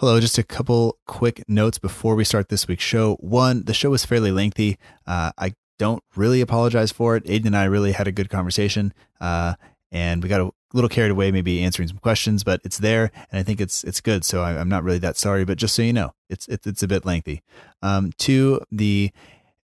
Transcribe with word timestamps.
Hello, 0.00 0.18
just 0.18 0.38
a 0.38 0.42
couple 0.42 0.98
quick 1.06 1.44
notes 1.46 1.78
before 1.78 2.16
we 2.16 2.24
start 2.24 2.48
this 2.48 2.66
week's 2.66 2.82
show. 2.82 3.14
One, 3.20 3.62
the 3.62 3.72
show 3.72 3.90
was 3.90 4.04
fairly 4.04 4.32
lengthy. 4.32 4.76
Uh, 5.06 5.30
I 5.38 5.54
don't 5.78 6.02
really 6.16 6.40
apologize 6.40 6.90
for 6.90 7.14
it. 7.14 7.22
Aiden 7.26 7.46
and 7.46 7.56
I 7.56 7.66
really 7.66 7.92
had 7.92 8.08
a 8.08 8.12
good 8.12 8.28
conversation, 8.28 8.92
uh, 9.20 9.54
and 9.92 10.20
we 10.20 10.28
got 10.28 10.40
a 10.40 10.50
little 10.72 10.88
carried 10.88 11.12
away, 11.12 11.30
maybe 11.30 11.62
answering 11.62 11.86
some 11.86 11.98
questions, 11.98 12.42
but 12.42 12.60
it's 12.64 12.78
there, 12.78 13.12
and 13.30 13.38
I 13.38 13.44
think 13.44 13.60
it's 13.60 13.84
it's 13.84 14.00
good. 14.00 14.24
So 14.24 14.42
I, 14.42 14.54
am 14.54 14.68
not 14.68 14.82
really 14.82 14.98
that 14.98 15.16
sorry, 15.16 15.44
but 15.44 15.58
just 15.58 15.76
so 15.76 15.82
you 15.82 15.92
know, 15.92 16.12
it's 16.28 16.48
it's, 16.48 16.66
it's 16.66 16.82
a 16.82 16.88
bit 16.88 17.06
lengthy. 17.06 17.44
Um, 17.80 18.10
two, 18.18 18.62
the 18.72 19.12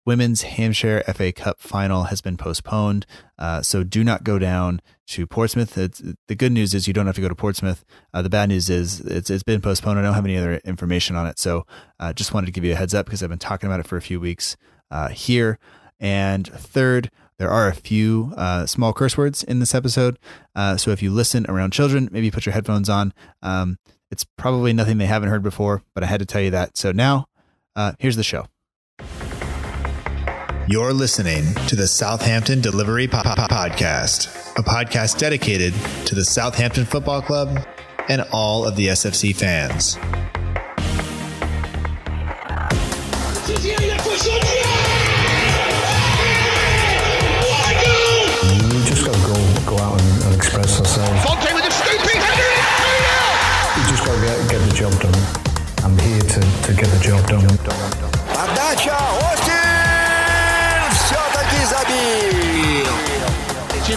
women's 0.06 0.42
Hampshire 0.42 1.02
FA 1.14 1.32
Cup 1.32 1.60
final 1.60 2.04
has 2.04 2.20
been 2.20 2.36
postponed. 2.36 3.04
Uh, 3.38 3.60
so 3.60 3.82
do 3.82 4.04
not 4.04 4.24
go 4.24 4.38
down 4.38 4.80
to 5.08 5.26
Portsmouth. 5.26 5.76
It's, 5.76 6.00
the 6.28 6.34
good 6.34 6.52
news 6.52 6.72
is 6.72 6.86
you 6.86 6.94
don't 6.94 7.06
have 7.06 7.16
to 7.16 7.20
go 7.20 7.28
to 7.28 7.34
Portsmouth. 7.34 7.84
Uh, 8.14 8.22
the 8.22 8.30
bad 8.30 8.48
news 8.48 8.70
is 8.70 9.00
it's, 9.00 9.28
it's 9.28 9.42
been 9.42 9.60
postponed. 9.60 9.98
I 9.98 10.02
don't 10.02 10.14
have 10.14 10.24
any 10.24 10.36
other 10.36 10.56
information 10.64 11.16
on 11.16 11.26
it. 11.26 11.38
So 11.38 11.66
uh, 11.98 12.12
just 12.12 12.32
wanted 12.32 12.46
to 12.46 12.52
give 12.52 12.64
you 12.64 12.72
a 12.72 12.76
heads 12.76 12.94
up 12.94 13.06
because 13.06 13.22
I've 13.22 13.28
been 13.28 13.38
talking 13.38 13.66
about 13.66 13.80
it 13.80 13.86
for 13.86 13.96
a 13.96 14.02
few 14.02 14.20
weeks 14.20 14.56
uh, 14.90 15.08
here. 15.08 15.58
And 15.98 16.46
third, 16.46 17.10
there 17.38 17.50
are 17.50 17.68
a 17.68 17.74
few 17.74 18.32
uh, 18.36 18.66
small 18.66 18.92
curse 18.92 19.18
words 19.18 19.42
in 19.42 19.58
this 19.58 19.74
episode. 19.74 20.18
Uh, 20.54 20.76
so 20.76 20.92
if 20.92 21.02
you 21.02 21.10
listen 21.10 21.46
around 21.48 21.72
children, 21.72 22.08
maybe 22.12 22.30
put 22.30 22.46
your 22.46 22.52
headphones 22.52 22.88
on. 22.88 23.12
Um, 23.42 23.78
it's 24.10 24.24
probably 24.24 24.72
nothing 24.72 24.98
they 24.98 25.06
haven't 25.06 25.30
heard 25.30 25.42
before, 25.42 25.82
but 25.94 26.04
I 26.04 26.06
had 26.06 26.20
to 26.20 26.26
tell 26.26 26.40
you 26.40 26.50
that. 26.52 26.76
So 26.76 26.92
now, 26.92 27.26
here's 27.98 28.16
the 28.16 28.22
show. 28.22 28.46
You're 30.68 30.92
listening 30.92 31.54
to 31.68 31.76
the 31.76 31.86
Southampton 31.86 32.60
Delivery 32.60 33.06
Podcast, 33.06 34.26
a 34.58 34.64
podcast 34.64 35.16
dedicated 35.16 35.72
to 36.06 36.16
the 36.16 36.24
Southampton 36.24 36.84
Football 36.84 37.22
Club 37.22 37.64
and 38.08 38.22
all 38.32 38.66
of 38.66 38.74
the 38.74 38.88
SFC 38.88 39.32
fans. 39.32 39.94
You 43.46 43.62
just 48.82 49.06
got 49.06 49.14
to 49.14 49.20
go, 49.22 49.34
go 49.70 49.78
out 49.78 50.02
and, 50.02 50.34
express 50.34 50.80
yourself. 50.80 51.08
You 53.76 53.82
just 53.86 54.04
got 54.04 54.14
to 54.16 54.20
get, 54.50 54.58
the 54.68 54.74
job 54.74 54.92
done. 55.00 55.14
I'm 55.84 55.96
here 56.00 56.18
to, 56.18 56.40
to 56.40 56.74
get 56.74 56.86
the 56.86 56.98
job 57.00 57.24
done. 57.28 57.44
Adagio! 58.50 59.25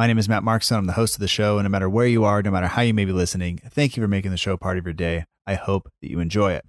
My 0.00 0.06
name 0.06 0.16
is 0.16 0.30
Matt 0.30 0.44
Markstone. 0.44 0.78
I'm 0.78 0.86
the 0.86 0.94
host 0.94 1.16
of 1.16 1.20
the 1.20 1.28
show, 1.28 1.58
and 1.58 1.66
no 1.66 1.68
matter 1.68 1.90
where 1.90 2.06
you 2.06 2.24
are, 2.24 2.40
no 2.42 2.50
matter 2.50 2.68
how 2.68 2.80
you 2.80 2.94
may 2.94 3.04
be 3.04 3.12
listening, 3.12 3.60
thank 3.68 3.98
you 3.98 4.02
for 4.02 4.08
making 4.08 4.30
the 4.30 4.38
show 4.38 4.56
part 4.56 4.78
of 4.78 4.86
your 4.86 4.94
day. 4.94 5.26
I 5.46 5.56
hope 5.56 5.92
that 6.00 6.08
you 6.08 6.20
enjoy 6.20 6.52
it. 6.52 6.64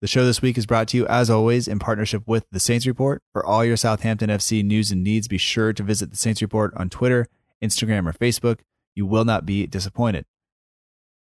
The 0.00 0.08
show 0.08 0.24
this 0.24 0.42
week 0.42 0.58
is 0.58 0.66
brought 0.66 0.88
to 0.88 0.96
you, 0.96 1.06
as 1.06 1.30
always, 1.30 1.68
in 1.68 1.78
partnership 1.78 2.24
with 2.26 2.46
The 2.50 2.58
Saints 2.58 2.84
Report. 2.84 3.22
For 3.32 3.46
all 3.46 3.64
your 3.64 3.76
Southampton 3.76 4.28
FC 4.28 4.64
news 4.64 4.90
and 4.90 5.04
needs, 5.04 5.28
be 5.28 5.38
sure 5.38 5.72
to 5.72 5.84
visit 5.84 6.10
The 6.10 6.16
Saints 6.16 6.42
Report 6.42 6.74
on 6.76 6.90
Twitter, 6.90 7.28
Instagram, 7.62 8.08
or 8.08 8.12
Facebook. 8.12 8.58
You 8.96 9.06
will 9.06 9.24
not 9.24 9.46
be 9.46 9.68
disappointed. 9.68 10.24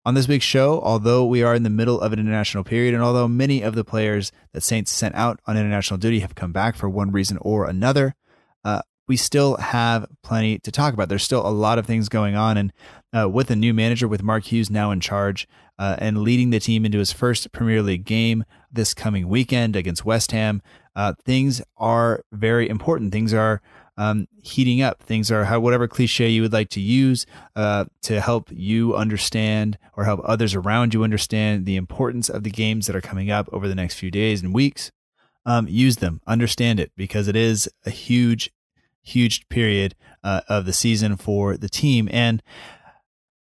On 0.06 0.16
this 0.16 0.28
week's 0.28 0.46
show, 0.46 0.82
although 0.82 1.24
we 1.24 1.44
are 1.44 1.54
in 1.54 1.62
the 1.62 1.70
middle 1.70 2.02
of 2.02 2.14
an 2.14 2.20
international 2.20 2.64
period, 2.64 2.96
and 2.96 3.04
although 3.04 3.28
many 3.28 3.62
of 3.62 3.76
the 3.76 3.84
players 3.84 4.32
that 4.54 4.64
Saints 4.64 4.92
sent 4.92 5.14
out 5.14 5.40
on 5.46 5.56
international 5.56 6.00
duty 6.00 6.22
have 6.22 6.34
come 6.34 6.52
back 6.52 6.76
for 6.76 6.90
one 6.90 7.12
reason 7.12 7.38
or 7.42 7.68
another, 7.68 8.16
uh, 8.64 8.82
we 9.08 9.18
still 9.18 9.58
have 9.58 10.08
plenty 10.24 10.60
to 10.60 10.72
talk 10.72 10.94
about. 10.94 11.10
There's 11.10 11.24
still 11.24 11.46
a 11.46 11.50
lot 11.50 11.78
of 11.78 11.86
things 11.86 12.10
going 12.10 12.36
on, 12.36 12.58
and 12.58 12.74
uh, 13.16 13.30
with 13.30 13.52
a 13.52 13.56
new 13.56 13.74
manager, 13.74 14.08
with 14.08 14.24
Mark 14.24 14.46
Hughes 14.46 14.70
now 14.70 14.92
in 14.92 15.00
charge 15.00 15.48
uh, 15.78 15.96
and 16.00 16.22
leading 16.22 16.50
the 16.50 16.60
team 16.60 16.86
into 16.86 17.00
his 17.00 17.12
first 17.12 17.52
Premier 17.52 17.82
League 17.82 18.06
game 18.06 18.44
this 18.72 18.94
coming 18.94 19.28
weekend 19.28 19.76
against 19.76 20.06
West 20.06 20.32
Ham, 20.32 20.62
uh, 20.96 21.14
things 21.24 21.62
are 21.78 22.24
very 22.32 22.70
important. 22.70 23.12
Things 23.12 23.34
are 23.34 23.62
um, 23.98 24.28
heating 24.42 24.82
up. 24.82 25.04
Things 25.04 25.32
are 25.32 25.46
how 25.46 25.60
whatever 25.60 25.88
cliche 25.88 26.30
you 26.30 26.42
would 26.42 26.54
like 26.54 26.70
to 26.70 26.82
use 26.82 27.26
uh, 27.56 27.86
to 28.04 28.22
help 28.22 28.50
you 28.52 28.96
understand 28.96 29.78
or 29.96 30.06
help 30.06 30.22
others 30.24 30.56
around 30.56 30.94
you 30.94 31.04
understand 31.04 31.66
the 31.66 31.76
importance 31.76 32.30
of 32.30 32.44
the 32.44 32.50
games 32.50 32.88
that 32.88 32.96
are 32.96 33.02
coming 33.02 33.30
up 33.30 33.48
over 33.52 33.68
the 33.68 33.76
next 33.76 33.96
few 33.96 34.12
days 34.12 34.42
and 34.42 34.54
weeks. 34.54 34.92
Um, 35.46 35.68
use 35.68 35.98
them, 35.98 36.22
understand 36.26 36.80
it, 36.80 36.92
because 36.96 37.28
it 37.28 37.36
is 37.36 37.70
a 37.86 37.90
huge, 37.90 38.50
huge 39.04 39.48
period 39.50 39.96
uh, 40.24 40.42
of 40.48 40.66
the 40.66 40.74
season 40.74 41.18
for 41.18 41.58
the 41.58 41.70
team. 41.70 42.10
And 42.12 42.42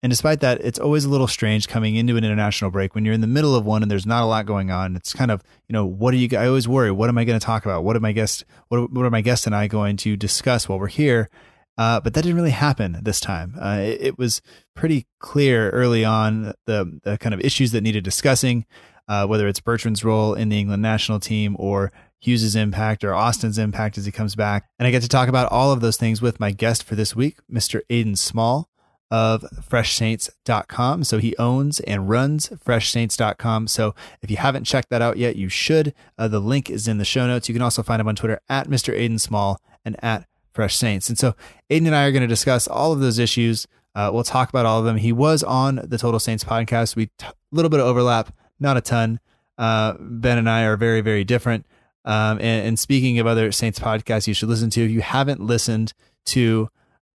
and 0.00 0.10
despite 0.10 0.40
that, 0.40 0.60
it's 0.60 0.78
always 0.78 1.04
a 1.04 1.08
little 1.08 1.26
strange 1.26 1.66
coming 1.66 1.96
into 1.96 2.16
an 2.16 2.24
international 2.24 2.70
break 2.70 2.94
when 2.94 3.04
you're 3.04 3.14
in 3.14 3.20
the 3.20 3.26
middle 3.26 3.56
of 3.56 3.64
one 3.64 3.82
and 3.82 3.90
there's 3.90 4.06
not 4.06 4.22
a 4.22 4.26
lot 4.26 4.46
going 4.46 4.70
on. 4.70 4.94
It's 4.94 5.12
kind 5.12 5.32
of, 5.32 5.42
you 5.68 5.72
know, 5.72 5.84
what 5.84 6.14
are 6.14 6.16
you, 6.16 6.28
I 6.38 6.46
always 6.46 6.68
worry, 6.68 6.92
what 6.92 7.08
am 7.08 7.18
I 7.18 7.24
going 7.24 7.38
to 7.38 7.44
talk 7.44 7.64
about? 7.64 7.82
What 7.82 7.96
am 7.96 8.04
I 8.04 8.12
guest, 8.12 8.44
what, 8.68 8.92
what 8.92 9.04
are 9.04 9.10
my 9.10 9.22
guests 9.22 9.46
and 9.46 9.56
I 9.56 9.66
going 9.66 9.96
to 9.98 10.16
discuss 10.16 10.68
while 10.68 10.78
we're 10.78 10.86
here? 10.86 11.28
Uh, 11.76 12.00
but 12.00 12.14
that 12.14 12.22
didn't 12.22 12.36
really 12.36 12.50
happen 12.50 12.98
this 13.02 13.18
time. 13.20 13.56
Uh, 13.60 13.78
it, 13.80 14.00
it, 14.00 14.18
was 14.18 14.40
pretty 14.74 15.06
clear 15.20 15.70
early 15.70 16.04
on 16.04 16.52
the, 16.66 17.00
the 17.02 17.18
kind 17.18 17.34
of 17.34 17.40
issues 17.40 17.72
that 17.72 17.82
needed 17.82 18.02
discussing, 18.02 18.66
uh, 19.08 19.26
whether 19.26 19.48
it's 19.48 19.60
Bertrand's 19.60 20.04
role 20.04 20.34
in 20.34 20.48
the 20.48 20.58
England 20.58 20.82
national 20.82 21.20
team 21.20 21.56
or 21.58 21.92
Hughes's 22.20 22.56
impact 22.56 23.04
or 23.04 23.14
Austin's 23.14 23.58
impact 23.58 23.98
as 23.98 24.06
he 24.06 24.12
comes 24.12 24.34
back. 24.34 24.68
And 24.78 24.86
I 24.86 24.90
get 24.90 25.02
to 25.02 25.08
talk 25.08 25.28
about 25.28 25.50
all 25.52 25.72
of 25.72 25.80
those 25.80 25.96
things 25.96 26.20
with 26.20 26.40
my 26.40 26.50
guest 26.50 26.82
for 26.82 26.94
this 26.94 27.14
week, 27.14 27.38
Mr. 27.50 27.82
Aiden 27.90 28.18
Small 28.18 28.68
of 29.10 29.42
freshsaints.com. 29.68 31.04
So 31.04 31.18
he 31.18 31.36
owns 31.38 31.80
and 31.80 32.08
runs 32.08 32.48
freshsaints.com. 32.50 33.68
So 33.68 33.94
if 34.20 34.30
you 34.30 34.36
haven't 34.36 34.64
checked 34.64 34.90
that 34.90 35.02
out 35.02 35.16
yet, 35.16 35.36
you 35.36 35.48
should. 35.48 35.94
Uh, 36.18 36.28
the 36.28 36.40
link 36.40 36.68
is 36.68 36.86
in 36.86 36.98
the 36.98 37.04
show 37.04 37.26
notes. 37.26 37.48
You 37.48 37.54
can 37.54 37.62
also 37.62 37.82
find 37.82 38.00
him 38.00 38.08
on 38.08 38.16
Twitter 38.16 38.40
at 38.48 38.68
Mr. 38.68 38.94
Aiden 38.96 39.20
Small 39.20 39.60
and 39.84 39.96
at 40.04 40.26
Fresh 40.52 40.76
Saints. 40.76 41.08
And 41.08 41.18
so 41.18 41.34
Aiden 41.70 41.86
and 41.86 41.94
I 41.94 42.04
are 42.04 42.12
going 42.12 42.22
to 42.22 42.26
discuss 42.26 42.68
all 42.68 42.92
of 42.92 43.00
those 43.00 43.18
issues. 43.18 43.66
Uh, 43.94 44.10
we'll 44.12 44.24
talk 44.24 44.48
about 44.50 44.66
all 44.66 44.78
of 44.78 44.84
them. 44.84 44.96
He 44.96 45.12
was 45.12 45.42
on 45.42 45.80
the 45.82 45.98
Total 45.98 46.20
Saints 46.20 46.44
podcast. 46.44 46.94
We 46.94 47.10
a 47.22 47.32
little 47.50 47.70
bit 47.70 47.80
of 47.80 47.86
overlap, 47.86 48.32
not 48.60 48.76
a 48.76 48.80
ton. 48.80 49.20
Uh, 49.56 49.94
ben 49.98 50.38
and 50.38 50.48
I 50.48 50.64
are 50.64 50.76
very, 50.76 51.00
very 51.00 51.24
different. 51.24 51.66
Um, 52.08 52.38
and, 52.38 52.66
and 52.66 52.78
speaking 52.78 53.20
of 53.20 53.28
other 53.28 53.52
Saints 53.52 53.78
podcasts, 53.78 54.26
you 54.26 54.34
should 54.34 54.48
listen 54.48 54.70
to. 54.70 54.84
If 54.84 54.90
you 54.90 55.02
haven't 55.02 55.40
listened 55.40 55.92
to 56.26 56.68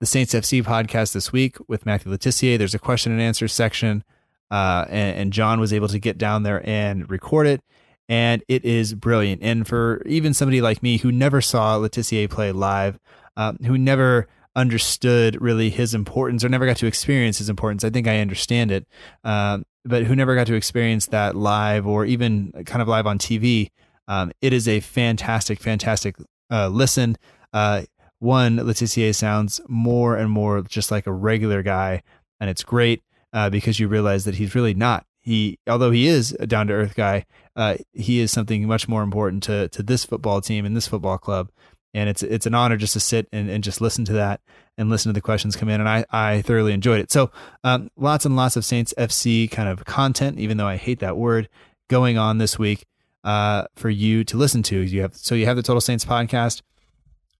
the 0.02 0.06
Saints 0.06 0.34
FC 0.34 0.64
podcast 0.64 1.12
this 1.12 1.30
week 1.30 1.58
with 1.68 1.86
Matthew 1.86 2.10
Le 2.10 2.18
Tissier. 2.18 2.58
There's 2.58 2.74
a 2.74 2.78
question 2.80 3.12
and 3.12 3.20
answer 3.20 3.46
section, 3.46 4.02
uh, 4.50 4.84
and, 4.88 5.16
and, 5.16 5.32
John 5.32 5.60
was 5.60 5.72
able 5.72 5.86
to 5.86 6.00
get 6.00 6.18
down 6.18 6.42
there 6.42 6.60
and 6.68 7.08
record 7.08 7.46
it, 7.46 7.60
and 8.08 8.42
it 8.48 8.64
is 8.64 8.94
brilliant. 8.94 9.44
And 9.44 9.64
for 9.64 10.02
even 10.04 10.34
somebody 10.34 10.60
like 10.60 10.82
me 10.82 10.96
who 10.96 11.12
never 11.12 11.40
saw 11.40 11.76
Le 11.76 11.88
Tissier 11.88 12.28
play 12.28 12.50
live, 12.50 12.98
um, 13.36 13.58
who 13.64 13.78
never 13.78 14.26
understood 14.56 15.40
really 15.40 15.70
his 15.70 15.94
importance 15.94 16.44
or 16.44 16.48
never 16.48 16.66
got 16.66 16.78
to 16.78 16.86
experience 16.88 17.38
his 17.38 17.48
importance, 17.48 17.84
I 17.84 17.90
think 17.90 18.08
I 18.08 18.18
understand 18.18 18.72
it, 18.72 18.88
um, 19.22 19.62
but 19.84 20.02
who 20.02 20.16
never 20.16 20.34
got 20.34 20.48
to 20.48 20.54
experience 20.54 21.06
that 21.06 21.36
live 21.36 21.86
or 21.86 22.04
even 22.06 22.50
kind 22.66 22.82
of 22.82 22.88
live 22.88 23.06
on 23.06 23.20
TV. 23.20 23.70
Um, 24.08 24.32
it 24.40 24.52
is 24.52 24.68
a 24.68 24.80
fantastic, 24.80 25.60
fantastic 25.60 26.16
uh, 26.50 26.68
listen. 26.68 27.16
Uh, 27.52 27.82
one, 28.18 28.56
Le 28.56 28.72
Tissier 28.72 29.14
sounds 29.14 29.60
more 29.68 30.16
and 30.16 30.30
more 30.30 30.62
just 30.62 30.90
like 30.90 31.06
a 31.06 31.12
regular 31.12 31.62
guy, 31.62 32.02
and 32.40 32.48
it's 32.48 32.62
great 32.62 33.02
uh, 33.32 33.50
because 33.50 33.80
you 33.80 33.88
realize 33.88 34.24
that 34.24 34.36
he's 34.36 34.54
really 34.54 34.74
not. 34.74 35.06
He, 35.20 35.58
although 35.68 35.90
he 35.90 36.06
is 36.06 36.36
a 36.40 36.46
down 36.46 36.66
to 36.66 36.72
earth 36.72 36.94
guy, 36.94 37.26
uh, 37.56 37.76
he 37.92 38.20
is 38.20 38.30
something 38.32 38.66
much 38.66 38.88
more 38.88 39.02
important 39.02 39.42
to 39.44 39.68
to 39.68 39.82
this 39.82 40.04
football 40.04 40.40
team 40.40 40.64
and 40.64 40.76
this 40.76 40.88
football 40.88 41.18
club. 41.18 41.50
And 41.94 42.08
it's 42.08 42.22
it's 42.22 42.46
an 42.46 42.54
honor 42.54 42.76
just 42.76 42.94
to 42.94 43.00
sit 43.00 43.28
and, 43.32 43.50
and 43.50 43.62
just 43.62 43.80
listen 43.80 44.04
to 44.06 44.14
that 44.14 44.40
and 44.78 44.88
listen 44.88 45.10
to 45.10 45.14
the 45.14 45.20
questions 45.20 45.54
come 45.54 45.68
in. 45.68 45.80
And 45.80 45.88
I, 45.88 46.04
I 46.10 46.42
thoroughly 46.42 46.72
enjoyed 46.72 47.00
it. 47.00 47.12
So 47.12 47.30
um, 47.62 47.90
lots 47.96 48.24
and 48.24 48.34
lots 48.34 48.56
of 48.56 48.64
Saints 48.64 48.94
FC 48.96 49.50
kind 49.50 49.68
of 49.68 49.84
content, 49.84 50.38
even 50.38 50.56
though 50.56 50.66
I 50.66 50.76
hate 50.76 51.00
that 51.00 51.16
word, 51.16 51.48
going 51.88 52.18
on 52.18 52.38
this 52.38 52.58
week 52.58 52.84
uh, 53.24 53.64
for 53.76 53.90
you 53.90 54.24
to 54.24 54.36
listen 54.36 54.62
to. 54.64 54.80
You 54.80 55.02
have 55.02 55.14
so 55.16 55.34
you 55.34 55.46
have 55.46 55.56
the 55.56 55.62
Total 55.62 55.80
Saints 55.80 56.04
podcast. 56.04 56.62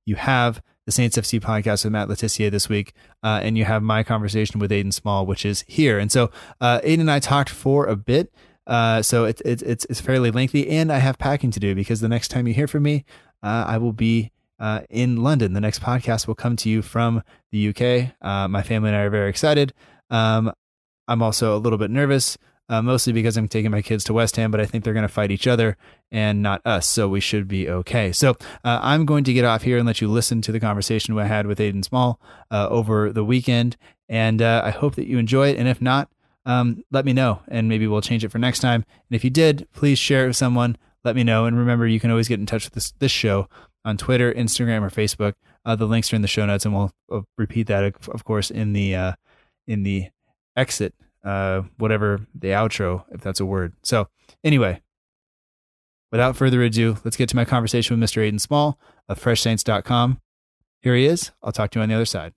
You 0.04 0.16
have 0.16 0.62
the 0.86 0.92
Saints 0.92 1.16
FC 1.16 1.40
podcast 1.40 1.84
with 1.84 1.92
Matt 1.92 2.08
Le 2.08 2.16
Tissier 2.16 2.50
this 2.50 2.68
week, 2.68 2.92
uh, 3.22 3.40
and 3.42 3.56
you 3.56 3.64
have 3.64 3.82
my 3.82 4.02
conversation 4.02 4.58
with 4.58 4.70
Aiden 4.72 4.92
Small, 4.92 5.26
which 5.26 5.46
is 5.46 5.64
here. 5.68 5.98
And 5.98 6.10
so 6.10 6.30
uh, 6.60 6.80
Aiden 6.80 7.00
and 7.00 7.10
I 7.10 7.20
talked 7.20 7.50
for 7.50 7.86
a 7.86 7.96
bit 7.96 8.32
Uh, 8.66 9.02
so 9.02 9.24
it's 9.24 9.42
it's 9.44 9.62
it's 9.62 9.84
it's 9.86 10.00
fairly 10.00 10.30
lengthy, 10.30 10.68
and 10.68 10.92
I 10.92 10.98
have 10.98 11.18
packing 11.18 11.50
to 11.50 11.60
do 11.60 11.74
because 11.74 12.00
the 12.00 12.08
next 12.08 12.28
time 12.28 12.46
you 12.46 12.54
hear 12.54 12.68
from 12.68 12.84
me, 12.84 13.04
uh, 13.42 13.64
I 13.66 13.78
will 13.78 13.92
be 13.92 14.30
uh, 14.60 14.82
in 14.88 15.22
London. 15.22 15.52
The 15.52 15.60
next 15.60 15.82
podcast 15.82 16.26
will 16.28 16.36
come 16.36 16.54
to 16.56 16.68
you 16.70 16.82
from 16.82 17.22
the 17.50 17.68
UK. 17.70 18.14
Uh, 18.22 18.46
my 18.48 18.62
family 18.62 18.90
and 18.90 18.96
I 18.96 19.02
are 19.02 19.10
very 19.10 19.28
excited. 19.28 19.74
Um, 20.10 20.52
I'm 21.08 21.22
also 21.22 21.56
a 21.56 21.58
little 21.58 21.78
bit 21.78 21.90
nervous, 21.90 22.38
uh, 22.68 22.82
mostly 22.82 23.12
because 23.12 23.36
I'm 23.36 23.48
taking 23.48 23.70
my 23.70 23.82
kids 23.82 24.04
to 24.04 24.12
West 24.12 24.36
Ham, 24.36 24.50
but 24.50 24.60
I 24.60 24.66
think 24.66 24.84
they're 24.84 24.92
going 24.92 25.06
to 25.06 25.12
fight 25.12 25.30
each 25.30 25.46
other 25.46 25.76
and 26.10 26.42
not 26.42 26.60
us, 26.64 26.88
so 26.88 27.08
we 27.08 27.20
should 27.20 27.48
be 27.48 27.68
okay. 27.68 28.12
So 28.12 28.30
uh, 28.64 28.80
I'm 28.82 29.04
going 29.04 29.24
to 29.24 29.32
get 29.32 29.44
off 29.44 29.62
here 29.62 29.78
and 29.78 29.86
let 29.86 30.00
you 30.00 30.08
listen 30.08 30.42
to 30.42 30.52
the 30.52 30.60
conversation 30.60 31.18
I 31.18 31.26
had 31.26 31.46
with 31.46 31.58
Aiden 31.58 31.84
Small 31.84 32.20
over 32.50 33.12
the 33.12 33.24
weekend, 33.24 33.76
and 34.08 34.42
I 34.42 34.70
hope 34.70 34.94
that 34.96 35.08
you 35.08 35.18
enjoy 35.18 35.48
it. 35.50 35.58
And 35.58 35.68
if 35.68 35.80
not, 35.80 36.10
um, 36.44 36.82
let 36.90 37.04
me 37.04 37.12
know 37.12 37.40
and 37.48 37.68
maybe 37.68 37.86
we'll 37.86 38.00
change 38.00 38.24
it 38.24 38.30
for 38.30 38.38
next 38.38 38.60
time. 38.60 38.84
And 39.08 39.16
if 39.16 39.24
you 39.24 39.30
did, 39.30 39.68
please 39.72 39.98
share 39.98 40.24
it 40.24 40.28
with 40.28 40.36
someone. 40.36 40.76
Let 41.04 41.16
me 41.16 41.24
know. 41.24 41.46
And 41.46 41.58
remember, 41.58 41.86
you 41.86 42.00
can 42.00 42.10
always 42.10 42.28
get 42.28 42.40
in 42.40 42.46
touch 42.46 42.64
with 42.64 42.74
this, 42.74 42.92
this 42.98 43.12
show 43.12 43.48
on 43.84 43.96
Twitter, 43.96 44.32
Instagram, 44.32 44.82
or 44.82 44.90
Facebook. 44.90 45.34
Uh, 45.64 45.76
the 45.76 45.86
links 45.86 46.12
are 46.12 46.16
in 46.16 46.22
the 46.22 46.28
show 46.28 46.46
notes, 46.46 46.64
and 46.64 46.74
we'll, 46.74 46.92
we'll 47.08 47.24
repeat 47.38 47.68
that, 47.68 47.84
of 47.84 48.24
course, 48.24 48.50
in 48.50 48.72
the 48.72 48.94
uh, 48.94 49.12
in 49.66 49.84
the 49.84 50.08
exit, 50.56 50.94
uh, 51.24 51.62
whatever 51.78 52.26
the 52.34 52.48
outro, 52.48 53.04
if 53.12 53.20
that's 53.20 53.40
a 53.40 53.46
word. 53.46 53.74
So, 53.82 54.08
anyway, 54.44 54.82
without 56.10 56.36
further 56.36 56.62
ado, 56.62 56.98
let's 57.04 57.16
get 57.16 57.28
to 57.30 57.36
my 57.36 57.44
conversation 57.44 57.98
with 57.98 58.10
Mr. 58.10 58.28
Aiden 58.28 58.40
Small 58.40 58.78
of 59.08 59.20
FreshSaints.com. 59.20 60.20
Here 60.80 60.96
he 60.96 61.06
is. 61.06 61.30
I'll 61.42 61.52
talk 61.52 61.70
to 61.72 61.78
you 61.78 61.82
on 61.82 61.88
the 61.88 61.94
other 61.94 62.04
side. 62.04 62.32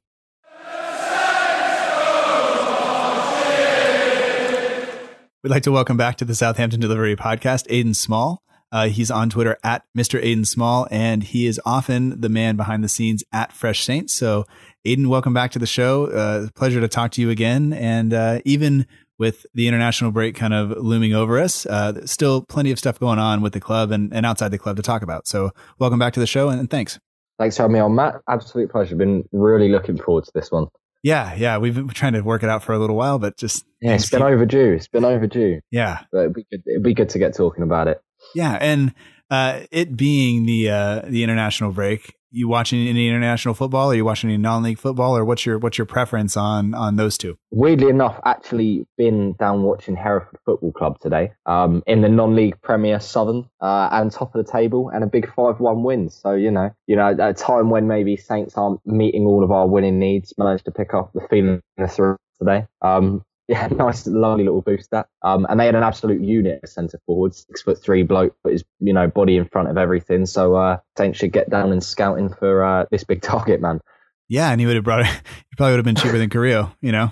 We'd 5.44 5.52
like 5.52 5.64
to 5.64 5.72
welcome 5.72 5.96
back 5.96 6.18
to 6.18 6.26
the 6.26 6.34
Southampton 6.34 6.80
Delivery 6.80 7.16
Podcast, 7.16 7.68
Aiden 7.68 7.96
Small. 7.96 8.42
Uh, 8.72 8.88
he's 8.88 9.12
on 9.12 9.30
Twitter 9.30 9.58
at 9.64 9.84
Mr. 9.96 10.20
Aiden 10.24 10.48
Small, 10.48 10.88
and 10.90 11.24
he 11.24 11.46
is 11.46 11.62
often 11.66 12.20
the 12.20 12.30
man 12.30 12.56
behind 12.56 12.84
the 12.84 12.90
scenes 12.90 13.24
at 13.32 13.52
Fresh 13.52 13.84
Saints. 13.84 14.12
So, 14.12 14.46
Aidan, 14.88 15.10
welcome 15.10 15.34
back 15.34 15.50
to 15.52 15.60
the 15.60 15.66
show. 15.66 16.06
Uh, 16.06 16.48
pleasure 16.54 16.80
to 16.80 16.88
talk 16.88 17.10
to 17.14 17.22
you 17.22 17.32
again. 17.32 17.74
And 17.74 18.14
uh, 18.14 18.42
even 18.46 18.86
with 19.18 19.48
the 19.56 19.68
international 19.68 20.12
break 20.12 20.36
kind 20.36 20.54
of 20.54 20.78
looming 20.78 21.12
over 21.12 21.40
us, 21.40 21.66
uh, 21.66 22.06
still 22.06 22.44
plenty 22.44 22.70
of 22.70 22.78
stuff 22.78 23.00
going 23.00 23.18
on 23.18 23.42
with 23.42 23.54
the 23.54 23.60
club 23.60 23.90
and, 23.90 24.14
and 24.14 24.28
outside 24.28 24.50
the 24.50 24.60
club 24.60 24.76
to 24.76 24.84
talk 24.84 25.02
about. 25.02 25.28
So, 25.28 25.50
welcome 25.80 25.98
back 25.98 26.14
to 26.14 26.20
the 26.20 26.28
show, 26.28 26.50
and, 26.50 26.60
and 26.60 26.70
thanks. 26.70 27.00
Thanks 27.40 27.58
for 27.58 27.64
having 27.64 27.74
me 27.74 27.80
on, 27.80 27.96
Matt. 27.96 28.22
Absolute 28.30 28.70
pleasure. 28.70 28.96
Been 28.96 29.28
really 29.32 29.70
looking 29.70 29.98
forward 29.98 30.26
to 30.26 30.32
this 30.36 30.52
one. 30.52 30.68
Yeah, 31.02 31.34
yeah, 31.34 31.58
we've 31.58 31.74
been 31.74 31.88
trying 31.88 32.14
to 32.14 32.22
work 32.22 32.44
it 32.44 32.50
out 32.50 32.62
for 32.62 32.74
a 32.74 32.80
little 32.80 32.96
while, 32.96 33.18
but 33.18 33.38
just 33.38 33.66
yeah, 33.82 33.96
it's 33.96 34.12
been 34.12 34.20
keep... 34.20 34.28
overdue. 34.28 34.74
It's 34.74 34.88
been 34.88 35.06
overdue. 35.06 35.62
Yeah, 35.72 36.02
but 36.12 36.20
it'd 36.20 36.34
be 36.34 36.46
good. 36.52 36.64
It'd 36.68 36.84
be 36.84 36.94
good 36.94 37.10
to 37.10 37.20
get 37.20 37.34
talking 37.36 37.64
about 37.64 37.88
it. 37.88 38.02
Yeah, 38.36 38.58
and 38.62 38.94
uh, 39.32 39.62
it 39.72 39.98
being 39.98 40.46
the 40.46 40.70
uh, 40.70 41.02
the 41.08 41.24
international 41.24 41.72
break, 41.72 42.16
you 42.36 42.48
watching 42.48 42.88
any 42.88 43.08
international 43.08 43.54
football? 43.54 43.92
Are 43.92 43.96
you 43.96 44.06
watching 44.06 44.30
any 44.30 44.38
non-league 44.38 44.78
football, 44.78 45.16
or 45.16 45.24
what's 45.24 45.46
your 45.46 45.58
what's 45.58 45.78
your 45.78 45.86
preference 45.86 46.36
on 46.36 46.74
on 46.74 46.98
those 46.98 47.18
two? 47.18 47.38
Weirdly 47.52 47.90
enough, 47.90 48.20
actually 48.26 48.86
been 48.98 49.34
down 49.34 49.64
watching 49.64 49.96
Hereford 49.96 50.40
Football 50.46 50.74
Club 50.74 51.00
today 51.00 51.32
um, 51.46 51.82
in 51.88 52.02
the 52.02 52.10
non-league 52.10 52.62
Premier 52.62 53.00
Southern 53.00 53.50
uh, 53.62 53.90
and 53.92 54.12
top 54.12 54.36
of 54.36 54.46
the 54.46 54.52
table 54.52 54.90
and 54.90 55.04
a 55.04 55.08
big 55.08 55.32
five-one 55.34 55.84
win. 55.84 56.10
So 56.10 56.34
you 56.34 56.52
know, 56.52 56.72
you 56.88 56.96
know, 56.96 57.12
at 57.12 57.20
a 57.20 57.34
time 57.34 57.70
when 57.70 57.88
maybe 57.88 58.18
Saints 58.18 58.58
aren't 58.58 58.86
meeting 58.86 59.26
all 59.26 59.44
of 59.44 59.52
our 59.52 59.68
winning 59.68 60.00
needs, 60.00 60.34
managed 60.38 60.66
to 60.66 60.72
pick 60.72 60.94
up 60.94 61.12
the 61.14 61.22
feeling 61.30 61.62
through 61.90 62.18
today. 62.38 62.68
Um, 62.82 63.24
yeah, 63.48 63.68
nice, 63.72 64.08
lovely 64.08 64.44
little 64.44 64.62
boost 64.62 64.92
that. 64.92 65.08
Um, 65.22 65.46
and 65.50 65.60
they 65.60 65.66
had 65.66 65.76
an 65.76 65.84
absolute 65.84 66.22
unit 66.22 66.62
of 66.64 66.70
centre 66.70 67.00
forward, 67.06 67.36
six 67.36 67.62
foot 67.62 67.82
three 67.82 68.04
bloke, 68.04 68.36
put 68.44 68.54
his 68.54 68.64
you 68.80 68.94
know 68.94 69.08
body 69.08 69.38
in 69.38 69.46
front 69.46 69.70
of 69.70 69.78
everything. 69.78 70.26
So 70.26 70.56
uh, 70.56 70.78
Saints 70.98 71.20
should 71.20 71.32
get 71.32 71.50
down 71.50 71.72
and 71.72 71.84
scouting 71.84 72.30
for 72.34 72.64
uh, 72.64 72.86
this 72.92 73.04
big 73.04 73.22
target 73.22 73.62
man. 73.62 73.82
Yeah, 74.28 74.50
and 74.50 74.60
he 74.60 74.66
would 74.66 74.76
have 74.76 74.86
brought 74.86 75.02
it. 75.02 75.08
He 75.50 75.58
probably 75.58 75.74
would 75.74 75.86
have 75.86 75.86
been 75.86 75.96
cheaper 75.96 76.18
than 76.18 76.30
Carrillo, 76.30 76.76
you 76.82 76.92
know. 76.92 77.12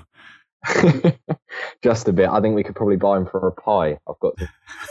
Just 1.81 2.07
a 2.07 2.13
bit. 2.13 2.27
I 2.29 2.41
think 2.41 2.55
we 2.55 2.63
could 2.63 2.75
probably 2.75 2.97
buy 2.97 3.17
him 3.17 3.25
for 3.25 3.47
a 3.47 3.51
pie. 3.53 3.99
I've 4.07 4.19
got. 4.19 4.33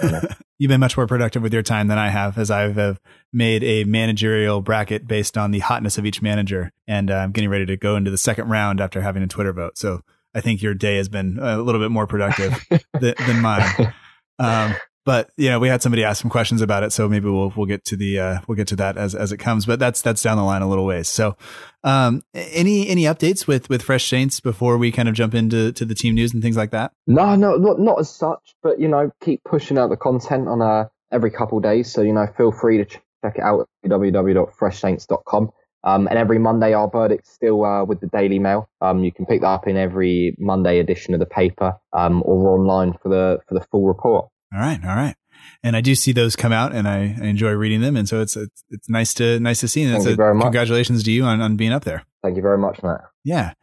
You 0.03 0.11
know. 0.11 0.21
You've 0.59 0.69
been 0.69 0.81
much 0.81 0.97
more 0.97 1.07
productive 1.07 1.43
with 1.43 1.53
your 1.53 1.63
time 1.63 1.89
than 1.89 1.99
I 1.99 2.09
have, 2.09 2.39
as 2.39 2.51
I've 2.51 2.79
uh, 2.79 2.95
made 3.33 3.65
a 3.65 3.85
managerial 3.85 4.63
bracket 4.63 5.07
based 5.07 5.37
on 5.37 5.51
the 5.51 5.59
hotness 5.59 5.99
of 5.99 6.07
each 6.07 6.23
manager, 6.23 6.73
and 6.87 7.11
uh, 7.11 7.17
I'm 7.17 7.33
getting 7.33 7.51
ready 7.51 7.67
to 7.67 7.77
go 7.77 7.97
into 7.97 8.11
the 8.11 8.17
second 8.17 8.49
round 8.49 8.81
after 8.81 9.03
having 9.03 9.23
a 9.23 9.27
Twitter 9.27 9.53
vote. 9.53 9.77
So 9.77 10.03
I 10.35 10.41
think 10.41 10.63
your 10.63 10.75
day 10.75 10.97
has 10.97 11.09
been 11.09 11.39
a 11.41 11.59
little 11.59 11.81
bit 11.81 11.91
more 11.91 12.07
productive 12.07 12.55
than, 13.01 13.41
mine. 13.41 13.93
Um, 14.39 14.75
but 15.05 15.31
you 15.37 15.51
know, 15.51 15.59
we 15.59 15.69
had 15.69 15.83
somebody 15.83 16.05
ask 16.05 16.23
some 16.23 16.31
questions 16.31 16.63
about 16.63 16.85
it, 16.85 16.93
so 16.93 17.09
maybe 17.09 17.29
we'll 17.29 17.53
we'll 17.57 17.67
get 17.67 17.85
to 17.87 17.97
the 17.97 18.21
uh, 18.21 18.39
we'll 18.47 18.57
get 18.57 18.69
to 18.69 18.77
that 18.77 18.97
as 18.97 19.15
as 19.15 19.33
it 19.33 19.39
comes. 19.39 19.67
But 19.67 19.79
that's 19.79 20.01
that's 20.01 20.23
down 20.23 20.37
the 20.37 20.45
line 20.45 20.63
a 20.63 20.69
little 20.69 20.87
ways. 20.87 21.09
So, 21.09 21.37
um, 21.83 22.23
any 22.35 22.89
any 22.89 23.03
updates 23.03 23.47
with 23.47 23.69
with 23.69 23.83
Fresh 23.83 24.09
Saints 24.09 24.39
before 24.41 24.79
we 24.79 24.93
kind 24.93 25.09
of 25.09 25.15
jump 25.15 25.35
into 25.35 25.73
to 25.73 25.85
the 25.85 25.95
team 25.95 26.15
news 26.15 26.33
and 26.33 26.43
things 26.43 26.57
like 26.57 26.71
that? 26.71 26.93
No, 27.07 27.35
no, 27.35 27.57
not, 27.57 27.81
not 27.81 27.99
as 27.99 28.11
such. 28.11 28.55
But 28.63 28.81
you 28.81 28.89
know, 28.89 29.11
keep 29.21 29.43
pushing 29.45 29.77
out 29.77 29.91
the 29.91 29.97
content 29.97 30.47
on 30.47 30.63
uh, 30.63 30.85
every 31.11 31.33
couple 31.33 31.59
days. 31.59 31.93
So 31.93 32.03
you 32.03 32.13
know, 32.13 32.27
feel 32.37 32.53
free 32.53 32.79
to 32.79 32.85
check 32.85 33.37
it 33.37 33.43
out 33.43 33.69
at 33.85 33.91
www.freshsaints.com. 33.91 35.51
Um, 35.85 36.07
and 36.07 36.19
every 36.19 36.39
Monday, 36.39 36.75
our 36.75 36.89
verdict's 36.89 37.33
still 37.33 37.65
uh, 37.65 37.85
with 37.85 38.01
the 38.01 38.07
Daily 38.07 38.39
Mail. 38.39 38.69
Um, 38.81 39.03
you 39.03 39.13
can 39.13 39.27
pick 39.27 39.41
that 39.41 39.49
up 39.49 39.67
in 39.67 39.77
every 39.77 40.37
Monday 40.39 40.79
edition 40.79 41.15
of 41.15 41.21
the 41.21 41.27
paper 41.27 41.75
um, 41.93 42.23
or 42.25 42.51
online 42.51 42.93
for 43.03 43.09
the 43.09 43.39
for 43.49 43.55
the 43.55 43.65
full 43.71 43.87
report. 43.87 44.29
All 44.53 44.61
right, 44.61 44.81
all 44.85 44.97
right. 44.97 45.17
And 45.65 45.77
I 45.77 45.81
do 45.81 45.95
see 45.95 46.13
those 46.13 46.37
come 46.37 46.53
out, 46.53 46.73
and 46.73 46.87
I, 46.87 47.17
I 47.21 47.27
enjoy 47.27 47.53
reading 47.53 47.81
them. 47.81 47.97
And 47.97 48.09
so 48.09 48.21
it's 48.21 48.37
it's, 48.37 48.65
it's 48.71 48.89
nice 48.89 49.13
to 49.15 49.41
nice 49.41 49.61
to 49.61 49.69
see. 49.69 49.83
And 49.83 49.93
Thank 49.95 50.07
you 50.07 50.17
very 50.17 50.35
much. 50.35 50.45
Congratulations 50.45 51.03
to 51.03 51.11
you 51.11 51.25
on, 51.25 51.41
on 51.41 51.57
being 51.57 51.73
up 51.73 51.85
there. 51.85 52.05
Thank 52.23 52.37
you 52.37 52.43
very 52.43 52.59
much, 52.59 52.83
Matt. 52.83 53.01
Yeah. 53.25 53.55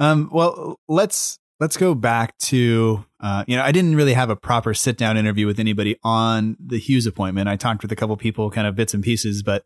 Um, 0.00 0.30
well, 0.32 0.80
let's 0.88 1.38
let's 1.60 1.76
go 1.76 1.94
back 1.94 2.36
to 2.38 3.04
uh, 3.20 3.44
you 3.46 3.56
know 3.56 3.62
I 3.62 3.72
didn't 3.72 3.96
really 3.96 4.14
have 4.14 4.30
a 4.30 4.36
proper 4.36 4.74
sit 4.74 4.96
down 4.96 5.16
interview 5.16 5.46
with 5.46 5.60
anybody 5.60 5.96
on 6.02 6.56
the 6.58 6.78
Hughes 6.78 7.06
appointment. 7.06 7.48
I 7.48 7.56
talked 7.56 7.82
with 7.82 7.92
a 7.92 7.96
couple 7.96 8.16
people, 8.16 8.50
kind 8.50 8.66
of 8.66 8.74
bits 8.74 8.94
and 8.94 9.02
pieces, 9.02 9.42
but 9.42 9.64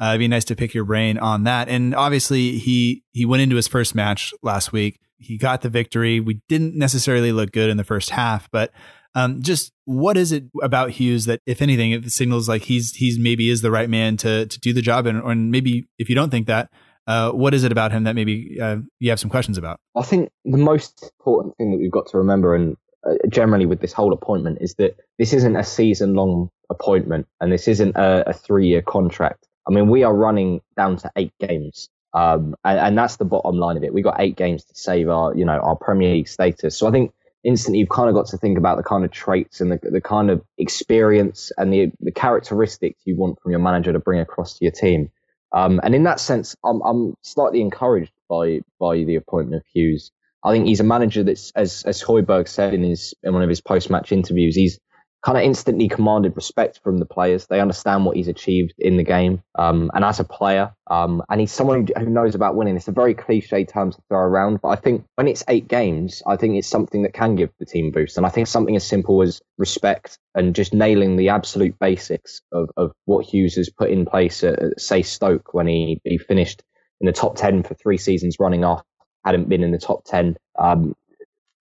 uh, 0.00 0.08
it'd 0.08 0.20
be 0.20 0.28
nice 0.28 0.44
to 0.46 0.56
pick 0.56 0.74
your 0.74 0.84
brain 0.84 1.18
on 1.18 1.44
that. 1.44 1.68
And 1.68 1.94
obviously, 1.94 2.58
he 2.58 3.04
he 3.12 3.24
went 3.24 3.42
into 3.42 3.56
his 3.56 3.68
first 3.68 3.94
match 3.94 4.32
last 4.42 4.72
week. 4.72 4.98
He 5.18 5.38
got 5.38 5.62
the 5.62 5.68
victory. 5.68 6.20
We 6.20 6.40
didn't 6.48 6.76
necessarily 6.76 7.32
look 7.32 7.52
good 7.52 7.70
in 7.70 7.76
the 7.76 7.84
first 7.84 8.10
half, 8.10 8.50
but 8.50 8.72
um, 9.14 9.42
just 9.42 9.72
what 9.84 10.16
is 10.16 10.32
it 10.32 10.44
about 10.62 10.90
Hughes 10.90 11.26
that, 11.26 11.40
if 11.46 11.62
anything, 11.62 11.92
it 11.92 12.10
signals 12.10 12.48
like 12.48 12.62
he's 12.62 12.94
he's 12.94 13.18
maybe 13.18 13.48
is 13.48 13.62
the 13.62 13.70
right 13.70 13.88
man 13.88 14.16
to 14.18 14.46
to 14.46 14.60
do 14.60 14.72
the 14.72 14.82
job, 14.82 15.06
and, 15.06 15.22
and 15.22 15.50
maybe 15.50 15.86
if 15.98 16.08
you 16.08 16.14
don't 16.14 16.30
think 16.30 16.48
that, 16.48 16.70
uh, 17.06 17.30
what 17.30 17.54
is 17.54 17.64
it 17.64 17.72
about 17.72 17.92
him 17.92 18.04
that 18.04 18.14
maybe 18.14 18.58
uh, 18.60 18.76
you 18.98 19.10
have 19.10 19.20
some 19.20 19.30
questions 19.30 19.56
about? 19.56 19.78
I 19.96 20.02
think 20.02 20.30
the 20.44 20.58
most 20.58 21.12
important 21.20 21.56
thing 21.56 21.70
that 21.70 21.78
we've 21.78 21.92
got 21.92 22.08
to 22.08 22.18
remember, 22.18 22.54
and 22.56 22.76
uh, 23.06 23.14
generally 23.28 23.66
with 23.66 23.80
this 23.80 23.92
whole 23.92 24.12
appointment, 24.12 24.58
is 24.60 24.74
that 24.76 24.96
this 25.18 25.32
isn't 25.32 25.54
a 25.54 25.64
season 25.64 26.14
long 26.14 26.50
appointment, 26.70 27.26
and 27.40 27.52
this 27.52 27.68
isn't 27.68 27.94
a, 27.96 28.30
a 28.30 28.32
three 28.32 28.66
year 28.66 28.82
contract. 28.82 29.46
I 29.68 29.72
mean, 29.72 29.88
we 29.88 30.02
are 30.02 30.14
running 30.14 30.60
down 30.76 30.96
to 30.98 31.10
eight 31.16 31.32
games. 31.40 31.88
Um, 32.12 32.54
and, 32.64 32.78
and, 32.78 32.98
that's 32.98 33.16
the 33.16 33.24
bottom 33.24 33.56
line 33.58 33.76
of 33.76 33.82
it. 33.82 33.92
We've 33.92 34.04
got 34.04 34.20
eight 34.20 34.36
games 34.36 34.64
to 34.66 34.74
save 34.76 35.08
our, 35.08 35.34
you 35.34 35.44
know, 35.44 35.58
our 35.58 35.74
Premier 35.74 36.12
League 36.12 36.28
status. 36.28 36.78
So 36.78 36.86
I 36.86 36.92
think 36.92 37.12
instantly 37.42 37.80
you've 37.80 37.88
kind 37.88 38.08
of 38.08 38.14
got 38.14 38.26
to 38.28 38.38
think 38.38 38.56
about 38.56 38.76
the 38.76 38.84
kind 38.84 39.04
of 39.04 39.10
traits 39.10 39.60
and 39.60 39.72
the, 39.72 39.80
the 39.82 40.00
kind 40.00 40.30
of 40.30 40.40
experience 40.56 41.50
and 41.58 41.72
the, 41.72 41.90
the 42.00 42.12
characteristics 42.12 43.00
you 43.04 43.16
want 43.16 43.40
from 43.40 43.50
your 43.50 43.60
manager 43.60 43.92
to 43.92 43.98
bring 43.98 44.20
across 44.20 44.58
to 44.58 44.64
your 44.64 44.70
team. 44.70 45.10
Um, 45.52 45.80
and 45.82 45.94
in 45.94 46.04
that 46.04 46.20
sense, 46.20 46.54
I'm, 46.64 46.80
I'm 46.82 47.14
slightly 47.22 47.60
encouraged 47.60 48.12
by, 48.28 48.60
by 48.78 49.04
the 49.04 49.16
appointment 49.16 49.62
of 49.62 49.66
Hughes. 49.72 50.12
I 50.44 50.52
think 50.52 50.66
he's 50.66 50.80
a 50.80 50.84
manager 50.84 51.22
that's, 51.22 51.52
as, 51.52 51.82
as 51.84 52.02
Højbjerg 52.02 52.48
said 52.48 52.74
in 52.74 52.82
his, 52.82 53.14
in 53.22 53.32
one 53.32 53.42
of 53.42 53.48
his 53.48 53.60
post-match 53.60 54.12
interviews, 54.12 54.54
he's, 54.54 54.78
kind 55.24 55.38
of 55.38 55.44
instantly 55.44 55.88
commanded 55.88 56.36
respect 56.36 56.80
from 56.84 56.98
the 56.98 57.06
players. 57.06 57.46
They 57.46 57.60
understand 57.60 58.04
what 58.04 58.16
he's 58.16 58.28
achieved 58.28 58.74
in 58.78 58.98
the 58.98 59.02
game, 59.02 59.42
um, 59.54 59.90
and 59.94 60.04
as 60.04 60.20
a 60.20 60.24
player, 60.24 60.74
um, 60.86 61.22
and 61.30 61.40
he's 61.40 61.52
someone 61.52 61.86
who, 61.96 62.04
knows 62.04 62.34
about 62.34 62.54
winning. 62.54 62.76
It's 62.76 62.88
a 62.88 62.92
very 62.92 63.14
cliche 63.14 63.64
term 63.64 63.90
to 63.90 63.98
throw 64.08 64.18
around, 64.18 64.60
but 64.60 64.68
I 64.68 64.76
think 64.76 65.04
when 65.14 65.26
it's 65.26 65.42
eight 65.48 65.66
games, 65.66 66.22
I 66.26 66.36
think 66.36 66.56
it's 66.56 66.68
something 66.68 67.02
that 67.02 67.14
can 67.14 67.36
give 67.36 67.50
the 67.58 67.64
team 67.64 67.90
boost. 67.90 68.18
And 68.18 68.26
I 68.26 68.28
think 68.28 68.46
something 68.46 68.76
as 68.76 68.86
simple 68.86 69.22
as 69.22 69.40
respect 69.56 70.18
and 70.34 70.54
just 70.54 70.74
nailing 70.74 71.16
the 71.16 71.30
absolute 71.30 71.78
basics 71.78 72.42
of, 72.52 72.70
of 72.76 72.92
what 73.06 73.24
Hughes 73.24 73.54
has 73.54 73.70
put 73.70 73.90
in 73.90 74.04
place 74.04 74.44
at, 74.44 74.78
say, 74.78 75.02
Stoke 75.02 75.54
when 75.54 75.66
he, 75.66 76.00
he 76.04 76.18
finished 76.18 76.62
in 77.00 77.06
the 77.06 77.12
top 77.12 77.36
10 77.36 77.62
for 77.62 77.74
three 77.74 77.98
seasons 77.98 78.36
running 78.38 78.64
off, 78.64 78.82
hadn't 79.24 79.48
been 79.48 79.64
in 79.64 79.72
the 79.72 79.78
top 79.78 80.04
10 80.04 80.36
um, 80.58 80.94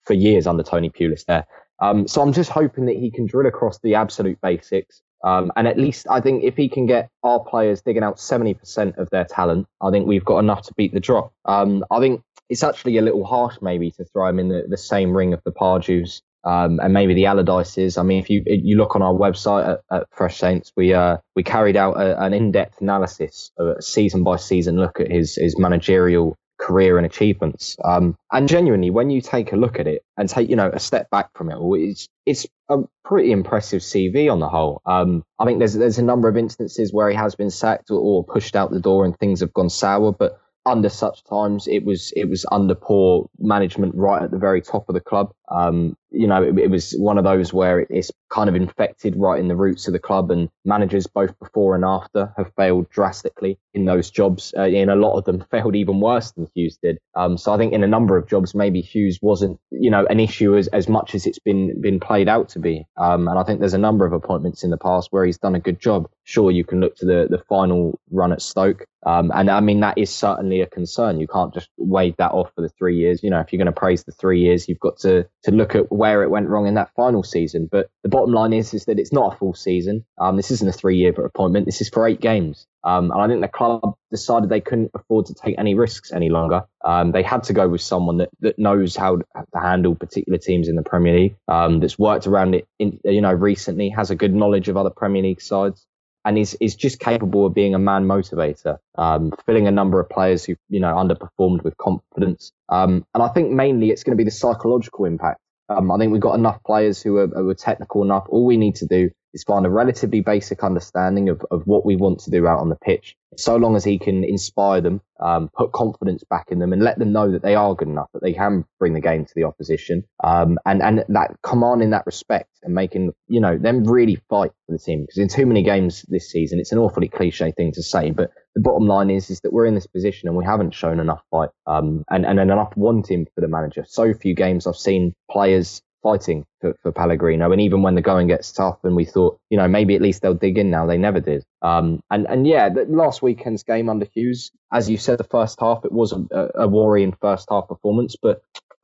for 0.04 0.14
years 0.14 0.48
under 0.48 0.64
Tony 0.64 0.90
Pulis 0.90 1.26
there. 1.26 1.46
Um, 1.84 2.08
so 2.08 2.22
I'm 2.22 2.32
just 2.32 2.50
hoping 2.50 2.86
that 2.86 2.96
he 2.96 3.12
can 3.12 3.26
drill 3.26 3.46
across 3.46 3.78
the 3.80 3.96
absolute 3.96 4.40
basics. 4.42 5.02
Um, 5.24 5.52
and 5.56 5.68
at 5.68 5.78
least 5.78 6.08
I 6.10 6.22
think 6.22 6.44
if 6.44 6.56
he 6.56 6.70
can 6.70 6.86
get 6.86 7.10
our 7.24 7.42
players 7.42 7.82
digging 7.82 8.04
out 8.04 8.18
70% 8.18 8.98
of 8.98 9.10
their 9.10 9.26
talent, 9.26 9.68
I 9.82 9.92
think 9.92 10.08
we've 10.08 10.24
got 10.24 10.40
enough 10.40 10.64
to 10.64 10.74
beat 10.76 10.94
the 10.94 11.00
drop. 11.02 11.34
Um, 11.46 11.84
I 11.92 12.00
think 12.00 12.22
it's 12.50 12.64
actually 12.64 12.98
a 12.98 13.02
little 13.02 13.26
harsh 13.26 13.58
maybe 13.62 13.92
to 13.92 14.06
throw 14.06 14.28
him 14.28 14.40
in 14.40 14.48
the, 14.48 14.64
the 14.68 14.78
same 14.78 15.16
ring 15.16 15.34
of 15.34 15.42
the 15.44 15.52
Pardew's 15.52 16.22
um, 16.46 16.80
and 16.82 16.94
maybe 16.94 17.14
the 17.14 17.24
Allardyces. 17.24 17.98
I 17.98 18.04
mean, 18.04 18.20
if 18.20 18.30
you 18.30 18.44
you 18.46 18.78
look 18.78 18.96
on 18.96 19.02
our 19.02 19.14
website 19.14 19.68
at, 19.68 19.82
at 19.92 20.08
Fresh 20.12 20.38
Saints, 20.38 20.72
we 20.76 20.94
uh, 20.94 21.18
we 21.36 21.44
carried 21.44 21.78
out 21.78 21.94
a, 21.94 22.22
an 22.22 22.34
in-depth 22.34 22.82
analysis, 22.82 23.52
a 23.58 23.82
season 23.82 24.24
by 24.24 24.36
season 24.36 24.76
look 24.78 25.00
at 25.00 25.10
his 25.10 25.36
his 25.36 25.58
managerial 25.58 26.36
career 26.64 26.98
and 26.98 27.06
achievements. 27.06 27.76
Um, 27.84 28.16
and 28.32 28.48
genuinely, 28.48 28.90
when 28.90 29.10
you 29.10 29.20
take 29.20 29.52
a 29.52 29.58
look 29.58 29.80
at 29.80 29.88
it 29.88 30.04
and 30.16 30.30
take, 30.30 30.50
you 30.50 30.56
know, 30.56 30.70
a 30.74 30.80
step 30.80 31.10
back 31.10 31.30
from 31.36 31.52
it, 31.52 31.58
it's 31.60 32.08
it's 32.26 32.48
a 32.70 32.78
pretty 33.04 33.32
impressive 33.32 33.82
CV 33.82 34.32
on 34.32 34.40
the 34.40 34.48
whole. 34.48 34.82
Um, 34.86 35.24
I 35.40 35.46
think 35.46 35.60
there's 35.60 35.74
there's 35.74 35.98
a 35.98 36.04
number 36.04 36.30
of 36.30 36.38
instances 36.38 36.94
where 36.94 37.10
he 37.10 37.16
has 37.16 37.36
been 37.36 37.52
sacked 37.52 37.92
or, 37.92 38.00
or 38.00 38.24
pushed 38.24 38.56
out 38.56 38.72
the 38.72 38.80
door 38.80 39.04
and 39.04 39.18
things 39.18 39.42
have 39.42 39.54
gone 39.54 39.70
sour, 39.70 40.14
but 40.14 40.40
under 40.66 40.88
such 40.88 41.24
times, 41.26 41.68
it 41.68 41.84
was 41.84 42.14
it 42.16 42.30
was 42.30 42.46
under 42.50 42.76
poor 42.76 43.30
management 43.40 43.94
right 43.96 44.22
at 44.22 44.32
the 44.32 44.38
very 44.38 44.62
top 44.62 44.88
of 44.88 44.96
the 44.96 45.02
club. 45.02 45.34
Um, 45.50 45.96
you 46.12 46.28
know, 46.28 46.44
it, 46.44 46.58
it, 46.58 46.70
was 46.70 46.94
one 46.94 47.18
of 47.18 47.24
those 47.24 47.52
where 47.52 47.80
it's 47.90 48.12
kind 48.30 48.48
of 48.48 48.56
infected 48.56 49.16
right 49.18 49.40
in 49.40 49.48
the 49.48 49.56
roots 49.56 49.88
of 49.88 49.94
the 49.94 50.00
club, 50.00 50.32
and 50.32 50.50
managers 50.64 51.08
both 51.08 51.38
before 51.40 51.76
and 51.76 51.84
after 51.84 52.34
have 52.38 52.52
failed 52.56 52.90
drastically 52.90 53.58
in 53.74 53.86
those 53.86 54.10
jobs. 54.10 54.54
Uh, 54.58 54.64
in 54.64 54.90
a 54.90 54.96
lot 54.96 55.18
of 55.18 55.26
them, 55.26 55.44
failed 55.52 55.76
even 55.76 56.00
worse 56.00 56.32
than 56.32 56.50
Hughes 56.54 56.78
did. 56.82 57.00
Um, 57.16 57.38
so 57.38 57.54
I 57.54 57.58
think 57.58 57.74
in 57.74 57.84
a 57.84 57.88
number 57.88 58.16
of 58.16 58.28
jobs, 58.28 58.56
maybe 58.56 58.82
Hughes 58.82 59.20
wasn't, 59.22 59.60
you 59.72 59.90
know, 59.90 60.06
an 60.06 60.20
issue 60.20 60.56
as, 60.56 60.68
as 60.68 60.88
much 60.88 61.16
as 61.16 61.26
it's 61.26 61.40
been 61.40 61.82
been 61.82 62.00
played 62.00 62.30
out 62.30 62.50
to 62.50 62.60
be. 62.60 62.86
Um, 62.98 63.28
and 63.28 63.38
I 63.38 63.44
think 63.44 63.60
there's 63.60 63.74
a 63.74 63.80
number 63.80 64.06
of 64.06 64.14
appointments 64.14 64.64
in 64.64 64.70
the 64.70 64.78
past 64.78 65.10
where 65.12 65.26
he's 65.26 65.40
done 65.40 65.56
a 65.56 65.60
good 65.60 65.80
job. 65.80 66.10
Sure, 66.24 66.52
you 66.52 66.64
can 66.64 66.80
look 66.80 66.96
to 66.98 67.06
the 67.06 67.28
the 67.30 67.44
final 67.50 68.00
run 68.12 68.32
at 68.32 68.42
Stoke. 68.42 68.86
Um, 69.06 69.32
and 69.34 69.50
I 69.50 69.60
mean, 69.60 69.82
that 69.82 69.98
is 69.98 70.10
certainly 70.10 70.62
a 70.62 70.68
concern. 70.68 71.20
You 71.20 71.28
can't 71.28 71.54
just 71.54 71.70
wave 71.78 72.16
that 72.18 72.32
off 72.32 72.52
for 72.56 72.62
the 72.62 72.70
three 72.70 72.98
years. 72.98 73.22
You 73.24 73.30
know, 73.30 73.40
if 73.40 73.52
you're 73.52 73.58
going 73.58 73.74
to 73.74 73.80
praise 73.80 74.04
the 74.04 74.12
three 74.12 74.40
years, 74.40 74.70
you've 74.70 74.80
got 74.80 74.98
to, 75.00 75.28
to 75.44 75.52
look 75.52 75.76
at 75.76 75.92
where 75.92 76.24
it 76.24 76.30
went 76.30 76.48
wrong 76.48 76.68
in 76.68 76.76
that 76.76 76.94
final 76.96 77.24
season. 77.24 77.68
But 77.72 77.90
the 78.02 78.10
bottom 78.10 78.34
line 78.34 78.54
is, 78.54 78.74
is 78.74 78.86
that 78.86 79.00
it's 79.00 79.12
not 79.12 79.34
a 79.34 79.38
full 79.38 79.54
season. 79.54 80.06
Um, 80.18 80.38
this 80.38 80.52
isn't 80.52 80.68
a 80.68 80.72
three 80.72 80.98
year 80.98 81.12
appointment. 81.12 81.66
This 81.66 81.82
is 81.82 81.90
for 81.90 82.08
eight 82.08 82.22
games. 82.22 82.66
Um, 82.84 83.12
and 83.12 83.22
I 83.22 83.28
think 83.28 83.42
the 83.42 83.48
club 83.48 83.96
decided 84.12 84.50
they 84.50 84.62
couldn't 84.62 84.92
afford 84.94 85.28
to 85.28 85.34
take 85.34 85.56
any 85.58 85.74
risks 85.74 86.12
any 86.12 86.30
longer. 86.30 86.64
Um, 86.84 87.12
they 87.12 87.24
had 87.24 87.44
to 87.44 87.54
go 87.54 87.68
with 87.68 87.82
someone 87.82 88.18
that, 88.18 88.30
that 88.42 88.60
knows 88.60 88.96
how 88.96 89.18
to 89.18 89.26
handle 89.54 89.96
particular 89.96 90.38
teams 90.38 90.68
in 90.68 90.76
the 90.76 90.84
Premier 90.84 91.16
League, 91.16 91.36
um, 91.48 91.80
that's 91.80 91.98
worked 91.98 92.28
around 92.28 92.56
it, 92.56 92.68
in, 92.80 93.00
you 93.06 93.22
know, 93.22 93.32
recently, 93.32 93.90
has 93.90 94.12
a 94.12 94.16
good 94.16 94.34
knowledge 94.34 94.68
of 94.68 94.76
other 94.76 94.90
Premier 94.90 95.24
League 95.24 95.42
sides, 95.42 95.86
and 96.26 96.38
is 96.38 96.56
is 96.60 96.76
just 96.76 97.00
capable 97.00 97.46
of 97.46 97.54
being 97.54 97.76
a 97.76 97.80
man 97.80 98.06
motivator, 98.06 98.78
um, 98.96 99.34
filling 99.46 99.68
a 99.68 99.72
number 99.72 100.00
of 100.00 100.10
players 100.10 100.46
who 100.46 100.56
you 100.70 100.80
know 100.80 100.94
underperformed 100.94 101.64
with 101.64 101.78
confidence. 101.78 102.52
Um, 102.70 103.06
and 103.14 103.24
I 103.24 103.28
think 103.30 103.52
mainly 103.52 103.90
it's 103.90 104.04
going 104.04 104.18
to 104.18 104.22
be 104.22 104.24
the 104.24 104.32
psychological 104.32 105.06
impact 105.06 105.40
um, 105.70 105.92
I 105.92 105.98
think 105.98 106.12
we've 106.12 106.22
got 106.22 106.36
enough 106.36 106.62
players 106.64 107.02
who 107.02 107.18
are, 107.18 107.28
who 107.28 107.50
are, 107.50 107.56
technical 107.56 108.04
enough. 108.04 108.26
All 108.30 108.46
we 108.46 108.58
need 108.58 108.76
to 108.76 108.86
do 108.86 109.10
is 109.34 109.44
find 109.44 109.66
a 109.66 109.70
relatively 109.70 110.22
basic 110.22 110.64
understanding 110.64 111.30
of, 111.30 111.44
of 111.50 111.64
what 111.66 111.86
we 111.86 111.96
want 111.96 112.20
to 112.20 112.32
do 112.32 112.46
out 112.46 112.60
on 112.60 112.70
the 112.70 112.76
pitch. 112.76 113.16
So 113.38 113.56
long 113.56 113.76
as 113.76 113.84
he 113.84 113.98
can 113.98 114.24
inspire 114.24 114.82
them, 114.82 115.02
um, 115.20 115.50
put 115.56 115.72
confidence 115.72 116.24
back 116.30 116.48
in 116.52 116.60
them, 116.60 116.74
and 116.74 116.84
let 116.84 117.00
them 117.00 117.12
know 117.12 117.32
that 117.32 117.42
they 117.42 117.56
are 117.56 117.74
good 117.74 117.88
enough, 117.88 118.10
that 118.14 118.22
they 118.22 118.34
can 118.34 118.66
bring 118.78 118.94
the 118.94 119.02
game 119.02 119.26
to 119.26 119.34
the 119.36 119.46
opposition, 119.46 120.04
um, 120.24 120.60
and 120.66 120.84
and 120.84 121.04
that 121.10 121.32
commanding 121.42 121.92
that 121.92 122.06
respect 122.06 122.50
and 122.62 122.76
making 122.76 123.12
you 123.28 123.40
know 123.40 123.58
them 123.58 123.86
really 123.86 124.22
fight 124.30 124.52
for 124.68 124.74
the 124.74 124.78
team. 124.78 125.02
Because 125.02 125.18
in 125.18 125.30
too 125.30 125.48
many 125.48 125.64
games 125.64 126.06
this 126.10 126.30
season, 126.30 126.60
it's 126.60 126.72
an 126.72 126.78
awfully 126.78 127.08
cliche 127.08 127.52
thing 127.52 127.72
to 127.72 127.82
say, 127.82 128.12
but 128.12 128.30
the 128.56 128.62
bottom 128.62 128.88
line 128.88 129.10
is 129.10 129.30
is 129.30 129.42
that 129.42 129.54
we're 129.54 129.66
in 129.66 129.76
this 129.76 129.88
position 129.88 130.28
and 130.28 130.38
we 130.38 130.46
haven't 130.46 130.74
shown 130.74 131.00
enough 131.00 131.22
fight, 131.32 131.50
um, 131.66 132.04
and 132.10 132.26
and 132.26 132.40
enough 132.40 132.76
wanting 132.76 133.26
for 133.34 133.42
the 133.42 133.48
manager. 133.48 133.86
So 133.88 134.14
few 134.14 134.36
games 134.36 134.68
I've 134.68 134.76
seen 134.76 135.14
players 135.30 135.82
fighting 136.04 136.46
for, 136.60 136.76
for 136.84 136.92
Pellegrino. 136.92 137.52
And 137.52 137.62
even 137.62 137.82
when 137.82 137.96
the 137.96 138.02
going 138.02 138.28
gets 138.28 138.52
tough 138.52 138.78
and 138.84 138.96
we 138.96 139.06
thought, 139.06 139.40
you 139.50 139.58
know, 139.58 139.68
maybe 139.68 139.96
at 139.96 140.02
least 140.02 140.22
they'll 140.22 140.34
dig 140.34 140.58
in 140.58 140.70
now, 140.70 140.86
they 140.86 140.98
never 140.98 141.22
did. 141.22 141.44
Um, 141.62 142.02
and, 142.12 142.28
and 142.28 142.46
yeah, 142.46 142.70
the 142.70 142.86
last 142.90 143.22
weekend's 143.22 143.64
game 143.64 143.90
under 143.90 144.06
Hughes, 144.14 144.52
as 144.72 144.90
you 144.90 144.98
said, 144.98 145.18
the 145.18 145.24
first 145.24 145.60
half, 145.60 145.86
it 145.86 145.92
was 145.92 146.12
a, 146.12 146.50
a 146.56 146.68
worrying 146.68 147.16
first 147.22 147.48
half 147.50 147.70
performance, 147.70 148.18
but 148.22 148.42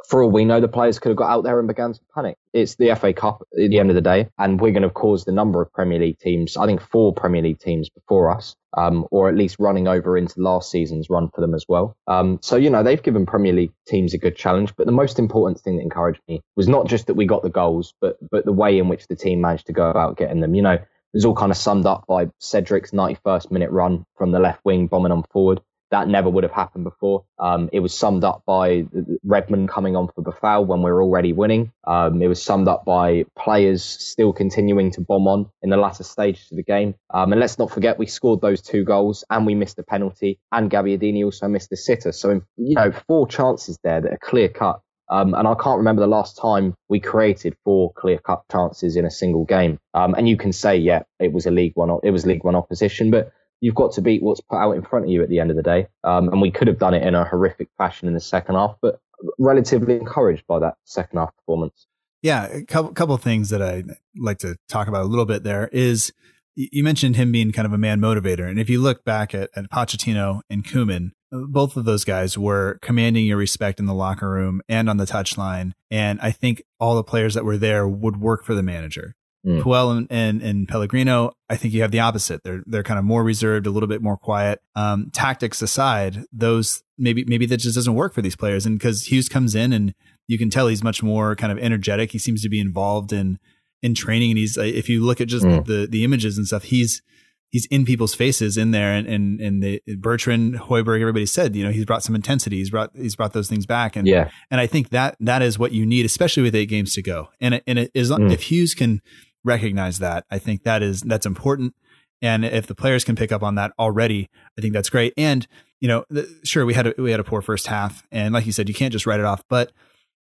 for 0.07 0.23
all 0.23 0.31
we 0.31 0.45
know, 0.45 0.59
the 0.59 0.67
players 0.67 0.99
could 0.99 1.09
have 1.09 1.17
got 1.17 1.29
out 1.29 1.43
there 1.43 1.59
and 1.59 1.67
began 1.67 1.93
to 1.93 1.99
panic. 2.13 2.37
It's 2.53 2.75
the 2.75 2.95
FA 2.95 3.13
Cup 3.13 3.41
at 3.53 3.69
the 3.69 3.79
end 3.79 3.89
of 3.89 3.95
the 3.95 4.01
day, 4.01 4.29
and 4.37 4.59
we're 4.59 4.71
going 4.71 4.83
to 4.83 4.89
cause 4.89 5.25
the 5.25 5.31
number 5.31 5.61
of 5.61 5.71
Premier 5.71 5.99
League 5.99 6.19
teams, 6.19 6.57
I 6.57 6.65
think 6.65 6.81
four 6.81 7.13
Premier 7.13 7.41
League 7.41 7.59
teams 7.59 7.89
before 7.89 8.31
us, 8.31 8.55
um, 8.75 9.07
or 9.11 9.29
at 9.29 9.35
least 9.35 9.57
running 9.59 9.87
over 9.87 10.17
into 10.17 10.41
last 10.41 10.71
season's 10.71 11.09
run 11.09 11.29
for 11.29 11.41
them 11.41 11.53
as 11.53 11.65
well. 11.67 11.95
Um, 12.07 12.39
so, 12.41 12.55
you 12.55 12.69
know, 12.69 12.83
they've 12.83 13.01
given 13.01 13.25
Premier 13.25 13.53
League 13.53 13.73
teams 13.87 14.13
a 14.13 14.17
good 14.17 14.35
challenge, 14.35 14.75
but 14.75 14.85
the 14.85 14.91
most 14.91 15.19
important 15.19 15.59
thing 15.59 15.77
that 15.77 15.83
encouraged 15.83 16.21
me 16.27 16.41
was 16.55 16.67
not 16.67 16.87
just 16.87 17.07
that 17.07 17.15
we 17.15 17.25
got 17.25 17.43
the 17.43 17.49
goals, 17.49 17.93
but, 18.01 18.17
but 18.31 18.45
the 18.45 18.53
way 18.53 18.77
in 18.77 18.87
which 18.87 19.07
the 19.07 19.15
team 19.15 19.41
managed 19.41 19.67
to 19.67 19.73
go 19.73 19.89
about 19.89 20.17
getting 20.17 20.39
them. 20.39 20.55
You 20.55 20.61
know, 20.61 20.73
it 20.73 21.17
was 21.17 21.25
all 21.25 21.35
kind 21.35 21.51
of 21.51 21.57
summed 21.57 21.85
up 21.85 22.05
by 22.07 22.29
Cedric's 22.39 22.91
91st 22.91 23.51
minute 23.51 23.71
run 23.71 24.05
from 24.15 24.31
the 24.31 24.39
left 24.39 24.63
wing, 24.63 24.87
bombing 24.87 25.11
on 25.11 25.23
forward. 25.31 25.59
That 25.91 26.07
never 26.07 26.29
would 26.29 26.43
have 26.43 26.53
happened 26.53 26.83
before. 26.83 27.25
Um, 27.39 27.69
it 27.73 27.79
was 27.79 27.97
summed 27.97 28.23
up 28.23 28.43
by 28.45 28.85
Redmond 29.23 29.69
coming 29.69 29.95
on 29.95 30.07
for 30.07 30.21
Boufal 30.21 30.67
when 30.67 30.83
we 30.83 30.91
were 30.91 31.01
already 31.01 31.33
winning. 31.33 31.71
Um, 31.85 32.21
it 32.21 32.27
was 32.27 32.41
summed 32.41 32.67
up 32.67 32.85
by 32.85 33.25
players 33.37 33.83
still 33.83 34.31
continuing 34.31 34.91
to 34.91 35.01
bomb 35.01 35.27
on 35.27 35.49
in 35.63 35.71
the 35.71 35.77
latter 35.77 36.03
stages 36.03 36.51
of 36.51 36.57
the 36.57 36.63
game. 36.63 36.93
Um, 37.11 37.31
and 37.31 37.41
let's 37.41 37.57
not 37.57 37.71
forget, 37.71 37.97
we 37.97 38.05
scored 38.05 38.41
those 38.41 38.61
two 38.61 38.83
goals 38.83 39.23
and 39.29 39.45
we 39.45 39.55
missed 39.55 39.79
a 39.79 39.83
penalty, 39.83 40.39
and 40.51 40.69
Gabbiadini 40.69 41.23
also 41.23 41.47
missed 41.47 41.71
a 41.71 41.77
sitter. 41.77 42.11
So, 42.11 42.41
you 42.57 42.75
know, 42.75 42.91
four 43.07 43.27
chances 43.27 43.79
there 43.83 44.01
that 44.01 44.13
are 44.13 44.19
clear 44.21 44.49
cut. 44.49 44.81
Um, 45.11 45.33
and 45.33 45.47
I 45.47 45.55
can't 45.55 45.79
remember 45.79 46.01
the 46.01 46.07
last 46.07 46.37
time 46.37 46.75
we 46.87 46.99
created 46.99 47.57
four 47.63 47.91
clear 47.93 48.19
cut 48.19 48.43
chances 48.51 48.95
in 48.95 49.05
a 49.05 49.11
single 49.11 49.43
game. 49.43 49.79
Um, 49.95 50.13
and 50.13 50.29
you 50.29 50.37
can 50.37 50.53
say, 50.53 50.77
yeah, 50.77 51.01
it 51.19 51.33
was 51.33 51.47
a 51.47 51.51
League 51.51 51.71
One, 51.73 51.99
it 52.03 52.11
was 52.11 52.27
League 52.27 52.43
One 52.43 52.55
opposition, 52.55 53.09
but 53.09 53.31
you've 53.61 53.75
got 53.75 53.91
to 53.93 54.01
beat 54.01 54.23
what's 54.23 54.41
put 54.41 54.57
out 54.57 54.71
in 54.71 54.81
front 54.83 55.05
of 55.05 55.11
you 55.11 55.21
at 55.21 55.29
the 55.29 55.39
end 55.39 55.49
of 55.49 55.57
the 55.57 55.63
day. 55.63 55.87
Um, 56.03 56.29
and 56.29 56.41
we 56.41 56.51
could 56.51 56.67
have 56.67 56.79
done 56.79 56.93
it 56.93 57.03
in 57.03 57.15
a 57.15 57.25
horrific 57.25 57.69
fashion 57.77 58.07
in 58.07 58.13
the 58.13 58.19
second 58.19 58.55
half, 58.55 58.75
but 58.81 58.99
relatively 59.37 59.95
encouraged 59.95 60.45
by 60.47 60.59
that 60.59 60.75
second 60.85 61.19
half 61.19 61.35
performance. 61.37 61.87
Yeah, 62.21 62.47
a 62.47 62.65
couple 62.65 62.91
couple 62.93 63.17
things 63.17 63.49
that 63.49 63.61
I 63.61 63.83
like 64.17 64.39
to 64.39 64.57
talk 64.67 64.87
about 64.87 65.03
a 65.03 65.07
little 65.07 65.25
bit 65.25 65.43
there 65.43 65.69
is 65.71 66.11
you 66.55 66.83
mentioned 66.83 67.15
him 67.15 67.31
being 67.31 67.53
kind 67.53 67.65
of 67.65 67.71
a 67.71 67.77
man 67.77 68.01
motivator, 68.01 68.49
and 68.49 68.59
if 68.59 68.69
you 68.69 68.81
look 68.81 69.05
back 69.05 69.33
at, 69.33 69.49
at 69.55 69.69
Pochettino 69.69 70.41
and 70.49 70.65
Koeman, 70.65 71.11
both 71.31 71.77
of 71.77 71.85
those 71.85 72.03
guys 72.03 72.37
were 72.37 72.77
commanding 72.81 73.25
your 73.25 73.37
respect 73.37 73.79
in 73.79 73.85
the 73.85 73.93
locker 73.93 74.29
room 74.29 74.61
and 74.67 74.89
on 74.89 74.97
the 74.97 75.05
touchline, 75.05 75.71
and 75.89 76.19
I 76.19 76.31
think 76.31 76.63
all 76.77 76.95
the 76.95 77.03
players 77.03 77.35
that 77.35 77.45
were 77.45 77.57
there 77.57 77.87
would 77.87 78.19
work 78.19 78.43
for 78.43 78.53
the 78.53 78.63
manager. 78.63 79.15
Mm. 79.45 79.61
Puel 79.61 79.97
and, 79.97 80.07
and, 80.09 80.41
and 80.41 80.67
Pellegrino, 80.67 81.31
I 81.49 81.55
think 81.55 81.73
you 81.73 81.81
have 81.81 81.91
the 81.91 82.01
opposite. 82.01 82.43
They're 82.43 82.61
they're 82.65 82.83
kind 82.83 82.99
of 82.99 83.05
more 83.05 83.23
reserved, 83.23 83.67
a 83.67 83.71
little 83.71 83.87
bit 83.87 84.01
more 84.01 84.17
quiet. 84.17 84.59
Um, 84.75 85.11
tactics 85.13 85.61
aside, 85.61 86.25
those 86.33 86.83
maybe 86.97 87.23
maybe 87.25 87.45
that 87.45 87.57
just 87.57 87.75
doesn't 87.75 87.95
work 87.95 88.13
for 88.13 88.21
these 88.21 88.35
players. 88.35 88.65
And 88.65 88.77
because 88.77 89.05
Hughes 89.05 89.29
comes 89.29 89.55
in 89.55 89.71
and 89.71 89.93
you 90.27 90.37
can 90.37 90.49
tell 90.49 90.67
he's 90.67 90.83
much 90.83 91.01
more 91.01 91.35
kind 91.35 91.53
of 91.53 91.57
energetic. 91.57 92.11
He 92.11 92.17
seems 92.17 92.41
to 92.43 92.49
be 92.49 92.59
involved 92.59 93.13
in 93.13 93.39
in 93.81 93.95
training, 93.95 94.31
and 94.31 94.37
he's 94.37 94.57
if 94.57 94.89
you 94.89 95.05
look 95.05 95.21
at 95.21 95.29
just 95.29 95.45
mm. 95.45 95.65
the 95.65 95.87
the 95.89 96.03
images 96.03 96.37
and 96.37 96.45
stuff, 96.45 96.63
he's 96.63 97.01
he's 97.49 97.65
in 97.67 97.85
people's 97.85 98.13
faces 98.13 98.57
in 98.57 98.71
there 98.71 98.93
and 98.93 99.07
and 99.07 99.41
and 99.41 99.63
the 99.63 99.81
Bertrand 99.97 100.55
Højbjerg 100.55 101.01
everybody 101.01 101.25
said 101.25 101.55
you 101.55 101.63
know 101.63 101.71
he's 101.71 101.85
brought 101.85 102.03
some 102.03 102.15
intensity 102.15 102.57
he's 102.57 102.69
brought 102.69 102.91
he's 102.95 103.15
brought 103.15 103.33
those 103.33 103.49
things 103.49 103.65
back 103.65 103.95
and 103.95 104.07
yeah 104.07 104.29
and 104.51 104.61
I 104.61 104.67
think 104.67 104.89
that 104.89 105.15
that 105.19 105.41
is 105.41 105.57
what 105.57 105.71
you 105.71 105.85
need 105.85 106.05
especially 106.05 106.43
with 106.43 106.55
eight 106.55 106.67
games 106.67 106.93
to 106.93 107.01
go 107.01 107.29
and 107.41 107.61
and 107.65 107.79
it 107.79 107.91
is 107.93 108.11
mm. 108.11 108.31
if 108.31 108.43
Hughes 108.43 108.73
can 108.73 109.01
recognize 109.43 109.99
that. 109.99 110.25
I 110.29 110.39
think 110.39 110.63
that 110.63 110.81
is 110.81 111.01
that's 111.01 111.25
important. 111.25 111.75
And 112.21 112.43
if 112.43 112.67
the 112.67 112.75
players 112.75 113.03
can 113.03 113.15
pick 113.15 113.31
up 113.31 113.43
on 113.43 113.55
that 113.55 113.71
already, 113.79 114.29
I 114.57 114.61
think 114.61 114.73
that's 114.73 114.89
great. 114.89 115.13
And 115.17 115.47
you 115.79 115.87
know, 115.87 116.03
the, 116.09 116.27
sure 116.43 116.65
we 116.65 116.73
had 116.73 116.87
a, 116.87 116.93
we 116.97 117.11
had 117.11 117.19
a 117.19 117.23
poor 117.23 117.41
first 117.41 117.67
half, 117.67 118.03
and 118.11 118.33
like 118.33 118.45
you 118.45 118.51
said, 118.51 118.67
you 118.67 118.75
can't 118.75 118.91
just 118.91 119.05
write 119.05 119.19
it 119.19 119.25
off. 119.25 119.43
But 119.49 119.71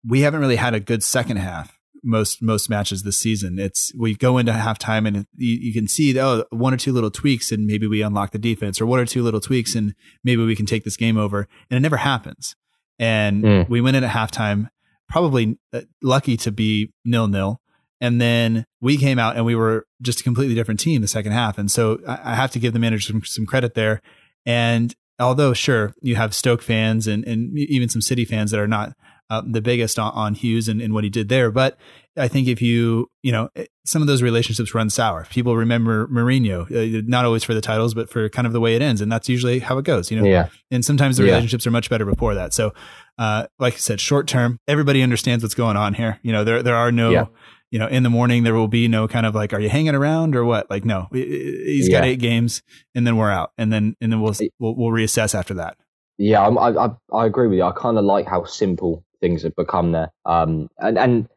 we 0.07 0.21
haven't 0.21 0.39
really 0.39 0.55
had 0.55 0.73
a 0.73 0.79
good 0.79 1.03
second 1.03 1.37
half 1.37 1.79
most 2.03 2.41
most 2.41 2.69
matches 2.69 3.03
this 3.03 3.17
season. 3.17 3.59
It's 3.59 3.93
we 3.95 4.15
go 4.15 4.37
into 4.37 4.51
halftime 4.51 5.07
and 5.07 5.25
you, 5.35 5.57
you, 5.61 5.73
can 5.73 5.87
see 5.87 6.17
oh 6.19 6.45
one 6.49 6.73
or 6.73 6.77
two 6.77 6.93
little 6.93 7.11
tweaks 7.11 7.51
and 7.51 7.65
maybe 7.65 7.87
we 7.87 8.01
unlock 8.01 8.31
the 8.31 8.39
defense, 8.39 8.79
or 8.79 8.85
one 8.85 8.99
or 8.99 9.05
two 9.05 9.23
little 9.23 9.41
tweaks 9.41 9.75
and 9.75 9.93
maybe 10.23 10.43
we 10.43 10.55
can 10.55 10.65
take 10.65 10.83
this 10.83 10.97
game 10.97 11.17
over, 11.17 11.47
and 11.69 11.77
it 11.77 11.81
never 11.81 11.97
happens. 11.97 12.55
And 12.97 13.43
mm. 13.43 13.69
we 13.69 13.81
went 13.81 13.97
in 13.97 14.03
at 14.03 14.11
halftime, 14.11 14.69
probably 15.07 15.57
uh, 15.73 15.81
lucky 16.01 16.37
to 16.37 16.51
be 16.51 16.93
nil 17.05 17.27
nil, 17.27 17.61
and 18.01 18.21
then 18.21 18.65
we 18.81 18.97
came 18.97 19.19
out 19.19 19.35
and 19.35 19.45
we 19.45 19.55
were 19.55 19.85
just 20.01 20.21
a 20.21 20.23
completely 20.23 20.55
different 20.55 20.79
team 20.79 21.01
the 21.01 21.07
second 21.07 21.33
half. 21.33 21.57
And 21.57 21.69
so 21.71 21.99
I 22.07 22.35
have 22.35 22.51
to 22.51 22.59
give 22.59 22.73
the 22.73 22.79
manager 22.79 23.11
some, 23.11 23.23
some 23.25 23.45
credit 23.45 23.73
there. 23.73 24.01
And 24.45 24.95
although 25.19 25.53
sure, 25.53 25.93
you 26.01 26.15
have 26.15 26.33
Stoke 26.33 26.61
fans 26.61 27.07
and, 27.07 27.25
and 27.25 27.57
even 27.57 27.89
some 27.89 28.01
City 28.01 28.25
fans 28.25 28.51
that 28.51 28.59
are 28.59 28.67
not 28.67 28.93
uh, 29.29 29.43
the 29.45 29.61
biggest 29.61 29.99
on, 29.99 30.11
on 30.13 30.33
Hughes 30.33 30.67
and, 30.67 30.81
and, 30.81 30.91
what 30.91 31.03
he 31.03 31.09
did 31.09 31.29
there. 31.29 31.51
But 31.51 31.77
I 32.17 32.27
think 32.27 32.47
if 32.47 32.63
you, 32.63 33.11
you 33.21 33.31
know, 33.31 33.49
some 33.85 34.01
of 34.01 34.07
those 34.07 34.23
relationships 34.23 34.73
run 34.73 34.89
sour. 34.89 35.27
People 35.29 35.55
remember 35.55 36.07
Mourinho, 36.07 36.63
uh, 36.71 37.03
not 37.05 37.25
always 37.25 37.43
for 37.43 37.53
the 37.53 37.61
titles, 37.61 37.93
but 37.93 38.09
for 38.09 38.27
kind 38.29 38.47
of 38.47 38.53
the 38.53 38.59
way 38.59 38.75
it 38.75 38.81
ends. 38.81 39.01
And 39.01 39.11
that's 39.11 39.29
usually 39.29 39.59
how 39.59 39.77
it 39.77 39.85
goes, 39.85 40.09
you 40.09 40.19
know? 40.19 40.27
Yeah. 40.27 40.49
And 40.71 40.83
sometimes 40.83 41.17
the 41.17 41.23
relationships 41.23 41.65
yeah. 41.65 41.69
are 41.69 41.73
much 41.73 41.91
better 41.91 42.05
before 42.05 42.33
that. 42.33 42.55
So 42.55 42.73
uh, 43.19 43.45
like 43.59 43.75
I 43.75 43.77
said, 43.77 44.01
short 44.01 44.27
term, 44.27 44.59
everybody 44.67 45.03
understands 45.03 45.43
what's 45.43 45.53
going 45.53 45.77
on 45.77 45.93
here. 45.93 46.19
You 46.23 46.31
know, 46.31 46.43
there 46.43 46.63
there 46.63 46.75
are 46.75 46.91
no. 46.91 47.11
Yeah. 47.11 47.25
You 47.71 47.77
know, 47.79 47.87
in 47.87 48.01
the 48.03 48.09
morning 48.09 48.43
there 48.43 48.55
will 48.55 48.67
be 48.67 48.87
no 48.87 49.07
kind 49.07 49.25
of 49.25 49.35
like, 49.35 49.53
are 49.53 49.59
you 49.59 49.69
hanging 49.69 49.93
around 49.95 50.35
or 50.35 50.43
what? 50.43 50.69
Like, 50.71 50.85
no, 50.85 51.07
he's 51.11 51.87
got 51.89 52.03
Yeah. 52.03 52.09
eight 52.09 52.19
games, 52.19 52.63
and 52.95 53.05
then 53.05 53.15
we're 53.17 53.31
out, 53.31 53.51
and 53.57 53.71
then 53.71 53.95
and 54.01 54.11
then 54.11 54.21
we'll 54.21 54.33
we'll, 54.59 54.75
we'll 54.75 54.91
reassess 54.91 55.35
after 55.37 55.53
that. 55.55 55.77
Yeah, 56.17 56.45
I'm, 56.45 56.57
I, 56.57 56.69
I 56.69 56.89
I 57.13 57.25
agree 57.25 57.47
with 57.47 57.57
you. 57.57 57.63
I 57.63 57.71
kind 57.71 57.97
of 57.97 58.05
like 58.05 58.25
how 58.27 58.43
simple 58.45 59.03
things 59.21 59.43
have 59.43 59.55
become 59.55 59.91
there. 59.91 60.11
Um, 60.25 60.69
and 60.79 60.97
and 60.97 61.29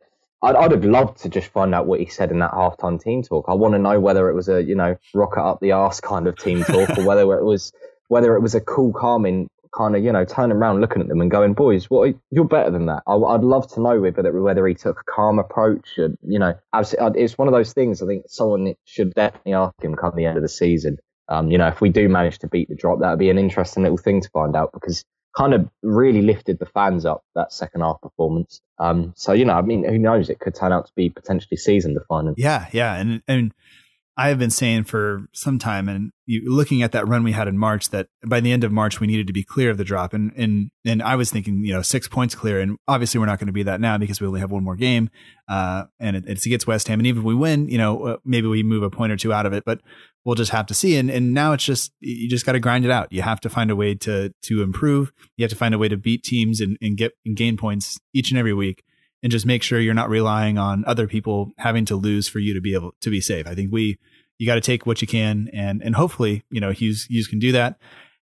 I'd, 0.42 0.56
I'd 0.56 0.70
have 0.72 0.84
loved 0.84 1.18
to 1.22 1.28
just 1.28 1.48
find 1.52 1.74
out 1.74 1.86
what 1.86 2.00
he 2.00 2.06
said 2.06 2.30
in 2.30 2.38
that 2.40 2.52
halftime 2.52 3.00
team 3.00 3.22
talk. 3.22 3.44
I 3.48 3.54
want 3.54 3.74
to 3.74 3.78
know 3.78 4.00
whether 4.00 4.28
it 4.28 4.34
was 4.34 4.48
a 4.48 4.62
you 4.62 4.74
know 4.74 4.96
rocket 5.14 5.40
up 5.42 5.60
the 5.60 5.72
ass 5.72 6.00
kind 6.00 6.26
of 6.26 6.36
team 6.38 6.64
talk, 6.64 6.98
or 6.98 7.04
whether 7.04 7.22
it 7.38 7.44
was 7.44 7.72
whether 8.08 8.34
it 8.36 8.40
was 8.40 8.54
a 8.54 8.60
cool, 8.60 8.92
calming 8.92 9.48
kind 9.76 9.96
of 9.96 10.04
you 10.04 10.12
know 10.12 10.24
turning 10.24 10.56
around, 10.56 10.80
looking 10.80 11.02
at 11.02 11.08
them, 11.08 11.20
and 11.20 11.30
going, 11.30 11.54
"Boys, 11.54 11.90
what 11.90 12.08
are- 12.08 12.18
you're 12.30 12.44
better 12.44 12.70
than 12.70 12.86
that." 12.86 13.02
I, 13.06 13.14
I'd 13.14 13.42
love 13.42 13.68
to 13.72 13.80
know 13.80 14.00
whether 14.00 14.40
whether 14.40 14.66
he 14.66 14.74
took 14.74 15.00
a 15.00 15.04
calm 15.04 15.38
approach. 15.38 15.86
And, 15.96 16.16
you 16.26 16.38
know, 16.38 16.54
it's 16.74 17.38
one 17.38 17.48
of 17.48 17.54
those 17.54 17.72
things. 17.72 18.02
I 18.02 18.06
think 18.06 18.24
someone 18.28 18.74
should 18.84 19.14
definitely 19.14 19.54
ask 19.54 19.74
him 19.82 19.94
come 19.94 20.14
the 20.16 20.26
end 20.26 20.36
of 20.36 20.42
the 20.42 20.48
season. 20.48 20.98
Um, 21.28 21.50
you 21.50 21.58
know, 21.58 21.68
if 21.68 21.80
we 21.80 21.88
do 21.88 22.08
manage 22.08 22.38
to 22.40 22.48
beat 22.48 22.68
the 22.68 22.74
drop, 22.74 23.00
that 23.00 23.10
would 23.10 23.18
be 23.18 23.30
an 23.30 23.38
interesting 23.38 23.82
little 23.84 23.96
thing 23.98 24.20
to 24.20 24.28
find 24.30 24.54
out 24.56 24.72
because 24.72 25.04
kind 25.36 25.54
of 25.54 25.66
really 25.82 26.20
lifted 26.20 26.58
the 26.58 26.66
fans 26.66 27.06
up 27.06 27.24
that 27.34 27.52
second 27.52 27.80
half 27.80 28.00
performance. 28.02 28.60
Um, 28.78 29.14
so 29.16 29.32
you 29.32 29.44
know, 29.44 29.54
I 29.54 29.62
mean, 29.62 29.84
who 29.84 29.98
knows? 29.98 30.28
It 30.28 30.40
could 30.40 30.54
turn 30.54 30.72
out 30.72 30.86
to 30.86 30.92
be 30.94 31.08
potentially 31.08 31.56
season 31.56 31.94
defining. 31.94 32.34
Yeah, 32.36 32.66
yeah, 32.72 32.96
and 32.96 33.22
and 33.26 33.52
I 34.14 34.28
have 34.28 34.38
been 34.38 34.50
saying 34.50 34.84
for 34.84 35.26
some 35.32 35.58
time, 35.58 35.88
and 35.88 36.12
you, 36.26 36.52
looking 36.52 36.82
at 36.82 36.92
that 36.92 37.08
run 37.08 37.24
we 37.24 37.32
had 37.32 37.48
in 37.48 37.56
March, 37.56 37.88
that 37.90 38.08
by 38.26 38.40
the 38.40 38.52
end 38.52 38.62
of 38.62 38.70
March 38.70 39.00
we 39.00 39.06
needed 39.06 39.26
to 39.26 39.32
be 39.32 39.42
clear 39.42 39.70
of 39.70 39.78
the 39.78 39.84
drop, 39.84 40.12
and 40.12 40.32
and 40.36 40.70
and 40.84 41.02
I 41.02 41.16
was 41.16 41.30
thinking, 41.30 41.64
you 41.64 41.72
know, 41.72 41.80
six 41.80 42.08
points 42.08 42.34
clear, 42.34 42.60
and 42.60 42.76
obviously 42.86 43.18
we're 43.18 43.26
not 43.26 43.38
going 43.38 43.46
to 43.46 43.54
be 43.54 43.62
that 43.62 43.80
now 43.80 43.96
because 43.96 44.20
we 44.20 44.26
only 44.26 44.40
have 44.40 44.50
one 44.50 44.64
more 44.64 44.76
game, 44.76 45.08
uh, 45.48 45.84
and 45.98 46.16
it, 46.16 46.24
it's 46.26 46.44
against 46.44 46.66
West 46.66 46.88
Ham, 46.88 47.00
and 47.00 47.06
even 47.06 47.22
if 47.22 47.24
we 47.24 47.34
win, 47.34 47.68
you 47.70 47.78
know, 47.78 48.02
uh, 48.04 48.16
maybe 48.22 48.48
we 48.48 48.62
move 48.62 48.82
a 48.82 48.90
point 48.90 49.12
or 49.12 49.16
two 49.16 49.32
out 49.32 49.46
of 49.46 49.54
it, 49.54 49.64
but 49.64 49.80
we'll 50.26 50.34
just 50.34 50.52
have 50.52 50.66
to 50.66 50.74
see, 50.74 50.96
and 50.96 51.08
and 51.08 51.32
now 51.32 51.54
it's 51.54 51.64
just 51.64 51.92
you 52.00 52.28
just 52.28 52.44
got 52.44 52.52
to 52.52 52.60
grind 52.60 52.84
it 52.84 52.90
out. 52.90 53.10
You 53.12 53.22
have 53.22 53.40
to 53.40 53.48
find 53.48 53.70
a 53.70 53.76
way 53.76 53.94
to 53.94 54.30
to 54.42 54.62
improve. 54.62 55.10
You 55.38 55.44
have 55.44 55.50
to 55.50 55.56
find 55.56 55.74
a 55.74 55.78
way 55.78 55.88
to 55.88 55.96
beat 55.96 56.22
teams 56.22 56.60
and, 56.60 56.76
and 56.82 56.98
get 56.98 57.12
and 57.24 57.34
gain 57.34 57.56
points 57.56 57.98
each 58.12 58.30
and 58.30 58.38
every 58.38 58.52
week 58.52 58.84
and 59.22 59.30
just 59.30 59.46
make 59.46 59.62
sure 59.62 59.78
you're 59.78 59.94
not 59.94 60.08
relying 60.08 60.58
on 60.58 60.84
other 60.86 61.06
people 61.06 61.52
having 61.58 61.84
to 61.86 61.96
lose 61.96 62.28
for 62.28 62.38
you 62.38 62.54
to 62.54 62.60
be 62.60 62.74
able 62.74 62.92
to 63.00 63.10
be 63.10 63.20
safe. 63.20 63.46
I 63.46 63.54
think 63.54 63.72
we 63.72 63.98
you 64.38 64.46
got 64.46 64.56
to 64.56 64.60
take 64.60 64.86
what 64.86 65.00
you 65.00 65.06
can 65.06 65.48
and 65.52 65.82
and 65.82 65.94
hopefully 65.94 66.44
you 66.50 66.60
know 66.60 66.72
Hughes 66.72 67.04
Hughes 67.04 67.28
can 67.28 67.38
do 67.38 67.52
that. 67.52 67.78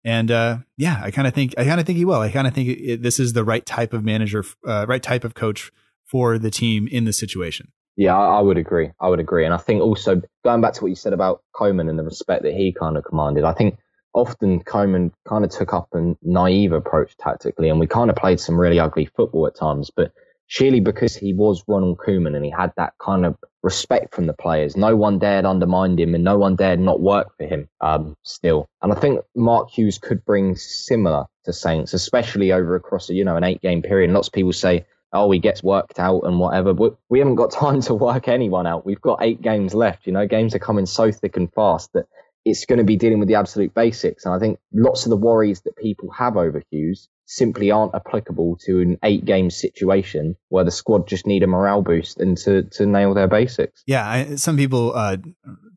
And 0.06 0.30
uh, 0.30 0.60
yeah, 0.78 1.02
I 1.04 1.10
kind 1.10 1.28
of 1.28 1.34
think 1.34 1.56
I 1.58 1.66
kind 1.66 1.80
of 1.80 1.86
think 1.86 1.98
he 1.98 2.06
will. 2.06 2.20
I 2.20 2.32
kind 2.32 2.48
of 2.48 2.54
think 2.54 2.70
it, 2.70 3.02
this 3.02 3.20
is 3.20 3.34
the 3.34 3.44
right 3.44 3.66
type 3.66 3.92
of 3.92 4.04
manager, 4.04 4.46
uh, 4.66 4.86
right 4.88 5.02
type 5.02 5.24
of 5.24 5.34
coach 5.34 5.72
for 6.06 6.38
the 6.38 6.52
team 6.52 6.88
in 6.88 7.06
this 7.06 7.18
situation. 7.18 7.72
Yeah, 7.98 8.16
I, 8.16 8.38
I 8.38 8.42
would 8.42 8.58
agree. 8.58 8.92
I 9.00 9.10
would 9.10 9.20
agree, 9.20 9.46
and 9.46 9.54
I 9.54 9.58
think 9.58 9.82
also 9.82 10.22
going 10.44 10.62
back 10.62 10.74
to 10.74 10.82
what 10.84 10.90
you 10.90 10.96
said 10.96 11.14
about 11.14 11.42
Koeman 11.56 11.90
and 11.90 11.98
the 11.98 12.04
respect 12.04 12.44
that 12.44 12.54
he 12.54 12.72
kind 12.72 12.98
of 12.98 13.04
commanded, 13.04 13.46
I 13.46 13.54
think 13.54 13.80
often 14.14 14.64
Koeman 14.64 15.12
kind 15.28 15.44
of 15.44 15.50
took 15.50 15.74
up 15.74 15.90
a 15.94 16.16
naive 16.22 16.72
approach 16.72 17.18
tactically, 17.18 17.70
and 17.70 17.80
we 17.80 17.88
kind 17.88 18.12
of 18.12 18.16
played 18.16 18.40
some 18.40 18.60
really 18.60 18.80
ugly 18.80 19.10
football 19.16 19.48
at 19.48 19.56
times, 19.56 19.90
but 19.96 20.12
surely 20.48 20.80
because 20.80 21.16
he 21.16 21.34
was 21.34 21.64
Ronald 21.68 21.98
Koeman 21.98 22.36
and 22.36 22.46
he 22.46 22.52
had 22.52 22.72
that 22.78 22.94
kind 23.00 23.25
of 23.25 23.36
respect 23.64 24.14
from 24.14 24.28
the 24.28 24.34
players, 24.34 24.78
no 24.78 24.96
one 24.96 25.20
dared 25.20 25.46
undermine 25.46 25.98
him 25.98 26.16
and 26.16 26.24
no 26.24 26.38
one 26.38 26.56
dared 26.56 26.80
not 26.80 27.02
work 27.02 27.36
for 27.38 27.46
him 27.46 27.68
um, 27.82 28.16
still. 28.24 28.68
And 28.82 28.92
I 28.92 28.96
think 28.96 29.22
Mark 29.36 29.70
Hughes 29.70 29.98
could 29.98 30.24
bring 30.25 30.56
similar 30.56 31.25
to 31.46 31.54
Saints, 31.54 31.94
especially 31.94 32.52
over 32.52 32.75
across 32.75 33.10
you 33.10 33.25
know 33.25 33.36
an 33.36 33.44
eight 33.44 33.62
game 33.62 33.82
period. 33.82 34.12
Lots 34.12 34.28
of 34.28 34.34
people 34.34 34.54
say, 34.54 34.86
oh, 35.14 35.32
he 35.32 35.40
gets 35.40 35.64
worked 35.64 36.00
out 36.00 36.22
and 36.22 36.40
whatever, 36.40 36.74
but 36.74 36.96
we 37.10 37.20
haven't 37.20 37.36
got 37.36 37.52
time 37.66 37.82
to 37.82 37.94
work 37.94 38.28
anyone 38.28 38.68
out. 38.68 38.86
We've 38.86 39.02
got 39.02 39.24
eight 39.24 39.42
games 39.42 39.74
left. 39.74 40.06
You 40.06 40.14
know, 40.14 40.28
games 40.28 40.56
are 40.56 40.60
coming 40.60 40.86
so 40.86 41.12
thick 41.12 41.38
and 41.38 41.52
fast 41.54 41.94
that 41.94 42.06
it's 42.44 42.66
going 42.66 42.78
to 42.78 42.86
be 42.86 42.96
dealing 42.96 43.20
with 43.20 43.28
the 43.28 43.36
absolute 43.36 43.74
basics. 43.74 44.25
And 44.25 44.34
I 44.34 44.40
think 44.40 44.60
lots 44.72 45.06
of 45.06 45.10
the 45.10 45.18
worries 45.18 45.62
that 45.62 45.76
people 45.76 46.12
have 46.12 46.38
over 46.38 46.62
Hughes 46.69 47.10
simply 47.26 47.72
aren't 47.72 47.94
applicable 47.96 48.58
to 48.66 48.82
an 48.82 48.98
eight 49.04 49.26
game 49.26 49.50
situation 49.50 50.36
where 50.50 50.64
the 50.64 50.72
squad 50.72 51.08
just 51.08 51.26
need 51.26 51.44
a 51.44 51.48
morale 51.48 51.82
boost 51.82 52.20
and 52.20 52.38
to, 52.38 52.64
to 52.64 52.86
nail 52.86 53.14
their 53.14 53.28
basics. 53.28 53.84
Yeah, 53.88 54.08
I, 54.08 54.36
some 54.36 54.58
people, 54.58 54.94
uh, 54.96 55.18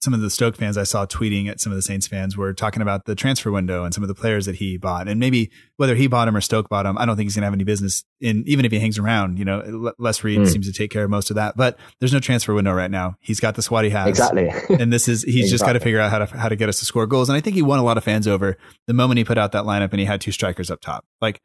some 0.00 0.14
of 0.14 0.20
the 0.20 0.30
Stoke 0.30 0.56
fans 0.56 0.76
I 0.78 0.84
saw 0.84 1.06
tweeting 1.06 1.48
at 1.48 1.60
some 1.60 1.72
of 1.72 1.76
the 1.76 1.82
Saints 1.82 2.06
fans 2.06 2.36
were 2.36 2.52
talking 2.54 2.82
about 2.82 3.06
the 3.06 3.14
transfer 3.14 3.50
window 3.50 3.84
and 3.84 3.92
some 3.92 4.04
of 4.04 4.08
the 4.08 4.14
players 4.14 4.46
that 4.46 4.56
he 4.56 4.76
bought, 4.76 5.08
and 5.08 5.18
maybe 5.18 5.50
whether 5.76 5.94
he 5.96 6.06
bought 6.06 6.28
him 6.28 6.36
or 6.36 6.40
Stoke 6.40 6.68
bought 6.68 6.86
him, 6.86 6.96
I 6.98 7.04
don't 7.06 7.16
think 7.16 7.26
he's 7.26 7.34
going 7.34 7.42
to 7.42 7.46
have 7.46 7.54
any 7.54 7.64
business 7.64 8.04
in, 8.20 8.44
even 8.46 8.64
if 8.64 8.70
he 8.72 8.78
hangs 8.78 8.98
around. 8.98 9.38
You 9.38 9.44
know, 9.44 9.92
Les 9.98 10.22
Reed 10.22 10.38
Mm. 10.40 10.48
seems 10.48 10.66
to 10.66 10.72
take 10.72 10.90
care 10.90 11.02
of 11.04 11.10
most 11.10 11.30
of 11.30 11.36
that, 11.36 11.56
but 11.56 11.78
there's 11.98 12.12
no 12.12 12.20
transfer 12.20 12.54
window 12.54 12.72
right 12.72 12.90
now. 12.90 13.16
He's 13.20 13.40
got 13.40 13.54
the 13.56 13.62
squad 13.62 13.84
he 13.84 13.90
has 13.90 14.08
Exactly. 14.08 14.50
and 14.78 14.92
this 14.92 15.08
is 15.08 15.22
he's 15.24 15.50
just 15.50 15.64
got 15.64 15.72
to 15.72 15.80
figure 15.80 15.98
out 15.98 16.10
how 16.10 16.18
to 16.18 16.26
how 16.38 16.48
to 16.48 16.56
get 16.56 16.68
us 16.68 16.78
to 16.78 16.84
score 16.84 17.06
goals. 17.06 17.28
And 17.28 17.36
I 17.36 17.40
think 17.40 17.56
he 17.56 17.62
won 17.62 17.78
a 17.80 17.84
lot 17.84 17.96
of 17.96 18.04
fans 18.04 18.28
over 18.28 18.56
the 18.86 18.94
moment 18.94 19.18
he 19.18 19.24
put 19.24 19.38
out 19.38 19.52
that 19.52 19.64
lineup 19.64 19.90
and 19.90 19.98
he 20.00 20.06
had 20.06 20.20
two 20.20 20.30
strikers 20.32 20.70
up 20.70 20.80
top. 20.80 21.04
Like 21.20 21.37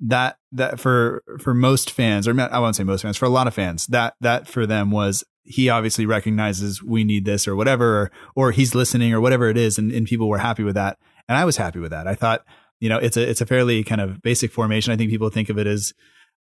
that 0.00 0.38
that 0.52 0.78
for 0.80 1.22
for 1.40 1.54
most 1.54 1.90
fans, 1.90 2.28
or 2.28 2.38
I 2.38 2.58
won't 2.58 2.76
say 2.76 2.84
most 2.84 3.02
fans, 3.02 3.16
for 3.16 3.24
a 3.24 3.30
lot 3.30 3.46
of 3.46 3.54
fans, 3.54 3.86
that 3.88 4.14
that 4.20 4.48
for 4.48 4.66
them 4.66 4.90
was 4.90 5.24
he 5.44 5.68
obviously 5.68 6.06
recognizes 6.06 6.82
we 6.82 7.04
need 7.04 7.24
this 7.24 7.46
or 7.46 7.56
whatever, 7.56 8.02
or 8.02 8.10
or 8.34 8.50
he's 8.52 8.74
listening 8.74 9.12
or 9.12 9.20
whatever 9.20 9.48
it 9.48 9.56
is, 9.56 9.78
and, 9.78 9.92
and 9.92 10.06
people 10.06 10.28
were 10.28 10.38
happy 10.38 10.62
with 10.62 10.74
that, 10.74 10.98
and 11.28 11.38
I 11.38 11.44
was 11.44 11.56
happy 11.56 11.78
with 11.78 11.90
that. 11.90 12.06
I 12.06 12.14
thought 12.14 12.44
you 12.80 12.88
know 12.88 12.98
it's 12.98 13.16
a 13.16 13.28
it's 13.28 13.40
a 13.40 13.46
fairly 13.46 13.82
kind 13.84 14.00
of 14.00 14.22
basic 14.22 14.52
formation. 14.52 14.92
I 14.92 14.96
think 14.96 15.10
people 15.10 15.30
think 15.30 15.48
of 15.48 15.58
it 15.58 15.66
as 15.66 15.94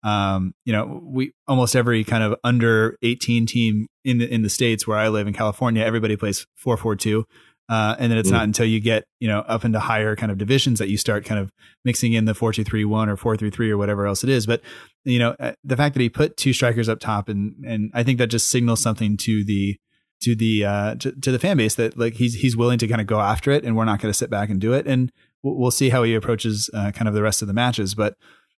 um, 0.05 0.53
you 0.65 0.71
know, 0.71 1.01
we 1.03 1.33
almost 1.47 1.75
every 1.75 2.03
kind 2.03 2.23
of 2.23 2.35
under 2.43 2.95
18 3.01 3.47
team 3.47 3.87
in 4.03 4.19
the 4.19 4.31
in 4.31 4.43
the 4.43 4.49
states 4.49 4.85
where 4.85 4.97
I 4.97 5.07
live 5.07 5.27
in 5.27 5.33
California, 5.33 5.83
everybody 5.83 6.15
plays 6.15 6.45
442. 6.55 7.25
Uh, 7.67 7.95
and 7.97 8.11
then 8.11 8.19
it's 8.19 8.29
Mm. 8.29 8.33
not 8.33 8.43
until 8.43 8.65
you 8.65 8.79
get, 8.79 9.05
you 9.19 9.27
know, 9.27 9.39
up 9.39 9.65
into 9.65 9.79
higher 9.79 10.15
kind 10.15 10.31
of 10.31 10.37
divisions 10.37 10.77
that 10.79 10.89
you 10.89 10.97
start 10.97 11.25
kind 11.25 11.39
of 11.39 11.51
mixing 11.83 12.13
in 12.13 12.25
the 12.25 12.33
4231 12.35 13.09
or 13.09 13.17
433 13.17 13.71
or 13.71 13.77
whatever 13.77 14.05
else 14.05 14.23
it 14.23 14.29
is. 14.29 14.45
But, 14.45 14.61
you 15.03 15.17
know, 15.19 15.35
uh, 15.39 15.53
the 15.63 15.75
fact 15.75 15.95
that 15.95 16.01
he 16.01 16.09
put 16.09 16.37
two 16.37 16.53
strikers 16.53 16.87
up 16.87 16.99
top 16.99 17.27
and, 17.27 17.55
and 17.65 17.91
I 17.93 18.03
think 18.03 18.19
that 18.19 18.27
just 18.27 18.49
signals 18.49 18.81
something 18.81 19.17
to 19.17 19.43
the, 19.43 19.77
to 20.21 20.35
the, 20.35 20.63
uh, 20.65 20.95
to, 20.95 21.11
to 21.11 21.31
the 21.31 21.39
fan 21.39 21.57
base 21.57 21.75
that 21.75 21.97
like 21.97 22.13
he's, 22.15 22.35
he's 22.35 22.55
willing 22.55 22.77
to 22.79 22.87
kind 22.87 23.01
of 23.01 23.07
go 23.07 23.19
after 23.19 23.51
it 23.51 23.63
and 23.63 23.75
we're 23.75 23.85
not 23.85 23.99
going 23.99 24.11
to 24.11 24.17
sit 24.17 24.29
back 24.29 24.49
and 24.49 24.61
do 24.61 24.73
it. 24.73 24.85
And 24.85 25.11
we'll, 25.41 25.55
we'll 25.55 25.71
see 25.71 25.89
how 25.89 26.03
he 26.03 26.13
approaches, 26.13 26.69
uh, 26.73 26.91
kind 26.91 27.07
of 27.07 27.13
the 27.15 27.23
rest 27.23 27.41
of 27.41 27.47
the 27.47 27.53
matches. 27.53 27.95
But, 27.95 28.15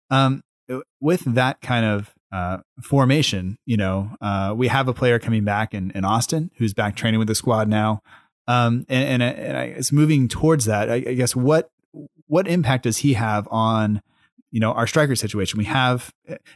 um, 0.09 0.41
with 0.99 1.21
that 1.33 1.61
kind 1.61 1.85
of 1.85 2.13
uh, 2.33 2.57
formation, 2.83 3.57
you 3.65 3.77
know, 3.77 4.11
uh, 4.19 4.53
we 4.55 4.67
have 4.67 4.89
a 4.89 4.93
player 4.93 5.17
coming 5.17 5.45
back 5.45 5.73
in, 5.73 5.91
in 5.91 6.03
Austin 6.03 6.51
who's 6.57 6.73
back 6.73 6.95
training 6.97 7.19
with 7.19 7.29
the 7.29 7.35
squad 7.35 7.69
now. 7.69 8.01
Um, 8.47 8.85
and, 8.89 9.21
and, 9.21 9.23
and 9.23 9.57
I 9.57 9.69
guess 9.71 9.91
moving 9.91 10.27
towards 10.27 10.65
that, 10.65 10.89
I, 10.89 10.95
I 10.95 11.13
guess 11.13 11.35
what 11.35 11.69
what 12.27 12.47
impact 12.47 12.83
does 12.83 12.97
he 12.97 13.13
have 13.13 13.47
on 13.51 14.01
you 14.51 14.59
know 14.59 14.71
our 14.71 14.87
striker 14.87 15.15
situation? 15.15 15.57
We 15.57 15.65
have 15.65 16.13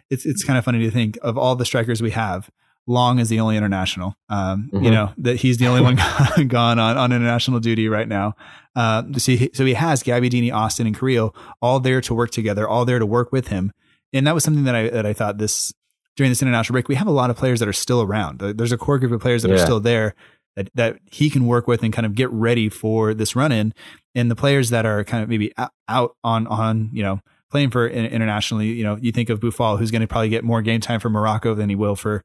it's 0.10 0.25
it's 0.25 0.43
kind 0.43 0.58
of 0.58 0.65
funny 0.65 0.80
to 0.80 0.91
think 0.91 1.17
of 1.21 1.38
all 1.38 1.56
the 1.56 1.65
strikers 1.65 2.01
we 2.01 2.12
have. 2.12 2.49
Long 2.88 3.19
is 3.19 3.30
the 3.30 3.39
only 3.39 3.58
international. 3.58 4.15
Um, 4.30 4.69
You 4.73 4.80
Mhm. 4.80 4.91
know 4.91 5.13
that 5.19 5.38
he's 5.38 5.58
the 5.60 5.67
only 5.67 5.82
one 5.82 5.95
gone 6.47 6.80
on 6.80 6.97
on 6.97 7.12
international 7.12 7.60
duty 7.60 7.88
right 7.88 8.08
now. 8.08 8.36
Uh, 8.75 9.04
so, 9.17 9.34
he, 9.34 9.49
so 9.54 9.65
he 9.65 9.73
has 9.75 10.01
Gabbiadini, 10.01 10.51
Austin, 10.54 10.88
and 10.88 10.97
Carrillo 10.97 11.34
all 11.62 11.80
there 11.82 11.99
to 12.01 12.13
work 12.13 12.32
together, 12.32 12.67
all 12.67 12.86
there 12.86 12.99
to 12.99 13.06
work 13.06 13.32
with 13.32 13.47
him 13.49 13.71
and 14.13 14.25
that 14.27 14.34
was 14.34 14.43
something 14.43 14.63
that 14.65 14.75
I 14.75 14.89
that 14.89 15.06
I 15.06 15.13
thought 15.13 15.38
this 15.38 15.73
during 16.17 16.32
this 16.32 16.41
international 16.41 16.73
break. 16.73 16.88
We 16.89 16.95
have 16.95 17.08
a 17.08 17.12
lot 17.12 17.30
of 17.30 17.38
players 17.38 17.60
that 17.60 17.67
are 17.69 17.73
still 17.73 18.01
around. 18.01 18.39
There's 18.39 18.71
a 18.73 18.77
core 18.77 18.99
group 18.99 19.12
of 19.13 19.21
players 19.21 19.41
that 19.43 19.51
are 19.51 19.56
still 19.65 19.80
there 19.80 20.15
that 20.56 20.70
that 20.76 21.00
he 21.12 21.30
can 21.30 21.46
work 21.46 21.68
with 21.68 21.84
and 21.84 21.94
kind 21.94 22.06
of 22.06 22.16
get 22.16 22.30
ready 22.32 22.70
for 22.70 23.14
this 23.14 23.36
run 23.36 23.52
in. 23.52 23.74
And 24.16 24.30
the 24.30 24.36
players 24.36 24.70
that 24.70 24.86
are 24.86 25.04
kind 25.04 25.24
of 25.24 25.30
maybe 25.30 25.54
out- 25.88 26.16
on 26.24 26.48
on 26.48 26.90
you 26.94 27.04
know 27.04 27.22
playing 27.52 27.70
for 27.70 27.88
internationally, 27.88 28.68
you 28.68 28.84
know, 28.84 28.98
you 29.02 29.12
think 29.12 29.30
of 29.30 29.40
Boufal, 29.42 29.78
who's 29.78 29.92
going 29.92 30.02
to 30.02 30.08
probably 30.08 30.30
get 30.30 30.44
more 30.44 30.62
game 30.62 30.80
time 30.80 31.00
for 31.00 31.10
Morocco 31.10 31.54
than 31.54 31.70
he 31.70 31.76
will 31.76 31.96
for 31.96 32.24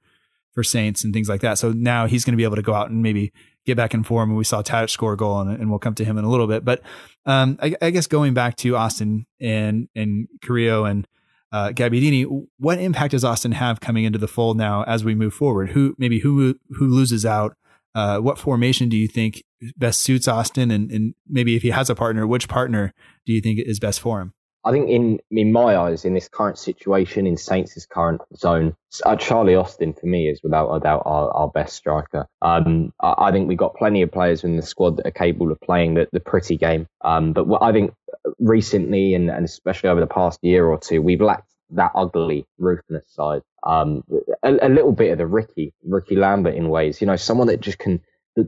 for 0.52 0.62
Saints 0.64 1.04
and 1.04 1.12
things 1.12 1.28
like 1.28 1.42
that. 1.42 1.58
So 1.58 1.72
now 1.72 2.06
he's 2.06 2.24
going 2.24 2.32
to 2.32 2.36
be 2.36 2.44
able 2.44 2.56
to 2.56 2.62
go 2.62 2.72
out 2.72 2.88
and 2.88 3.02
maybe 3.02 3.30
get 3.66 3.76
back 3.76 3.92
in 3.92 4.04
form. 4.04 4.30
And 4.30 4.38
we 4.38 4.44
saw 4.44 4.62
Tadic 4.62 4.88
score 4.88 5.12
a 5.12 5.16
goal, 5.16 5.40
and, 5.40 5.50
and 5.60 5.68
we'll 5.68 5.78
come 5.78 5.94
to 5.96 6.04
him 6.04 6.16
in 6.16 6.24
a 6.24 6.30
little 6.30 6.46
bit. 6.46 6.64
But 6.64 6.80
um, 7.26 7.58
I, 7.60 7.74
I 7.82 7.90
guess 7.90 8.06
going 8.06 8.32
back 8.32 8.56
to 8.56 8.76
Austin 8.76 9.26
and 9.40 9.88
and 9.94 10.28
Carrillo 10.42 10.84
and 10.86 11.06
uh, 11.52 11.70
Gabbiadini, 11.70 12.46
what 12.58 12.78
impact 12.78 13.10
does 13.10 13.24
Austin 13.24 13.52
have 13.52 13.80
coming 13.80 14.04
into 14.04 14.18
the 14.18 14.28
fold 14.28 14.56
now 14.56 14.82
as 14.84 15.04
we 15.04 15.14
move 15.14 15.34
forward? 15.34 15.70
Who 15.70 15.94
maybe 15.98 16.20
who 16.20 16.58
who 16.70 16.86
loses 16.86 17.26
out? 17.26 17.56
Uh, 17.96 18.18
what 18.18 18.38
formation 18.38 18.90
do 18.90 18.96
you 18.96 19.08
think 19.08 19.42
best 19.78 20.02
suits 20.02 20.28
Austin? 20.28 20.70
And, 20.70 20.90
and 20.92 21.14
maybe 21.26 21.56
if 21.56 21.62
he 21.62 21.70
has 21.70 21.88
a 21.88 21.94
partner, 21.94 22.26
which 22.26 22.46
partner 22.46 22.92
do 23.24 23.32
you 23.32 23.40
think 23.40 23.58
is 23.58 23.80
best 23.80 24.00
for 24.00 24.20
him? 24.20 24.34
I 24.66 24.72
think 24.72 24.90
in 24.90 25.20
in 25.30 25.50
my 25.52 25.76
eyes, 25.76 26.04
in 26.04 26.12
this 26.12 26.28
current 26.28 26.58
situation, 26.58 27.26
in 27.26 27.36
Saints' 27.38 27.86
current 27.86 28.20
zone, 28.36 28.76
uh, 29.06 29.16
Charlie 29.16 29.54
Austin 29.54 29.94
for 29.94 30.06
me 30.06 30.28
is 30.28 30.40
without 30.42 30.74
a 30.74 30.80
doubt 30.80 31.04
our, 31.06 31.30
our 31.30 31.48
best 31.48 31.74
striker. 31.76 32.26
Um, 32.42 32.92
I, 33.00 33.14
I 33.28 33.32
think 33.32 33.48
we've 33.48 33.56
got 33.56 33.76
plenty 33.76 34.02
of 34.02 34.12
players 34.12 34.44
in 34.44 34.56
the 34.56 34.62
squad 34.62 34.98
that 34.98 35.06
are 35.06 35.12
capable 35.12 35.50
of 35.50 35.60
playing 35.60 35.94
the, 35.94 36.08
the 36.12 36.20
pretty 36.20 36.58
game. 36.58 36.88
Um, 37.02 37.32
but 37.32 37.46
I 37.62 37.72
think 37.72 37.94
recently, 38.40 39.14
and, 39.14 39.30
and 39.30 39.44
especially 39.44 39.88
over 39.88 40.00
the 40.00 40.06
past 40.06 40.40
year 40.42 40.66
or 40.66 40.78
two, 40.78 41.00
we've 41.00 41.20
lacked 41.20 41.50
that 41.70 41.92
ugly, 41.94 42.46
ruthless 42.58 43.04
side. 43.08 43.42
Um, 43.64 44.02
a, 44.42 44.66
a 44.66 44.68
little 44.68 44.92
bit 44.92 45.12
of 45.12 45.18
the 45.18 45.26
Ricky, 45.26 45.74
Ricky 45.84 46.16
Lambert 46.16 46.54
in 46.54 46.68
ways, 46.68 47.00
you 47.00 47.06
know, 47.06 47.16
someone 47.16 47.48
that 47.48 47.60
just 47.60 47.78
can 47.78 48.00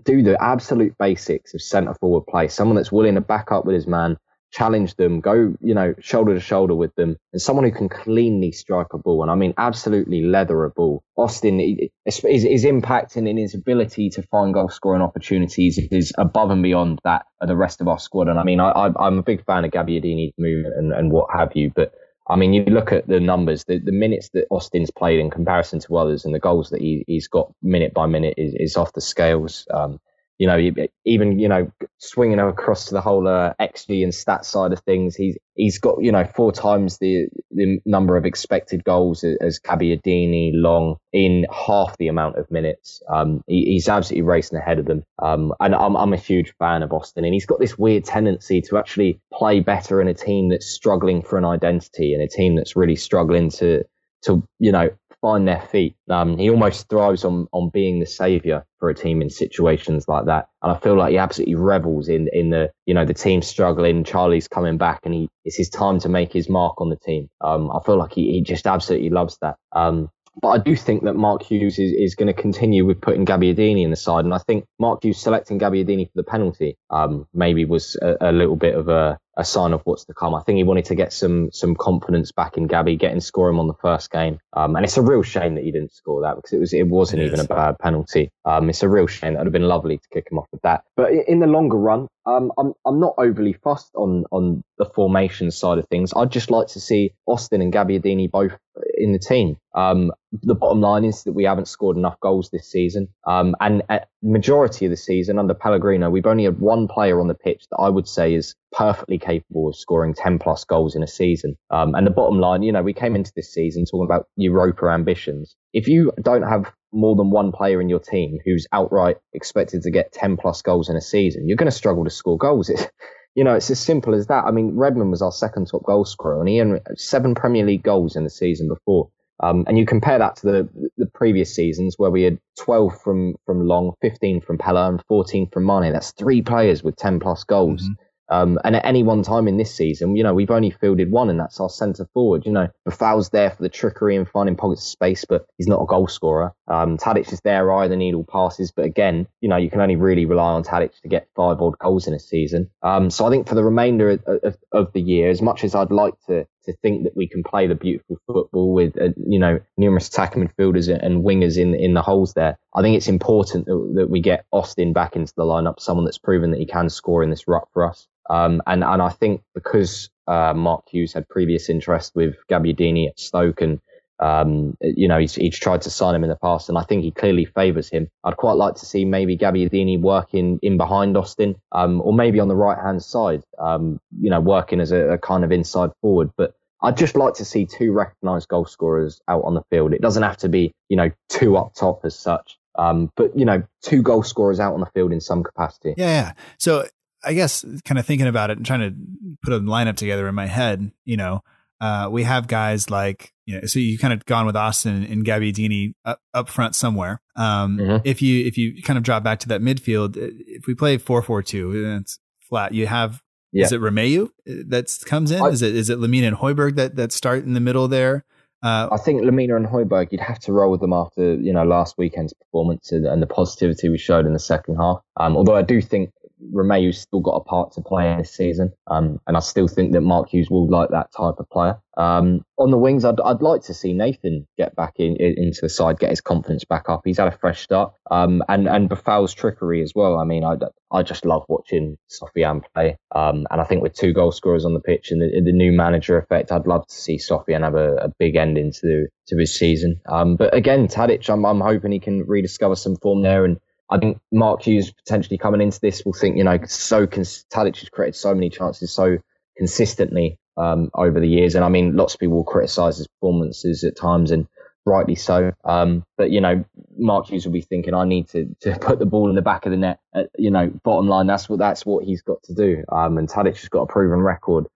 do 0.05 0.23
the 0.23 0.43
absolute 0.43 0.97
basics 0.99 1.55
of 1.55 1.63
centre 1.63 1.95
forward 1.95 2.27
play, 2.29 2.49
someone 2.49 2.77
that's 2.77 2.93
willing 2.93 3.15
to 3.15 3.21
back 3.21 3.51
up 3.51 3.65
with 3.65 3.75
his 3.75 3.87
man, 3.87 4.17
challenge 4.51 4.95
them, 4.97 5.21
go, 5.21 5.55
you 5.61 5.75
know, 5.75 5.95
shoulder 6.01 6.35
to 6.35 6.41
shoulder 6.41 6.75
with 6.75 6.95
them, 6.95 7.17
and 7.33 7.43
someone 7.43 7.65
who 7.65 7.71
can 7.71 7.89
cleanly 7.89 8.53
strike 8.53 8.93
a 8.93 8.99
ball. 8.99 9.23
And 9.23 9.31
I 9.31 9.35
mean, 9.35 9.55
absolutely 9.59 10.23
leather 10.23 10.65
a 10.65 10.71
ball. 10.71 11.03
Austin, 11.17 11.61
is 12.07 12.21
his 12.23 12.65
impact 12.65 13.17
and 13.17 13.27
his 13.39 13.55
ability 13.55 14.11
to 14.11 14.23
find 14.23 14.55
goal 14.55 14.69
scoring 14.69 15.03
opportunities 15.03 15.79
is 15.91 16.13
above 16.17 16.51
and 16.51 16.63
beyond 16.63 17.01
that 17.05 17.27
of 17.41 17.49
the 17.49 17.57
rest 17.57 17.81
of 17.81 17.89
our 17.89 17.99
squad. 17.99 18.29
And 18.29 18.39
I 18.39 18.45
mean, 18.45 18.61
I, 18.61 18.87
am 19.01 19.19
a 19.19 19.23
big 19.23 19.45
fan 19.45 19.65
of 19.65 19.71
Gabbiadini's 19.71 20.33
movement 20.39 20.75
and, 20.77 20.93
and 20.93 21.11
what 21.11 21.29
have 21.35 21.55
you, 21.55 21.71
but 21.75 21.93
I 22.31 22.37
mean, 22.37 22.53
you 22.53 22.65
look 22.65 22.93
at 22.93 23.07
the 23.07 23.21
numbers, 23.21 23.65
the, 23.65 23.79
the 23.79 23.93
minutes 23.93 24.29
that 24.31 24.47
Austin's 24.51 24.91
played 24.91 25.19
in 25.19 25.31
comparison 25.31 25.81
to 25.81 25.97
others 25.97 26.25
and 26.25 26.35
the 26.35 26.39
goals 26.39 26.71
that 26.71 26.81
he, 26.81 27.05
has 27.09 27.27
got 27.27 27.53
minute 27.63 27.95
by 27.95 28.07
minute 28.07 28.35
is, 28.37 28.55
is 28.55 28.77
off 28.77 28.93
the 28.93 29.01
scales. 29.01 29.67
Um, 29.73 29.99
you 30.39 30.47
know, 30.47 30.87
even 31.05 31.39
you 31.39 31.49
know, 31.49 31.71
swinging 31.99 32.39
across 32.39 32.87
to 32.87 32.95
the 32.95 33.01
whole 33.01 33.27
uh, 33.27 33.55
XG 33.61 34.05
and 34.05 34.15
stat 34.15 34.45
side 34.45 34.73
of 34.73 34.79
things, 34.81 35.17
he's 35.17 35.37
he's 35.55 35.79
got 35.81 35.97
you 36.01 36.13
know 36.13 36.25
four 36.25 36.53
times 36.53 36.99
the 36.99 37.27
the 37.51 37.81
number 37.85 38.17
of 38.17 38.25
expected 38.25 38.85
goals 38.85 39.25
as 39.25 39.59
Gabbiadini 39.59 40.53
Long 40.55 40.97
in 41.13 41.45
half 41.53 41.97
the 41.99 42.07
amount 42.07 42.37
of 42.37 42.49
minutes. 42.53 43.03
Um, 43.13 43.43
he, 43.49 43.65
he's 43.65 43.89
absolutely 43.89 44.23
racing 44.23 44.59
ahead 44.59 44.79
of 44.79 44.87
them. 44.87 45.03
Um, 45.21 45.53
and 45.59 45.75
I'm 45.75 45.97
I'm 45.97 46.13
a 46.13 46.17
huge 46.19 46.55
fan 46.59 46.85
of 46.85 46.93
Austin, 46.93 47.25
and 47.25 47.35
he's 47.35 47.47
got 47.47 47.59
this 47.59 47.77
weird 47.77 48.05
tendency 48.05 48.61
to 48.63 48.79
actually 48.79 49.21
play 49.35 49.59
better 49.59 50.01
in 50.01 50.07
a 50.07 50.15
team 50.15 50.51
that's 50.51 50.67
struggling 50.67 51.21
for 51.21 51.37
an 51.37 51.45
identity, 51.45 52.15
and 52.15 52.23
a 52.23 52.29
team 52.29 52.55
that's 52.55 52.77
really 52.77 52.97
struggling 52.97 53.51
to 53.51 53.83
to 54.23 54.47
you 54.61 54.71
know 54.71 54.91
find 55.21 55.47
their 55.47 55.61
feet. 55.61 55.97
Um, 56.09 56.39
he 56.39 56.51
almost 56.51 56.89
thrives 56.89 57.25
on 57.25 57.47
on 57.53 57.71
being 57.71 58.01
the 58.01 58.07
savior 58.07 58.65
for 58.79 58.91
a 58.91 58.95
team 58.95 59.23
in 59.23 59.31
situations 59.31 60.07
like 60.09 60.27
that, 60.27 60.49
and 60.63 60.73
I 60.73 60.79
feel 60.79 60.97
like 60.97 61.11
he 61.11 61.19
absolutely 61.19 61.57
revels 61.57 62.09
in 62.09 62.29
in 62.33 62.51
the 62.51 62.71
you 62.87 62.95
know 62.95 63.05
the 63.05 63.15
team 63.15 63.43
struggling. 63.43 64.05
Charlie's 64.05 64.49
coming 64.49 64.79
back, 64.79 65.01
and 65.05 65.15
he 65.15 65.29
it's 65.45 65.57
his 65.57 65.69
time 65.69 66.01
to 66.01 66.09
make 66.09 66.33
his 66.33 66.49
mark 66.49 66.81
on 66.81 66.91
the 66.91 66.97
team. 66.97 67.29
Um, 67.41 67.71
I 67.71 67.81
feel 67.85 67.97
like 67.97 68.13
he, 68.13 68.33
he 68.33 68.43
just 68.43 68.67
absolutely 68.67 69.11
loves 69.11 69.39
that. 69.43 69.57
Um, 69.73 70.11
but 70.41 70.49
I 70.49 70.59
do 70.59 70.77
think 70.77 71.05
that 71.05 71.15
Mark 71.15 71.43
Hughes 71.43 71.79
is, 71.79 71.93
is 71.93 72.15
going 72.15 72.29
to 72.29 72.33
continue 72.33 72.85
with 72.85 73.01
putting 73.01 73.27
Gabbiadini 73.27 73.83
in 73.83 73.91
the 73.91 73.97
side. 73.97 74.25
And 74.25 74.35
I 74.35 74.39
think 74.39 74.65
Mark 74.79 75.03
Hughes 75.03 75.19
selecting 75.19 75.59
Gabbiadini 75.59 76.07
for 76.07 76.13
the 76.15 76.23
penalty 76.23 76.77
um, 76.91 77.27
maybe 77.35 77.65
was 77.65 77.97
a, 78.01 78.17
a, 78.21 78.33
little 78.33 78.57
bit 78.57 78.75
of 78.75 78.89
a, 78.89 79.19
a 79.39 79.45
sign 79.45 79.73
of 79.73 79.81
what's 79.85 80.05
to 80.07 80.15
come. 80.15 80.35
I 80.35 80.43
think 80.43 80.57
he 80.57 80.65
wanted 80.65 80.87
to 80.87 80.97
get 80.97 81.13
some 81.13 81.51
some 81.53 81.77
confidence 81.77 82.33
back 82.33 82.57
in 82.57 82.67
Gabby, 82.67 82.97
getting 82.97 83.21
score 83.21 83.49
him 83.49 83.61
on 83.61 83.69
the 83.69 83.75
first 83.81 84.11
game. 84.11 84.41
Um, 84.53 84.75
and 84.75 84.85
it's 84.85 84.97
a 84.97 85.03
real 85.03 85.23
shame 85.23 85.55
that 85.55 85.65
he 85.65 85.71
didn't 85.71 85.95
score 85.95 86.23
that 86.23 86.37
because 86.37 86.53
it 86.53 86.59
was 86.59 86.75
it 86.75 86.89
wasn't 86.89 87.23
it 87.23 87.27
even 87.27 87.41
a 87.41 87.45
bad 87.45 87.79
penalty. 87.79 88.31
Um, 88.45 88.69
it's 88.69 88.83
a 88.83 88.89
real 88.89 89.07
shame. 89.07 89.35
That 89.35 89.41
would 89.41 89.47
have 89.47 89.53
been 89.53 89.63
lovely 89.63 89.99
to 89.99 90.09
kick 90.13 90.27
him 90.31 90.39
off 90.39 90.49
with 90.53 90.63
that. 90.63 90.83
But 90.97 91.13
in 91.13 91.39
the 91.39 91.47
longer 91.47 91.79
run, 91.79 92.09
um, 92.27 92.51
I'm 92.59 92.73
I'm 92.85 92.99
not 92.99 93.15
overly 93.17 93.53
fussed 93.53 93.93
on 93.95 94.25
on 94.33 94.63
the 94.77 94.85
formation 94.85 95.51
side 95.53 95.79
of 95.79 95.87
things. 95.89 96.13
I'd 96.15 96.33
just 96.33 96.51
like 96.51 96.67
to 96.69 96.81
see 96.81 97.13
Austin 97.27 97.63
and 97.63 97.73
Gabbiadini 97.73 98.31
both 98.31 98.53
in 98.97 99.13
the 99.13 99.19
team. 99.19 99.57
Um, 99.75 100.13
the 100.43 100.55
bottom 100.55 100.81
line 100.81 101.05
is 101.05 101.25
that 101.25 101.33
we 101.33 101.45
haven't 101.45 101.69
scored 101.69 101.97
enough 101.97 102.19
goals 102.21 102.51
this 102.51 102.71
season. 102.71 103.09
Um, 103.27 103.55
and 103.61 103.83
majority 104.23 104.87
of 104.87 104.91
the 104.91 104.97
season 104.97 105.39
under 105.39 105.55
Pellegrino, 105.55 106.11
we've 106.11 106.27
only 106.27 106.45
had 106.45 106.59
one 106.59 106.89
player 106.89 107.21
on 107.21 107.29
the 107.29 107.35
pitch 107.35 107.65
that 107.71 107.79
I 107.79 107.89
would 107.89 108.09
say 108.09 108.35
is 108.35 108.55
perfectly 108.73 109.19
capable 109.19 109.69
of 109.69 109.77
scoring 109.77 110.15
10 110.15 110.39
plus 110.39 110.65
goals 110.65 110.95
in 110.95 111.03
a 111.03 111.07
season. 111.07 111.57
Um, 111.71 111.95
and 111.95 112.07
the 112.07 112.11
bottom 112.11 112.39
line, 112.39 112.63
you 112.63 112.73
know, 112.73 112.83
we 112.83 112.93
came 112.93 113.17
into 113.17 113.33
this 113.35 113.53
season 113.53 113.85
talking 113.85 114.05
about 114.05 114.27
Europa 114.37 114.87
ambitions. 114.87 115.57
If 115.73 115.89
you 115.89 116.13
don't 116.21 116.43
have 116.43 116.73
more 116.93 117.17
than 117.17 117.31
one 117.31 117.53
player 117.53 117.81
in 117.81 117.89
your 117.89 118.01
team 118.01 118.39
who's 118.45 118.67
outright 118.73 119.17
expected 119.33 119.83
to 119.83 119.91
get 119.91 120.13
10 120.13 120.37
plus 120.37 120.63
goals 120.63 120.89
in 120.89 120.97
a 120.97 121.01
season, 121.01 121.49
you're 121.49 121.57
going 121.57 121.71
to 121.71 121.77
struggle 121.77 122.05
to 122.05 122.11
score 122.11 122.39
goals. 122.39 122.69
It, 122.69 122.91
you 123.39 123.45
know, 123.45 123.55
it's 123.55 123.71
as 123.71 123.79
simple 123.79 124.17
as 124.17 124.27
that. 124.27 124.47
I 124.47 124.51
mean, 124.51 124.75
Redmond 124.75 125.13
was 125.13 125.23
our 125.23 125.31
second 125.31 125.69
top 125.69 125.85
goal 125.85 126.05
scorer 126.05 126.41
and 126.41 126.49
he 126.49 126.57
had 126.57 126.81
seven 126.97 127.37
Premier 127.37 127.65
League 127.65 127.85
goals 127.85 128.17
in 128.17 128.25
the 128.25 128.31
season 128.31 128.67
before. 128.67 129.11
Um, 129.41 129.65
and 129.69 129.79
you 129.79 129.87
compare 129.87 130.19
that 130.19 130.35
to 130.39 130.47
the 130.47 130.91
the 130.97 131.07
previous 131.07 131.55
seasons 131.55 131.95
where 131.97 132.11
we 132.11 132.25
had 132.25 132.41
12 132.59 133.01
from 133.01 133.37
from 133.47 133.65
Long, 133.65 133.93
15 134.03 134.41
from 134.41 134.59
Pellè, 134.59 134.89
and 134.89 135.05
14 135.07 135.51
from 135.53 135.65
Mane. 135.65 135.93
That's 135.93 136.11
three 136.11 136.43
players 136.43 136.83
with 136.83 136.97
10 136.97 137.21
plus 137.21 137.45
goals. 137.45 137.85
Mm-hmm. 137.85 137.93
Um, 138.31 138.59
and 138.65 138.77
at 138.77 138.85
any 138.85 139.03
one 139.03 139.23
time 139.23 139.49
in 139.49 139.57
this 139.57 139.75
season, 139.75 140.17
you 140.17 140.23
know, 140.23 140.35
we've 140.35 140.51
only 140.51 140.71
fielded 140.71 141.11
one, 141.11 141.31
and 141.31 141.41
that's 141.41 141.61
our 141.61 141.71
centre 141.71 142.09
forward. 142.13 142.45
You 142.45 142.53
know, 142.53 142.69
Boufal's 142.87 143.31
there 143.31 143.51
for 143.51 143.63
the 143.63 143.69
trickery 143.69 144.17
and 144.17 144.29
finding 144.29 144.57
pockets 144.57 144.83
of 144.83 144.89
space, 144.89 145.25
but 145.25 145.47
he's 145.57 145.67
not 145.67 145.83
a 145.83 145.87
goal 145.87 146.09
scorer. 146.09 146.53
Um, 146.69 146.99
Tadic 146.99 147.33
is 147.33 147.41
there, 147.41 147.73
either 147.73 147.97
needle 147.97 148.25
passes, 148.25 148.71
but 148.71 148.85
again, 148.85 149.27
you 149.41 149.49
know, 149.49 149.57
you 149.57 149.71
can 149.71 149.81
only 149.81 149.97
really 149.97 150.27
rely 150.27 150.53
on 150.53 150.63
Tadic 150.63 151.01
to 151.03 151.09
get 151.09 151.29
five 151.35 151.61
odd 151.61 151.79
goals 151.79 152.07
in 152.07 152.15
a 152.15 152.19
season. 152.19 152.71
Um, 152.83 153.11
so 153.11 153.27
I 153.27 153.31
think 153.31 153.49
for 153.49 153.55
the 153.55 153.65
remainder 153.65 154.11
of, 154.11 154.23
of, 154.43 154.57
of, 154.73 154.93
the 154.93 155.01
year, 155.01 155.31
as 155.31 155.43
much 155.43 155.65
as 155.65 155.75
I'd 155.75 155.91
like 155.91 156.15
to 156.27 156.47
to 156.69 156.77
think 156.83 157.05
that 157.05 157.17
we 157.17 157.27
can 157.27 157.43
play 157.43 157.67
the 157.67 157.75
beautiful 157.75 158.19
football 158.27 158.73
with, 158.73 158.97
uh, 159.01 159.09
you 159.17 159.39
know, 159.39 159.61
numerous 159.77 160.09
attacking 160.09 160.47
midfielders 160.47 160.89
and 160.89 161.25
wingers 161.25 161.59
in 161.59 161.75
in 161.75 161.95
the 161.95 162.03
holes 162.03 162.35
there, 162.35 162.59
I 162.75 162.83
think 162.83 162.97
it's 162.97 163.09
important 163.09 163.67
that, 163.67 163.93
that 163.97 164.11
we 164.11 164.21
get 164.21 164.45
Austin 164.53 164.93
back 164.93 165.17
into 165.17 165.33
the 165.37 165.45
lineup, 165.45 165.81
someone 165.81 166.05
that's 166.05 166.19
proven 166.19 166.51
that 166.53 166.61
he 166.61 166.67
can 166.67 166.89
score 166.89 167.23
in 167.23 167.31
this 167.31 167.49
ruck 167.49 167.69
for 167.73 167.89
us. 167.89 168.07
Um, 168.31 168.63
and, 168.67 168.85
and 168.85 169.01
I 169.01 169.09
think 169.09 169.43
because 169.55 170.11
uh, 170.27 170.53
Mark 170.55 170.85
Hughes 170.91 171.15
had 171.15 171.29
previous 171.29 171.71
interest 171.71 172.13
with 172.15 172.37
Gabbiadini 172.51 173.09
at 173.09 173.19
Stoke 173.19 173.63
and 173.63 173.81
um, 174.21 174.77
you 174.81 175.07
know, 175.07 175.19
he's, 175.19 175.35
he's 175.35 175.59
tried 175.59 175.83
to 175.83 175.91
sign 175.91 176.15
him 176.15 176.25
in 176.25 176.31
the 176.31 176.37
past, 176.37 176.69
and 176.69 176.77
I 176.77 176.83
think 176.83 177.05
he 177.05 177.13
clearly 177.13 177.45
favours 177.45 177.89
him. 177.89 178.11
I'd 178.25 178.37
quite 178.37 178.55
like 178.55 178.75
to 178.77 178.87
see 178.87 179.05
maybe 179.05 179.37
Gabbiadini 179.37 180.01
working 180.01 180.59
in 180.63 180.77
behind 180.77 181.17
Austin, 181.17 181.57
um, 181.71 182.01
or 182.01 182.13
maybe 182.13 182.41
on 182.41 182.49
the 182.49 182.57
right 182.57 182.79
hand 182.79 183.03
side, 183.03 183.45
um, 183.59 184.01
you 184.21 184.31
know, 184.31 184.41
working 184.41 184.81
as 184.81 184.91
a, 184.91 185.13
a, 185.13 185.19
kind 185.19 185.45
of 185.45 185.53
inside 185.53 185.91
forward. 186.01 186.31
But 186.37 186.55
I'd 186.83 186.97
just 186.97 187.17
like 187.17 187.35
to 187.35 187.45
see 187.45 187.67
two 187.67 187.93
recognised 187.93 188.49
goal 188.49 188.65
scorers 188.65 189.21
out 189.29 189.43
on 189.45 189.55
the 189.55 189.63
field. 189.71 189.93
It 189.93 190.01
doesn't 190.01 190.23
have 190.23 190.37
to 190.39 190.49
be, 190.49 190.73
you 190.89 190.97
know, 190.97 191.11
two 191.29 191.57
up 191.57 191.75
top 191.75 192.05
as 192.05 192.19
such. 192.19 192.59
Um, 192.77 193.11
but 193.17 193.37
you 193.37 193.45
know, 193.45 193.65
two 193.83 194.03
goal 194.03 194.23
scorers 194.23 194.61
out 194.61 194.75
on 194.75 194.81
the 194.81 194.87
field 194.95 195.13
in 195.13 195.21
some 195.21 195.43
capacity. 195.43 195.95
Yeah, 195.97 196.07
yeah. 196.07 196.33
So 196.59 196.87
I 197.25 197.35
guess 197.35 197.65
kind 197.85 197.99
of 197.99 198.07
thinking 198.07 198.29
about 198.29 198.51
it 198.51 198.57
and 198.57 198.67
trying 198.67 198.81
to 198.81 198.95
put 199.43 199.53
a 199.53 199.61
lineup 199.61 199.97
together 199.97 200.29
in 200.29 200.35
my 200.35 200.47
head, 200.47 200.93
you 201.05 201.17
know, 201.17 201.43
uh, 201.81 202.09
we 202.11 202.25
have 202.25 202.49
guys 202.49 202.91
like, 202.91 203.33
you 203.47 203.55
know, 203.55 203.67
so 203.67 203.79
you 203.79 203.99
kind 203.99 204.13
of 204.13 204.25
gone 204.27 204.47
with 204.47 204.57
Austin 204.57 205.05
and 205.05 205.25
Gabbiadini 205.25 205.95
up, 206.05 206.21
up 206.35 206.49
front 206.49 206.75
somewhere. 206.75 207.21
Um, 207.37 207.79
mm-hmm. 207.79 207.97
if 208.05 208.21
you, 208.21 208.45
if 208.47 208.59
you 208.59 208.83
kind 208.83 208.97
of 208.97 209.05
drop 209.05 209.23
back 209.23 209.41
to 209.41 209.49
that 209.49 209.61
midfield, 209.61 210.17
uh, 210.17 210.31
if 210.47 210.67
we 210.67 210.75
play 210.75 210.99
4-4-2, 210.99 212.01
it's 212.01 212.19
flat. 212.41 212.75
You 212.75 212.87
have, 212.87 213.23
yeah. 213.53 213.65
is 213.65 213.73
it 213.73 213.81
Romeu 213.81 214.27
uh, 214.27 214.29
that 214.69 214.99
comes 215.07 215.31
in? 215.31 215.43
I, 215.43 215.49
is 215.49 215.63
it, 215.63 215.75
is 215.75 215.91
it 215.91 215.99
Lemina 215.99 216.29
and 216.29 216.37
Højbjerg 216.37 216.77
that, 216.77 216.97
that 216.97 217.13
start 217.13 217.45
in 217.45 217.55
the 217.55 217.61
middle 217.61 217.89
there? 217.89 218.25
Uh, 218.63 218.89
I 218.91 218.97
think 218.97 219.23
Lemina 219.23 219.57
and 219.57 219.67
Højbjerg, 219.67 220.11
you'd 220.11 220.21
have 220.21 220.41
to 220.41 220.53
roll 220.53 220.71
with 220.71 220.81
them 220.81 220.93
after 220.93 221.35
you 221.35 221.53
know 221.53 221.65
last 221.65 221.97
weekend's 221.97 222.35
performance 222.35 222.91
and, 222.91 223.07
and 223.07 223.23
the 223.23 223.27
positivity 223.27 223.89
we 223.89 223.99
showed 223.99 224.27
in 224.27 224.33
the 224.33 224.39
second 224.39 224.77
half. 224.77 224.99
Um, 225.17 225.37
although 225.37 225.55
I 225.55 225.63
do 225.63 225.81
think 225.81 226.11
Romeu's 226.53 227.01
still 227.01 227.21
got 227.21 227.37
a 227.37 227.45
part 227.45 227.73
to 227.73 227.81
play 227.81 228.15
this 228.17 228.35
season, 228.35 228.73
um, 228.87 229.21
and 229.27 229.37
I 229.37 229.41
still 229.41 229.69
think 229.69 229.93
that 229.93 230.01
Mark 230.01 230.31
Hughes 230.31 230.51
will 230.51 230.69
like 230.69 230.91
that 230.91 231.13
type 231.17 231.35
of 231.39 231.49
player. 231.51 231.79
Um, 231.97 232.45
on 232.59 232.71
the 232.71 232.79
wings, 232.79 233.05
I'd, 233.05 233.21
I'd 233.21 233.43
like 233.43 233.63
to 233.63 233.75
see 233.75 233.93
Nathan 233.93 234.47
get 234.57 234.77
back 234.77 234.95
in, 234.97 235.17
in, 235.17 235.35
into 235.37 235.61
the 235.63 235.69
side, 235.69 235.99
get 235.99 236.11
his 236.11 236.21
confidence 236.21 236.65
back 236.65 236.89
up. 236.89 237.03
He's 237.05 237.19
had 237.19 237.29
a 237.29 237.37
fresh 237.37 237.63
start, 237.63 237.93
um, 238.11 238.43
and 238.49 238.69
and 238.69 238.89
Boufal's 238.89 239.35
trickery 239.35 239.83
as 239.83 239.93
well. 239.95 240.19
I 240.19 240.25
mean, 240.25 240.45
I, 240.45 240.57
I 240.93 241.03
just 241.03 241.25
love 241.25 241.45
watching 241.49 241.97
Sofiane 242.09 242.63
play, 242.75 242.97
um, 243.15 243.47
and 243.51 243.61
I 243.61 243.65
think 243.65 243.83
with 243.83 243.95
two 243.95 244.13
goal 244.13 244.33
scorers 244.33 244.65
on 244.65 244.75
the 244.75 244.81
pitch 244.81 245.11
and 245.11 245.21
the, 245.21 245.41
the 245.45 245.53
new 245.53 245.73
manager 245.73 246.19
effect, 246.19 246.53
I'd 246.53 246.67
love 246.67 246.87
to 246.87 246.95
see 246.95 247.17
Sofiane 247.17 247.63
have 247.63 247.75
a, 247.75 247.97
a 247.97 248.09
big 248.19 248.37
ending 248.37 248.73
to 248.81 249.07
to 249.29 249.37
his 249.37 249.57
season. 249.57 250.01
Um, 250.09 250.37
but 250.37 250.55
again, 250.55 250.89
Tadic, 250.89 251.29
I'm, 251.29 251.45
I'm 251.45 251.61
hoping 251.61 251.93
he 251.93 252.01
can 252.01 252.25
rediscover 252.27 252.77
some 252.77 252.97
form 252.97 253.23
there 253.23 253.45
and 253.45 253.59
I 253.91 253.99
think 253.99 254.19
Mark 254.31 254.63
Hughes 254.63 254.91
potentially 254.93 255.39
coming 255.39 255.61
into 255.61 255.81
this 255.81 256.03
will 256.05 256.13
think, 256.13 256.37
you 256.37 256.45
know, 256.45 256.59
so 256.67 257.07
cons- 257.07 257.45
Tadic 257.53 257.79
has 257.79 257.89
created 257.89 258.17
so 258.17 258.35
many 258.35 258.51
chances 258.51 258.93
so 258.93 259.19
consistently 259.57 260.39
um, 260.57 260.91
over 260.95 261.21
the 261.21 261.29
years. 261.29 261.55
And 261.55 261.65
I 261.65 261.69
mean, 261.69 261.97
lots 261.97 262.15
of 262.15 262.21
people 262.21 262.37
will 262.37 262.45
criticise 262.45 262.99
his 262.99 263.07
performances 263.09 263.85
at 263.85 263.97
times 263.97 264.31
and 264.31 264.47
rightly 264.85 265.15
so. 265.15 265.53
Um, 265.65 266.05
but, 266.17 266.31
you 266.31 266.41
know, 266.41 266.65
Mark 266.97 267.29
Hughes 267.29 267.47
will 267.47 267.53
be 267.53 267.63
thinking, 267.63 267.95
I 267.95 268.05
need 268.05 268.29
to, 268.31 268.55
to 268.61 268.79
put 268.81 268.99
the 268.99 269.07
ball 269.07 269.31
in 269.31 269.37
the 269.37 269.43
back 269.43 269.67
of 269.67 269.71
the 269.71 269.79
net. 269.79 270.01
You 270.37 270.51
know, 270.51 270.69
bottom 270.85 271.09
line, 271.09 271.27
that's 271.27 271.49
what, 271.49 271.59
that's 271.59 271.87
what 271.87 272.05
he's 272.05 272.23
got 272.23 272.43
to 272.45 272.55
do. 272.55 272.85
Um, 272.91 273.19
and 273.19 273.29
Tadic 273.29 273.59
has 273.61 273.69
got 273.69 273.83
a 273.83 273.87
proven 273.87 274.21
record 274.21 274.67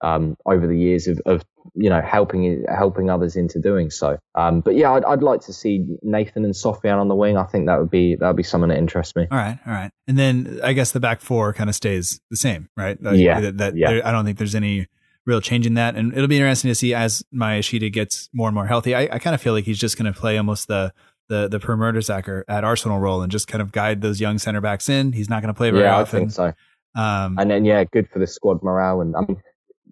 um, 0.00 0.36
over 0.46 0.66
the 0.66 0.78
years 0.78 1.08
of, 1.08 1.20
of, 1.26 1.44
you 1.74 1.88
know 1.88 2.00
helping 2.00 2.64
helping 2.68 3.10
others 3.10 3.36
into 3.36 3.60
doing 3.60 3.90
so. 3.90 4.18
Um, 4.34 4.60
but 4.60 4.76
yeah, 4.76 4.92
I'd, 4.92 5.04
I'd, 5.04 5.22
like 5.22 5.40
to 5.42 5.52
see 5.52 5.86
Nathan 6.02 6.44
and 6.44 6.54
Sofiane 6.54 6.98
on 6.98 7.08
the 7.08 7.14
wing. 7.14 7.36
I 7.36 7.44
think 7.44 7.66
that 7.66 7.78
would 7.78 7.90
be 7.90 8.16
that 8.16 8.26
would 8.26 8.36
be 8.36 8.42
something 8.42 8.68
that 8.68 8.78
interests 8.78 9.14
me. 9.16 9.26
All 9.30 9.38
right, 9.38 9.58
all 9.66 9.72
right. 9.72 9.90
And 10.06 10.18
then 10.18 10.60
I 10.62 10.72
guess 10.72 10.92
the 10.92 11.00
back 11.00 11.20
four 11.20 11.52
kind 11.52 11.70
of 11.70 11.76
stays 11.76 12.20
the 12.30 12.36
same, 12.36 12.68
right? 12.76 12.98
yeah, 13.12 13.40
that, 13.40 13.58
that 13.58 13.76
yeah. 13.76 13.90
There, 13.90 14.06
I 14.06 14.12
don't 14.12 14.24
think 14.24 14.38
there's 14.38 14.54
any 14.54 14.86
real 15.26 15.40
change 15.40 15.66
in 15.66 15.74
that. 15.74 15.96
And 15.96 16.12
it'll 16.12 16.28
be 16.28 16.36
interesting 16.36 16.70
to 16.70 16.74
see 16.74 16.94
as 16.94 17.22
Maya 17.32 17.56
Yoshida 17.56 17.90
gets 17.90 18.28
more 18.32 18.48
and 18.48 18.54
more 18.54 18.66
healthy. 18.66 18.94
I, 18.94 19.02
I 19.12 19.18
kind 19.18 19.34
of 19.34 19.40
feel 19.40 19.52
like 19.52 19.64
he's 19.64 19.78
just 19.78 19.96
going 19.96 20.12
to 20.12 20.18
play 20.18 20.36
almost 20.36 20.68
the 20.68 20.92
the 21.28 21.48
the 21.48 21.60
per 21.60 21.76
Mertesacker 21.76 22.42
at 22.48 22.64
Arsenal 22.64 22.98
role 22.98 23.22
and 23.22 23.30
just 23.30 23.48
kind 23.48 23.62
of 23.62 23.72
guide 23.72 24.02
those 24.02 24.20
young 24.20 24.38
center 24.38 24.60
backs 24.60 24.88
in. 24.88 25.12
He's 25.12 25.30
not 25.30 25.42
going 25.42 25.52
to 25.52 25.56
play 25.56 25.70
very 25.70 25.84
yeah, 25.84 25.96
often. 25.96 26.16
I 26.16 26.20
think 26.20 26.32
so. 26.32 26.52
Um, 26.94 27.38
And 27.38 27.50
then 27.50 27.64
yeah, 27.64 27.84
good 27.84 28.08
for 28.08 28.18
the 28.18 28.26
squad 28.26 28.62
morale. 28.62 29.00
And 29.00 29.16
I 29.16 29.20
mean, 29.20 29.40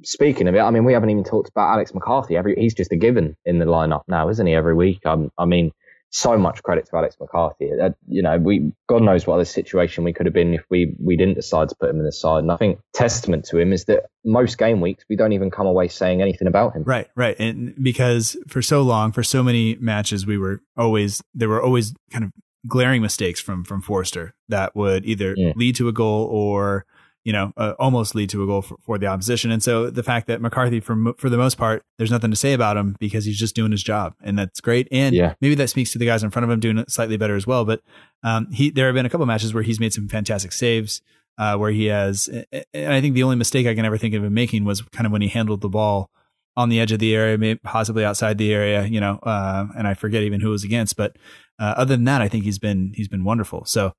speaking 0.02 0.48
of 0.48 0.54
it, 0.54 0.60
I 0.60 0.70
mean, 0.70 0.84
we 0.84 0.92
haven't 0.92 1.10
even 1.10 1.24
talked 1.24 1.48
about 1.50 1.72
Alex 1.72 1.94
McCarthy. 1.94 2.36
Every 2.36 2.54
he's 2.56 2.74
just 2.74 2.92
a 2.92 2.96
given 2.96 3.36
in 3.44 3.58
the 3.58 3.64
lineup 3.66 4.02
now, 4.08 4.28
isn't 4.28 4.46
he? 4.46 4.54
Every 4.54 4.74
week. 4.74 5.04
Um, 5.06 5.30
I 5.38 5.44
mean, 5.44 5.72
so 6.12 6.36
much 6.36 6.62
credit 6.64 6.86
to 6.86 6.96
Alex 6.96 7.16
McCarthy. 7.20 7.70
Uh, 7.80 7.90
you 8.08 8.20
know, 8.22 8.36
we 8.38 8.72
God 8.88 9.02
knows 9.02 9.26
what 9.26 9.34
other 9.34 9.44
situation 9.44 10.02
we 10.04 10.12
could 10.12 10.26
have 10.26 10.34
been 10.34 10.54
if 10.54 10.64
we 10.70 10.94
we 10.98 11.16
didn't 11.16 11.34
decide 11.34 11.68
to 11.68 11.76
put 11.78 11.88
him 11.90 11.98
in 11.98 12.04
the 12.04 12.12
side. 12.12 12.38
And 12.40 12.50
I 12.50 12.56
think 12.56 12.80
testament 12.94 13.44
to 13.46 13.58
him 13.58 13.72
is 13.72 13.84
that 13.84 14.06
most 14.24 14.58
game 14.58 14.80
weeks 14.80 15.04
we 15.08 15.16
don't 15.16 15.32
even 15.32 15.50
come 15.50 15.66
away 15.66 15.88
saying 15.88 16.20
anything 16.20 16.48
about 16.48 16.74
him. 16.74 16.82
Right, 16.82 17.08
right. 17.14 17.36
And 17.38 17.74
because 17.80 18.36
for 18.48 18.60
so 18.60 18.82
long, 18.82 19.12
for 19.12 19.22
so 19.22 19.42
many 19.42 19.76
matches, 19.76 20.26
we 20.26 20.36
were 20.36 20.60
always 20.76 21.22
there 21.34 21.48
were 21.48 21.62
always 21.62 21.94
kind 22.10 22.24
of 22.24 22.32
glaring 22.66 23.02
mistakes 23.02 23.40
from 23.40 23.64
from 23.64 23.80
Forster 23.80 24.34
that 24.48 24.74
would 24.74 25.04
either 25.06 25.34
Yeah. 25.36 25.52
lead 25.54 25.76
to 25.76 25.86
a 25.88 25.92
goal 25.92 26.24
or 26.26 26.84
you 27.24 27.32
know 27.32 27.52
uh, 27.56 27.74
almost 27.78 28.14
lead 28.14 28.30
to 28.30 28.42
a 28.42 28.46
goal 28.46 28.62
for, 28.62 28.76
for 28.80 28.98
the 28.98 29.06
opposition. 29.06 29.50
And 29.50 29.62
so 29.62 29.90
the 29.90 30.02
fact 30.02 30.26
that 30.28 30.40
McCarthy, 30.40 30.80
for 30.80 30.96
for 31.18 31.28
the 31.28 31.36
most 31.36 31.56
part, 31.58 31.82
there's 31.98 32.10
nothing 32.10 32.30
to 32.30 32.36
say 32.36 32.52
about 32.52 32.76
him 32.76 32.96
because 32.98 33.24
he's 33.24 33.38
just 33.38 33.54
doing 33.54 33.72
his 33.72 33.82
job, 33.82 34.14
and 34.22 34.38
that's 34.38 34.60
great. 34.60 34.88
And 34.90 35.14
Yeah. 35.14 35.34
maybe 35.40 35.54
that 35.56 35.68
speaks 35.68 35.92
to 35.92 35.98
the 35.98 36.06
guys 36.06 36.22
in 36.22 36.30
front 36.30 36.44
of 36.44 36.50
him 36.50 36.60
doing 36.60 36.78
it 36.78 36.90
slightly 36.90 37.16
better 37.16 37.36
as 37.36 37.46
well. 37.46 37.64
But 37.64 37.82
um, 38.22 38.50
he 38.50 38.70
there 38.70 38.86
have 38.86 38.94
been 38.94 39.06
a 39.06 39.10
couple 39.10 39.26
matches 39.26 39.52
where 39.54 39.62
he's 39.62 39.80
made 39.80 39.92
some 39.92 40.08
fantastic 40.08 40.52
saves. 40.52 41.02
Uh, 41.38 41.56
where 41.56 41.70
he 41.70 41.86
has, 41.86 42.28
and 42.74 42.92
I 42.92 43.00
think 43.00 43.14
the 43.14 43.22
only 43.22 43.36
mistake 43.36 43.66
I 43.66 43.74
can 43.74 43.86
ever 43.86 43.96
think 43.96 44.12
of 44.14 44.22
him 44.22 44.34
making 44.34 44.66
was 44.66 44.82
kind 44.82 45.06
of 45.06 45.12
when 45.12 45.22
he 45.22 45.28
handled 45.28 45.62
the 45.62 45.70
ball 45.70 46.10
on 46.54 46.68
the 46.68 46.78
edge 46.78 46.92
of 46.92 46.98
the 46.98 47.14
area, 47.14 47.38
maybe 47.38 47.58
possibly 47.64 48.04
outside 48.04 48.36
the 48.36 48.52
area, 48.52 48.84
you 48.84 49.00
know, 49.00 49.18
uh, 49.22 49.66
and 49.74 49.88
I 49.88 49.94
forget 49.94 50.22
even 50.22 50.42
who 50.42 50.48
it 50.48 50.52
was 50.52 50.64
against. 50.64 50.98
But 50.98 51.16
uh, 51.58 51.72
other 51.78 51.96
than 51.96 52.04
that, 52.04 52.20
I 52.20 52.28
think 52.28 52.44
he's 52.44 52.58
been 52.58 52.92
he's 52.94 53.08
been 53.08 53.24
wonderful. 53.24 53.64
So 53.64 53.94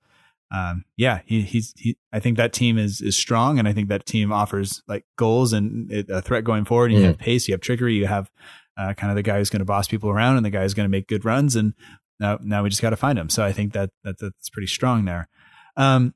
um, 0.53 0.83
yeah, 0.97 1.21
he, 1.25 1.41
he's 1.41 1.73
he. 1.77 1.97
I 2.11 2.19
think 2.19 2.37
that 2.37 2.51
team 2.53 2.77
is 2.77 3.01
is 3.01 3.17
strong, 3.17 3.57
and 3.59 3.67
I 3.67 3.73
think 3.73 3.89
that 3.89 4.05
team 4.05 4.31
offers 4.33 4.81
like 4.87 5.05
goals 5.17 5.53
and 5.53 5.91
it- 5.91 6.09
a 6.09 6.21
threat 6.21 6.43
going 6.43 6.65
forward. 6.65 6.91
And 6.91 6.99
you 6.99 7.05
have 7.07 7.17
pace, 7.19 7.47
you 7.47 7.53
have 7.53 7.61
trickery, 7.61 7.95
you 7.95 8.07
have 8.07 8.29
uh, 8.77 8.93
kind 8.93 9.11
of 9.11 9.15
the 9.15 9.23
guy 9.23 9.37
who's 9.37 9.49
going 9.49 9.59
to 9.61 9.65
boss 9.65 9.87
people 9.87 10.09
around, 10.09 10.37
and 10.37 10.45
the 10.45 10.49
guy 10.49 10.63
who's 10.63 10.73
going 10.73 10.85
to 10.85 10.91
make 10.91 11.07
good 11.07 11.23
runs. 11.25 11.55
And 11.55 11.73
now 12.19 12.37
now 12.41 12.63
we 12.63 12.69
just 12.69 12.81
got 12.81 12.89
to 12.91 12.97
find 12.97 13.17
him. 13.17 13.29
So 13.29 13.43
I 13.45 13.51
think 13.53 13.73
that, 13.73 13.91
that 14.03 14.19
that's 14.19 14.49
pretty 14.49 14.67
strong 14.67 15.05
there. 15.05 15.29
Um, 15.77 16.13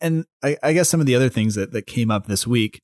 and 0.00 0.26
I, 0.42 0.56
I 0.62 0.72
guess 0.74 0.88
some 0.88 1.00
of 1.00 1.06
the 1.06 1.14
other 1.16 1.28
things 1.28 1.54
that 1.54 1.72
that 1.72 1.86
came 1.86 2.10
up 2.10 2.26
this 2.26 2.46
week 2.46 2.82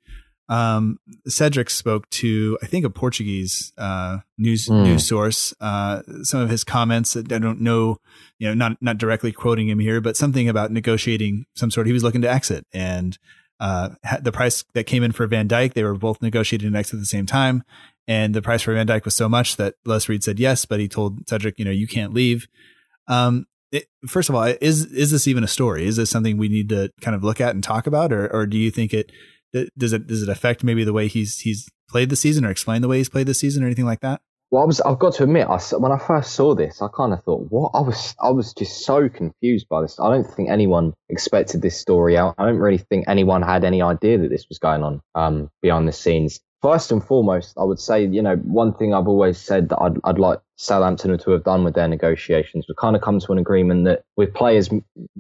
um, 0.49 0.99
Cedric 1.27 1.69
spoke 1.71 2.09
to, 2.11 2.59
I 2.63 2.67
think, 2.67 2.85
a 2.85 2.91
Portuguese 2.91 3.73
uh, 3.77 4.19
news 4.39 4.67
Mm. 4.69 4.85
news 4.85 5.07
source. 5.07 5.55
Uh, 5.61 6.03
some 6.23 6.41
of 6.41 6.49
his 6.51 6.65
comments, 6.65 7.17
I 7.17 7.23
don't 7.23 7.61
know, 7.61 7.99
you 8.39 8.49
know, 8.49 8.55
not 8.55 8.79
not 8.81 8.99
directly 8.99 9.33
quoting 9.33 9.69
him 9.69 9.79
here, 9.79 10.01
but 10.01 10.17
something 10.17 10.49
about 10.49 10.71
negotiating 10.73 11.47
some 11.55 11.71
sort. 11.71 11.87
He 11.87 11.93
was 11.93 12.03
looking 12.03 12.23
to 12.23 12.31
exit, 12.31 12.67
and 12.73 13.19
uh, 13.61 13.91
the 14.23 14.33
price 14.33 14.65
that 14.75 14.85
came 14.85 15.03
in 15.03 15.13
for 15.13 15.27
Van 15.27 15.49
Dijk, 15.49 15.75
they 15.75 15.85
were 15.85 15.95
both 15.95 16.23
negotiating 16.23 16.69
an 16.69 16.77
exit 16.77 16.95
at 16.95 17.01
the 17.01 17.07
same 17.07 17.27
time, 17.27 17.63
and 18.07 18.35
the 18.35 18.41
price 18.43 18.63
for 18.63 18.73
Van 18.73 18.87
Dijk 18.87 19.05
was 19.05 19.17
so 19.17 19.29
much 19.29 19.57
that 19.57 19.75
Les 19.85 20.09
Reed 20.09 20.23
said 20.25 20.39
yes, 20.39 20.65
but 20.65 20.81
he 20.81 20.89
told 20.89 21.29
Cedric, 21.29 21.59
you 21.59 21.65
know, 21.65 21.71
you 21.71 21.87
can't 21.87 22.15
leave. 22.15 22.47
Um, 23.09 23.47
it, 23.71 23.87
first 24.07 24.29
of 24.31 24.35
all, 24.35 24.45
is 24.45 24.87
is 24.87 25.11
this 25.11 25.27
even 25.29 25.45
a 25.45 25.49
story? 25.49 25.87
Is 25.87 25.97
this 25.97 26.09
something 26.09 26.39
we 26.39 26.49
need 26.49 26.71
to 26.71 26.91
kind 27.03 27.15
of 27.15 27.23
look 27.23 27.39
at 27.41 27.55
and 27.55 27.63
talk 27.63 27.87
about, 27.87 28.13
or 28.13 28.33
or 28.33 28.47
do 28.47 28.57
you 28.57 28.71
think 28.71 28.95
it 28.95 29.11
does 29.53 29.93
it 29.93 30.07
does 30.07 30.23
it 30.23 30.29
affect 30.29 30.65
maybe 30.65 30.85
the 30.85 30.93
way 30.93 31.09
he's 31.09 31.41
he's 31.41 31.69
played 31.89 32.11
the 32.11 32.17
season, 32.17 32.45
or 32.45 32.51
explain 32.51 32.83
the 32.83 32.89
way 32.89 32.99
he's 32.99 33.09
played 33.09 33.27
the 33.27 33.35
season, 33.35 33.63
or 33.63 33.67
anything 33.67 33.87
like 33.87 34.01
that? 34.01 34.21
Well, 34.51 34.63
I 34.63 34.67
was, 34.67 34.81
I've 34.81 34.99
got 34.99 35.13
to 35.17 35.25
admit, 35.25 35.47
I 35.47 35.59
when 35.77 35.93
I 35.93 35.99
first 35.99 36.33
saw 36.33 36.55
this, 36.55 36.81
I 36.81 36.89
kind 36.97 37.13
of 37.13 37.23
thought, 37.23 37.47
what? 37.51 37.73
I 37.75 37.81
was, 37.81 38.15
I 38.19 38.31
was 38.31 38.55
just 38.55 38.87
so 38.87 39.11
confused 39.11 39.69
by 39.69 39.83
this. 39.83 40.01
I 40.01 40.11
don't 40.11 40.25
think 40.25 40.49
anyone 40.49 40.95
expected 41.11 41.61
this 41.61 41.79
story 41.79 42.17
out. 42.17 42.35
I 42.39 42.47
don't 42.47 42.57
really 42.57 42.79
think 42.79 43.05
anyone 43.09 43.43
had 43.43 43.63
any 43.65 43.83
idea 43.83 44.17
that 44.17 44.31
this 44.31 44.47
was 44.49 44.59
going 44.59 44.83
on 44.83 45.03
um, 45.15 45.51
behind 45.61 45.87
the 45.87 45.93
scenes. 45.93 46.41
First 46.61 46.91
and 46.91 47.05
foremost, 47.05 47.57
I 47.57 47.63
would 47.63 47.79
say, 47.79 48.05
you 48.05 48.21
know, 48.21 48.35
one 48.37 48.75
thing 48.75 48.93
I've 48.93 49.07
always 49.07 49.39
said 49.39 49.69
that 49.69 49.79
I'd, 49.79 49.97
I'd 50.03 50.19
like 50.19 50.41
Southampton 50.57 51.17
to 51.17 51.31
have 51.31 51.45
done 51.45 51.63
with 51.63 51.75
their 51.75 51.87
negotiations 51.87 52.67
was 52.67 52.77
kind 52.81 52.97
of 52.97 53.03
come 53.03 53.21
to 53.21 53.33
an 53.33 53.39
agreement 53.39 53.85
that 53.85 54.03
with 54.17 54.35
players 54.35 54.69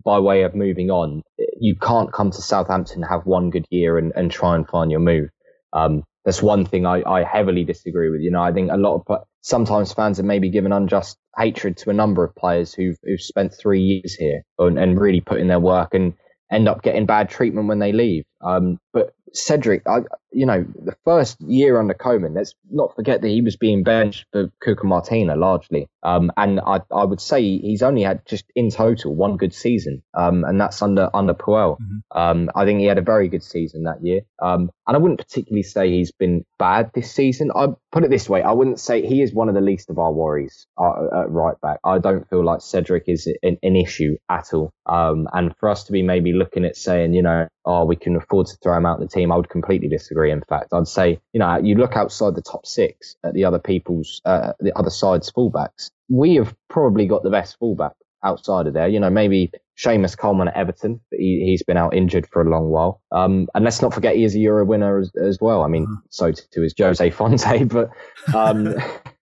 by 0.04 0.18
way 0.18 0.42
of 0.42 0.56
moving 0.56 0.90
on, 0.90 1.22
you 1.60 1.76
can't 1.76 2.12
come 2.12 2.32
to 2.32 2.42
Southampton, 2.42 3.02
have 3.02 3.24
one 3.24 3.50
good 3.50 3.66
year 3.70 3.98
and, 3.98 4.12
and 4.16 4.32
try 4.32 4.56
and 4.56 4.66
find 4.66 4.90
your 4.90 5.00
move. 5.00 5.28
Um, 5.72 6.02
that's 6.24 6.42
one 6.42 6.66
thing 6.66 6.86
I, 6.86 7.02
I 7.08 7.22
heavily 7.22 7.64
disagree 7.64 8.10
with. 8.10 8.20
You 8.20 8.32
know, 8.32 8.42
I 8.42 8.52
think 8.52 8.70
a 8.72 8.76
lot 8.76 9.02
of 9.06 9.18
sometimes 9.40 9.92
fans 9.92 10.16
have 10.16 10.26
maybe 10.26 10.50
given 10.50 10.72
unjust 10.72 11.16
hatred 11.36 11.76
to 11.78 11.90
a 11.90 11.94
number 11.94 12.24
of 12.24 12.34
players 12.34 12.74
who've 12.74 12.98
who've 13.04 13.20
spent 13.20 13.54
three 13.54 13.80
years 13.80 14.14
here 14.14 14.42
and, 14.58 14.78
and 14.78 15.00
really 15.00 15.20
put 15.20 15.40
in 15.40 15.46
their 15.46 15.60
work 15.60 15.94
and 15.94 16.14
end 16.50 16.68
up 16.68 16.82
getting 16.82 17.06
bad 17.06 17.28
treatment 17.30 17.68
when 17.68 17.78
they 17.78 17.92
leave. 17.92 18.24
Um, 18.40 18.78
but 18.92 19.12
Cedric, 19.32 19.82
I, 19.86 20.00
you 20.30 20.46
know, 20.46 20.64
the 20.84 20.96
first 21.04 21.40
year 21.40 21.78
under 21.78 21.94
Koeman, 21.94 22.34
let's 22.34 22.54
not 22.70 22.94
forget 22.94 23.22
that 23.22 23.28
he 23.28 23.40
was 23.40 23.56
being 23.56 23.82
benched 23.82 24.26
for 24.32 24.50
Cuco 24.64 24.84
Martina 24.84 25.36
largely. 25.36 25.88
Um, 26.02 26.30
and 26.36 26.60
I, 26.60 26.80
I 26.92 27.04
would 27.04 27.20
say 27.20 27.40
he's 27.58 27.82
only 27.82 28.02
had 28.02 28.26
just 28.26 28.44
in 28.54 28.70
total 28.70 29.14
one 29.14 29.36
good 29.36 29.54
season. 29.54 30.02
Um, 30.14 30.44
and 30.44 30.60
that's 30.60 30.80
under, 30.82 31.10
under 31.14 31.34
Puel. 31.34 31.78
Um, 32.14 32.50
I 32.54 32.64
think 32.64 32.80
he 32.80 32.86
had 32.86 32.98
a 32.98 33.02
very 33.02 33.28
good 33.28 33.42
season 33.42 33.84
that 33.84 34.04
year. 34.04 34.20
Um, 34.40 34.70
and 34.86 34.96
I 34.96 34.98
wouldn't 34.98 35.20
particularly 35.20 35.62
say 35.62 35.90
he's 35.90 36.12
been 36.12 36.44
bad 36.58 36.90
this 36.94 37.12
season. 37.12 37.50
I 37.54 37.68
put 37.92 38.04
it 38.04 38.10
this 38.10 38.28
way. 38.28 38.42
I 38.42 38.52
wouldn't 38.52 38.80
say 38.80 39.06
he 39.06 39.22
is 39.22 39.34
one 39.34 39.48
of 39.48 39.54
the 39.54 39.60
least 39.60 39.90
of 39.90 39.98
our 39.98 40.12
worries 40.12 40.66
uh, 40.78 41.22
at 41.22 41.30
right 41.30 41.60
back. 41.60 41.78
I 41.84 41.98
don't 41.98 42.28
feel 42.28 42.44
like 42.44 42.60
Cedric 42.60 43.04
is 43.06 43.28
an, 43.42 43.58
an 43.62 43.76
issue 43.76 44.16
at 44.30 44.54
all. 44.54 44.72
Um, 44.86 45.28
and 45.32 45.54
for 45.58 45.68
us 45.68 45.84
to 45.84 45.92
be 45.92 46.02
maybe 46.02 46.32
looking 46.32 46.64
at 46.64 46.76
saying, 46.76 47.12
you 47.12 47.22
know, 47.22 47.48
oh, 47.64 47.84
we 47.84 47.96
can 47.96 48.16
afford 48.16 48.46
to 48.46 48.56
throw 48.62 48.76
him 48.76 48.86
out 48.86 49.00
of 49.00 49.08
the 49.08 49.14
team, 49.14 49.30
I 49.30 49.36
would 49.36 49.50
completely 49.50 49.88
disagree. 49.88 50.17
In 50.24 50.42
fact, 50.42 50.72
I'd 50.72 50.88
say, 50.88 51.20
you 51.32 51.40
know, 51.40 51.56
you 51.58 51.74
look 51.74 51.96
outside 51.96 52.34
the 52.34 52.42
top 52.42 52.66
six 52.66 53.16
at 53.24 53.34
the 53.34 53.44
other 53.44 53.58
people's, 53.58 54.20
uh, 54.24 54.52
the 54.60 54.76
other 54.76 54.90
side's 54.90 55.30
fullbacks. 55.30 55.90
We 56.08 56.36
have 56.36 56.54
probably 56.68 57.06
got 57.06 57.22
the 57.22 57.30
best 57.30 57.58
fullback 57.58 57.92
outside 58.24 58.66
of 58.66 58.74
there. 58.74 58.88
You 58.88 59.00
know, 59.00 59.10
maybe 59.10 59.52
Seamus 59.78 60.16
Coleman 60.16 60.48
at 60.48 60.56
Everton, 60.56 61.00
but 61.10 61.20
he, 61.20 61.44
he's 61.44 61.62
been 61.62 61.76
out 61.76 61.94
injured 61.94 62.26
for 62.26 62.42
a 62.42 62.50
long 62.50 62.68
while. 62.70 63.00
Um, 63.12 63.48
and 63.54 63.64
let's 63.64 63.80
not 63.80 63.94
forget 63.94 64.16
he 64.16 64.24
is 64.24 64.34
a 64.34 64.38
Euro 64.40 64.64
winner 64.64 64.98
as, 64.98 65.12
as 65.16 65.38
well. 65.40 65.62
I 65.62 65.68
mean, 65.68 65.86
so 66.10 66.32
too 66.32 66.62
is 66.62 66.74
Jose 66.78 67.10
Fonte, 67.10 67.68
but, 67.68 67.90
um, 68.34 68.74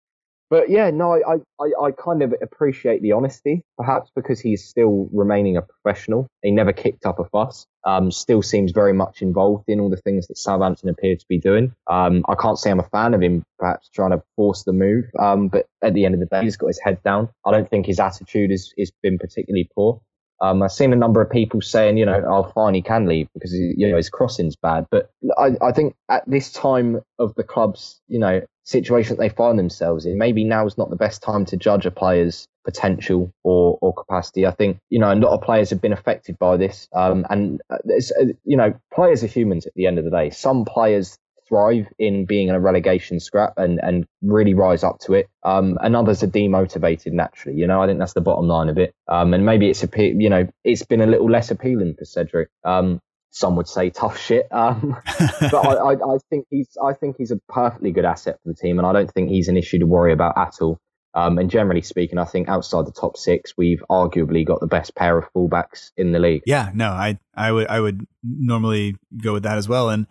but 0.52 0.68
yeah, 0.68 0.90
no, 0.90 1.14
I, 1.14 1.36
I, 1.58 1.86
I 1.86 1.90
kind 1.92 2.22
of 2.22 2.34
appreciate 2.42 3.00
the 3.00 3.12
honesty, 3.12 3.64
perhaps 3.78 4.10
because 4.14 4.38
he's 4.38 4.62
still 4.62 5.08
remaining 5.10 5.56
a 5.56 5.62
professional. 5.62 6.28
He 6.42 6.50
never 6.50 6.74
kicked 6.74 7.06
up 7.06 7.18
a 7.18 7.24
fuss. 7.24 7.66
Um, 7.86 8.10
still 8.10 8.42
seems 8.42 8.70
very 8.70 8.92
much 8.92 9.22
involved 9.22 9.64
in 9.68 9.80
all 9.80 9.88
the 9.88 9.96
things 9.96 10.26
that 10.26 10.36
Southampton 10.36 10.90
appear 10.90 11.16
to 11.16 11.24
be 11.26 11.38
doing. 11.38 11.72
Um, 11.90 12.22
I 12.28 12.34
can't 12.34 12.58
say 12.58 12.70
I'm 12.70 12.80
a 12.80 12.88
fan 12.90 13.14
of 13.14 13.22
him, 13.22 13.44
perhaps 13.58 13.88
trying 13.88 14.10
to 14.10 14.22
force 14.36 14.64
the 14.64 14.74
move. 14.74 15.06
Um, 15.18 15.48
but 15.48 15.68
at 15.80 15.94
the 15.94 16.04
end 16.04 16.12
of 16.12 16.20
the 16.20 16.26
day, 16.26 16.42
he's 16.42 16.58
got 16.58 16.66
his 16.66 16.80
head 16.84 17.02
down. 17.02 17.30
I 17.46 17.50
don't 17.50 17.70
think 17.70 17.86
his 17.86 17.98
attitude 17.98 18.50
has, 18.50 18.74
has 18.78 18.92
been 19.02 19.16
particularly 19.16 19.70
poor. 19.74 20.02
Um, 20.42 20.62
I've 20.62 20.72
seen 20.72 20.92
a 20.92 20.96
number 20.96 21.22
of 21.22 21.30
people 21.30 21.62
saying, 21.62 21.96
you 21.96 22.04
know, 22.04 22.20
oh, 22.28 22.52
fine, 22.52 22.74
he 22.74 22.82
can 22.82 23.06
leave 23.06 23.28
because, 23.32 23.54
you 23.54 23.88
know, 23.88 23.96
his 23.96 24.10
crossing's 24.10 24.56
bad. 24.56 24.86
But 24.90 25.08
I, 25.38 25.52
I 25.62 25.70
think 25.70 25.94
at 26.10 26.28
this 26.28 26.52
time 26.52 27.00
of 27.18 27.32
the 27.36 27.44
club's, 27.44 28.00
you 28.08 28.18
know, 28.18 28.42
situation 28.64 29.16
that 29.16 29.22
they 29.22 29.28
find 29.28 29.58
themselves 29.58 30.06
in, 30.06 30.18
maybe 30.18 30.44
now 30.44 30.66
is 30.66 30.78
not 30.78 30.90
the 30.90 30.96
best 30.96 31.22
time 31.22 31.44
to 31.46 31.56
judge 31.56 31.86
a 31.86 31.90
player's 31.90 32.46
potential 32.64 33.32
or, 33.42 33.78
or 33.80 33.92
capacity. 33.92 34.46
I 34.46 34.52
think, 34.52 34.78
you 34.88 34.98
know, 34.98 35.12
a 35.12 35.16
lot 35.16 35.32
of 35.32 35.42
players 35.42 35.70
have 35.70 35.80
been 35.80 35.92
affected 35.92 36.38
by 36.38 36.56
this. 36.56 36.88
Um, 36.92 37.26
and, 37.28 37.60
uh, 37.70 37.78
it's, 37.86 38.12
uh, 38.12 38.26
you 38.44 38.56
know, 38.56 38.74
players 38.92 39.24
are 39.24 39.28
humans 39.28 39.66
at 39.66 39.74
the 39.74 39.86
end 39.86 39.98
of 39.98 40.04
the 40.04 40.10
day. 40.10 40.30
Some 40.30 40.64
players 40.64 41.18
thrive 41.48 41.86
in 41.98 42.24
being 42.24 42.48
in 42.48 42.54
a 42.54 42.60
relegation 42.60 43.20
scrap 43.20 43.54
and, 43.56 43.78
and 43.82 44.06
really 44.22 44.54
rise 44.54 44.84
up 44.84 44.98
to 45.00 45.14
it. 45.14 45.28
Um, 45.42 45.76
and 45.82 45.96
others 45.96 46.22
are 46.22 46.28
demotivated 46.28 47.12
naturally. 47.12 47.58
You 47.58 47.66
know, 47.66 47.82
I 47.82 47.86
think 47.86 47.98
that's 47.98 48.14
the 48.14 48.20
bottom 48.20 48.46
line 48.46 48.68
of 48.68 48.78
it. 48.78 48.94
Um, 49.08 49.34
and 49.34 49.44
maybe 49.44 49.68
it's 49.68 49.84
you 49.96 50.30
know, 50.30 50.48
it's 50.64 50.84
been 50.84 51.00
a 51.00 51.06
little 51.06 51.28
less 51.28 51.50
appealing 51.50 51.94
for 51.98 52.04
Cedric. 52.04 52.48
Um, 52.64 53.00
some 53.32 53.56
would 53.56 53.66
say 53.66 53.90
tough 53.90 54.18
shit. 54.18 54.46
Um, 54.52 54.96
but 55.40 55.54
I, 55.54 55.74
I, 55.74 55.92
I 55.92 56.18
think 56.30 56.46
he's, 56.50 56.76
I 56.82 56.92
think 56.92 57.16
he's 57.16 57.32
a 57.32 57.38
perfectly 57.48 57.90
good 57.90 58.04
asset 58.04 58.38
for 58.42 58.50
the 58.50 58.54
team, 58.54 58.78
and 58.78 58.86
I 58.86 58.92
don't 58.92 59.10
think 59.10 59.30
he's 59.30 59.48
an 59.48 59.56
issue 59.56 59.80
to 59.80 59.86
worry 59.86 60.12
about 60.12 60.38
at 60.38 60.54
all. 60.60 60.78
Um, 61.14 61.38
and 61.38 61.50
generally 61.50 61.82
speaking, 61.82 62.18
I 62.18 62.24
think 62.24 62.48
outside 62.48 62.86
the 62.86 62.92
top 62.92 63.16
six, 63.16 63.54
we've 63.56 63.82
arguably 63.90 64.46
got 64.46 64.60
the 64.60 64.66
best 64.66 64.94
pair 64.94 65.18
of 65.18 65.30
fullbacks 65.34 65.90
in 65.96 66.12
the 66.12 66.18
league. 66.18 66.42
Yeah, 66.46 66.70
no, 66.72 66.88
I 66.88 67.18
I 67.34 67.52
would 67.52 67.66
I 67.68 67.80
would 67.80 68.06
normally 68.22 68.96
go 69.22 69.34
with 69.34 69.42
that 69.42 69.58
as 69.58 69.68
well, 69.68 69.90
and 69.90 70.06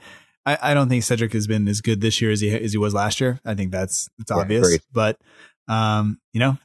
I, 0.46 0.58
I 0.62 0.74
don't 0.74 0.90
think 0.90 1.04
Cedric 1.04 1.34
has 1.34 1.48
been 1.48 1.68
as 1.68 1.82
good 1.82 2.02
this 2.02 2.22
year 2.22 2.32
as 2.32 2.42
he 2.42 2.52
as 2.52 2.74
he 2.74 2.78
was 2.78 2.94
last 2.94 3.20
year. 3.20 3.40
I 3.46 3.56
think 3.56 3.72
that's 3.72 4.10
it's 4.20 4.32
obvious, 4.32 4.68
agreed. 4.68 4.82
but 4.94 5.20
um, 5.68 6.20
you 6.34 6.40
know, 6.40 6.58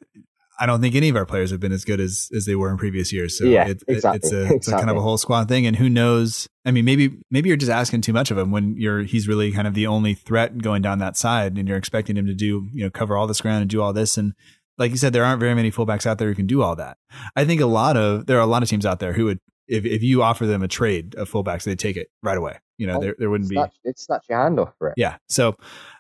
I 0.59 0.67
don't 0.67 0.81
think 0.81 0.95
any 0.95 1.09
of 1.09 1.17
our 1.17 1.27
players 1.27 1.51
have 1.51 1.61
been 1.61 1.73
as 1.73 1.85
good 1.85 2.01
as 2.01 2.31
as 2.35 2.47
they 2.47 2.55
were 2.55 2.71
in 2.71 2.77
previous 2.79 3.13
years. 3.13 3.39
So 3.39 3.45
Yeah, 3.45 3.69
it, 3.69 3.83
exactly, 3.87 4.17
it's, 4.17 4.33
a, 4.33 4.47
it's 4.55 4.69
a 4.69 4.73
kind 4.73 4.91
of 4.91 4.97
a 4.97 5.01
whole 5.01 5.19
squad 5.19 5.49
thing. 5.49 5.67
And 5.67 5.77
who 5.77 5.89
knows? 5.89 6.49
I 6.65 6.71
mean, 6.71 6.85
maybe 6.85 7.19
maybe 7.31 7.49
you're 7.49 7.57
just 7.57 7.71
asking 7.71 8.01
too 8.01 8.13
much 8.13 8.31
of 8.31 8.39
him 8.39 8.51
when 8.51 8.77
you're 8.77 9.03
he's 9.03 9.29
really 9.29 9.53
kind 9.53 9.69
of 9.69 9.75
the 9.75 9.87
only 9.87 10.15
threat 10.15 10.59
going 10.59 10.83
down 10.83 10.99
that 11.01 11.17
side, 11.17 11.59
and 11.59 11.69
you're 11.69 11.77
expecting 11.77 12.17
him 12.17 12.27
to 12.27 12.35
do 12.35 12.69
you 12.73 12.85
know 12.85 12.91
cover 12.91 13.17
all 13.17 13.27
this 13.27 13.41
ground 13.41 13.63
and 13.63 13.71
do 13.71 13.83
all 13.83 13.93
this. 13.93 14.17
And 14.17 14.33
like 14.79 14.91
you 14.91 14.97
said, 14.97 15.13
there 15.13 15.25
aren't 15.25 15.41
very 15.41 15.55
many 15.55 15.71
fullbacks 15.71 16.07
out 16.07 16.19
there 16.19 16.29
who 16.29 16.35
can 16.35 16.47
do 16.47 16.63
all 16.63 16.77
that. 16.77 16.99
I 17.35 17.45
think 17.45 17.61
a 17.61 17.67
lot 17.67 17.97
of 17.97 18.27
there 18.27 18.39
are 18.39 18.43
a 18.43 18.47
lot 18.47 18.63
of 18.63 18.69
teams 18.69 18.87
out 18.87 19.01
there 19.01 19.13
who 19.13 19.27
would. 19.27 19.41
If, 19.69 19.85
if 19.85 20.01
you 20.01 20.23
offer 20.23 20.47
them 20.47 20.63
a 20.63 20.69
trade 20.69 21.17
of 21.17 21.29
fullbacks, 21.29 21.65
they'd 21.65 21.77
take 21.77 21.97
it 21.97 22.07
right 22.23 22.39
away. 22.39 22.61
You 22.79 22.87
know, 22.87 22.99
Oh, 22.99 23.01
there, 23.01 23.17
there 23.19 23.29
wouldn't 23.31 23.51
be 23.51 23.59
it'd 23.85 23.99
snatch 23.99 24.25
your 24.29 24.41
hand 24.41 24.61
off 24.61 24.73
for 24.79 24.91
it. 24.91 24.95
yeah. 24.97 25.17
So 25.29 25.57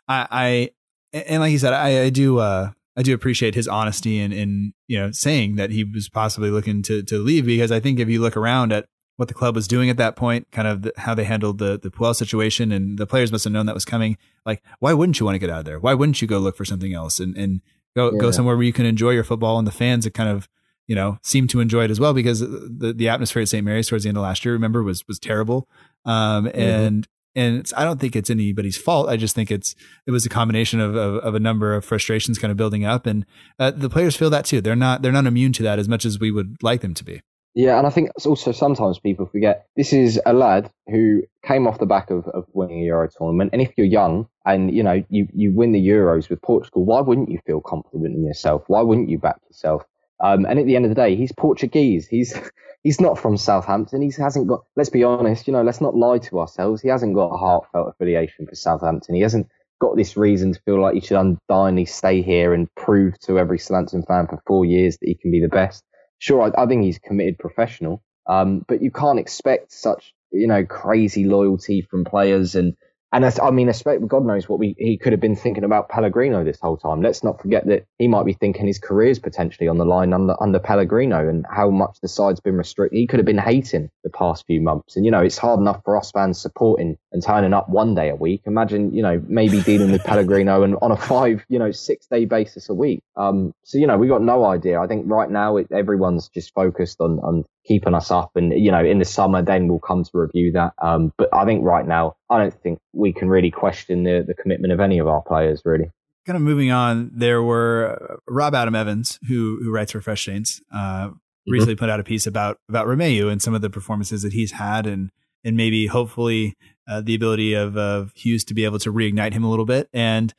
I, 0.06 0.70
I 1.12 1.18
and 1.24 1.40
like 1.42 1.50
you 1.50 1.58
said, 1.58 1.72
I, 1.72 2.02
I 2.02 2.10
do 2.10 2.38
uh 2.38 2.70
I 2.96 3.02
do 3.02 3.14
appreciate 3.14 3.54
his 3.54 3.68
honesty 3.68 4.18
in 4.20 4.32
in 4.32 4.72
you 4.87 4.98
know 4.98 5.11
saying 5.11 5.56
that 5.56 5.70
he 5.70 5.85
was 5.85 6.09
possibly 6.09 6.50
looking 6.50 6.82
to 6.82 7.02
to 7.02 7.18
leave 7.18 7.46
because 7.46 7.70
I 7.70 7.80
think 7.80 8.00
if 8.00 8.09
you 8.09 8.20
look 8.20 8.37
around 8.37 8.72
at 8.72 8.87
what 9.16 9.28
the 9.28 9.35
club 9.35 9.54
was 9.54 9.66
doing 9.66 9.88
at 9.88 9.96
that 9.96 10.14
point, 10.14 10.50
kind 10.52 10.68
of 10.68 10.82
the, 10.82 10.92
how 10.96 11.14
they 11.14 11.24
handled 11.24 11.59
the 11.59 11.78
the 11.78 11.90
Puel 11.90 12.14
situation, 12.14 12.72
and 12.72 12.98
the 12.98 13.06
players 13.06 13.32
must 13.32 13.44
have 13.44 13.52
known 13.52 13.66
that 13.66 13.74
was 13.74 13.85
coming. 13.85 14.16
Like, 14.44 14.62
why 14.78 14.92
wouldn't 14.92 15.20
you 15.20 15.26
want 15.26 15.37
to 15.37 15.38
get 15.38 15.50
out 15.50 15.61
of 15.61 15.64
there? 15.64 15.78
Why 15.78 15.94
wouldn't 15.94 16.20
you 16.22 16.28
go 16.28 16.38
look 16.38 16.56
for 16.56 16.64
something 16.64 16.94
else 16.94 17.20
and 17.20 17.37
and 17.37 17.61
go 17.94 18.11
go 18.12 18.30
somewhere 18.30 18.56
where 18.56 18.64
you 18.64 18.72
can 18.72 18.87
enjoy 18.87 19.11
your 19.11 19.24
football 19.24 19.59
and 19.59 19.66
the 19.66 19.72
fans 19.72 20.04
that 20.04 20.14
kind 20.14 20.28
of 20.28 20.48
you 20.87 20.94
know 20.94 21.18
seem 21.22 21.46
to 21.48 21.61
enjoy 21.61 21.85
it 21.85 21.90
as 21.90 21.98
well 21.98 22.14
because 22.14 22.40
the 22.40 22.94
the 22.96 23.09
atmosphere 23.09 23.42
at 23.42 23.48
St. 23.48 23.64
Mary's 23.64 23.88
towards 23.88 24.04
the 24.04 24.09
end 24.09 24.18
of 24.18 24.22
last 24.22 24.44
year, 24.44 24.54
remember, 24.54 24.82
was 24.82 25.06
was 25.09 25.18
terrible. 25.18 25.68
Um, 26.04 26.50
and 26.54 27.09
and 27.37 27.59
it's, 27.59 27.72
I 27.77 27.85
don't 27.85 28.01
think 28.01 28.16
it's 28.16 28.31
anybody's 28.31 28.77
fault. 28.77 29.09
I 29.09 29.16
just 29.16 29.35
think 29.35 29.51
it's 29.51 29.77
it 30.07 30.11
was 30.11 30.27
a 30.27 30.29
combination 30.29 30.81
of 30.81 30.96
of, 30.96 31.16
of 31.16 31.35
a 31.35 31.40
number 31.40 31.75
of 31.75 31.85
frustrations 31.85 32.38
kind 32.38 32.51
of 32.51 32.57
building 32.57 32.85
up, 32.85 33.07
and 33.07 33.25
uh, 33.59 33.70
the 33.70 33.90
players 33.90 34.16
feel 34.16 34.31
that 34.31 34.46
too. 34.46 34.61
They're 34.61 34.75
not 34.75 35.03
they're 35.03 35.12
not 35.12 35.27
immune 35.27 35.53
to 35.55 35.62
that 35.62 35.79
as 35.79 35.88
much 35.88 36.05
as 36.05 36.18
we 36.18 36.31
would 36.31 36.57
like 36.62 36.81
them 36.81 36.94
to 36.94 37.05
be. 37.05 37.20
Yeah, 37.57 37.79
and 37.79 37.87
I 37.87 37.90
think 37.90 38.11
also 38.27 38.53
sometimes 38.53 38.99
people 38.99 39.25
forget 39.25 39.66
this 39.77 39.94
is 39.94 40.20
a 40.27 40.35
lad 40.35 40.70
who 40.88 41.22
came 41.42 41.66
off 41.66 41.79
the 41.79 41.87
back 41.87 42.11
of, 42.11 42.27
of 42.29 42.44
winning 42.53 42.83
a 42.83 42.85
Euro 42.85 43.09
tournament. 43.09 43.49
And 43.55 43.62
if 43.62 43.72
you're 43.79 43.87
young 43.87 44.29
and 44.44 44.70
you 44.70 44.83
know 44.83 45.03
you, 45.09 45.27
you 45.33 45.55
win 45.55 45.72
the 45.72 45.81
Euros 45.81 46.29
with 46.29 46.42
Portugal, 46.42 46.85
why 46.85 47.01
wouldn't 47.01 47.31
you 47.31 47.38
feel 47.46 47.62
confident 47.62 48.14
in 48.14 48.25
yourself? 48.25 48.64
Why 48.66 48.83
wouldn't 48.83 49.09
you 49.09 49.18
back 49.18 49.40
yourself? 49.49 49.85
Um, 50.18 50.46
and 50.46 50.59
at 50.59 50.66
the 50.66 50.76
end 50.76 50.85
of 50.85 50.90
the 50.90 50.94
day, 50.94 51.16
he's 51.16 51.33
Portuguese. 51.33 52.09
He's 52.09 52.35
he's 52.83 53.00
not 53.00 53.18
from 53.18 53.37
Southampton. 53.37 54.02
He 54.02 54.12
hasn't 54.18 54.46
got. 54.46 54.64
Let's 54.76 54.90
be 54.90 55.05
honest. 55.05 55.46
You 55.46 55.52
know, 55.52 55.62
let's 55.62 55.81
not 55.81 55.96
lie 55.96 56.18
to 56.18 56.40
ourselves. 56.40 56.83
He 56.83 56.88
hasn't 56.88 57.14
got 57.14 57.35
a 57.35 57.37
heartfelt 57.37 57.88
affiliation 57.88 58.46
for 58.46 58.55
Southampton. 58.55 59.14
He 59.14 59.22
hasn't 59.22 59.48
got 59.79 59.96
this 59.96 60.16
reason 60.16 60.55
to 60.55 60.61
feel 60.62 60.81
like 60.81 60.94
he 60.94 61.00
should 61.00 61.18
undyingly 61.18 61.87
stay 61.87 62.22
here 62.22 62.55
and 62.55 62.74
prove 62.74 63.18
to 63.20 63.38
every 63.38 63.59
Southampton 63.59 64.02
fan 64.05 64.26
for 64.26 64.42
four 64.46 64.64
years 64.64 64.96
that 64.98 65.07
he 65.07 65.14
can 65.14 65.31
be 65.31 65.40
the 65.40 65.48
best 65.48 65.85
sure, 66.18 66.42
I, 66.42 66.62
I 66.62 66.66
think 66.66 66.85
he's 66.85 66.98
committed 66.98 67.38
professional, 67.38 68.02
um, 68.26 68.64
but 68.66 68.83
you 68.83 68.90
can't 68.90 69.18
expect 69.18 69.72
such, 69.72 70.14
you 70.31 70.46
know, 70.46 70.64
crazy 70.64 71.24
loyalty 71.24 71.83
from 71.83 72.05
players. 72.05 72.55
And, 72.55 72.76
and 73.12 73.24
I, 73.24 73.32
I 73.42 73.50
mean, 73.50 73.68
expect, 73.68 74.06
God 74.06 74.26
knows 74.26 74.48
what 74.48 74.58
we, 74.58 74.74
he 74.78 74.98
could 74.98 75.12
have 75.12 75.20
been 75.20 75.36
thinking 75.36 75.64
about 75.64 75.88
Pellegrino 75.88 76.44
this 76.44 76.58
whole 76.60 76.76
time. 76.76 77.02
Let's 77.02 77.22
not 77.22 77.40
forget 77.40 77.66
that 77.66 77.86
he 77.98 78.08
might 78.08 78.26
be 78.26 78.32
thinking 78.32 78.66
his 78.66 78.78
career's 78.78 79.18
potentially 79.18 79.68
on 79.68 79.78
the 79.78 79.84
line 79.84 80.12
under, 80.12 80.34
under 80.42 80.58
Pellegrino 80.58 81.28
and 81.28 81.46
how 81.48 81.70
much 81.70 81.98
the 82.02 82.08
side's 82.08 82.40
been 82.40 82.56
restricted. 82.56 82.98
He 82.98 83.06
could 83.06 83.18
have 83.18 83.26
been 83.26 83.38
hating 83.38 83.90
the 84.02 84.10
past 84.10 84.44
few 84.46 84.60
months. 84.60 84.96
And, 84.96 85.04
you 85.04 85.10
know, 85.10 85.22
it's 85.22 85.38
hard 85.38 85.60
enough 85.60 85.82
for 85.84 85.96
us 85.96 86.10
fans 86.10 86.40
supporting 86.40 86.96
and 87.12 87.22
turning 87.22 87.54
up 87.54 87.68
one 87.68 87.94
day 87.94 88.08
a 88.08 88.16
week. 88.16 88.42
Imagine, 88.44 88.92
you 88.92 89.02
know, 89.02 89.22
maybe 89.26 89.60
dealing 89.62 89.92
with 89.92 90.02
Pellegrino 90.04 90.62
and 90.64 90.76
on 90.82 90.90
a 90.90 90.96
five, 90.96 91.44
you 91.48 91.58
know, 91.58 91.70
six 91.70 92.06
day 92.06 92.24
basis 92.24 92.68
a 92.68 92.74
week. 92.74 93.02
Um, 93.16 93.52
so, 93.64 93.78
you 93.78 93.86
know, 93.86 93.98
we 93.98 94.08
got 94.08 94.22
no 94.22 94.44
idea. 94.44 94.80
I 94.80 94.88
think 94.88 95.04
right 95.08 95.30
now 95.30 95.58
it, 95.58 95.68
everyone's 95.72 96.28
just 96.28 96.52
focused 96.54 97.00
on, 97.00 97.20
on 97.20 97.44
keeping 97.66 97.94
us 97.94 98.11
up. 98.11 98.33
And, 98.35 98.52
you 98.52 98.70
know, 98.70 98.85
in 98.85 98.98
the 98.98 99.05
summer, 99.05 99.42
then 99.42 99.68
we'll 99.68 99.79
come 99.79 100.05
to 100.05 100.11
review 100.14 100.52
that. 100.52 100.72
Um, 100.81 101.12
but 101.18 101.29
I 101.33 101.44
think 101.44 101.64
right 101.64 101.87
now, 101.87 102.16
I 102.31 102.38
don't 102.38 102.62
think 102.62 102.79
we 102.92 103.12
can 103.12 103.29
really 103.29 103.50
question 103.50 104.05
the, 104.05 104.24
the 104.26 104.35
commitment 104.35 104.72
of 104.72 104.81
any 104.81 104.98
of 104.98 105.09
our 105.09 105.22
players, 105.22 105.62
really. 105.64 105.90
Kind 106.26 106.37
of 106.37 106.42
moving 106.42 106.72
on, 106.72 107.11
there 107.14 107.42
were 107.42 107.98
uh, 108.00 108.16
Rob 108.29 108.55
Adam 108.55 108.74
Evans, 108.74 109.20
who 109.29 109.61
who 109.62 109.70
writes 109.70 109.92
for 109.92 110.00
Fresh 110.00 110.24
Saints, 110.24 110.61
uh, 110.74 111.11
recently 111.46 111.76
put 111.76 111.88
out 111.88 112.00
a 112.00 112.05
piece 112.05 112.26
about 112.26 112.59
about 112.68 112.88
Romeu 112.88 113.31
and 113.31 113.40
some 113.40 113.55
of 113.55 113.61
the 113.61 113.70
performances 113.70 114.22
that 114.22 114.33
he's 114.33 114.50
had, 114.50 114.88
and 114.88 115.11
and 115.44 115.57
maybe 115.57 115.87
hopefully 115.87 116.57
uh, 116.88 117.00
the 117.00 117.14
ability 117.14 117.55
of 117.55 117.76
of 117.76 118.12
Hughes 118.16 118.42
to 118.46 118.55
be 118.55 118.64
able 118.64 118.81
to 118.81 118.92
reignite 118.92 119.35
him 119.35 119.44
a 119.44 119.50
little 119.50 119.66
bit. 119.66 119.88
And 119.92 120.35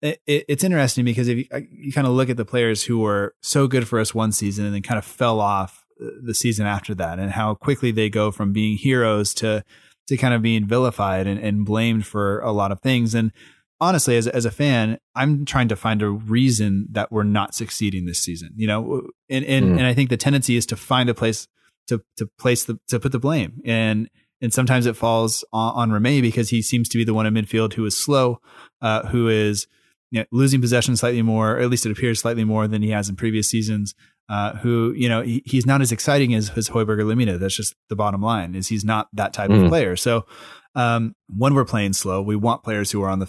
it, 0.00 0.20
it, 0.26 0.44
it's 0.48 0.64
interesting 0.64 1.04
because 1.04 1.28
if 1.28 1.36
you, 1.36 1.44
uh, 1.52 1.60
you 1.70 1.92
kind 1.92 2.06
of 2.06 2.14
look 2.14 2.30
at 2.30 2.38
the 2.38 2.44
players 2.46 2.84
who 2.84 3.00
were 3.00 3.34
so 3.42 3.66
good 3.66 3.86
for 3.86 3.98
us 3.98 4.14
one 4.14 4.32
season 4.32 4.64
and 4.64 4.74
then 4.74 4.82
kind 4.82 4.98
of 4.98 5.04
fell 5.04 5.40
off 5.40 5.85
the 5.98 6.34
season 6.34 6.66
after 6.66 6.94
that, 6.94 7.18
and 7.18 7.30
how 7.32 7.54
quickly 7.54 7.90
they 7.90 8.08
go 8.10 8.30
from 8.30 8.52
being 8.52 8.76
heroes 8.76 9.34
to 9.34 9.64
to 10.08 10.16
kind 10.16 10.34
of 10.34 10.42
being 10.42 10.66
vilified 10.66 11.26
and, 11.26 11.40
and 11.40 11.64
blamed 11.66 12.06
for 12.06 12.38
a 12.40 12.52
lot 12.52 12.70
of 12.70 12.80
things. 12.80 13.14
And 13.14 13.32
honestly, 13.80 14.16
as 14.16 14.26
as 14.28 14.44
a 14.44 14.50
fan, 14.50 14.98
I'm 15.14 15.44
trying 15.44 15.68
to 15.68 15.76
find 15.76 16.02
a 16.02 16.08
reason 16.08 16.86
that 16.92 17.10
we're 17.10 17.24
not 17.24 17.54
succeeding 17.54 18.06
this 18.06 18.22
season. 18.22 18.50
You 18.56 18.66
know, 18.66 19.08
and 19.28 19.44
and, 19.44 19.64
Mm. 19.66 19.78
and 19.78 19.86
I 19.86 19.94
think 19.94 20.10
the 20.10 20.16
tendency 20.16 20.56
is 20.56 20.66
to 20.66 20.76
find 20.76 21.08
a 21.08 21.14
place 21.14 21.48
to 21.88 22.02
to 22.18 22.28
place 22.38 22.64
the 22.64 22.78
to 22.88 23.00
put 23.00 23.12
the 23.12 23.18
blame 23.18 23.60
and. 23.64 24.08
And 24.42 24.52
sometimes 24.52 24.84
it 24.84 24.96
falls 24.96 25.46
on, 25.50 25.90
on 25.90 26.02
Romeu 26.02 26.20
because 26.20 26.50
he 26.50 26.60
seems 26.60 26.90
to 26.90 26.98
be 26.98 27.04
the 27.04 27.14
one 27.14 27.24
in 27.24 27.32
midfield 27.32 27.72
who 27.72 27.86
is 27.86 27.96
slow, 27.96 28.42
uh, 28.82 29.06
who 29.06 29.28
is 29.28 29.66
you 30.10 30.20
know, 30.20 30.26
losing 30.30 30.60
possession 30.60 30.94
slightly 30.94 31.22
more, 31.22 31.52
or 31.56 31.60
at 31.60 31.70
least 31.70 31.86
it 31.86 31.90
appears 31.90 32.20
slightly 32.20 32.44
more 32.44 32.68
than 32.68 32.82
he 32.82 32.90
has 32.90 33.08
in 33.08 33.16
previous 33.16 33.48
seasons. 33.48 33.94
Uh, 34.28 34.56
who 34.56 34.92
you 34.96 35.08
know 35.08 35.22
he, 35.22 35.40
he's 35.46 35.66
not 35.66 35.80
as 35.80 35.92
exciting 35.92 36.34
as 36.34 36.50
as 36.56 36.68
Højbjerg 36.68 36.98
or 36.98 37.04
Lemina. 37.04 37.38
That's 37.38 37.54
just 37.56 37.74
the 37.88 37.94
bottom 37.96 38.20
line. 38.22 38.54
Is 38.56 38.66
he's 38.68 38.84
not 38.84 39.06
that 39.12 39.32
type 39.32 39.50
of 39.50 39.56
Mm. 39.62 39.68
player. 39.68 39.94
So 39.96 40.26
um, 40.74 41.14
when 41.28 41.54
we're 41.54 41.64
playing 41.64 41.92
slow, 41.94 42.20
we 42.20 42.34
want 42.36 42.62
players 42.64 42.90
who 42.90 43.02
are 43.02 43.08
on 43.08 43.20
the 43.20 43.28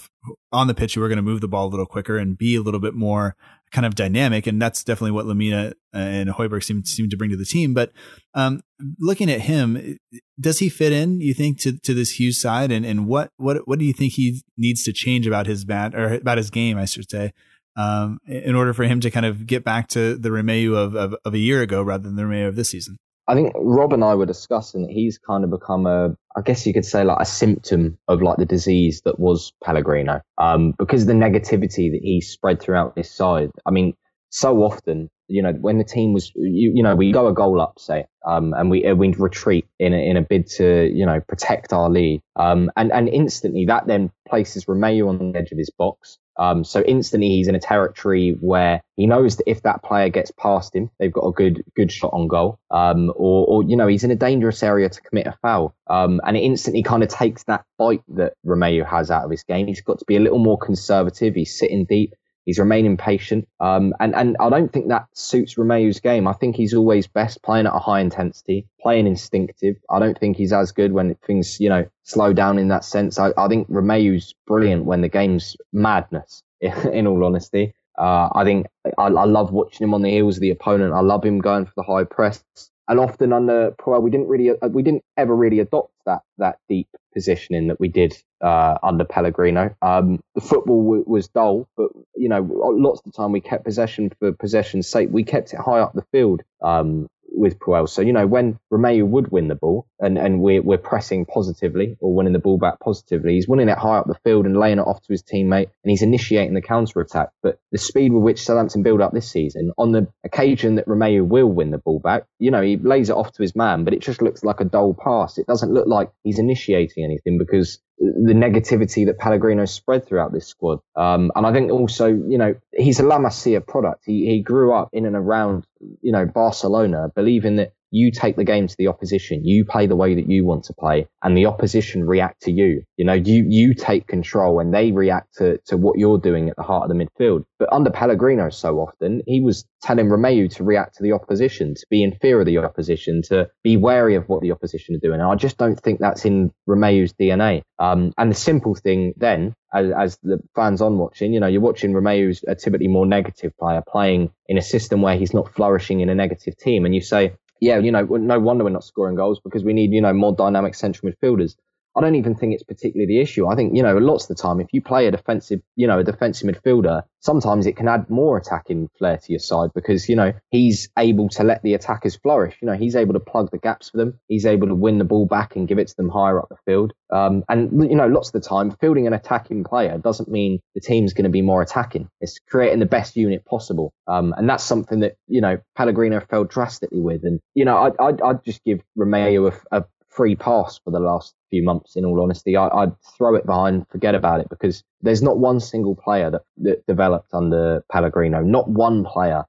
on 0.52 0.68
the 0.68 0.74
pitch 0.74 0.96
who 0.96 1.04
are 1.04 1.08
going 1.08 1.18
to 1.18 1.22
move 1.22 1.42
the 1.42 1.48
ball 1.48 1.68
a 1.68 1.70
little 1.70 1.86
quicker 1.86 2.18
and 2.18 2.36
be 2.38 2.56
a 2.56 2.62
little 2.62 2.80
bit 2.80 2.94
more 2.96 3.36
kind 3.72 3.86
of 3.86 3.96
dynamic. 3.96 4.48
And 4.48 4.62
that's 4.62 4.84
definitely 4.84 5.12
what 5.12 5.26
Lemina 5.28 5.74
and 5.94 6.30
Højbjerg 6.30 6.64
seem 6.64 6.84
seem 6.84 7.10
to 7.10 7.18
bring 7.18 7.30
to 7.30 7.38
the 7.38 7.46
team. 7.46 7.74
But 7.76 7.92
um, 8.34 8.62
looking 9.00 9.30
at 9.30 9.42
him, 9.42 9.98
does 10.40 10.60
he 10.60 10.68
fit 10.68 10.92
in? 10.94 11.22
You 11.22 11.34
think 11.36 11.60
to 11.62 11.78
to 11.78 11.94
this 11.94 12.20
Hughes 12.20 12.42
side, 12.42 12.72
and 12.72 12.84
and 12.86 13.06
what 13.06 13.30
what 13.38 13.68
what 13.68 13.78
do 13.78 13.86
you 13.86 13.94
think 13.94 14.14
he 14.14 14.42
needs 14.58 14.84
to 14.86 14.92
change 14.94 15.28
about 15.28 15.46
his 15.46 15.64
bat 15.64 15.94
or 15.94 16.16
about 16.16 16.38
his 16.40 16.50
game, 16.50 16.78
I 16.80 16.86
should 16.86 17.10
say, 17.10 17.34
um, 17.78 18.20
in 18.26 18.56
order 18.56 18.74
for 18.74 18.84
him 18.84 19.00
to 19.02 19.12
kind 19.12 19.26
of 19.26 19.48
get 19.48 19.64
back 19.64 19.88
to 19.90 20.16
the 20.16 20.30
Romeu 20.30 20.76
of, 20.76 20.96
of 20.96 21.16
of 21.24 21.34
a 21.34 21.38
year 21.38 21.62
ago 21.62 21.82
rather 21.82 22.04
than 22.04 22.16
the 22.16 22.24
Romeu 22.24 22.48
of 22.48 22.56
this 22.56 22.70
season? 22.72 22.98
I 23.30 23.36
think 23.36 23.52
Rob 23.56 23.92
and 23.92 24.04
I 24.04 24.16
were 24.16 24.26
discussing 24.26 24.84
that 24.84 24.92
he's 24.92 25.18
kind 25.18 25.44
of 25.44 25.50
become 25.50 25.86
a, 25.86 26.16
I 26.38 26.42
guess 26.42 26.66
you 26.66 26.74
could 26.74 26.86
say 26.86 27.04
like 27.04 27.18
a 27.20 27.26
symptom 27.26 27.98
of 28.08 28.22
like 28.22 28.38
the 28.38 28.46
disease 28.46 29.02
that 29.04 29.20
was 29.20 29.52
Pellegrino. 29.62 30.22
Um, 30.38 30.74
because 30.80 31.02
of 31.02 31.08
the 31.08 31.14
negativity 31.14 31.92
that 31.92 32.00
he 32.02 32.22
spread 32.22 32.62
throughout 32.62 32.96
this 32.96 33.14
side. 33.14 33.52
I 33.66 33.72
mean, 33.72 33.96
so 34.30 34.64
often, 34.64 35.10
you 35.28 35.42
know, 35.42 35.52
when 35.54 35.78
the 35.78 35.84
team 35.84 36.14
was, 36.14 36.32
you, 36.36 36.72
you 36.76 36.84
know, 36.84 36.96
we 36.96 37.12
go 37.12 37.28
a 37.28 37.34
goal 37.34 37.62
up, 37.62 37.80
say, 37.80 38.06
um, 38.26 38.54
and 38.54 38.70
we, 38.70 38.92
we 38.94 39.14
retreat 39.14 39.68
in 39.80 39.94
a, 39.94 39.98
in 39.98 40.18
a 40.18 40.22
bid 40.22 40.48
to, 40.48 40.90
you 40.92 41.06
know, 41.06 41.20
protect 41.22 41.74
our 41.74 41.90
lead. 41.90 42.22
Um, 42.36 42.72
and, 42.76 42.92
and 42.92 43.10
instantly 43.10 43.66
that 43.66 43.88
then 43.88 44.12
places 44.28 44.66
Romeu 44.66 45.08
on 45.08 45.32
the 45.32 45.38
edge 45.38 45.52
of 45.52 45.58
his 45.58 45.70
box. 45.70 46.18
Um, 46.40 46.64
so 46.64 46.82
instantly 46.82 47.30
he's 47.30 47.48
in 47.48 47.56
a 47.56 47.60
territory 47.60 48.38
where 48.40 48.82
he 48.96 49.08
knows 49.08 49.38
that 49.38 49.50
if 49.50 49.64
that 49.64 49.84
player 49.84 50.10
gets 50.10 50.32
past 50.32 50.76
him, 50.76 50.92
they've 51.00 51.12
got 51.12 51.26
a 51.28 51.32
good 51.32 51.64
good 51.76 51.92
shot 51.92 52.14
on 52.14 52.28
goal. 52.28 52.60
Um, 52.70 53.12
or, 53.16 53.48
or 53.48 53.64
you 53.64 53.76
know 53.76 53.88
he's 53.88 54.04
in 54.04 54.12
a 54.12 54.16
dangerous 54.16 54.62
area 54.62 54.88
to 54.88 55.02
commit 55.02 55.28
a 55.28 55.38
foul. 55.42 55.76
Um, 55.88 56.22
and 56.24 56.38
it 56.38 56.42
instantly 56.42 56.84
kind 56.84 57.04
of 57.04 57.10
takes 57.10 57.44
that 57.46 57.66
bite 57.78 58.04
that 58.10 58.34
Romeu 58.46 58.88
has 58.88 59.10
out 59.10 59.26
of 59.26 59.32
his 59.32 59.44
game. 59.44 59.68
He's 59.68 59.82
got 59.82 60.00
to 60.00 60.06
be 60.06 60.16
a 60.16 60.20
little 60.20 60.40
more 60.40 60.58
conservative. 60.58 61.34
He's 61.34 61.58
sitting 61.58 61.86
deep. 61.86 62.14
He's 62.48 62.60
remaining 62.60 62.96
patient. 62.96 63.46
Um, 63.60 63.94
and, 64.00 64.16
and 64.16 64.38
I 64.40 64.50
don't 64.50 64.72
think 64.72 64.88
that 64.88 65.08
suits 65.12 65.58
Romeu's 65.58 66.00
game. 66.00 66.30
I 66.30 66.34
think 66.34 66.56
he's 66.56 66.74
always 66.74 67.06
best 67.06 67.44
playing 67.44 67.68
at 67.68 67.76
a 67.76 67.80
high 67.80 68.00
intensity, 68.00 68.66
playing 68.80 69.06
instinctive. 69.06 69.76
I 69.90 70.00
don't 70.00 70.18
think 70.18 70.38
he's 70.38 70.54
as 70.54 70.72
good 70.72 70.94
when 70.94 71.14
things, 71.28 71.60
you 71.60 71.68
know, 71.68 71.86
slow 72.04 72.32
down 72.32 72.58
in 72.58 72.70
that 72.70 72.86
sense. 72.86 73.20
I, 73.20 73.34
I 73.38 73.50
think 73.50 73.68
Romeu's 73.70 74.34
brilliant 74.48 74.86
when 74.86 75.02
the 75.02 75.10
game's 75.10 75.58
madness, 75.74 76.42
in 76.62 77.06
all 77.06 77.26
honesty. 77.26 77.74
Uh, 77.98 78.30
I 78.34 78.46
think 78.46 78.68
I, 78.98 79.08
I 79.08 79.26
love 79.26 79.52
watching 79.52 79.86
him 79.86 79.94
on 79.94 80.02
the 80.02 80.10
heels 80.10 80.38
of 80.38 80.42
the 80.42 80.52
opponent. 80.52 80.94
I 80.94 81.02
love 81.02 81.26
him 81.26 81.40
going 81.40 81.66
for 81.66 81.74
the 81.76 81.84
high 81.84 82.06
press. 82.06 82.42
And 82.88 83.00
often 83.00 83.34
under 83.34 83.72
Puel, 83.72 84.02
we 84.02 84.10
didn't 84.10 84.28
really, 84.28 84.50
uh, 84.50 84.68
we 84.70 84.82
didn't 84.84 85.04
ever 85.18 85.36
really 85.36 85.60
adopt 85.60 85.92
that 86.06 86.22
that 86.38 86.60
deep 86.70 86.88
positioning 87.14 87.68
that 87.68 87.80
we 87.80 87.88
did 87.88 88.16
uh, 88.42 88.78
under 88.84 89.04
Pellegrino. 89.04 89.76
Um, 89.82 90.20
the 90.36 90.42
football 90.42 90.84
w- 90.84 91.04
was 91.08 91.28
dull, 91.28 91.68
but 91.76 91.90
you 92.16 92.30
know, 92.30 92.42
lots 92.42 93.00
of 93.00 93.06
the 93.06 93.12
time 93.12 93.32
we 93.32 93.42
kept 93.42 93.66
possession 93.66 94.12
for 94.20 94.32
possession's 94.32 94.88
sake. 94.88 95.10
We 95.12 95.24
kept 95.24 95.54
it 95.54 95.60
high 95.60 95.80
up 95.80 95.94
the 95.94 96.06
field. 96.12 96.44
Um, 96.62 97.08
with 97.38 97.60
Puel. 97.60 97.88
So, 97.88 98.02
you 98.02 98.14
know, 98.14 98.28
when 98.28 98.60
Romeu 98.72 99.08
would 99.08 99.32
win 99.32 99.48
the 99.48 99.56
ball 99.56 99.88
and, 100.00 100.18
and 100.18 100.42
we're, 100.42 100.62
we're 100.62 100.78
pressing 100.78 101.26
positively 101.26 101.98
or 102.00 102.14
winning 102.14 102.34
the 102.34 102.40
ball 102.40 102.58
back 102.58 102.80
positively, 102.80 103.34
he's 103.34 103.48
winning 103.48 103.70
it 103.70 103.78
high 103.78 103.98
up 103.98 104.08
the 104.08 104.20
field 104.24 104.46
and 104.46 104.58
laying 104.58 104.80
it 104.80 104.88
off 104.88 105.02
to 105.02 105.14
his 105.14 105.24
teammate 105.24 105.70
and 105.84 105.92
he's 105.92 106.02
initiating 106.02 106.54
the 106.54 106.62
counter 106.62 107.00
attack. 107.00 107.30
But 107.42 107.60
the 107.72 107.78
speed 107.78 108.12
with 108.12 108.24
which 108.24 108.44
Southampton 108.44 108.84
build 108.84 109.02
up 109.02 109.14
this 109.14 109.30
season, 109.30 109.72
on 109.78 109.92
the 109.92 110.08
occasion 110.24 110.76
that 110.76 110.88
Romeu 110.88 111.26
will 111.26 111.52
win 111.52 111.72
the 111.72 111.78
ball 111.78 112.00
back, 112.00 112.24
you 112.40 112.52
know, 112.52 112.62
he 112.62 112.78
lays 112.78 113.10
it 113.10 113.16
off 113.16 113.32
to 113.34 113.42
his 113.42 113.56
man, 113.56 113.84
but 113.84 113.94
it 113.94 114.02
just 114.02 114.22
looks 114.22 114.44
like 114.44 114.60
a 114.60 114.66
dull 114.66 114.94
pass. 114.94 115.38
It 115.38 115.48
doesn't 115.48 115.74
look 115.74 115.88
like 115.88 116.12
he's 116.24 116.40
initiating 116.40 117.04
anything 117.04 117.38
because 117.38 117.80
the 118.00 118.34
negativity 118.34 119.06
that 119.08 119.18
Pellegrino 119.18 119.66
spread 119.66 120.06
throughout 120.06 120.32
this 120.32 120.48
squad. 120.48 120.80
Um, 120.96 121.32
and 121.36 121.46
I 121.46 121.54
think 121.54 121.72
also, 121.72 122.08
you 122.08 122.38
know, 122.38 122.56
he's 122.74 123.00
a 123.00 123.04
La 123.04 123.18
Masia 123.18 123.66
product. 123.66 124.04
He, 124.06 124.28
he 124.28 124.42
grew 124.42 124.74
up 124.74 124.90
in 124.94 125.06
and 125.06 125.16
around, 125.16 125.66
you 126.02 126.12
know, 126.12 126.26
Barcelona, 126.26 127.12
believing 127.16 127.56
that 127.58 127.74
you 127.92 128.12
take 128.12 128.36
the 128.36 128.44
game 128.44 128.68
to 128.68 128.76
the 128.78 128.88
opposition. 128.88 129.46
You 129.46 129.66
play 129.66 129.88
the 129.88 129.96
way 129.96 130.16
that 130.16 130.30
you 130.30 130.46
want 130.46 130.66
to 130.66 130.74
play 130.74 131.08
and 131.24 131.38
the 131.38 131.46
opposition 131.46 132.06
react 132.06 132.42
to 132.44 132.52
you. 132.52 132.84
You 132.98 133.06
know, 133.06 133.14
you, 133.14 133.46
you 133.48 133.74
take 133.74 134.08
control 134.08 134.60
and 134.60 134.74
they 134.74 134.92
react 134.92 135.36
to, 135.38 135.58
to 135.68 135.78
what 135.78 135.98
you're 135.98 136.18
doing 136.18 136.50
at 136.50 136.56
the 136.56 136.64
heart 136.64 136.90
of 136.90 136.98
the 136.98 137.06
midfield. 137.06 137.44
But 137.60 137.72
under 137.72 137.90
Pellegrino 137.90 138.50
so 138.50 138.80
often, 138.80 139.22
he 139.26 139.42
was 139.42 139.66
telling 139.82 140.08
Romeu 140.08 140.54
to 140.56 140.64
react 140.64 140.96
to 140.98 141.04
the 141.04 141.14
opposition, 141.14 141.76
to 141.76 141.86
be 141.90 142.04
in 142.04 142.14
fear 142.22 142.40
of 142.40 142.46
the 142.46 142.58
opposition, 142.58 143.22
to 143.24 143.50
be 143.64 143.78
wary 143.78 144.16
of 144.16 144.28
what 144.28 144.42
the 144.42 144.52
opposition 144.52 144.96
are 144.96 145.00
doing. 145.00 145.20
And 145.20 145.30
I 145.30 145.36
just 145.36 145.58
don't 145.58 145.80
think 145.80 146.00
that's 146.00 146.26
in 146.26 146.52
Romeu's 146.68 147.14
DNA. 147.14 147.62
Um, 147.80 148.14
and 148.18 148.32
the 148.32 148.36
simple 148.36 148.76
thing 148.76 149.14
then, 149.18 149.54
as, 149.74 149.92
as, 149.98 150.18
the 150.24 150.40
fans 150.56 150.82
on 150.82 150.98
watching, 150.98 151.34
you 151.34 151.40
know, 151.40 151.48
you're 151.48 151.62
watching 151.62 151.94
Romeu's 151.94 152.44
a 152.48 152.56
typically 152.56 152.88
more 152.88 153.06
negative 153.06 153.52
player 153.60 153.84
playing 153.88 154.32
in 154.48 154.58
a 154.58 154.62
system 154.62 155.02
where 155.02 155.18
he's 155.18 155.34
not 155.34 155.54
flourishing 155.54 156.00
in 156.00 156.10
a 156.10 156.16
negative 156.16 156.58
team. 156.58 156.86
And 156.86 156.96
you 156.96 157.02
say, 157.02 157.34
yeah, 157.62 157.80
you 157.80 157.92
know, 157.92 158.04
no 158.04 158.40
wonder 158.40 158.64
we're 158.64 158.70
not 158.70 158.84
scoring 158.84 159.16
goals 159.16 159.40
because 159.44 159.64
we 159.64 159.74
need, 159.74 159.92
you 159.92 160.02
know, 160.02 160.14
more 160.14 160.36
dynamic 160.36 160.76
central 160.76 161.12
midfielders. 161.12 161.56
I 161.98 162.02
don't 162.02 162.16
even 162.16 162.36
think 162.36 162.54
it's 162.54 162.64
particularly 162.64 163.08
the 163.08 163.20
issue. 163.20 163.48
I 163.48 163.56
think, 163.56 163.76
you 163.76 163.82
know, 163.82 163.98
lots 163.98 164.30
of 164.30 164.36
the 164.36 164.42
time, 164.42 164.60
if 164.60 164.68
you 164.72 164.82
play 164.82 165.08
a 165.08 165.12
defensive, 165.12 165.62
you 165.76 165.88
know, 165.88 166.00
a 166.00 166.04
defensive 166.04 166.48
midfielder, 166.48 167.02
sometimes 167.22 167.66
it 167.66 167.76
can 167.76 167.88
add 167.88 168.10
more 168.10 168.38
attacking 168.38 168.90
flair 168.98 169.18
to 169.18 169.32
your 169.32 169.40
side 169.40 169.72
because, 169.74 170.08
you 170.08 170.16
know, 170.16 170.32
he's 170.52 170.90
able 170.98 171.28
to 171.30 171.44
let 171.44 171.64
the 171.64 171.74
attackers 171.74 172.16
flourish. 172.16 172.56
You 172.62 172.68
know, 172.68 172.76
he's 172.76 172.96
able 172.96 173.14
to 173.14 173.20
plug 173.20 173.50
the 173.52 173.58
gaps 173.58 173.90
for 173.90 173.98
them. 173.98 174.20
He's 174.28 174.46
able 174.46 174.68
to 174.68 174.76
win 174.76 175.00
the 175.00 175.06
ball 175.06 175.26
back 175.26 175.56
and 175.56 175.68
give 175.68 175.80
it 175.80 175.88
to 175.88 175.96
them 175.98 176.10
higher 176.10 176.40
up 176.40 176.50
the 176.50 176.58
field. 176.66 176.94
Um, 177.10 177.44
and, 177.50 177.90
you 177.90 177.96
know, 177.96 178.08
lots 178.08 178.30
of 178.30 178.34
the 178.34 178.48
time, 178.48 178.78
fielding 178.80 179.08
an 179.08 179.14
attacking 179.14 179.64
player 179.64 179.98
doesn't 179.98 180.30
mean 180.30 180.60
the 180.76 180.82
team's 180.82 181.14
going 181.14 181.24
to 181.24 181.30
be 181.30 181.42
more 181.42 181.64
attacking. 181.64 182.10
It's 182.22 182.40
creating 182.48 182.80
the 182.80 182.86
best 182.86 183.16
unit 183.16 183.44
possible. 183.46 183.92
Um, 184.08 184.36
and 184.38 184.48
that's 184.48 184.64
something 184.64 185.00
that, 185.00 185.16
you 185.28 185.42
know, 185.42 185.58
Pellegrino 185.76 186.20
failed 186.20 186.50
drastically 186.50 187.02
with. 187.02 187.24
And, 187.24 187.40
you 187.56 187.66
know, 187.66 187.78
I'd, 187.78 187.94
I'd, 188.00 188.22
I'd 188.22 188.44
just 188.44 188.64
give 188.64 188.82
Romeu 188.98 189.52
a, 189.72 189.78
a 189.80 189.86
free 190.18 190.36
pass 190.36 190.80
for 190.84 190.90
the 190.90 191.00
last 191.00 191.36
few 191.52 191.64
months. 191.64 191.96
In 191.96 192.04
all 192.04 192.22
honesty, 192.22 192.58
I, 192.58 192.86
would 192.86 192.96
throw 193.18 193.36
it 193.36 193.46
behind, 193.46 193.88
forget 193.90 194.16
about 194.16 194.42
it, 194.42 194.50
because 194.50 194.84
there's 195.02 195.22
not 195.22 195.38
one 195.38 195.60
single 195.60 195.96
player 195.96 196.32
that, 196.32 196.42
that 196.58 196.86
developed 196.88 197.34
under 197.34 197.84
Pellegrino. 197.92 198.42
Not 198.42 198.68
one 198.68 199.06
player, 199.06 199.46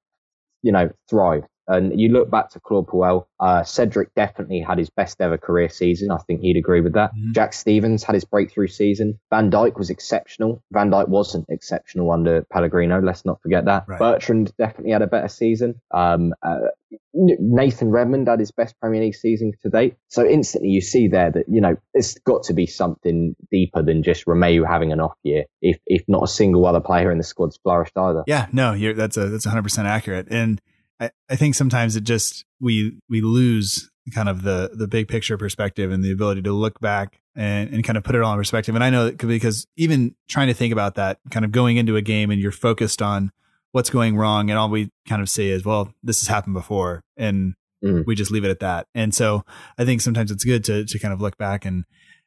you 0.62 0.70
know, 0.70 0.90
thrived. 1.08 1.46
And 1.68 2.00
you 2.00 2.08
look 2.08 2.30
back 2.30 2.50
to 2.50 2.60
Claude 2.60 2.86
Puel, 2.86 3.26
uh, 3.38 3.62
Cedric 3.62 4.14
definitely 4.14 4.60
had 4.60 4.78
his 4.78 4.88
best 4.88 5.20
ever 5.20 5.36
career 5.36 5.68
season. 5.68 6.10
I 6.10 6.16
think 6.26 6.40
he'd 6.40 6.56
agree 6.56 6.80
with 6.80 6.94
that. 6.94 7.10
Mm-hmm. 7.14 7.32
Jack 7.32 7.52
Stephens 7.52 8.02
had 8.02 8.14
his 8.14 8.24
breakthrough 8.24 8.68
season. 8.68 9.20
Van 9.30 9.50
Dijk 9.50 9.76
was 9.76 9.90
exceptional. 9.90 10.62
Van 10.72 10.90
Dijk 10.90 11.08
wasn't 11.08 11.44
exceptional 11.50 12.10
under 12.10 12.42
Pellegrino. 12.50 13.00
Let's 13.02 13.26
not 13.26 13.42
forget 13.42 13.66
that. 13.66 13.84
Right. 13.86 13.98
Bertrand 13.98 14.52
definitely 14.56 14.92
had 14.92 15.02
a 15.02 15.06
better 15.06 15.28
season. 15.28 15.80
Um, 15.92 16.32
uh, 16.42 16.68
Nathan 17.12 17.90
Redmond 17.90 18.28
had 18.28 18.40
his 18.40 18.50
best 18.50 18.78
Premier 18.80 19.02
League 19.02 19.14
season 19.14 19.52
to 19.62 19.68
date. 19.68 19.96
So 20.08 20.26
instantly 20.26 20.70
you 20.70 20.80
see 20.80 21.08
there 21.08 21.30
that, 21.30 21.44
you 21.48 21.60
know, 21.60 21.76
it's 21.92 22.18
got 22.20 22.44
to 22.44 22.54
be 22.54 22.66
something 22.66 23.36
deeper 23.50 23.82
than 23.82 24.02
just 24.02 24.24
Romeu 24.24 24.66
having 24.66 24.92
an 24.92 25.00
off 25.00 25.16
year, 25.22 25.44
if, 25.60 25.78
if 25.86 26.02
not 26.08 26.22
a 26.22 26.28
single 26.28 26.64
other 26.64 26.80
player 26.80 27.12
in 27.12 27.18
the 27.18 27.24
squad's 27.24 27.58
flourished 27.58 27.96
either. 27.96 28.24
Yeah, 28.26 28.46
no, 28.52 28.94
that's 28.94 29.18
a, 29.18 29.28
that's 29.28 29.46
100% 29.46 29.84
accurate. 29.84 30.28
And 30.30 30.62
I, 31.00 31.10
I 31.28 31.36
think 31.36 31.54
sometimes 31.54 31.96
it 31.96 32.04
just, 32.04 32.44
we, 32.60 32.98
we 33.08 33.20
lose 33.20 33.90
kind 34.14 34.28
of 34.28 34.42
the, 34.42 34.70
the 34.72 34.88
big 34.88 35.08
picture 35.08 35.36
perspective 35.36 35.92
and 35.92 36.02
the 36.02 36.10
ability 36.10 36.42
to 36.42 36.52
look 36.52 36.80
back 36.80 37.20
and, 37.36 37.72
and 37.72 37.84
kind 37.84 37.96
of 37.96 38.04
put 38.04 38.14
it 38.14 38.22
all 38.22 38.32
in 38.32 38.38
perspective. 38.38 38.74
And 38.74 38.82
I 38.82 38.90
know 38.90 39.06
that 39.06 39.18
because 39.18 39.66
even 39.76 40.14
trying 40.28 40.48
to 40.48 40.54
think 40.54 40.72
about 40.72 40.94
that, 40.96 41.18
kind 41.30 41.44
of 41.44 41.52
going 41.52 41.76
into 41.76 41.96
a 41.96 42.02
game 42.02 42.30
and 42.30 42.40
you're 42.40 42.52
focused 42.52 43.02
on, 43.02 43.32
what's 43.72 43.90
going 43.90 44.16
wrong 44.16 44.50
and 44.50 44.58
all 44.58 44.68
we 44.68 44.90
kind 45.06 45.22
of 45.22 45.28
say 45.28 45.48
is 45.48 45.64
well 45.64 45.92
this 46.02 46.20
has 46.20 46.28
happened 46.28 46.54
before 46.54 47.04
and 47.16 47.54
mm. 47.84 48.04
we 48.06 48.14
just 48.14 48.30
leave 48.30 48.44
it 48.44 48.50
at 48.50 48.60
that 48.60 48.86
and 48.94 49.14
so 49.14 49.44
i 49.78 49.84
think 49.84 50.00
sometimes 50.00 50.30
it's 50.30 50.44
good 50.44 50.64
to 50.64 50.84
to 50.84 50.98
kind 50.98 51.12
of 51.12 51.20
look 51.20 51.36
back 51.36 51.64
and 51.64 51.84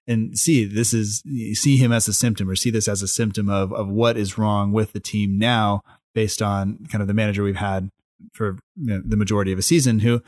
and 0.07 0.38
see 0.38 0.65
this 0.65 0.93
is 0.93 1.24
see 1.53 1.78
him 1.78 1.91
as 1.91 2.07
a 2.07 2.13
symptom 2.13 2.49
or 2.49 2.55
see 2.55 2.69
this 2.69 2.88
as 2.88 3.01
a 3.01 3.07
symptom 3.07 3.49
of 3.49 3.74
of 3.74 3.88
what 3.88 4.17
is 4.17 4.38
wrong 4.38 4.72
with 4.72 4.93
the 4.93 4.99
team 4.99 5.38
now 5.38 5.82
based 6.13 6.41
on 6.41 6.86
kind 6.91 7.01
of 7.01 7.07
the 7.07 7.13
manager 7.13 7.43
we've 7.43 7.55
had 7.55 7.89
for 8.34 8.57
the 8.76 9.17
majority 9.17 9.51
of 9.51 9.59
a 9.59 9.63
season 9.63 9.99
who 9.99 10.22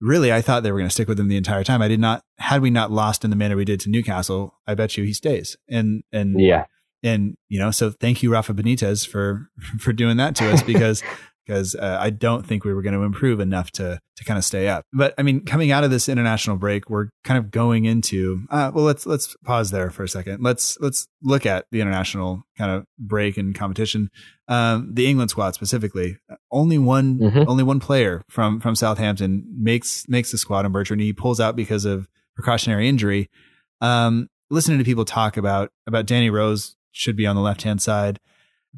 really 0.00 0.32
I 0.32 0.42
thought 0.42 0.62
they 0.62 0.72
were 0.72 0.78
going 0.78 0.88
to 0.88 0.94
stick 0.94 1.08
with 1.08 1.18
him 1.18 1.28
the 1.28 1.36
entire 1.36 1.64
time. 1.64 1.82
I 1.82 1.88
did 1.88 2.00
not 2.00 2.22
had 2.38 2.62
we 2.62 2.70
not 2.70 2.90
lost 2.90 3.24
in 3.24 3.30
the 3.30 3.36
manner 3.36 3.56
we 3.56 3.64
did 3.64 3.80
to 3.80 3.90
Newcastle, 3.90 4.54
I 4.66 4.74
bet 4.74 4.96
you 4.96 5.04
he 5.04 5.14
stays. 5.14 5.56
And 5.68 6.02
and 6.12 6.40
yeah 6.40 6.64
and 7.02 7.36
you 7.48 7.58
know, 7.58 7.70
so 7.70 7.90
thank 7.90 8.22
you, 8.22 8.32
Rafa 8.32 8.54
Benitez, 8.54 9.06
for 9.06 9.50
for 9.78 9.92
doing 9.92 10.16
that 10.18 10.36
to 10.36 10.50
us 10.50 10.62
because 10.62 11.02
because 11.46 11.74
uh, 11.74 11.98
I 12.00 12.10
don't 12.10 12.46
think 12.46 12.64
we 12.64 12.72
were 12.72 12.82
going 12.82 12.94
to 12.94 13.02
improve 13.02 13.40
enough 13.40 13.70
to 13.72 14.00
to 14.16 14.24
kind 14.24 14.38
of 14.38 14.44
stay 14.44 14.68
up. 14.68 14.84
But 14.92 15.14
I 15.18 15.22
mean, 15.22 15.44
coming 15.44 15.70
out 15.70 15.84
of 15.84 15.90
this 15.90 16.08
international 16.08 16.56
break, 16.56 16.88
we're 16.88 17.08
kind 17.24 17.38
of 17.38 17.50
going 17.50 17.84
into 17.84 18.44
uh, 18.50 18.70
well, 18.74 18.84
let's 18.84 19.06
let's 19.06 19.36
pause 19.44 19.70
there 19.70 19.90
for 19.90 20.04
a 20.04 20.08
second. 20.08 20.42
Let's 20.42 20.78
let's 20.80 21.06
look 21.22 21.46
at 21.46 21.66
the 21.70 21.80
international 21.80 22.42
kind 22.56 22.70
of 22.70 22.84
break 22.98 23.36
and 23.36 23.54
competition. 23.54 24.10
Um, 24.48 24.90
the 24.92 25.06
England 25.06 25.30
squad 25.30 25.54
specifically, 25.54 26.18
only 26.50 26.78
one 26.78 27.18
mm-hmm. 27.18 27.48
only 27.48 27.64
one 27.64 27.80
player 27.80 28.22
from 28.28 28.60
from 28.60 28.74
Southampton 28.74 29.44
makes 29.58 30.08
makes 30.08 30.30
the 30.30 30.38
squad, 30.38 30.64
and 30.64 30.72
Bertrand 30.72 31.02
he 31.02 31.12
pulls 31.12 31.40
out 31.40 31.56
because 31.56 31.84
of 31.84 32.08
precautionary 32.34 32.88
injury. 32.88 33.28
Um, 33.80 34.28
listening 34.50 34.78
to 34.78 34.84
people 34.84 35.04
talk 35.04 35.36
about 35.36 35.70
about 35.86 36.06
Danny 36.06 36.30
Rose 36.30 36.76
should 36.92 37.16
be 37.16 37.26
on 37.26 37.36
the 37.36 37.42
left 37.42 37.62
hand 37.62 37.82
side. 37.82 38.20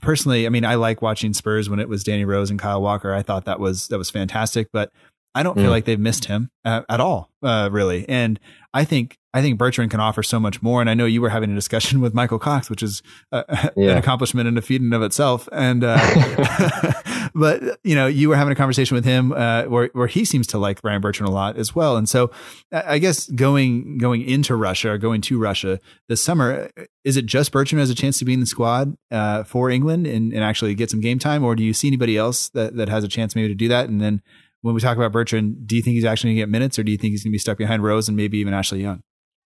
Personally, 0.01 0.47
I 0.47 0.49
mean, 0.49 0.65
I 0.65 0.75
like 0.75 1.03
watching 1.03 1.35
Spurs 1.35 1.71
when 1.71 1.79
it 1.79 1.89
was 1.89 2.03
Danny 2.03 2.25
Rose 2.25 2.51
and 2.51 2.59
Kyle 2.59 2.83
Walker. 2.83 3.13
I 3.15 3.23
thought 3.23 3.45
that 3.45 3.61
was 3.61 3.89
that 3.89 3.99
was 3.99 4.11
fantastic, 4.11 4.69
but 4.73 4.91
I 5.35 5.43
don't 5.43 5.57
mm. 5.57 5.63
feel 5.63 5.71
like 5.71 5.85
they've 5.85 5.99
missed 5.99 6.27
him 6.27 6.51
uh, 6.65 6.83
at 6.89 7.01
all, 7.01 7.31
uh, 7.43 7.69
really. 7.73 8.09
And 8.09 8.39
I 8.73 8.85
think 8.85 9.19
I 9.35 9.43
think 9.43 9.59
Bertrand 9.59 9.91
can 9.91 9.99
offer 9.99 10.23
so 10.23 10.39
much 10.39 10.63
more. 10.63 10.81
And 10.81 10.89
I 10.89 10.95
know 10.95 11.07
you 11.07 11.21
were 11.21 11.29
having 11.29 11.51
a 11.51 11.55
discussion 11.55 12.01
with 12.03 12.15
Michael 12.15 12.39
Cox, 12.39 12.71
which 12.71 12.83
is 12.83 13.03
uh, 13.33 13.43
yeah. 13.77 13.93
an 13.93 13.99
accomplishment 13.99 14.47
and 14.49 14.57
a 14.57 14.63
feat 14.63 14.81
in 14.81 14.93
of 14.93 15.03
itself. 15.03 15.49
And 15.53 15.83
uh, 15.85 15.99
but 17.35 17.79
you 17.83 17.95
know, 17.95 18.07
you 18.07 18.29
were 18.29 18.37
having 18.37 18.53
a 18.53 18.55
conversation 18.55 18.95
with 18.95 19.05
him 19.05 19.33
uh, 19.33 19.65
where 19.65 19.91
where 19.93 20.07
he 20.07 20.25
seems 20.25 20.47
to 20.49 20.59
like 20.59 20.79
Ryan 20.85 21.01
Bertrand 21.01 21.29
a 21.29 21.33
lot 21.33 21.57
as 21.57 21.75
well. 21.75 21.97
And 21.97 22.09
so, 22.09 22.31
I 22.71 22.99
guess 22.99 23.29
going 23.29 23.99
going 23.99 24.23
into 24.23 24.55
Russia 24.55 24.91
or 24.91 24.99
going 24.99 25.21
to 25.23 25.39
Russia 25.39 25.81
this 26.09 26.23
summer, 26.23 26.71
is 27.03 27.17
it 27.17 27.27
just 27.27 27.51
Bertrand 27.51 27.81
has 27.81 27.91
a 27.91 27.95
chance 27.95 28.19
to 28.21 28.25
be 28.25 28.35
in 28.35 28.41
the 28.41 28.47
squad 28.47 28.97
uh, 29.11 29.43
for 29.43 29.69
England 29.69 30.07
and, 30.07 30.33
and 30.33 30.45
actually 30.45 30.75
get 30.75 30.91
some 30.91 31.01
game 31.01 31.19
time, 31.19 31.43
or 31.43 31.57
do 31.57 31.65
you 31.65 31.73
see 31.73 31.89
anybody 31.89 32.17
else 32.17 32.51
that 32.51 32.77
that 32.77 32.89
has 32.89 33.03
a 33.03 33.09
chance 33.09 33.35
maybe 33.35 33.49
to 33.49 33.55
do 33.55 33.69
that? 33.69 33.89
And 33.89 34.01
then 34.01 34.23
when 34.63 34.75
we 34.75 34.81
talk 34.81 34.97
about 34.97 35.13
Bertrand, 35.13 35.67
do 35.67 35.77
you 35.77 35.83
think 35.83 35.95
he's 35.95 36.05
actually 36.05 36.31
going 36.31 36.37
to 36.37 36.43
get 36.43 36.49
minutes, 36.49 36.79
or 36.79 36.85
do 36.85 36.93
you 36.93 36.99
think 36.99 37.11
he's 37.11 37.25
going 37.25 37.33
to 37.33 37.35
be 37.35 37.39
stuck 37.39 37.59
behind 37.59 37.83
Rose 37.83 38.09
and 38.09 38.17
maybe 38.17 38.39
even 38.39 38.55
Ashley 38.55 38.81
Young? 38.81 39.03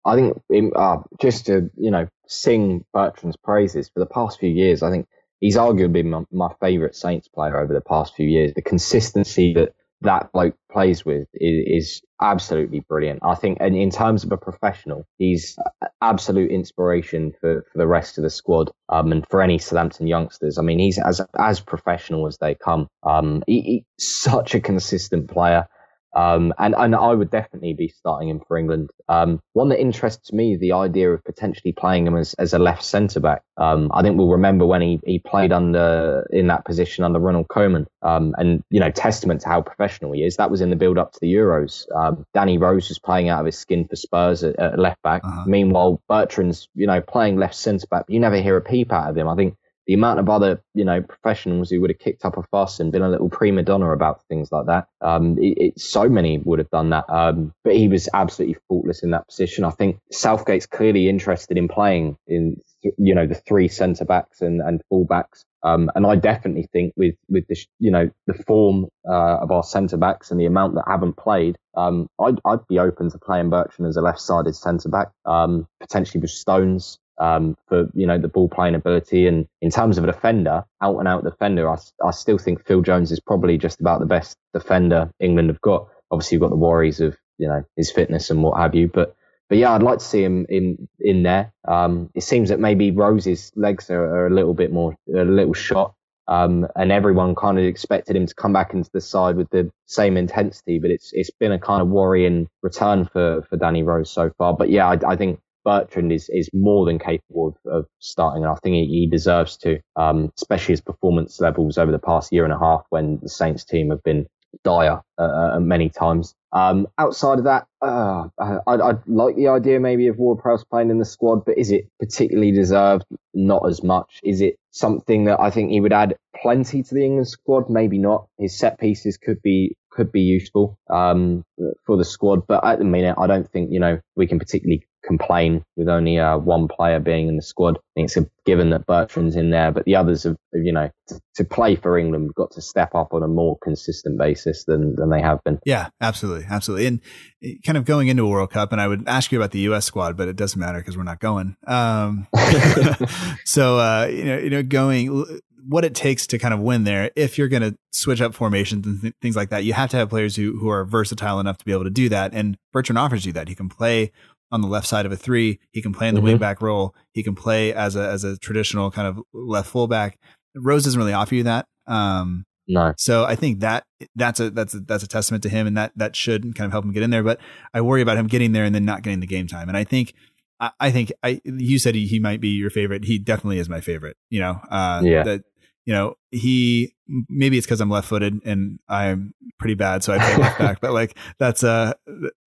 I 0.07 0.17
think 0.17 0.73
uh, 0.75 0.99
just 1.21 1.47
to 1.47 1.71
you 1.77 1.91
know 1.91 2.09
sing 2.29 2.85
Bertrand's 2.95 3.37
praises 3.37 3.91
for 3.93 4.01
the 4.01 4.07
past 4.07 4.41
few 4.41 4.51
years, 4.51 4.83
I 4.83 4.91
think 4.91 5.07
he's 5.45 5.57
arguably 5.57 6.03
my, 6.03 6.23
my 6.33 6.49
favourite 6.59 6.95
Saints 6.95 7.29
player 7.29 7.59
over 7.59 7.75
the 7.75 7.83
past 7.83 8.15
few 8.15 8.27
years. 8.27 8.53
The 8.55 8.63
consistency 8.63 9.53
that 9.53 9.75
that 10.01 10.33
bloke 10.33 10.57
plays 10.73 11.05
with 11.05 11.29
is, 11.35 11.85
is, 11.85 12.03
absolutely 12.21 12.81
brilliant. 12.81 13.21
I 13.23 13.35
think, 13.35 13.59
and 13.61 13.77
in 13.77 13.91
terms 13.91 14.25
of 14.25 14.33
a 14.33 14.39
professional, 14.39 15.07
he's 15.19 15.57
absolute 16.01 16.51
inspiration 16.51 17.35
for, 17.39 17.67
for 17.71 17.79
the 17.79 17.87
rest 17.87 18.17
of 18.17 18.25
the 18.25 18.31
squad 18.31 18.71
um, 18.89 19.13
and 19.13 19.27
for 19.29 19.43
any 19.43 19.59
Southampton 19.59 20.07
youngsters. 20.07 20.57
I 20.57 20.63
mean, 20.63 20.79
he's 20.79 20.99
as 20.99 21.21
as 21.39 21.61
professional 21.61 22.27
as 22.27 22.39
they 22.39 22.55
come. 22.55 22.89
Um, 23.03 23.43
he, 23.47 23.85
he's 23.97 24.23
such 24.23 24.55
a 24.55 24.61
consistent 24.61 25.29
player. 25.29 25.67
Um, 26.15 26.55
and, 26.59 26.75
and 26.79 26.95
I 26.95 27.13
would 27.13 27.31
definitely 27.31 27.75
be 27.75 27.89
starting 27.89 28.29
him 28.29 28.41
for 28.47 28.57
England. 28.57 28.91
Um, 29.09 29.41
one 29.53 29.69
that 29.71 29.81
interests 29.81 30.33
me, 30.33 30.57
the 30.57 30.73
idea 30.73 31.11
of 31.11 31.25
potentially 31.25 31.73
playing 31.73 32.07
him 32.07 32.17
as, 32.17 32.35
as 32.35 32.55
a 32.55 32.59
left 32.59 32.85
centre 32.85 33.21
back. 33.21 33.43
Um, 33.57 33.91
I 33.93 34.03
think 34.03 34.17
we'll 34.17 34.31
remember 34.31 34.65
when 34.65 34.81
he, 34.81 35.01
he 35.05 35.19
played 35.19 35.53
under, 35.53 36.27
in 36.31 36.47
that 36.47 36.65
position 36.65 37.05
under 37.05 37.19
Ronald 37.19 37.49
Koeman. 37.49 37.87
Um, 38.03 38.35
and, 38.39 38.63
you 38.71 38.81
know, 38.81 38.91
testament 38.91 39.41
to 39.43 39.49
how 39.49 39.63
professional 39.63 40.13
he 40.13 40.23
is. 40.23 40.37
That 40.37 40.51
was 40.51 40.61
in 40.61 40.71
the 40.71 40.77
build 40.77 40.99
up 40.99 41.13
to 41.13 41.19
the 41.21 41.33
Euros. 41.33 41.87
Um, 41.95 42.25
Danny 42.33 42.59
Rose 42.59 42.89
was 42.89 42.99
playing 42.99 43.29
out 43.29 43.41
of 43.41 43.47
his 43.47 43.59
skin 43.59 43.87
for 43.87 43.97
Spurs 43.97 44.45
at, 44.45 44.59
at 44.59 44.79
left 44.79 45.03
back. 45.03 45.25
Uh-huh. 45.25 45.45
Meanwhile, 45.47 46.01
Bertrand's, 46.09 46.69
you 46.75 46.87
know, 46.87 47.01
playing 47.01 47.37
left 47.37 47.55
centre 47.55 47.87
back. 47.91 48.05
You 48.09 48.21
never 48.21 48.41
hear 48.41 48.57
a 48.57 48.61
peep 48.61 48.93
out 48.93 49.11
of 49.11 49.17
him. 49.17 49.29
I 49.29 49.35
think 49.35 49.57
the 49.87 49.95
amount 49.95 50.19
of 50.19 50.29
other, 50.29 50.63
you 50.75 50.85
know, 50.85 51.03
professionals 51.03 51.71
who 51.71 51.81
would 51.81 51.91
have 51.91 51.99
kicked 51.99 52.25
up 52.25 52.37
a 52.37 52.43
fuss 52.45 52.81
and 52.81 52.93
been 52.93 53.03
a 53.03 53.09
little 53.09 53.29
prima 53.29 53.63
donna 53.63 53.91
about 53.91 54.23
things 54.29 54.51
like 54.51 54.67
that. 54.67 54.89
Um, 55.01 55.37
it, 55.39 55.59
it, 55.59 55.81
so 55.81 56.09
many 56.09 56.39
would 56.39 56.59
have 56.59 56.71
done 56.71 56.91
that. 56.91 57.05
Um, 57.09 57.53
but 57.65 57.77
he 57.77 57.89
was 57.89 58.09
absolutely 58.13 58.57
faultless 58.69 59.03
in 59.03 59.11
that 59.11 59.27
position. 59.29 59.65
I 59.65 59.71
think 59.71 59.99
Southgate's 60.11 60.67
clearly 60.67 61.09
interested 61.09 61.59
in 61.59 61.69
playing 61.69 62.17
in, 62.27 62.61
you 62.83 63.15
know, 63.15 63.27
the 63.27 63.35
three 63.35 63.69
centre 63.69 64.05
backs 64.05 64.41
and, 64.41 64.61
and 64.61 64.81
full 64.89 65.05
backs. 65.05 65.45
Um, 65.63 65.91
and 65.95 66.07
I 66.07 66.17
definitely 66.17 66.69
think 66.73 66.93
with, 66.95 67.15
with 67.29 67.47
the, 67.49 67.57
you 67.79 67.91
know, 67.91 68.11
the 68.27 68.35
form, 68.35 68.89
uh, 69.09 69.39
of 69.39 69.51
our 69.51 69.63
centre 69.63 69.97
backs 69.97 70.31
and 70.31 70.39
the 70.39 70.45
amount 70.45 70.75
that 70.75 70.85
haven't 70.87 71.17
played, 71.17 71.57
um, 71.75 72.07
I'd, 72.21 72.39
I'd 72.45 72.67
be 72.69 72.79
open 72.79 73.11
to 73.11 73.19
playing 73.19 73.49
Bertrand 73.49 73.89
as 73.89 73.97
a 73.97 74.03
left 74.03 74.21
sided 74.21 74.55
centre 74.55 74.91
back, 74.91 75.09
um, 75.25 75.67
potentially 75.81 76.21
with 76.21 76.31
Stones, 76.31 76.99
um, 77.19 77.57
for 77.69 77.89
you 77.95 78.07
know 78.07 78.19
the 78.19 78.29
ball 78.29 78.49
playing 78.49 78.75
ability. 78.75 79.27
And 79.27 79.47
in 79.61 79.71
terms 79.71 79.99
of 79.99 80.05
a 80.05 80.09
defender, 80.09 80.65
out 80.83 80.99
and 80.99 81.09
out 81.09 81.25
defender, 81.25 81.69
I, 81.71 81.77
I 82.05 82.11
still 82.11 82.39
think 82.39 82.65
Phil 82.67 82.83
Jones 82.83 83.13
is 83.13 83.21
probably 83.21 83.59
just 83.59 83.81
about 83.81 84.01
the 84.01 84.07
best 84.07 84.37
defender 84.53 85.11
England 85.21 85.49
have 85.51 85.61
got. 85.61 85.89
Obviously, 86.11 86.37
you've 86.37 86.43
got 86.43 86.51
the 86.51 86.57
worries 86.57 87.01
of 87.01 87.17
you 87.39 87.49
know 87.49 87.65
his 87.77 87.91
fitness 87.91 88.31
and 88.31 88.43
what 88.43 88.59
have 88.59 88.75
you, 88.75 88.89
but 88.89 89.17
but 89.49 89.59
yeah, 89.59 89.73
I'd 89.73 89.83
like 89.83 89.99
to 89.99 90.05
see 90.05 90.23
him 90.23 90.47
in 90.49 90.89
in 91.01 91.23
there. 91.23 91.53
Um, 91.67 92.11
it 92.15 92.23
seems 92.23 92.49
that 92.49 92.61
maybe 92.61 92.91
Rose's 92.91 93.53
legs 93.57 93.91
are, 93.91 94.03
are 94.03 94.27
a 94.27 94.35
little 94.35 94.55
bit 94.55 94.73
more 94.73 94.97
a 95.15 95.25
little 95.25 95.55
shot. 95.55 95.95
Um, 96.27 96.67
and 96.75 96.91
everyone 96.91 97.35
kind 97.35 97.59
of 97.59 97.65
expected 97.65 98.17
him 98.17 98.25
to 98.25 98.35
come 98.35 98.55
back 98.55 98.73
into 98.73 98.89
the 98.95 99.01
side 99.03 99.37
with 99.37 99.51
the 99.51 99.71
same 99.85 100.17
intensity, 100.17 100.79
but 100.79 100.91
it's 100.91 101.13
it's 101.13 101.31
been 101.31 101.53
a 101.53 101.59
kind 101.59 101.83
of 101.83 101.89
worrying 101.89 102.49
return 102.63 103.05
for 103.05 103.43
for 103.43 103.59
Danny 103.59 103.83
Rose 103.83 104.11
so 104.11 104.31
far. 104.39 104.55
But 104.55 104.71
yeah, 104.71 104.89
I, 104.89 105.13
I 105.13 105.17
think 105.17 105.41
Bertrand 105.65 106.13
is, 106.13 106.29
is 106.29 106.51
more 106.53 106.85
than 106.85 106.99
capable 106.99 107.57
of, 107.65 107.73
of 107.73 107.87
starting, 107.99 108.45
and 108.45 108.53
I 108.53 108.57
think 108.63 108.75
he, 108.75 108.87
he 108.87 109.07
deserves 109.07 109.57
to, 109.59 109.81
um, 109.97 110.33
especially 110.37 110.73
his 110.73 110.81
performance 110.81 111.41
levels 111.41 111.79
over 111.79 111.93
the 111.93 111.99
past 111.99 112.33
year 112.33 112.45
and 112.45 112.53
a 112.53 112.59
half 112.59 112.85
when 112.91 113.19
the 113.23 113.29
Saints 113.29 113.65
team 113.65 113.91
have 113.91 114.03
been 114.03 114.27
dire 114.63 115.01
uh, 115.19 115.23
uh 115.23 115.61
many 115.61 115.89
times. 115.89 116.35
Um, 116.53 116.87
outside 116.99 117.39
of 117.39 117.45
that, 117.45 117.67
uh, 117.83 118.29
I'd, 118.39 118.81
I'd, 118.81 119.09
like 119.09 119.35
the 119.35 119.49
idea 119.49 119.81
maybe 119.81 120.07
of 120.07 120.19
Ward 120.19 120.39
Prowse 120.39 120.63
playing 120.63 120.91
in 120.91 120.99
the 120.99 121.05
squad, 121.05 121.45
but 121.45 121.59
is 121.59 121.73
it 121.73 121.89
particularly 121.99 122.53
deserved? 122.53 123.05
Not 123.35 123.69
as 123.69 123.83
much. 123.83 124.21
Is 124.23 124.41
it 124.41 124.57
something 124.71 125.25
that 125.25 125.41
I 125.41 125.51
think 125.51 125.73
he 125.73 125.81
would 125.81 125.93
add 125.93 126.15
plenty 126.41 126.85
to 126.85 126.95
the 126.95 127.05
England 127.05 127.27
squad? 127.27 127.69
Maybe 127.69 127.99
not. 127.99 128.29
His 128.39 128.57
set 128.57 128.79
pieces 128.79 129.17
could 129.17 129.43
be 129.43 129.77
could 129.95 130.13
be 130.13 130.21
useful 130.21 130.79
um, 130.91 131.45
for 131.87 131.97
the 131.97 132.05
squad, 132.05 132.47
but 132.47 132.65
at 132.65 132.79
the 132.79 132.85
minute, 132.85 133.17
I 133.19 133.27
don't 133.27 133.49
think 133.51 133.71
you 133.73 133.81
know 133.81 134.01
we 134.17 134.27
can 134.27 134.39
particularly 134.39 134.87
complain 135.05 135.63
with 135.77 135.89
only 135.89 136.19
uh, 136.19 136.39
one 136.39 136.67
player 136.67 136.99
being 136.99 137.29
in 137.29 137.37
the 137.37 137.43
squad. 137.43 137.77
I 137.77 137.81
think 137.95 138.07
it's 138.07 138.17
a 138.17 138.27
given 138.47 138.71
that 138.71 138.87
Bertrand's 138.87 139.37
in 139.37 139.51
there, 139.51 139.71
but 139.71 139.85
the 139.85 139.97
others 139.97 140.25
have, 140.25 140.37
you 140.53 140.73
know, 140.73 140.91
to, 141.09 141.21
to 141.37 141.45
play 141.45 141.77
for 141.77 141.99
England, 141.99 142.27
have 142.27 142.35
got 142.35 142.51
to 142.53 142.63
step 142.63 142.95
up 142.95 143.13
on 143.13 143.23
a 143.23 143.29
more 143.29 143.57
consistent 143.63 144.19
basis 144.19 144.65
than 144.65 144.97
than 144.97 145.11
they 145.11 145.21
have 145.21 145.43
been. 145.45 145.59
Yeah, 145.65 145.91
absolutely, 146.01 146.47
absolutely. 146.49 146.87
And 146.87 147.01
eh, 147.43 147.55
kind 147.65 147.79
of 147.79 147.85
going 147.85 148.09
into 148.09 148.25
a 148.25 148.29
World 148.29 148.51
Cup, 148.51 148.73
and 148.73 148.81
I 148.81 148.89
would 148.89 149.07
ask 149.07 149.31
you 149.31 149.39
about 149.39 149.53
the 149.53 149.61
U.S. 149.61 149.85
squad, 149.85 150.17
but 150.17 150.29
it 150.29 150.37
doesn't 150.37 150.59
matter 150.59 150.79
because 150.79 150.97
we're 150.97 151.05
not 151.05 151.21
going. 151.21 151.57
Um, 151.67 152.27
so 153.45 153.79
uh, 153.79 154.09
you 154.11 154.25
know, 154.25 154.39
you 154.39 154.51
know, 154.51 154.63
going 154.63 155.41
what 155.67 155.85
it 155.85 155.95
takes 155.95 156.27
to 156.29 156.39
kind 156.39 156.55
of 156.55 156.61
win 156.61 156.85
there. 156.85 157.11
If 157.17 157.39
you're 157.39 157.49
going 157.49 157.63
to 157.63 157.77
switch 157.93 158.21
up 158.21 158.35
formations 158.35 158.87
and 158.87 159.01
th- 159.01 159.15
things 159.21 159.37
like 159.37 159.51
that, 159.51 159.65
you 159.65 159.73
have 159.73 159.91
to 159.91 159.97
have 159.97 160.11
players 160.11 160.37
who 160.37 160.59
who 160.59 160.69
are 160.69 160.85
versatile 160.85 161.41
enough 161.41 161.59
to 161.59 161.65
be 161.65 161.73
able 161.73 161.85
to 161.85 161.91
do 161.91 162.09
that. 162.09 162.33
And 162.35 162.57
Bertrand 162.73 162.99
offers 162.99 163.27
you 163.27 163.33
that. 163.33 163.49
He 163.49 163.55
can 163.55 163.69
play 163.69 164.13
on 164.51 164.61
the 164.61 164.69
left 164.69 164.87
side 164.87 165.07
of 165.07 165.13
a 165.13 165.17
three. 165.17 165.59
He 165.73 165.83
can 165.83 165.93
play 165.93 166.09
in 166.09 166.15
the 166.15 166.21
mm-hmm. 166.21 166.43
wingback 166.43 166.61
role. 166.61 166.95
He 167.13 167.23
can 167.23 167.35
play 167.35 167.73
as 167.73 167.97
a 167.97 168.09
as 168.09 168.25
a 168.25 168.39
traditional 168.39 168.91
kind 168.91 169.09
of 169.09 169.21
left 169.33 169.69
fullback. 169.69 170.19
Rose 170.55 170.85
doesn't 170.85 170.99
really 170.99 171.13
offer 171.13 171.35
you 171.35 171.43
that. 171.45 171.67
Um, 171.87 172.45
no. 172.67 172.95
So 172.97 173.25
I 173.25 173.37
think 173.37 173.61
that 173.61 173.85
that's 174.15 174.41
a 174.41 174.51
that's 174.51 174.75
a, 174.75 174.81
that's 174.81 175.03
a 175.03 175.09
testament 175.09 175.43
to 175.43 175.49
him, 175.49 175.67
and 175.67 175.77
that 175.77 175.93
that 175.97 176.17
should 176.17 176.55
kind 176.55 176.67
of 176.67 176.73
help 176.73 176.85
him 176.85 176.93
get 176.93 177.03
in 177.03 177.11
there. 177.11 177.23
But 177.23 177.41
I 177.73 177.81
worry 177.81 178.03
about 178.03 178.17
him 178.17 178.27
getting 178.27 178.53
there 178.53 178.65
and 178.65 178.75
then 178.75 178.85
not 178.85 179.03
getting 179.03 179.21
the 179.21 179.27
game 179.27 179.47
time. 179.47 179.69
And 179.69 179.77
I 179.77 179.85
think 179.85 180.15
I, 180.61 180.71
I 180.81 180.91
think 180.91 181.13
I 181.23 181.41
you 181.45 181.79
said 181.79 181.95
he, 181.95 182.07
he 182.07 182.19
might 182.19 182.41
be 182.41 182.49
your 182.49 182.71
favorite. 182.71 183.05
He 183.05 183.19
definitely 183.19 183.59
is 183.59 183.69
my 183.69 183.81
favorite. 183.81 184.17
You 184.31 184.41
know. 184.41 184.61
Uh, 184.71 185.03
yeah. 185.05 185.23
That 185.25 185.45
you 185.85 185.93
know, 185.93 186.17
he 186.31 186.95
maybe 187.29 187.59
it's 187.59 187.67
because 187.67 187.81
I'm 187.81 187.91
left 187.91 188.09
footed 188.09 188.41
and 188.45 188.79
I'm 188.89 189.35
pretty 189.59 189.75
bad, 189.75 190.03
so 190.03 190.13
I 190.13 190.19
play 190.19 190.37
left 190.37 190.59
back. 190.59 190.81
But 190.81 190.93
like 190.93 191.17
that's 191.39 191.63
uh 191.63 191.95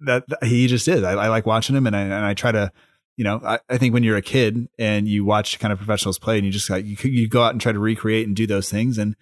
that, 0.01 0.23
that 0.27 0.43
he 0.43 0.67
just 0.67 0.87
is. 0.87 1.03
I, 1.03 1.13
I, 1.13 1.27
like 1.27 1.45
watching 1.45 1.75
him, 1.75 1.87
and 1.87 1.95
I 1.95 2.01
and 2.01 2.13
I 2.13 2.33
try 2.33 2.51
to, 2.51 2.71
you 3.15 3.23
know, 3.23 3.39
I, 3.43 3.59
I 3.69 3.77
think 3.77 3.93
when 3.93 4.03
you're 4.03 4.17
a 4.17 4.21
kid 4.21 4.67
and 4.79 5.07
you 5.07 5.23
watch 5.23 5.59
kind 5.59 5.71
of 5.71 5.77
professionals 5.77 6.19
play, 6.19 6.37
and 6.37 6.45
you 6.45 6.51
just 6.51 6.69
like 6.69 6.85
you 6.85 6.97
you 7.03 7.29
go 7.29 7.43
out 7.43 7.51
and 7.51 7.61
try 7.61 7.71
to 7.71 7.79
recreate 7.79 8.27
and 8.27 8.35
do 8.35 8.47
those 8.47 8.69
things, 8.69 8.97
and 8.97 9.15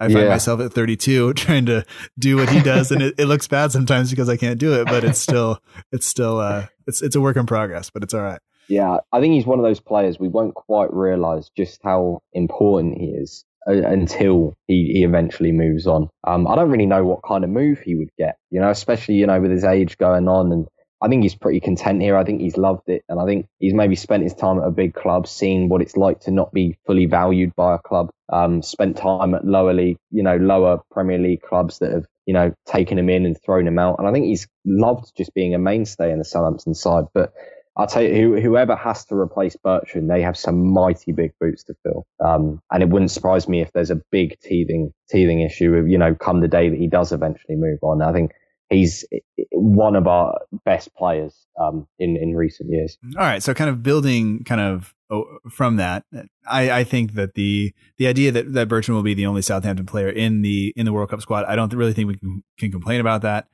I 0.00 0.06
find 0.06 0.20
yeah. 0.20 0.28
myself 0.28 0.60
at 0.60 0.72
32 0.72 1.34
trying 1.34 1.66
to 1.66 1.84
do 2.18 2.36
what 2.36 2.48
he 2.48 2.60
does, 2.60 2.90
and 2.90 3.02
it, 3.02 3.14
it 3.18 3.26
looks 3.26 3.46
bad 3.46 3.70
sometimes 3.70 4.10
because 4.10 4.28
I 4.28 4.36
can't 4.36 4.58
do 4.58 4.80
it, 4.80 4.86
but 4.86 5.04
it's 5.04 5.20
still 5.20 5.60
it's 5.92 6.06
still 6.06 6.40
uh 6.40 6.66
it's 6.86 7.02
it's 7.02 7.14
a 7.14 7.20
work 7.20 7.36
in 7.36 7.46
progress, 7.46 7.90
but 7.90 8.02
it's 8.02 8.14
all 8.14 8.22
right. 8.22 8.40
Yeah, 8.68 8.98
I 9.12 9.20
think 9.20 9.34
he's 9.34 9.46
one 9.46 9.58
of 9.58 9.64
those 9.64 9.80
players 9.80 10.20
we 10.20 10.28
won't 10.28 10.54
quite 10.54 10.92
realize 10.92 11.50
just 11.56 11.80
how 11.82 12.22
important 12.32 12.98
he 12.98 13.06
is 13.06 13.44
until 13.66 14.54
he, 14.66 14.92
he 14.94 15.04
eventually 15.04 15.52
moves 15.52 15.86
on. 15.86 16.08
Um, 16.26 16.46
I 16.46 16.56
don't 16.56 16.70
really 16.70 16.86
know 16.86 17.04
what 17.04 17.22
kind 17.22 17.44
of 17.44 17.50
move 17.50 17.80
he 17.80 17.94
would 17.94 18.10
get, 18.18 18.36
you 18.50 18.60
know, 18.60 18.70
especially, 18.70 19.16
you 19.16 19.26
know, 19.26 19.40
with 19.40 19.50
his 19.50 19.64
age 19.64 19.98
going 19.98 20.28
on. 20.28 20.52
And 20.52 20.66
I 21.02 21.08
think 21.08 21.22
he's 21.22 21.34
pretty 21.34 21.60
content 21.60 22.02
here. 22.02 22.16
I 22.16 22.24
think 22.24 22.40
he's 22.40 22.56
loved 22.56 22.88
it. 22.88 23.04
And 23.08 23.20
I 23.20 23.24
think 23.24 23.46
he's 23.58 23.74
maybe 23.74 23.96
spent 23.96 24.22
his 24.22 24.34
time 24.34 24.58
at 24.58 24.66
a 24.66 24.70
big 24.70 24.94
club, 24.94 25.26
seeing 25.26 25.68
what 25.68 25.82
it's 25.82 25.96
like 25.96 26.20
to 26.20 26.30
not 26.30 26.52
be 26.52 26.78
fully 26.86 27.06
valued 27.06 27.54
by 27.56 27.74
a 27.74 27.78
club. 27.78 28.10
Um, 28.32 28.62
spent 28.62 28.96
time 28.96 29.34
at 29.34 29.44
lower 29.44 29.72
league, 29.72 29.96
you 30.10 30.22
know, 30.22 30.36
lower 30.36 30.80
Premier 30.90 31.18
League 31.18 31.42
clubs 31.42 31.78
that 31.78 31.92
have, 31.92 32.06
you 32.26 32.34
know, 32.34 32.52
taken 32.66 32.98
him 32.98 33.08
in 33.08 33.26
and 33.26 33.36
thrown 33.44 33.66
him 33.66 33.78
out. 33.78 33.98
And 33.98 34.06
I 34.06 34.12
think 34.12 34.26
he's 34.26 34.46
loved 34.64 35.10
just 35.16 35.34
being 35.34 35.54
a 35.54 35.58
mainstay 35.58 36.12
in 36.12 36.18
the 36.18 36.24
Southampton 36.24 36.74
side. 36.74 37.06
But 37.12 37.32
I'll 37.76 37.86
tell 37.86 38.02
you, 38.02 38.40
whoever 38.40 38.76
has 38.76 39.04
to 39.06 39.14
replace 39.14 39.56
Bertrand, 39.56 40.10
they 40.10 40.22
have 40.22 40.36
some 40.36 40.72
mighty 40.72 41.12
big 41.12 41.32
boots 41.40 41.64
to 41.64 41.74
fill. 41.82 42.06
Um, 42.22 42.60
and 42.70 42.82
it 42.82 42.88
wouldn't 42.88 43.10
surprise 43.10 43.48
me 43.48 43.60
if 43.60 43.72
there's 43.72 43.90
a 43.90 44.00
big 44.10 44.38
teething, 44.40 44.92
teething 45.08 45.40
issue 45.40 45.74
of, 45.74 45.88
you 45.88 45.96
know, 45.96 46.14
come 46.14 46.40
the 46.40 46.48
day 46.48 46.68
that 46.68 46.78
he 46.78 46.88
does 46.88 47.12
eventually 47.12 47.56
move 47.56 47.78
on. 47.82 48.02
I 48.02 48.12
think 48.12 48.32
he's 48.70 49.04
one 49.52 49.96
of 49.96 50.06
our 50.06 50.40
best 50.64 50.94
players 50.94 51.34
um, 51.60 51.86
in 51.98 52.16
in 52.16 52.34
recent 52.34 52.70
years. 52.70 52.96
All 53.16 53.24
right, 53.24 53.42
so 53.42 53.52
kind 53.52 53.68
of 53.68 53.82
building 53.82 54.44
kind 54.44 54.60
of 54.60 54.94
oh, 55.10 55.38
from 55.50 55.76
that, 55.76 56.04
I, 56.48 56.70
I 56.70 56.84
think 56.84 57.14
that 57.14 57.34
the 57.34 57.74
the 57.98 58.06
idea 58.06 58.32
that 58.32 58.52
that 58.54 58.68
Bertrand 58.68 58.96
will 58.96 59.02
be 59.02 59.14
the 59.14 59.26
only 59.26 59.42
Southampton 59.42 59.86
player 59.86 60.08
in 60.08 60.42
the 60.42 60.72
in 60.76 60.86
the 60.86 60.92
World 60.92 61.10
Cup 61.10 61.20
squad, 61.20 61.44
I 61.44 61.56
don't 61.56 61.72
really 61.74 61.92
think 61.92 62.08
we 62.08 62.16
can, 62.16 62.42
can 62.58 62.72
complain 62.72 63.00
about 63.00 63.22
that. 63.22 63.48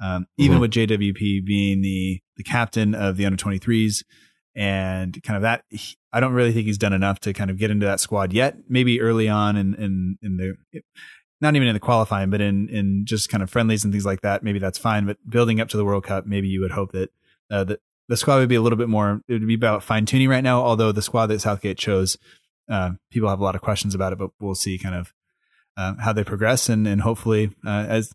Um, 0.00 0.26
even 0.36 0.54
mm-hmm. 0.54 0.60
with 0.62 0.70
JWP 0.72 1.44
being 1.44 1.80
the 1.82 2.20
the 2.36 2.44
captain 2.44 2.94
of 2.94 3.16
the 3.16 3.24
under 3.24 3.42
23s 3.42 4.04
and 4.54 5.22
kind 5.22 5.36
of 5.36 5.42
that, 5.42 5.64
I 6.12 6.20
don't 6.20 6.32
really 6.32 6.52
think 6.52 6.66
he's 6.66 6.78
done 6.78 6.92
enough 6.92 7.20
to 7.20 7.32
kind 7.32 7.50
of 7.50 7.58
get 7.58 7.70
into 7.70 7.86
that 7.86 8.00
squad 8.00 8.32
yet. 8.32 8.56
Maybe 8.68 9.00
early 9.00 9.28
on 9.28 9.56
in 9.56 9.74
in, 9.74 10.18
in 10.22 10.36
the 10.36 10.82
not 11.40 11.54
even 11.54 11.68
in 11.68 11.74
the 11.74 11.80
qualifying, 11.80 12.30
but 12.30 12.40
in 12.40 12.68
in 12.68 13.04
just 13.04 13.28
kind 13.28 13.42
of 13.42 13.50
friendlies 13.50 13.84
and 13.84 13.92
things 13.92 14.06
like 14.06 14.22
that. 14.22 14.42
Maybe 14.42 14.58
that's 14.58 14.78
fine. 14.78 15.06
But 15.06 15.18
building 15.28 15.60
up 15.60 15.68
to 15.70 15.76
the 15.76 15.84
World 15.84 16.04
Cup, 16.04 16.26
maybe 16.26 16.48
you 16.48 16.60
would 16.60 16.72
hope 16.72 16.92
that 16.92 17.10
uh, 17.50 17.64
that 17.64 17.80
the 18.08 18.16
squad 18.16 18.36
would 18.36 18.48
be 18.48 18.54
a 18.54 18.62
little 18.62 18.78
bit 18.78 18.88
more. 18.88 19.20
It 19.28 19.32
would 19.34 19.46
be 19.46 19.54
about 19.54 19.82
fine 19.82 20.06
tuning 20.06 20.28
right 20.28 20.44
now. 20.44 20.62
Although 20.62 20.92
the 20.92 21.02
squad 21.02 21.26
that 21.26 21.40
Southgate 21.40 21.78
chose, 21.78 22.16
uh, 22.70 22.92
people 23.10 23.28
have 23.28 23.40
a 23.40 23.44
lot 23.44 23.54
of 23.54 23.60
questions 23.60 23.94
about 23.94 24.12
it, 24.12 24.18
but 24.18 24.30
we'll 24.40 24.54
see 24.54 24.78
kind 24.78 24.94
of 24.94 25.12
uh, 25.76 25.94
how 26.00 26.12
they 26.12 26.24
progress 26.24 26.68
and 26.68 26.86
and 26.86 27.02
hopefully 27.02 27.50
uh, 27.66 27.86
as 27.88 28.12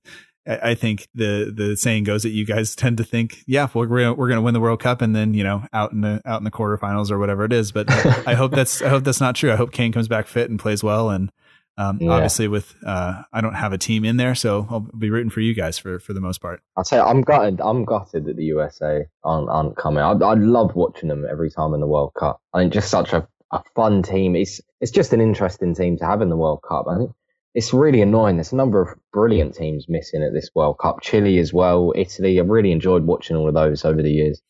I 0.48 0.74
think 0.74 1.08
the 1.14 1.54
the 1.56 1.78
saying 1.78 2.06
goes 2.06 2.24
that 2.24 2.30
you 2.30 2.46
guys 2.46 2.76
tend 2.76 2.98
to 2.98 3.04
think, 3.04 3.44
yeah, 3.46 3.68
we're 3.74 3.88
we're 3.88 4.28
going 4.28 4.38
to 4.38 4.42
win 4.42 4.54
the 4.54 4.60
World 4.60 4.82
Cup 4.82 5.02
and 5.02 5.16
then 5.16 5.34
you 5.34 5.44
know 5.44 5.64
out 5.74 5.92
in 5.92 6.02
the 6.02 6.22
out 6.26 6.40
in 6.40 6.44
the 6.44 6.52
quarterfinals 6.52 7.12
or 7.12 7.20
whatever 7.20 7.46
it 7.46 7.54
is. 7.54 7.72
But 7.72 7.90
I 8.28 8.34
hope 8.34 8.52
that's 8.52 8.82
I 8.82 8.90
hope 8.90 9.04
that's 9.04 9.22
not 9.22 9.36
true. 9.36 9.52
I 9.52 9.56
hope 9.56 9.72
Kane 9.72 9.92
comes 9.92 10.08
back 10.08 10.28
fit 10.28 10.50
and 10.50 10.60
plays 10.60 10.84
well. 10.84 11.10
And 11.10 11.32
um, 11.78 12.00
yeah. 12.02 12.12
obviously, 12.12 12.48
with 12.48 12.76
uh, 12.86 13.22
I 13.32 13.42
don't 13.42 13.54
have 13.54 13.72
a 13.72 13.78
team 13.78 14.04
in 14.04 14.18
there, 14.18 14.36
so 14.36 14.68
I'll 14.70 14.80
be 14.80 15.10
rooting 15.10 15.30
for 15.30 15.42
you 15.42 15.54
guys 15.54 15.78
for 15.78 16.00
for 16.00 16.14
the 16.14 16.22
most 16.22 16.42
part. 16.42 16.62
I'll 16.76 16.84
say 16.84 17.00
I'm 17.00 17.22
gutted. 17.22 17.62
I'm 17.62 17.86
gutted 17.86 18.26
that 18.26 18.36
the 18.36 18.46
USA 18.46 19.06
aren't, 19.24 19.50
aren't 19.50 19.78
coming. 19.78 20.04
I, 20.04 20.12
I 20.12 20.34
love 20.34 20.76
watching 20.76 21.10
them 21.10 21.26
every 21.30 21.50
time 21.50 21.74
in 21.74 21.80
the 21.80 21.88
World 21.88 22.14
Cup. 22.20 22.42
I 22.54 22.62
think 22.62 22.74
just 22.74 22.90
such 22.90 23.14
a 23.14 23.28
a 23.52 23.62
fun 23.76 24.02
team. 24.04 24.36
It's 24.36 24.62
it's 24.80 24.92
just 24.92 25.14
an 25.14 25.22
interesting 25.22 25.76
team 25.76 25.98
to 25.98 26.06
have 26.06 26.22
in 26.22 26.30
the 26.30 26.38
World 26.38 26.64
Cup. 26.68 26.88
I 26.90 26.98
think 26.98 27.12
it's 27.54 27.74
really 27.74 28.02
annoying. 28.02 28.38
There's 28.38 28.54
a 28.54 28.58
number 28.58 28.82
of 28.82 28.98
brilliant 29.12 29.56
teams 29.56 29.86
missing 29.90 30.24
at 30.24 30.34
this 30.34 30.50
World 30.56 30.78
Cup. 30.80 31.02
Chile 31.02 31.38
as 31.40 31.54
well, 31.54 31.94
Italy. 31.96 32.40
I've 32.40 32.48
really 32.48 32.72
enjoyed 32.72 33.04
watching 33.04 33.36
all 33.36 33.48
of 33.48 33.54
those 33.54 33.84
over 33.84 34.02
the 34.02 34.12
years. 34.12 34.42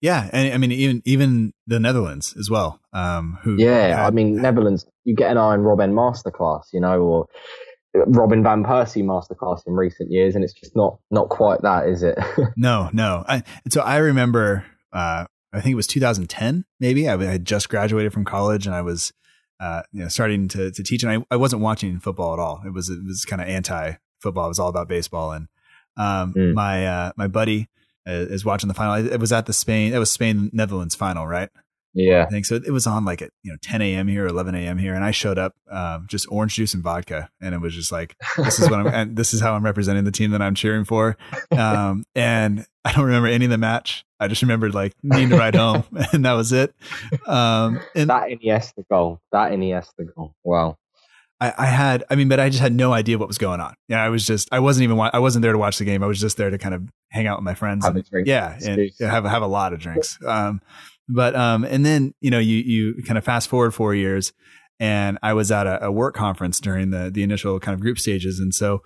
Yeah, 0.00 0.28
and 0.32 0.52
I 0.52 0.58
mean 0.58 0.70
even 0.72 1.02
even 1.04 1.52
the 1.66 1.80
Netherlands 1.80 2.34
as 2.38 2.50
well. 2.50 2.80
Um, 2.92 3.38
who? 3.42 3.56
Yeah, 3.58 3.88
had, 3.88 4.06
I 4.06 4.10
mean 4.10 4.36
Netherlands. 4.36 4.86
You 5.04 5.14
get 5.14 5.30
an 5.30 5.38
Arjen 5.38 5.64
Robben 5.64 5.92
masterclass, 5.92 6.64
you 6.72 6.80
know, 6.80 7.00
or 7.00 7.26
Robin 7.94 8.42
van 8.42 8.64
Persie 8.64 9.04
masterclass 9.04 9.66
in 9.66 9.74
recent 9.74 10.10
years, 10.10 10.34
and 10.34 10.44
it's 10.44 10.52
just 10.52 10.76
not 10.76 10.98
not 11.10 11.28
quite 11.28 11.62
that, 11.62 11.88
is 11.88 12.02
it? 12.02 12.18
no, 12.56 12.90
no. 12.92 13.24
I, 13.26 13.44
so 13.70 13.80
I 13.80 13.96
remember, 13.98 14.66
uh, 14.92 15.26
I 15.52 15.60
think 15.60 15.72
it 15.72 15.76
was 15.76 15.86
2010, 15.86 16.64
maybe. 16.80 17.08
I 17.08 17.16
had 17.24 17.44
just 17.44 17.68
graduated 17.68 18.12
from 18.12 18.24
college, 18.24 18.66
and 18.66 18.74
I 18.74 18.82
was 18.82 19.12
uh, 19.60 19.82
you 19.92 20.02
know, 20.02 20.08
starting 20.08 20.48
to, 20.48 20.70
to 20.70 20.82
teach. 20.82 21.02
And 21.02 21.12
I, 21.12 21.24
I 21.30 21.36
wasn't 21.36 21.62
watching 21.62 22.00
football 22.00 22.32
at 22.34 22.38
all. 22.38 22.62
It 22.66 22.72
was, 22.72 22.88
it 22.88 23.04
was 23.04 23.24
kind 23.24 23.40
of 23.42 23.48
anti 23.48 23.94
football. 24.20 24.46
It 24.46 24.48
was 24.48 24.58
all 24.58 24.68
about 24.68 24.88
baseball. 24.88 25.32
And, 25.32 25.48
um, 25.96 26.34
Mm. 26.34 26.54
my, 26.54 26.86
uh, 26.86 27.12
my 27.16 27.28
buddy 27.28 27.68
uh, 28.06 28.12
is 28.12 28.44
watching 28.44 28.68
the 28.68 28.74
final. 28.74 29.06
It 29.06 29.20
was 29.20 29.32
at 29.32 29.46
the 29.46 29.52
Spain, 29.52 29.92
it 29.94 29.98
was 29.98 30.10
Spain 30.10 30.50
Netherlands 30.52 30.94
final, 30.94 31.26
right? 31.26 31.50
Yeah. 31.94 32.24
I 32.24 32.26
think 32.26 32.44
so. 32.44 32.56
It 32.56 32.70
was 32.72 32.86
on 32.86 33.04
like 33.04 33.22
at 33.22 33.30
you 33.42 33.52
know 33.52 33.56
10 33.62 33.80
a.m. 33.80 34.08
here, 34.08 34.26
11 34.26 34.54
a.m. 34.54 34.78
here, 34.78 34.94
and 34.94 35.04
I 35.04 35.12
showed 35.12 35.38
up 35.38 35.54
um, 35.70 36.06
just 36.08 36.26
orange 36.28 36.54
juice 36.54 36.74
and 36.74 36.82
vodka, 36.82 37.28
and 37.40 37.54
it 37.54 37.60
was 37.60 37.74
just 37.74 37.92
like 37.92 38.16
this 38.36 38.58
is 38.58 38.68
what 38.68 38.80
I'm, 38.80 38.86
and 38.92 39.16
this 39.16 39.32
is 39.32 39.40
how 39.40 39.54
I'm 39.54 39.64
representing 39.64 40.04
the 40.04 40.10
team 40.10 40.32
that 40.32 40.42
I'm 40.42 40.54
cheering 40.54 40.84
for. 40.84 41.16
Um, 41.56 42.04
and 42.14 42.66
I 42.84 42.92
don't 42.92 43.04
remember 43.04 43.28
any 43.28 43.44
of 43.44 43.50
the 43.50 43.58
match. 43.58 44.04
I 44.18 44.26
just 44.28 44.42
remembered 44.42 44.74
like 44.74 44.92
needing 45.02 45.30
to 45.30 45.38
ride 45.38 45.54
home, 45.54 45.84
and 46.12 46.24
that 46.24 46.32
was 46.32 46.52
it. 46.52 46.74
Um, 47.26 47.80
and 47.94 48.10
That 48.10 48.28
Iniesta 48.28 48.84
goal. 48.90 49.20
That 49.32 49.52
Iniesta 49.52 50.12
goal. 50.14 50.34
Wow. 50.42 50.76
I, 51.40 51.52
I 51.58 51.66
had, 51.66 52.04
I 52.08 52.14
mean, 52.14 52.28
but 52.28 52.38
I 52.38 52.48
just 52.48 52.60
had 52.62 52.72
no 52.72 52.92
idea 52.92 53.18
what 53.18 53.26
was 53.28 53.38
going 53.38 53.60
on. 53.60 53.74
Yeah, 53.88 54.02
I 54.02 54.08
was 54.08 54.24
just, 54.24 54.48
I 54.52 54.60
wasn't 54.60 54.84
even, 54.84 54.98
I 55.00 55.18
wasn't 55.18 55.42
there 55.42 55.52
to 55.52 55.58
watch 55.58 55.78
the 55.78 55.84
game. 55.84 56.02
I 56.02 56.06
was 56.06 56.20
just 56.20 56.36
there 56.36 56.48
to 56.48 56.58
kind 56.58 56.74
of 56.74 56.88
hang 57.10 57.26
out 57.26 57.38
with 57.38 57.44
my 57.44 57.54
friends. 57.54 57.84
Have 57.84 57.96
and- 57.96 58.04
a 58.04 58.08
drink. 58.08 58.28
yeah, 58.28 58.56
and 58.64 58.90
have 59.00 59.24
have 59.24 59.42
a 59.42 59.46
lot 59.46 59.72
of 59.72 59.80
drinks. 59.80 60.16
Um, 60.24 60.60
but 61.08 61.34
um, 61.36 61.64
and 61.64 61.84
then 61.84 62.14
you 62.20 62.30
know 62.30 62.38
you 62.38 62.56
you 62.56 63.02
kind 63.02 63.18
of 63.18 63.24
fast 63.24 63.48
forward 63.48 63.74
four 63.74 63.94
years, 63.94 64.32
and 64.80 65.18
I 65.22 65.34
was 65.34 65.50
at 65.50 65.66
a, 65.66 65.86
a 65.86 65.92
work 65.92 66.14
conference 66.14 66.60
during 66.60 66.90
the 66.90 67.10
the 67.10 67.22
initial 67.22 67.60
kind 67.60 67.74
of 67.74 67.80
group 67.80 67.98
stages, 67.98 68.38
and 68.38 68.54
so 68.54 68.82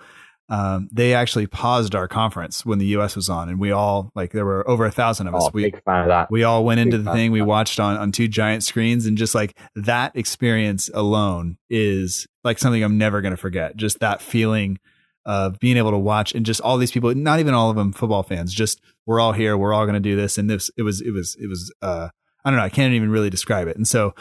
um, 0.50 0.88
they 0.90 1.12
actually 1.12 1.46
paused 1.46 1.94
our 1.94 2.08
conference 2.08 2.64
when 2.64 2.78
the 2.78 2.86
U.S. 2.86 3.14
was 3.14 3.28
on, 3.28 3.48
and 3.48 3.60
we 3.60 3.70
all 3.70 4.10
like 4.14 4.32
there 4.32 4.46
were 4.46 4.68
over 4.68 4.86
a 4.86 4.90
thousand 4.90 5.26
of 5.28 5.34
us. 5.34 5.42
Oh, 5.44 5.50
we 5.52 5.64
big 5.64 5.82
fan 5.84 6.02
of 6.02 6.08
that. 6.08 6.30
we 6.30 6.42
all 6.42 6.64
went 6.64 6.80
into 6.80 6.96
the 6.96 7.12
thing. 7.12 7.32
We 7.32 7.42
watched 7.42 7.78
on 7.78 7.96
on 7.98 8.12
two 8.12 8.28
giant 8.28 8.62
screens, 8.64 9.04
and 9.04 9.18
just 9.18 9.34
like 9.34 9.58
that 9.74 10.16
experience 10.16 10.88
alone 10.94 11.58
is 11.68 12.26
like 12.44 12.58
something 12.58 12.82
I'm 12.82 12.96
never 12.96 13.20
going 13.20 13.32
to 13.34 13.38
forget. 13.38 13.76
Just 13.76 14.00
that 14.00 14.22
feeling 14.22 14.78
of 15.26 15.58
being 15.58 15.76
able 15.76 15.90
to 15.90 15.98
watch 15.98 16.34
and 16.34 16.46
just 16.46 16.62
all 16.62 16.78
these 16.78 16.90
people, 16.90 17.14
not 17.14 17.38
even 17.38 17.52
all 17.52 17.68
of 17.68 17.76
them 17.76 17.92
football 17.92 18.22
fans, 18.22 18.54
just 18.54 18.80
we're 19.08 19.18
all 19.20 19.32
here, 19.32 19.56
we're 19.56 19.72
all 19.72 19.84
going 19.86 19.94
to 19.94 20.00
do 20.00 20.14
this, 20.14 20.36
and 20.38 20.48
this 20.50 20.70
it 20.76 20.82
was 20.82 21.00
it 21.00 21.10
was 21.12 21.36
it 21.40 21.48
was 21.48 21.72
uh 21.82 22.08
I 22.44 22.50
don't 22.50 22.58
know, 22.58 22.64
I 22.64 22.68
can't 22.68 22.92
even 22.94 23.10
really 23.10 23.30
describe 23.30 23.66
it. 23.66 23.76
And 23.76 23.88
so 23.88 24.14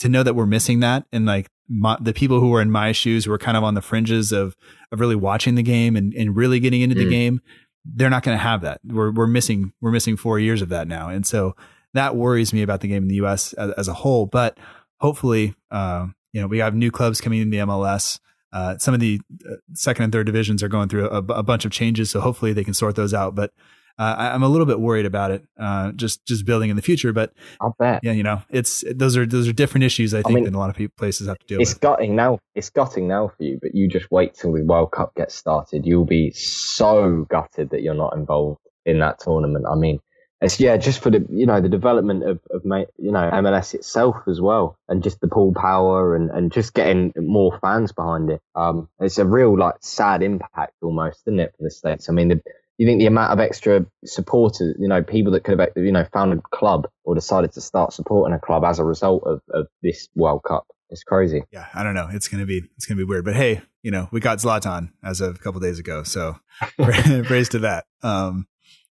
to 0.00 0.08
know 0.08 0.22
that 0.22 0.34
we're 0.34 0.46
missing 0.46 0.80
that, 0.80 1.06
and 1.12 1.24
like 1.26 1.48
my, 1.68 1.96
the 2.00 2.12
people 2.12 2.40
who 2.40 2.50
were 2.50 2.60
in 2.60 2.70
my 2.70 2.92
shoes, 2.92 3.24
who 3.24 3.30
were 3.30 3.38
kind 3.38 3.56
of 3.56 3.64
on 3.64 3.74
the 3.74 3.82
fringes 3.82 4.30
of 4.32 4.54
of 4.92 5.00
really 5.00 5.16
watching 5.16 5.54
the 5.54 5.62
game 5.62 5.96
and 5.96 6.12
and 6.14 6.36
really 6.36 6.60
getting 6.60 6.82
into 6.82 6.94
the 6.94 7.06
Mm. 7.06 7.10
game, 7.10 7.40
they're 7.86 8.10
not 8.10 8.22
going 8.22 8.36
to 8.36 8.42
have 8.42 8.60
that. 8.60 8.80
We're 8.84 9.10
we're 9.12 9.26
missing 9.26 9.72
we're 9.80 9.90
missing 9.90 10.16
four 10.16 10.38
years 10.38 10.60
of 10.62 10.68
that 10.68 10.86
now, 10.88 11.08
and 11.08 11.26
so 11.26 11.56
that 11.94 12.14
worries 12.16 12.52
me 12.52 12.62
about 12.62 12.80
the 12.82 12.88
game 12.88 13.04
in 13.04 13.08
the 13.08 13.14
U.S. 13.16 13.52
as, 13.54 13.70
as 13.72 13.88
a 13.88 13.94
whole. 13.94 14.26
But 14.26 14.58
hopefully, 15.00 15.54
uh, 15.70 16.08
you 16.32 16.40
know, 16.40 16.48
we 16.48 16.58
have 16.58 16.74
new 16.74 16.90
clubs 16.90 17.20
coming 17.20 17.40
in 17.40 17.50
the 17.50 17.58
MLS. 17.58 18.18
Uh, 18.52 18.76
some 18.78 18.94
of 18.94 19.00
the 19.00 19.20
uh, 19.50 19.54
second 19.74 20.04
and 20.04 20.12
third 20.12 20.26
divisions 20.26 20.62
are 20.62 20.68
going 20.68 20.88
through 20.88 21.08
a, 21.08 21.18
a 21.18 21.42
bunch 21.42 21.64
of 21.64 21.72
changes, 21.72 22.10
so 22.10 22.20
hopefully 22.20 22.52
they 22.52 22.62
can 22.64 22.74
sort 22.74 22.94
those 22.94 23.14
out. 23.14 23.34
But 23.34 23.52
uh, 23.98 24.14
I, 24.18 24.34
I'm 24.34 24.42
a 24.42 24.48
little 24.48 24.66
bit 24.66 24.80
worried 24.80 25.06
about 25.06 25.30
it, 25.30 25.44
uh, 25.58 25.92
just 25.92 26.26
just 26.26 26.44
building 26.44 26.70
in 26.70 26.76
the 26.76 26.82
future. 26.82 27.12
But 27.12 27.32
I'll 27.60 27.74
bet. 27.78 28.00
yeah, 28.02 28.12
you 28.12 28.22
know, 28.22 28.42
it's 28.50 28.84
those 28.92 29.16
are 29.16 29.24
those 29.26 29.48
are 29.48 29.52
different 29.52 29.84
issues 29.84 30.14
I 30.14 30.22
think 30.22 30.34
mean, 30.34 30.44
than 30.44 30.54
a 30.54 30.58
lot 30.58 30.70
of 30.70 30.76
people, 30.76 30.94
places 30.98 31.28
have 31.28 31.38
to 31.38 31.46
deal 31.46 31.60
It's 31.60 31.74
with. 31.74 31.80
gutting 31.80 32.16
now. 32.16 32.38
It's 32.54 32.70
gutting 32.70 33.06
now 33.08 33.28
for 33.28 33.44
you, 33.44 33.58
but 33.60 33.74
you 33.74 33.88
just 33.88 34.10
wait 34.10 34.34
till 34.34 34.52
the 34.52 34.62
World 34.62 34.90
Cup 34.92 35.14
gets 35.14 35.34
started. 35.34 35.86
You'll 35.86 36.04
be 36.04 36.32
so 36.32 37.26
gutted 37.30 37.70
that 37.70 37.82
you're 37.82 37.94
not 37.94 38.16
involved 38.16 38.60
in 38.84 38.98
that 38.98 39.20
tournament. 39.20 39.64
I 39.70 39.76
mean, 39.76 40.00
it's 40.40 40.60
yeah, 40.60 40.76
just 40.76 41.00
for 41.00 41.10
the 41.10 41.24
you 41.30 41.46
know 41.46 41.60
the 41.60 41.68
development 41.68 42.24
of 42.24 42.40
of 42.50 42.62
you 42.64 43.12
know 43.12 43.30
MLS 43.32 43.74
itself 43.74 44.16
as 44.28 44.40
well, 44.40 44.76
and 44.88 45.02
just 45.02 45.20
the 45.20 45.28
pool 45.28 45.54
power 45.54 46.14
and 46.14 46.30
and 46.30 46.52
just 46.52 46.74
getting 46.74 47.12
more 47.16 47.58
fans 47.60 47.92
behind 47.92 48.30
it. 48.30 48.42
Um, 48.54 48.88
it's 49.00 49.18
a 49.18 49.24
real 49.24 49.56
like 49.58 49.76
sad 49.80 50.22
impact 50.22 50.74
almost, 50.82 51.22
isn't 51.26 51.40
it, 51.40 51.54
for 51.56 51.62
the 51.62 51.70
states? 51.70 52.08
I 52.08 52.12
mean, 52.12 52.28
the, 52.28 52.42
you 52.78 52.86
think 52.86 52.98
the 52.98 53.06
amount 53.06 53.32
of 53.32 53.40
extra 53.40 53.86
supporters, 54.04 54.74
you 54.78 54.88
know, 54.88 55.02
people 55.02 55.32
that 55.32 55.44
could 55.44 55.58
have 55.58 55.70
you 55.76 55.92
know 55.92 56.06
found 56.12 56.32
a 56.32 56.40
club 56.50 56.88
or 57.04 57.14
decided 57.14 57.52
to 57.52 57.60
start 57.60 57.92
supporting 57.92 58.34
a 58.34 58.40
club 58.40 58.64
as 58.64 58.78
a 58.78 58.84
result 58.84 59.22
of 59.24 59.40
of 59.50 59.66
this 59.82 60.08
World 60.14 60.42
Cup. 60.46 60.66
It's 60.90 61.02
crazy. 61.02 61.42
Yeah, 61.50 61.66
I 61.74 61.82
don't 61.82 61.94
know. 61.94 62.08
It's 62.10 62.28
gonna 62.28 62.46
be 62.46 62.62
it's 62.76 62.86
gonna 62.86 62.98
be 62.98 63.04
weird. 63.04 63.24
But 63.24 63.36
hey, 63.36 63.62
you 63.82 63.90
know, 63.90 64.08
we 64.12 64.20
got 64.20 64.38
Zlatan 64.38 64.90
as 65.02 65.20
of 65.20 65.36
a 65.36 65.38
couple 65.38 65.60
days 65.60 65.78
ago, 65.78 66.02
so 66.02 66.36
praise 66.78 67.48
to 67.50 67.60
that. 67.60 67.84
Um, 68.02 68.46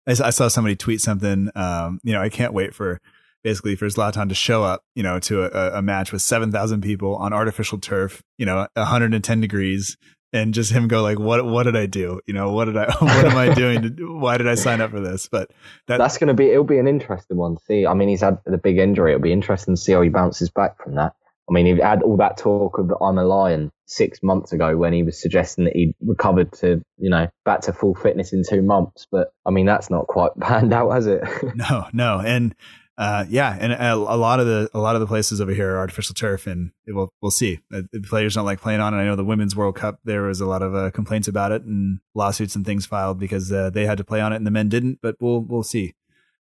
I, 0.08 0.12
I 0.12 0.30
saw 0.30 0.48
somebody 0.48 0.76
tweet 0.76 1.02
something. 1.02 1.50
Um, 1.56 2.00
you 2.04 2.14
know, 2.14 2.22
I 2.22 2.30
can't 2.30 2.54
wait 2.54 2.74
for 2.74 3.00
basically 3.44 3.76
for 3.76 3.88
Zlatan 3.88 4.30
to 4.30 4.36
show 4.36 4.64
up, 4.64 4.84
you 4.96 5.04
know, 5.04 5.20
to 5.20 5.44
a, 5.44 5.80
a 5.80 5.82
match 5.82 6.12
with 6.12 6.22
seven 6.22 6.52
thousand 6.52 6.82
people 6.82 7.16
on 7.16 7.34
artificial 7.34 7.80
turf, 7.80 8.22
you 8.38 8.46
know, 8.46 8.68
110 8.76 9.42
degrees, 9.42 9.98
and 10.34 10.54
just 10.54 10.72
him 10.72 10.88
go 10.88 11.02
like, 11.02 11.20
"What? 11.20 11.46
What 11.46 11.64
did 11.64 11.76
I 11.76 11.86
do? 11.86 12.22
You 12.26 12.34
know, 12.34 12.52
what 12.52 12.66
did 12.66 12.78
I? 12.78 12.86
What 13.00 13.26
am 13.26 13.38
I 13.38 13.54
doing? 13.54 13.96
To, 13.96 14.18
why 14.18 14.38
did 14.38 14.48
I 14.48 14.56
sign 14.56 14.82
up 14.82 14.92
for 14.92 15.00
this?" 15.00 15.28
But 15.28 15.52
that, 15.88 15.98
That's 15.98 16.18
going 16.18 16.30
to 16.30 16.34
be, 16.34 16.50
it'll 16.50 16.64
be 16.64 16.80
an 16.80 16.88
interesting 16.88 17.38
one 17.38 17.56
to 17.58 17.64
see. 17.66 17.86
I 17.86 17.94
mean, 17.94 18.10
he's 18.10 18.22
had 18.22 18.40
the 18.46 18.58
big 18.58 18.78
injury. 18.78 19.12
It'll 19.12 19.22
be 19.22 19.34
interesting 19.34 19.76
to 19.76 19.82
see 19.82 19.92
how 19.92 20.02
he 20.02 20.10
bounces 20.10 20.50
back 20.50 20.82
from 20.84 20.96
that. 20.96 21.14
I 21.50 21.54
mean, 21.54 21.66
he 21.66 21.82
had 21.82 22.02
all 22.02 22.18
that 22.18 22.38
talk 22.38 22.78
of 22.78 22.94
I'm 23.02 23.18
a 23.18 23.26
lion 23.26 23.72
six 23.86 24.24
months 24.24 24.54
ago 24.54 24.78
when 24.78 24.94
he 24.94 25.04
was 25.04 25.22
suggesting 25.22 25.66
that 25.66 25.76
he'd 25.76 25.94
recovered 26.02 26.54
to, 26.54 26.82
you 26.98 27.10
know, 27.10 27.28
back 27.44 27.62
to 27.62 27.74
full 27.74 27.94
fitness 27.94 28.32
in 28.32 28.44
two 28.48 28.62
months. 28.62 29.06
But 29.12 29.34
I 29.46 29.50
mean, 29.50 29.66
that's 29.66 29.90
not 29.90 30.08
quite 30.08 30.32
panned 30.40 30.74
out, 30.74 30.92
has 30.92 31.08
it? 31.08 31.24
No, 31.56 31.88
no, 31.92 32.20
and 32.20 32.56
uh, 33.02 33.26
yeah, 33.30 33.58
and 33.60 33.74
a, 33.74 33.96
a 33.96 34.16
lot 34.16 34.40
of 34.40 34.46
the 34.46 34.70
a 34.76 34.80
lot 34.80 34.96
of 34.96 35.02
the 35.02 35.08
places 35.08 35.42
over 35.42 35.52
here 35.52 35.72
are 35.72 35.80
artificial 35.80 36.14
turf, 36.14 36.46
and 36.46 36.70
it 36.86 36.94
will 36.94 37.12
we'll 37.20 37.32
see. 37.32 37.60
Uh, 37.74 37.82
The 37.92 38.00
players 38.02 38.36
don't 38.36 38.46
like 38.46 38.62
playing 38.62 38.80
on 38.80 38.94
it. 38.94 38.98
I 38.98 39.06
know 39.06 39.16
the 39.16 39.26
Women's 39.26 39.56
World 39.56 39.76
Cup 39.76 40.00
there 40.04 40.22
was 40.22 40.40
a 40.40 40.46
lot 40.46 40.62
of 40.62 40.76
uh, 40.76 40.92
complaints 40.92 41.28
about 41.28 41.52
it 41.52 41.64
and 41.64 42.00
lawsuits 42.14 42.56
and 42.56 42.64
things 42.64 42.86
filed 42.86 43.20
because 43.20 43.52
uh, 43.52 43.72
they 43.72 43.88
had 43.88 43.98
to 43.98 44.04
play 44.04 44.22
on 44.22 44.34
it 44.34 44.36
and 44.36 44.46
the 44.46 44.52
men 44.52 44.70
didn't. 44.70 45.00
But 45.02 45.16
we'll 45.20 45.42
we'll 45.42 45.64
see, 45.64 45.96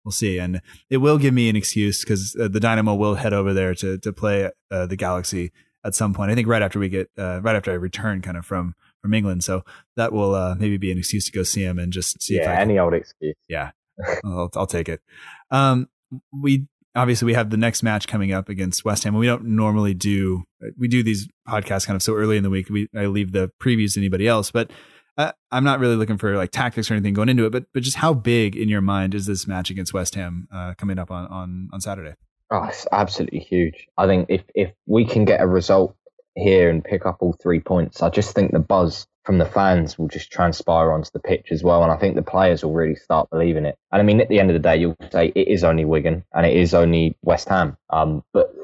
we'll 0.04 0.12
see, 0.12 0.40
and 0.40 0.60
it 0.90 0.98
will 0.98 1.20
give 1.20 1.32
me 1.32 1.48
an 1.48 1.56
excuse 1.56 2.04
because 2.04 2.36
uh, 2.36 2.48
the 2.48 2.60
Dynamo 2.60 2.96
will 2.96 3.14
head 3.14 3.34
over 3.34 3.54
there 3.54 3.76
to 3.76 4.00
to 4.00 4.12
play 4.12 4.50
uh, 4.72 4.88
the 4.88 4.96
Galaxy 4.96 5.52
at 5.86 5.94
some 5.94 6.16
point. 6.16 6.32
I 6.32 6.34
think 6.34 6.48
right 6.48 6.64
after 6.64 6.80
we 6.80 6.90
get 6.90 7.12
uh, 7.20 7.40
right 7.44 7.56
after 7.56 7.70
I 7.70 7.76
return, 7.76 8.24
kind 8.24 8.36
of 8.36 8.48
from 8.48 8.74
from 9.04 9.14
England. 9.14 9.44
So 9.44 9.64
that 9.96 10.12
will 10.12 10.34
uh, 10.34 10.56
maybe 10.56 10.78
be 10.78 10.92
an 10.92 10.98
excuse 10.98 11.26
to 11.28 11.32
go 11.32 11.44
see 11.44 11.62
him 11.62 11.78
and 11.78 11.94
just 11.94 12.20
see 12.20 12.38
if 12.38 12.44
yeah, 12.44 12.54
I 12.54 12.56
can 12.56 12.70
any 12.72 12.80
old 12.80 12.96
excuse. 12.96 13.36
yeah, 13.48 13.74
I'll, 14.26 14.50
I'll 14.56 14.66
take 14.66 14.90
it. 14.90 15.02
Um, 15.52 15.88
we 16.32 16.68
obviously 16.96 17.28
we 17.28 17.34
have 17.34 17.50
the 17.50 17.58
next 17.58 17.84
match 17.84 18.08
coming 18.08 18.34
up 18.34 18.50
against 18.50 18.84
West 18.84 19.04
Ham. 19.04 19.14
And 19.14 19.20
we 19.20 19.28
don't 19.28 19.46
normally 19.46 19.94
do 19.94 20.44
we 20.78 20.88
do 20.88 21.04
these 21.04 21.28
podcasts 21.48 21.86
kind 21.86 21.96
of 21.96 22.02
so 22.02 22.14
early 22.16 22.38
in 22.38 22.44
the 22.44 22.50
week. 22.50 22.70
We 22.70 22.90
I 22.96 23.06
leave 23.06 23.32
the 23.32 23.52
previews 23.62 23.94
to 23.94 24.00
anybody 24.00 24.28
else, 24.28 24.52
but 24.52 24.72
uh, 25.18 25.32
I'm 25.52 25.64
not 25.64 25.80
really 25.80 25.96
looking 25.96 26.18
for 26.18 26.36
like 26.36 26.52
tactics 26.52 26.92
or 26.92 26.94
anything 26.94 27.14
going 27.14 27.30
into 27.30 27.46
it. 27.46 27.52
But 27.52 27.66
but 27.74 27.84
just 27.84 27.98
how 27.98 28.14
big 28.14 28.56
in 28.56 28.70
your 28.70 28.82
mind 28.82 29.16
is 29.16 29.26
this 29.26 29.48
match 29.48 29.70
against 29.70 29.94
West 29.94 30.16
Ham 30.16 30.48
uh, 30.54 30.74
coming 30.78 31.00
up 31.00 31.12
on 31.12 31.28
on 31.28 31.70
on 31.72 31.82
Saturday? 31.82 32.16
Oh, 32.50 32.64
it's 32.64 32.88
absolutely 32.92 33.40
huge. 33.40 33.88
I 33.98 34.08
think 34.08 34.28
if, 34.30 34.42
if 34.56 34.72
we 34.86 35.06
can 35.06 35.26
get 35.26 35.42
a 35.42 35.48
result 35.48 35.96
here 36.36 36.70
and 36.70 36.84
pick 36.84 37.06
up 37.06 37.18
all 37.20 37.36
three 37.42 37.60
points, 37.60 38.02
I 38.02 38.10
just 38.10 38.34
think 38.34 38.52
the 38.52 38.60
buzz 38.60 39.06
from 39.28 39.40
the 39.40 39.46
fans 39.46 40.00
will 40.00 40.08
just 40.08 40.32
transpire 40.32 40.90
onto 40.94 41.12
the 41.12 41.20
pitch 41.20 41.52
as 41.52 41.62
well. 41.62 41.84
And 41.84 41.92
I 41.92 41.98
think 41.98 42.16
the 42.16 42.22
players 42.22 42.64
will 42.64 42.72
really 42.72 42.96
start 42.96 43.30
believing 43.30 43.66
it. 43.66 43.78
And 43.92 44.02
I 44.02 44.06
mean, 44.06 44.22
at 44.22 44.30
the 44.30 44.40
end 44.40 44.50
of 44.50 44.54
the 44.54 44.60
day, 44.60 44.78
you'll 44.78 44.96
say 45.12 45.34
it 45.36 45.50
is 45.50 45.66
only 45.66 45.84
Wigan 45.84 46.24
and 46.34 46.46
it 46.46 46.56
is 46.56 46.74
only 46.74 47.18
West 47.22 47.50
Ham. 47.50 47.76
Um, 47.90 48.24
but 48.32 48.56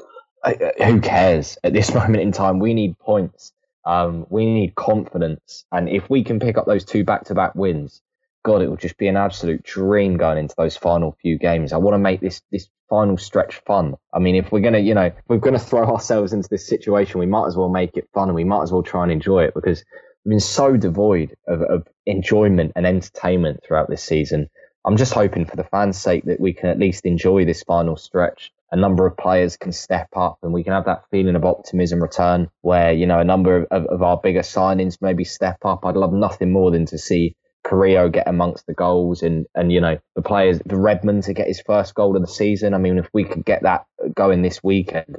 uh, 0.42 0.54
who 0.82 1.02
cares 1.02 1.58
at 1.62 1.74
this 1.74 1.92
moment 1.94 2.22
in 2.22 2.32
time? 2.32 2.60
We 2.60 2.72
need 2.72 2.98
points. 2.98 3.52
Um, 3.84 4.24
we 4.30 4.46
need 4.46 4.74
confidence. 4.74 5.66
And 5.70 5.90
if 5.90 6.08
we 6.08 6.24
can 6.24 6.40
pick 6.40 6.56
up 6.56 6.64
those 6.64 6.86
two 6.86 7.04
back 7.04 7.24
to 7.24 7.34
back 7.34 7.54
wins, 7.54 8.00
God, 8.42 8.62
it 8.62 8.68
will 8.68 8.78
just 8.78 8.96
be 8.96 9.08
an 9.08 9.18
absolute 9.18 9.64
dream 9.64 10.16
going 10.16 10.38
into 10.38 10.54
those 10.56 10.78
final 10.78 11.14
few 11.20 11.36
games. 11.36 11.74
I 11.74 11.76
want 11.76 11.92
to 11.92 11.98
make 11.98 12.22
this 12.22 12.40
this 12.50 12.70
final 12.88 13.18
stretch 13.18 13.56
fun. 13.66 13.96
I 14.14 14.18
mean, 14.18 14.34
if 14.34 14.50
we're 14.50 14.60
gonna, 14.60 14.78
you 14.78 14.94
know, 14.94 15.12
we're 15.28 15.36
gonna 15.36 15.58
throw 15.70 15.84
ourselves 15.92 16.32
into 16.32 16.48
this 16.48 16.66
situation, 16.66 17.20
we 17.20 17.26
might 17.26 17.48
as 17.48 17.56
well 17.56 17.68
make 17.68 17.98
it 17.98 18.08
fun 18.14 18.30
and 18.30 18.34
we 18.34 18.44
might 18.44 18.62
as 18.62 18.72
well 18.72 18.82
try 18.82 19.02
and 19.02 19.12
enjoy 19.12 19.44
it 19.44 19.52
because 19.52 19.84
been 20.26 20.40
so 20.40 20.76
devoid 20.76 21.36
of, 21.46 21.62
of 21.62 21.88
enjoyment 22.06 22.72
and 22.76 22.86
entertainment 22.86 23.60
throughout 23.64 23.88
this 23.88 24.02
season. 24.02 24.48
I'm 24.84 24.96
just 24.96 25.14
hoping 25.14 25.46
for 25.46 25.56
the 25.56 25.64
fans' 25.64 25.98
sake 25.98 26.24
that 26.24 26.40
we 26.40 26.52
can 26.52 26.68
at 26.68 26.78
least 26.78 27.06
enjoy 27.06 27.44
this 27.44 27.62
final 27.62 27.96
stretch. 27.96 28.52
A 28.70 28.76
number 28.76 29.06
of 29.06 29.16
players 29.16 29.56
can 29.56 29.72
step 29.72 30.08
up 30.16 30.38
and 30.42 30.52
we 30.52 30.64
can 30.64 30.72
have 30.72 30.86
that 30.86 31.04
feeling 31.10 31.36
of 31.36 31.44
optimism 31.44 32.02
return 32.02 32.50
where, 32.60 32.92
you 32.92 33.06
know, 33.06 33.20
a 33.20 33.24
number 33.24 33.64
of, 33.70 33.86
of, 33.86 34.02
our 34.02 34.18
bigger 34.18 34.40
signings 34.40 34.98
maybe 35.00 35.24
step 35.24 35.58
up. 35.64 35.84
I'd 35.84 35.96
love 35.96 36.12
nothing 36.12 36.50
more 36.50 36.70
than 36.70 36.86
to 36.86 36.98
see 36.98 37.36
Carrillo 37.64 38.08
get 38.08 38.28
amongst 38.28 38.66
the 38.66 38.74
goals 38.74 39.22
and, 39.22 39.46
and, 39.54 39.72
you 39.72 39.80
know, 39.80 39.98
the 40.14 40.22
players, 40.22 40.60
the 40.66 40.76
Redmond 40.76 41.24
to 41.24 41.32
get 41.32 41.48
his 41.48 41.62
first 41.66 41.94
goal 41.94 42.14
of 42.14 42.22
the 42.22 42.28
season. 42.28 42.74
I 42.74 42.78
mean, 42.78 42.98
if 42.98 43.08
we 43.12 43.24
could 43.24 43.44
get 43.44 43.62
that 43.62 43.86
going 44.14 44.42
this 44.42 44.62
weekend. 44.62 45.16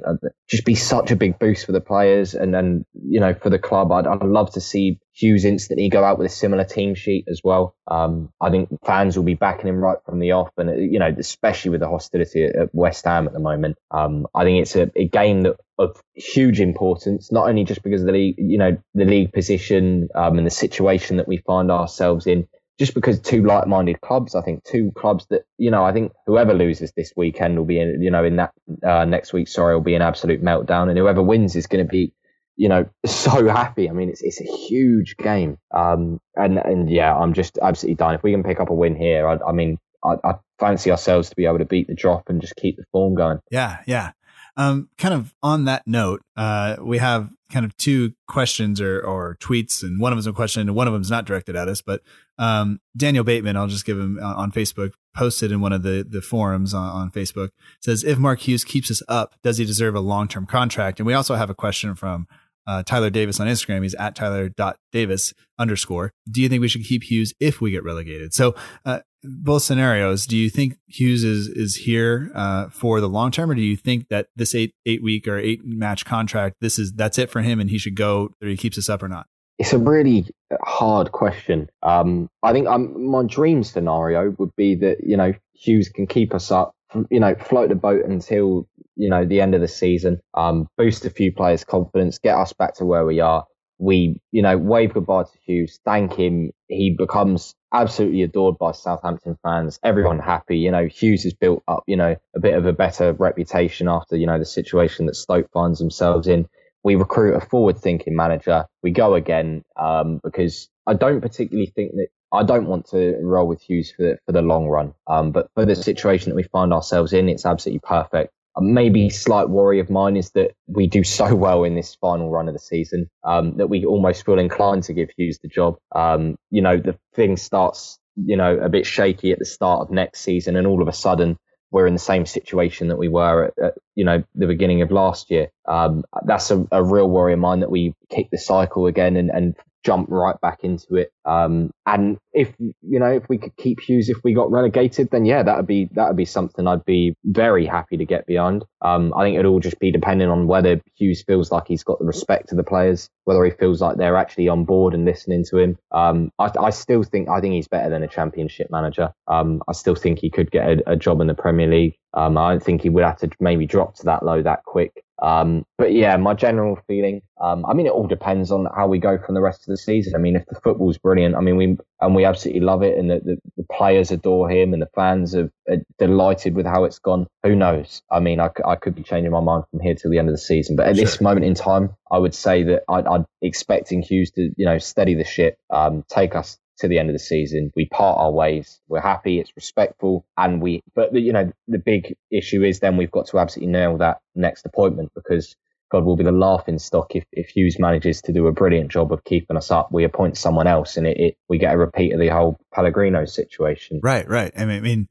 Just 0.48 0.64
be 0.64 0.74
such 0.74 1.10
a 1.10 1.16
big 1.16 1.38
boost 1.38 1.66
for 1.66 1.72
the 1.72 1.80
players 1.80 2.34
and 2.34 2.54
then, 2.54 2.84
you 2.94 3.20
know, 3.20 3.34
for 3.34 3.50
the 3.50 3.58
club. 3.58 3.90
I'd, 3.92 4.06
I'd 4.06 4.22
love 4.22 4.52
to 4.52 4.60
see 4.60 5.00
Hughes 5.16 5.46
instantly 5.46 5.88
go 5.88 6.04
out 6.04 6.18
with 6.18 6.26
a 6.26 6.34
similar 6.34 6.64
team 6.64 6.94
sheet 6.94 7.24
as 7.26 7.40
well. 7.42 7.74
Um, 7.86 8.28
I 8.38 8.50
think 8.50 8.68
fans 8.84 9.16
will 9.16 9.24
be 9.24 9.34
backing 9.34 9.68
him 9.68 9.76
right 9.76 9.96
from 10.04 10.18
the 10.18 10.32
off, 10.32 10.50
and 10.58 10.68
uh, 10.68 10.74
you 10.74 10.98
know, 10.98 11.14
especially 11.18 11.70
with 11.70 11.80
the 11.80 11.88
hostility 11.88 12.44
at, 12.44 12.74
West 12.74 13.06
Ham 13.06 13.26
at 13.26 13.32
the 13.32 13.40
moment. 13.40 13.76
Um, 13.90 14.26
I 14.34 14.44
think 14.44 14.60
it's 14.60 14.76
a, 14.76 14.90
a, 14.94 15.08
game 15.08 15.42
that 15.42 15.56
of 15.78 15.98
huge 16.14 16.60
importance, 16.60 17.32
not 17.32 17.48
only 17.48 17.64
just 17.64 17.82
because 17.82 18.02
of 18.02 18.06
the 18.06 18.12
league, 18.12 18.34
you 18.36 18.58
know, 18.58 18.76
the 18.94 19.06
league 19.06 19.32
position 19.32 20.08
um, 20.14 20.36
and 20.36 20.46
the 20.46 20.50
situation 20.50 21.16
that 21.16 21.28
we 21.28 21.38
find 21.38 21.70
ourselves 21.70 22.26
in, 22.26 22.46
just 22.78 22.92
because 22.92 23.18
two 23.18 23.42
like-minded 23.42 24.02
clubs, 24.02 24.34
I 24.34 24.42
think 24.42 24.64
two 24.64 24.92
clubs 24.92 25.26
that 25.30 25.44
you 25.56 25.70
know, 25.70 25.82
I 25.82 25.92
think 25.94 26.12
whoever 26.26 26.52
loses 26.52 26.92
this 26.92 27.14
weekend 27.16 27.56
will 27.56 27.64
be 27.64 27.80
in, 27.80 28.02
you 28.02 28.10
know, 28.10 28.24
in 28.24 28.36
that 28.36 28.52
uh, 28.86 29.06
next 29.06 29.32
week, 29.32 29.48
sorry, 29.48 29.74
will 29.74 29.82
be 29.82 29.94
an 29.94 30.02
absolute 30.02 30.42
meltdown, 30.42 30.90
and 30.90 30.98
whoever 30.98 31.22
wins 31.22 31.56
is 31.56 31.66
going 31.66 31.86
to 31.86 31.90
be, 31.90 32.12
you 32.56 32.68
know, 32.68 32.86
so 33.06 33.48
happy. 33.48 33.88
I 33.88 33.92
mean, 33.92 34.08
it's 34.08 34.22
it's 34.22 34.40
a 34.40 34.44
huge 34.44 35.16
game, 35.16 35.58
um, 35.74 36.20
and 36.34 36.58
and 36.58 36.90
yeah, 36.90 37.14
I'm 37.14 37.32
just 37.32 37.58
absolutely 37.62 37.96
dying. 37.96 38.16
If 38.16 38.22
we 38.22 38.32
can 38.32 38.42
pick 38.42 38.60
up 38.60 38.70
a 38.70 38.74
win 38.74 38.96
here, 38.96 39.26
I, 39.26 39.38
I 39.48 39.52
mean, 39.52 39.78
I, 40.04 40.16
I 40.24 40.34
fancy 40.58 40.90
ourselves 40.90 41.30
to 41.30 41.36
be 41.36 41.46
able 41.46 41.58
to 41.58 41.64
beat 41.64 41.86
the 41.86 41.94
drop 41.94 42.28
and 42.28 42.40
just 42.40 42.56
keep 42.56 42.76
the 42.76 42.84
form 42.92 43.14
going. 43.14 43.40
Yeah, 43.50 43.78
yeah. 43.86 44.12
Um, 44.58 44.88
kind 44.96 45.12
of 45.12 45.34
on 45.42 45.66
that 45.66 45.82
note, 45.86 46.22
uh, 46.34 46.76
we 46.80 46.96
have 46.96 47.30
kind 47.52 47.66
of 47.66 47.76
two 47.76 48.14
questions 48.26 48.80
or, 48.80 49.00
or 49.00 49.36
tweets, 49.40 49.82
and 49.82 50.00
one 50.00 50.12
of 50.12 50.16
them's 50.16 50.26
a 50.26 50.32
question, 50.32 50.62
and 50.62 50.74
one 50.74 50.86
of 50.86 50.94
them's 50.94 51.10
not 51.10 51.26
directed 51.26 51.56
at 51.56 51.68
us. 51.68 51.82
But 51.82 52.00
um, 52.38 52.80
Daniel 52.96 53.22
Bateman, 53.22 53.56
I'll 53.56 53.66
just 53.66 53.84
give 53.84 53.98
him 53.98 54.18
uh, 54.20 54.34
on 54.34 54.50
Facebook, 54.50 54.92
posted 55.14 55.52
in 55.52 55.60
one 55.60 55.74
of 55.74 55.82
the 55.82 56.06
the 56.08 56.22
forums 56.22 56.72
on, 56.72 56.88
on 56.88 57.10
Facebook, 57.10 57.50
says 57.82 58.02
if 58.02 58.16
Mark 58.18 58.40
Hughes 58.40 58.64
keeps 58.64 58.90
us 58.90 59.02
up, 59.08 59.34
does 59.42 59.58
he 59.58 59.66
deserve 59.66 59.94
a 59.94 60.00
long 60.00 60.26
term 60.26 60.46
contract? 60.46 61.00
And 61.00 61.06
we 61.06 61.12
also 61.12 61.34
have 61.34 61.50
a 61.50 61.54
question 61.54 61.94
from 61.94 62.26
uh, 62.66 62.82
Tyler 62.82 63.10
Davis 63.10 63.40
on 63.40 63.46
Instagram. 63.46 63.82
He's 63.82 63.94
at 63.94 64.14
Tyler.Davis 64.14 65.34
underscore. 65.58 66.12
Do 66.30 66.42
you 66.42 66.48
think 66.48 66.60
we 66.60 66.68
should 66.68 66.84
keep 66.84 67.04
Hughes 67.04 67.32
if 67.40 67.60
we 67.60 67.70
get 67.70 67.84
relegated? 67.84 68.34
So, 68.34 68.54
uh, 68.84 69.00
both 69.22 69.62
scenarios, 69.62 70.26
do 70.26 70.36
you 70.36 70.48
think 70.48 70.78
Hughes 70.86 71.24
is, 71.24 71.48
is 71.48 71.76
here, 71.76 72.30
uh, 72.34 72.68
for 72.68 73.00
the 73.00 73.08
long 73.08 73.30
term, 73.30 73.50
or 73.50 73.54
do 73.54 73.62
you 73.62 73.76
think 73.76 74.08
that 74.08 74.28
this 74.36 74.54
eight, 74.54 74.72
eight 74.84 75.02
week 75.02 75.26
or 75.26 75.36
eight 75.36 75.60
match 75.64 76.04
contract, 76.04 76.56
this 76.60 76.78
is, 76.78 76.92
that's 76.92 77.18
it 77.18 77.30
for 77.30 77.42
him 77.42 77.58
and 77.58 77.70
he 77.70 77.78
should 77.78 77.96
go 77.96 78.30
or 78.40 78.48
he 78.48 78.56
keeps 78.56 78.78
us 78.78 78.88
up 78.88 79.02
or 79.02 79.08
not? 79.08 79.26
It's 79.58 79.72
a 79.72 79.78
really 79.78 80.26
hard 80.62 81.12
question. 81.12 81.68
Um, 81.82 82.28
I 82.42 82.52
think 82.52 82.68
um, 82.68 83.10
my 83.10 83.24
dream 83.24 83.64
scenario 83.64 84.30
would 84.38 84.54
be 84.54 84.76
that, 84.76 84.98
you 85.02 85.16
know, 85.16 85.32
Hughes 85.54 85.88
can 85.88 86.06
keep 86.06 86.34
us 86.34 86.52
up 86.52 86.76
you 87.10 87.20
know, 87.20 87.34
float 87.34 87.68
the 87.68 87.74
boat 87.74 88.04
until, 88.04 88.68
you 88.96 89.08
know, 89.10 89.24
the 89.24 89.40
end 89.40 89.54
of 89.54 89.60
the 89.60 89.68
season, 89.68 90.20
um, 90.34 90.68
boost 90.76 91.04
a 91.04 91.10
few 91.10 91.32
players' 91.32 91.64
confidence, 91.64 92.18
get 92.18 92.36
us 92.36 92.52
back 92.52 92.74
to 92.76 92.84
where 92.84 93.04
we 93.04 93.20
are. 93.20 93.44
We, 93.78 94.20
you 94.32 94.40
know, 94.40 94.56
wave 94.56 94.94
goodbye 94.94 95.24
to 95.24 95.38
Hughes, 95.44 95.78
thank 95.84 96.14
him. 96.14 96.50
He 96.68 96.94
becomes 96.96 97.54
absolutely 97.72 98.22
adored 98.22 98.56
by 98.58 98.72
Southampton 98.72 99.36
fans. 99.42 99.78
Everyone 99.82 100.18
happy. 100.18 100.56
You 100.56 100.70
know, 100.70 100.86
Hughes 100.86 101.24
has 101.24 101.34
built 101.34 101.62
up, 101.68 101.84
you 101.86 101.96
know, 101.96 102.16
a 102.34 102.40
bit 102.40 102.54
of 102.54 102.64
a 102.64 102.72
better 102.72 103.12
reputation 103.12 103.86
after, 103.86 104.16
you 104.16 104.26
know, 104.26 104.38
the 104.38 104.46
situation 104.46 105.06
that 105.06 105.14
Stoke 105.14 105.50
finds 105.52 105.78
themselves 105.78 106.26
in. 106.26 106.48
We 106.84 106.94
recruit 106.94 107.34
a 107.34 107.40
forward 107.40 107.78
thinking 107.78 108.16
manager. 108.16 108.64
We 108.82 108.92
go 108.92 109.14
again, 109.14 109.62
um, 109.76 110.20
because 110.24 110.70
I 110.86 110.94
don't 110.94 111.20
particularly 111.20 111.72
think 111.74 111.92
that 111.96 112.08
I 112.32 112.44
don't 112.44 112.66
want 112.66 112.86
to 112.90 113.18
enroll 113.18 113.46
with 113.46 113.60
Hughes 113.60 113.92
for 113.94 114.02
the, 114.02 114.18
for 114.24 114.32
the 114.32 114.42
long 114.42 114.68
run. 114.68 114.94
Um, 115.06 115.32
but 115.32 115.50
for 115.54 115.66
the 115.66 115.76
situation 115.76 116.30
that 116.30 116.36
we 116.36 116.44
find 116.44 116.72
ourselves 116.72 117.12
in, 117.12 117.28
it's 117.28 117.44
absolutely 117.44 117.80
perfect. 117.86 118.32
Uh, 118.56 118.60
maybe 118.60 119.10
slight 119.10 119.48
worry 119.48 119.80
of 119.80 119.90
mine 119.90 120.16
is 120.16 120.30
that 120.30 120.52
we 120.66 120.86
do 120.86 121.04
so 121.04 121.34
well 121.44 121.64
in 121.64 121.74
this 121.74 121.94
final 121.94 122.30
run 122.30 122.48
of 122.48 122.54
the 122.54 122.60
season 122.60 123.08
um, 123.24 123.56
that 123.56 123.68
we 123.68 123.84
almost 123.84 124.24
feel 124.24 124.38
inclined 124.38 124.82
to 124.84 124.92
give 124.92 125.10
Hughes 125.16 125.38
the 125.42 125.48
job. 125.48 125.76
Um, 125.94 126.36
you 126.50 126.62
know, 126.62 126.76
the 126.76 126.98
thing 127.14 127.36
starts, 127.36 127.98
you 128.16 128.36
know, 128.36 128.58
a 128.58 128.68
bit 128.68 128.86
shaky 128.86 129.32
at 129.32 129.38
the 129.38 129.44
start 129.44 129.82
of 129.82 129.90
next 129.90 130.20
season, 130.20 130.56
and 130.56 130.66
all 130.66 130.82
of 130.82 130.88
a 130.88 130.92
sudden 130.92 131.36
we're 131.70 131.86
in 131.86 131.94
the 131.94 131.98
same 131.98 132.26
situation 132.26 132.88
that 132.88 132.96
we 132.96 133.08
were 133.08 133.46
at, 133.46 133.64
at 133.64 133.74
you 133.96 134.04
know 134.04 134.22
the 134.34 134.46
beginning 134.46 134.82
of 134.82 134.90
last 134.90 135.30
year. 135.30 135.48
Um, 135.68 136.04
that's 136.24 136.50
a, 136.50 136.66
a, 136.70 136.82
real 136.82 137.10
worry 137.10 137.32
of 137.32 137.38
mine 137.38 137.60
that 137.60 137.70
we 137.70 137.92
kick 138.08 138.28
the 138.30 138.38
cycle 138.38 138.86
again 138.86 139.16
and, 139.16 139.30
and 139.30 139.56
jump 139.86 140.08
right 140.10 140.38
back 140.40 140.64
into 140.64 140.96
it. 140.96 141.12
Um, 141.24 141.70
and 141.86 142.18
if 142.32 142.52
you 142.58 142.98
know, 142.98 143.06
if 143.06 143.28
we 143.28 143.38
could 143.38 143.56
keep 143.56 143.78
Hughes 143.80 144.08
if 144.08 144.16
we 144.24 144.34
got 144.34 144.50
relegated, 144.50 145.10
then 145.12 145.24
yeah, 145.24 145.44
that 145.44 145.56
would 145.56 145.66
be 145.66 145.88
that 145.92 146.08
would 146.08 146.16
be 146.16 146.24
something 146.24 146.66
I'd 146.66 146.84
be 146.84 147.14
very 147.24 147.64
happy 147.64 147.96
to 147.96 148.04
get 148.04 148.26
behind. 148.26 148.64
Um, 148.82 149.14
I 149.16 149.22
think 149.22 149.34
it'd 149.34 149.46
all 149.46 149.60
just 149.60 149.78
be 149.78 149.92
depending 149.92 150.28
on 150.28 150.48
whether 150.48 150.80
Hughes 150.96 151.22
feels 151.22 151.52
like 151.52 151.68
he's 151.68 151.84
got 151.84 152.00
the 152.00 152.04
respect 152.04 152.50
of 152.50 152.56
the 152.56 152.64
players, 152.64 153.08
whether 153.24 153.44
he 153.44 153.52
feels 153.52 153.80
like 153.80 153.96
they're 153.96 154.16
actually 154.16 154.48
on 154.48 154.64
board 154.64 154.92
and 154.92 155.04
listening 155.04 155.44
to 155.50 155.58
him. 155.58 155.78
Um, 155.92 156.30
I, 156.40 156.50
I, 156.60 156.70
still 156.70 157.04
think 157.04 157.28
I 157.28 157.40
think 157.40 157.54
he's 157.54 157.68
better 157.68 157.88
than 157.88 158.02
a 158.02 158.08
Championship 158.08 158.68
manager. 158.70 159.12
Um, 159.28 159.62
I 159.68 159.72
still 159.72 159.94
think 159.94 160.18
he 160.18 160.30
could 160.30 160.50
get 160.50 160.68
a, 160.68 160.92
a 160.92 160.96
job 160.96 161.20
in 161.20 161.28
the 161.28 161.34
Premier 161.34 161.68
League. 161.68 161.94
Um, 162.12 162.36
I 162.36 162.50
don't 162.50 162.62
think 162.62 162.82
he 162.82 162.88
would 162.88 163.04
have 163.04 163.18
to 163.18 163.30
maybe 163.38 163.66
drop 163.66 163.94
to 163.96 164.04
that 164.04 164.24
low 164.24 164.42
that 164.42 164.64
quick. 164.64 165.04
Um, 165.22 165.64
but 165.78 165.92
yeah, 165.92 166.16
my 166.16 166.34
general 166.34 166.78
feeling, 166.86 167.22
um, 167.40 167.64
I 167.66 167.72
mean, 167.72 167.86
it 167.86 167.92
all 167.92 168.06
depends 168.06 168.50
on 168.50 168.66
how 168.76 168.86
we 168.86 168.98
go 168.98 169.18
from 169.18 169.34
the 169.34 169.40
rest 169.40 169.60
of 169.62 169.66
the 169.66 169.76
season. 169.76 170.14
I 170.14 170.18
mean, 170.18 170.36
if 170.36 170.44
the 170.46 170.60
football's 170.60 170.98
brilliant, 170.98 171.36
I 171.36 171.40
mean, 171.40 171.56
we, 171.56 171.78
and 172.00 172.14
we 172.14 172.24
absolutely 172.24 172.60
love 172.60 172.82
it 172.82 172.98
and 172.98 173.10
the, 173.10 173.20
the, 173.24 173.36
the 173.56 173.66
players 173.72 174.10
adore 174.10 174.50
him 174.50 174.74
and 174.74 174.82
the 174.82 174.88
fans 174.94 175.34
are, 175.34 175.50
are, 175.68 175.78
delighted 175.98 176.54
with 176.54 176.66
how 176.66 176.84
it's 176.84 176.98
gone. 176.98 177.26
Who 177.44 177.56
knows? 177.56 178.02
I 178.10 178.20
mean, 178.20 178.40
I, 178.40 178.50
I 178.66 178.76
could 178.76 178.94
be 178.94 179.02
changing 179.02 179.32
my 179.32 179.40
mind 179.40 179.64
from 179.70 179.80
here 179.80 179.94
till 179.94 180.10
the 180.10 180.18
end 180.18 180.28
of 180.28 180.34
the 180.34 180.40
season, 180.40 180.76
but 180.76 180.86
at 180.86 180.96
sure. 180.96 181.04
this 181.04 181.20
moment 181.20 181.46
in 181.46 181.54
time, 181.54 181.96
I 182.10 182.18
would 182.18 182.34
say 182.34 182.62
that 182.64 182.82
I'd, 182.88 183.06
I'd 183.06 183.24
expecting 183.40 184.02
Hughes 184.02 184.30
to, 184.32 184.50
you 184.56 184.66
know, 184.66 184.78
steady 184.78 185.14
the 185.14 185.24
ship, 185.24 185.58
um, 185.70 186.04
take 186.08 186.34
us 186.36 186.58
to 186.78 186.88
the 186.88 186.98
end 186.98 187.08
of 187.08 187.14
the 187.14 187.20
season. 187.20 187.72
We 187.74 187.86
part 187.86 188.18
our 188.18 188.30
ways. 188.30 188.80
We're 188.88 189.00
happy. 189.00 189.40
It's 189.40 189.52
respectful. 189.56 190.26
And 190.36 190.60
we, 190.60 190.82
but 190.94 191.14
you 191.14 191.32
know, 191.32 191.52
the 191.68 191.78
big 191.78 192.16
issue 192.30 192.62
is 192.64 192.80
then 192.80 192.96
we've 192.96 193.10
got 193.10 193.28
to 193.28 193.38
absolutely 193.38 193.72
nail 193.72 193.98
that 193.98 194.18
next 194.34 194.66
appointment 194.66 195.12
because 195.14 195.56
God 195.90 196.04
will 196.04 196.16
be 196.16 196.24
the 196.24 196.32
laughing 196.32 196.78
stock 196.78 197.14
if, 197.14 197.24
if 197.32 197.48
Hughes 197.50 197.78
manages 197.78 198.22
to 198.22 198.32
do 198.32 198.46
a 198.46 198.52
brilliant 198.52 198.90
job 198.90 199.12
of 199.12 199.24
keeping 199.24 199.56
us 199.56 199.70
up. 199.70 199.92
We 199.92 200.04
appoint 200.04 200.36
someone 200.36 200.66
else 200.66 200.96
and 200.96 201.06
it, 201.06 201.16
it 201.18 201.36
we 201.48 201.58
get 201.58 201.74
a 201.74 201.78
repeat 201.78 202.12
of 202.12 202.20
the 202.20 202.28
whole 202.28 202.58
Pellegrino 202.72 203.24
situation. 203.24 204.00
Right, 204.02 204.28
right. 204.28 204.52
I 204.56 204.64
mean, 204.64 204.78
I 204.78 204.80
mean 204.80 205.08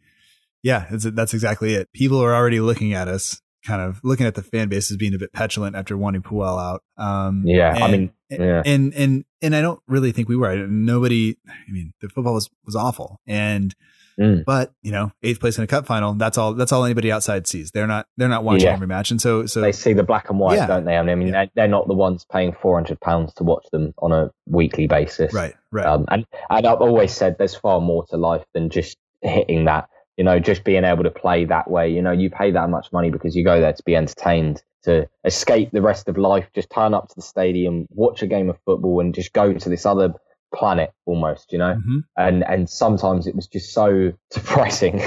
yeah, 0.66 0.88
that's 0.90 1.36
exactly 1.36 1.76
it. 1.76 1.94
People 1.94 2.20
are 2.24 2.34
already 2.34 2.60
looking 2.60 2.94
at 2.94 3.08
us 3.08 3.40
kind 3.66 3.82
of 3.82 4.00
looking 4.04 4.26
at 4.26 4.36
the 4.36 4.44
fan 4.44 4.70
base 4.70 4.92
as 4.92 4.98
being 4.98 5.14
a 5.14 5.18
bit 5.18 5.34
petulant 5.34 5.76
after 5.76 5.98
wanting 5.98 6.22
Puel 6.22 6.60
out. 6.60 6.84
Um, 6.98 7.44
yeah, 7.46 7.74
and, 7.74 7.84
I 7.84 7.92
mean, 7.92 8.12
yeah. 8.30 8.62
and 8.66 8.94
and 8.94 9.26
and 9.42 9.56
I 9.56 9.62
don't 9.62 9.82
really 9.88 10.12
think 10.12 10.30
we 10.30 10.36
were. 10.36 10.68
Nobody. 10.68 11.38
I 11.48 11.72
mean, 11.72 11.94
the 12.02 12.10
football 12.10 12.34
was 12.34 12.50
was 12.66 12.76
awful, 12.76 13.20
and 13.28 13.76
mm. 14.20 14.46
but 14.46 14.74
you 14.82 14.92
know, 14.92 15.12
eighth 15.24 15.40
place 15.40 15.58
in 15.58 15.64
a 15.64 15.68
cup 15.68 15.86
final. 15.86 16.14
That's 16.14 16.38
all. 16.38 16.54
That's 16.54 16.72
all 16.72 16.86
anybody 16.86 17.12
outside 17.12 17.48
sees. 17.48 17.72
They're 17.72 17.88
not. 17.88 18.08
They're 18.18 18.30
not 18.30 18.44
watching 18.44 18.68
yeah. 18.68 18.74
every 18.74 18.88
match, 18.88 19.12
and 19.12 19.22
so 19.22 19.46
so 19.46 19.62
they 19.62 19.72
see 19.72 19.94
the 19.94 20.04
black 20.04 20.30
and 20.30 20.40
white, 20.40 20.56
yeah. 20.56 20.68
don't 20.68 20.86
they? 20.86 20.98
I 20.98 21.04
mean, 21.16 21.32
they're, 21.32 21.50
they're 21.56 21.68
not 21.68 21.88
the 21.88 21.96
ones 21.96 22.26
paying 22.32 22.54
four 22.54 22.76
hundred 22.76 23.02
pounds 23.02 23.34
to 23.36 23.44
watch 23.44 23.66
them 23.72 23.94
on 24.00 24.12
a 24.12 24.32
weekly 24.46 24.88
basis, 24.88 25.34
right? 25.34 25.56
Right. 25.72 25.86
Um, 25.86 26.06
and 26.10 26.26
and 26.50 26.68
I've 26.68 26.82
always 26.82 27.14
said 27.14 27.38
there's 27.38 27.56
far 27.56 27.82
more 27.82 28.06
to 28.08 28.18
life 28.18 28.46
than 28.54 28.70
just 28.70 28.98
hitting 29.22 29.66
that 29.66 29.90
you 30.18 30.24
know, 30.24 30.40
just 30.40 30.64
being 30.64 30.84
able 30.84 31.04
to 31.04 31.12
play 31.12 31.46
that 31.46 31.70
way. 31.70 31.90
You 31.90 32.02
know, 32.02 32.12
you 32.12 32.30
pay 32.30 32.52
that 32.52 32.70
much 32.70 32.92
money 32.92 33.10
because 33.10 33.36
you 33.36 33.44
go 33.44 33.60
there 33.60 33.74
to 33.74 33.84
be 33.84 33.96
entertained, 33.96 34.64
to 34.84 35.08
escape 35.24 35.72
the 35.72 35.82
rest 35.82 36.08
of 36.08 36.18
life, 36.18 36.48
just 36.54 36.70
turn 36.70 36.94
up 36.94 37.10
to 37.10 37.16
the 37.16 37.22
stadium, 37.22 37.88
watch 37.90 38.22
a 38.22 38.28
game 38.28 38.50
of 38.50 38.58
football, 38.66 39.00
and 39.00 39.14
just 39.14 39.34
go 39.34 39.54
to 39.54 39.70
this 39.70 39.86
other 39.86 40.14
planet 40.54 40.94
almost, 41.06 41.52
you 41.52 41.58
know. 41.58 41.76
Mm-hmm. 41.76 42.00
And 42.18 42.44
and 42.44 42.70
sometimes 42.70 43.28
it 43.28 43.36
was 43.36 43.48
just 43.48 43.74
so 43.74 44.14
depressing. 44.32 45.02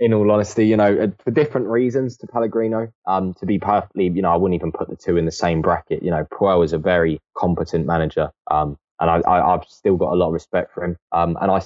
in 0.00 0.12
all 0.12 0.30
honesty, 0.30 0.66
you 0.66 0.76
know, 0.76 1.12
for 1.22 1.30
different 1.30 1.66
reasons 1.66 2.16
to 2.18 2.26
Pellegrino. 2.26 2.92
Um, 3.06 3.34
to 3.34 3.46
be 3.46 3.58
perfectly, 3.58 4.08
you 4.08 4.22
know, 4.22 4.32
I 4.32 4.36
wouldn't 4.36 4.58
even 4.58 4.72
put 4.72 4.88
the 4.88 4.96
two 4.96 5.16
in 5.16 5.24
the 5.24 5.32
same 5.32 5.62
bracket. 5.62 6.02
You 6.02 6.10
know, 6.10 6.26
Puel 6.32 6.64
is 6.64 6.72
a 6.72 6.78
very 6.78 7.20
competent 7.36 7.86
manager. 7.86 8.30
Um, 8.50 8.78
and 9.00 9.10
I, 9.10 9.20
I, 9.26 9.50
have 9.50 9.64
still 9.68 9.96
got 9.96 10.12
a 10.12 10.16
lot 10.16 10.28
of 10.28 10.32
respect 10.32 10.72
for 10.72 10.82
him. 10.82 10.96
Um, 11.12 11.36
and 11.40 11.50
I 11.50 11.60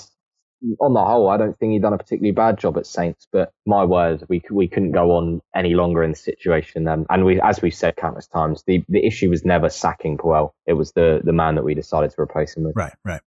on 0.80 0.94
the 0.94 1.04
whole, 1.04 1.28
I 1.28 1.36
don't 1.36 1.58
think 1.58 1.72
he'd 1.72 1.82
done 1.82 1.92
a 1.92 1.98
particularly 1.98 2.32
bad 2.32 2.58
job 2.58 2.76
at 2.76 2.86
Saints. 2.86 3.26
But 3.30 3.52
my 3.66 3.84
word, 3.84 4.24
we 4.28 4.42
we 4.50 4.68
couldn't 4.68 4.92
go 4.92 5.12
on 5.12 5.40
any 5.54 5.74
longer 5.74 6.02
in 6.02 6.10
the 6.10 6.16
situation. 6.16 6.86
Um, 6.88 7.06
and 7.10 7.24
we, 7.24 7.40
as 7.40 7.62
we've 7.62 7.74
said 7.74 7.96
countless 7.96 8.26
times, 8.26 8.62
the, 8.66 8.84
the 8.88 9.04
issue 9.04 9.30
was 9.30 9.44
never 9.44 9.68
sacking 9.68 10.18
Puel. 10.18 10.52
It 10.66 10.74
was 10.74 10.92
the 10.92 11.20
the 11.24 11.32
man 11.32 11.54
that 11.56 11.64
we 11.64 11.74
decided 11.74 12.10
to 12.12 12.20
replace 12.20 12.56
him 12.56 12.64
with. 12.64 12.76
Right, 12.76 12.94
right. 13.04 13.20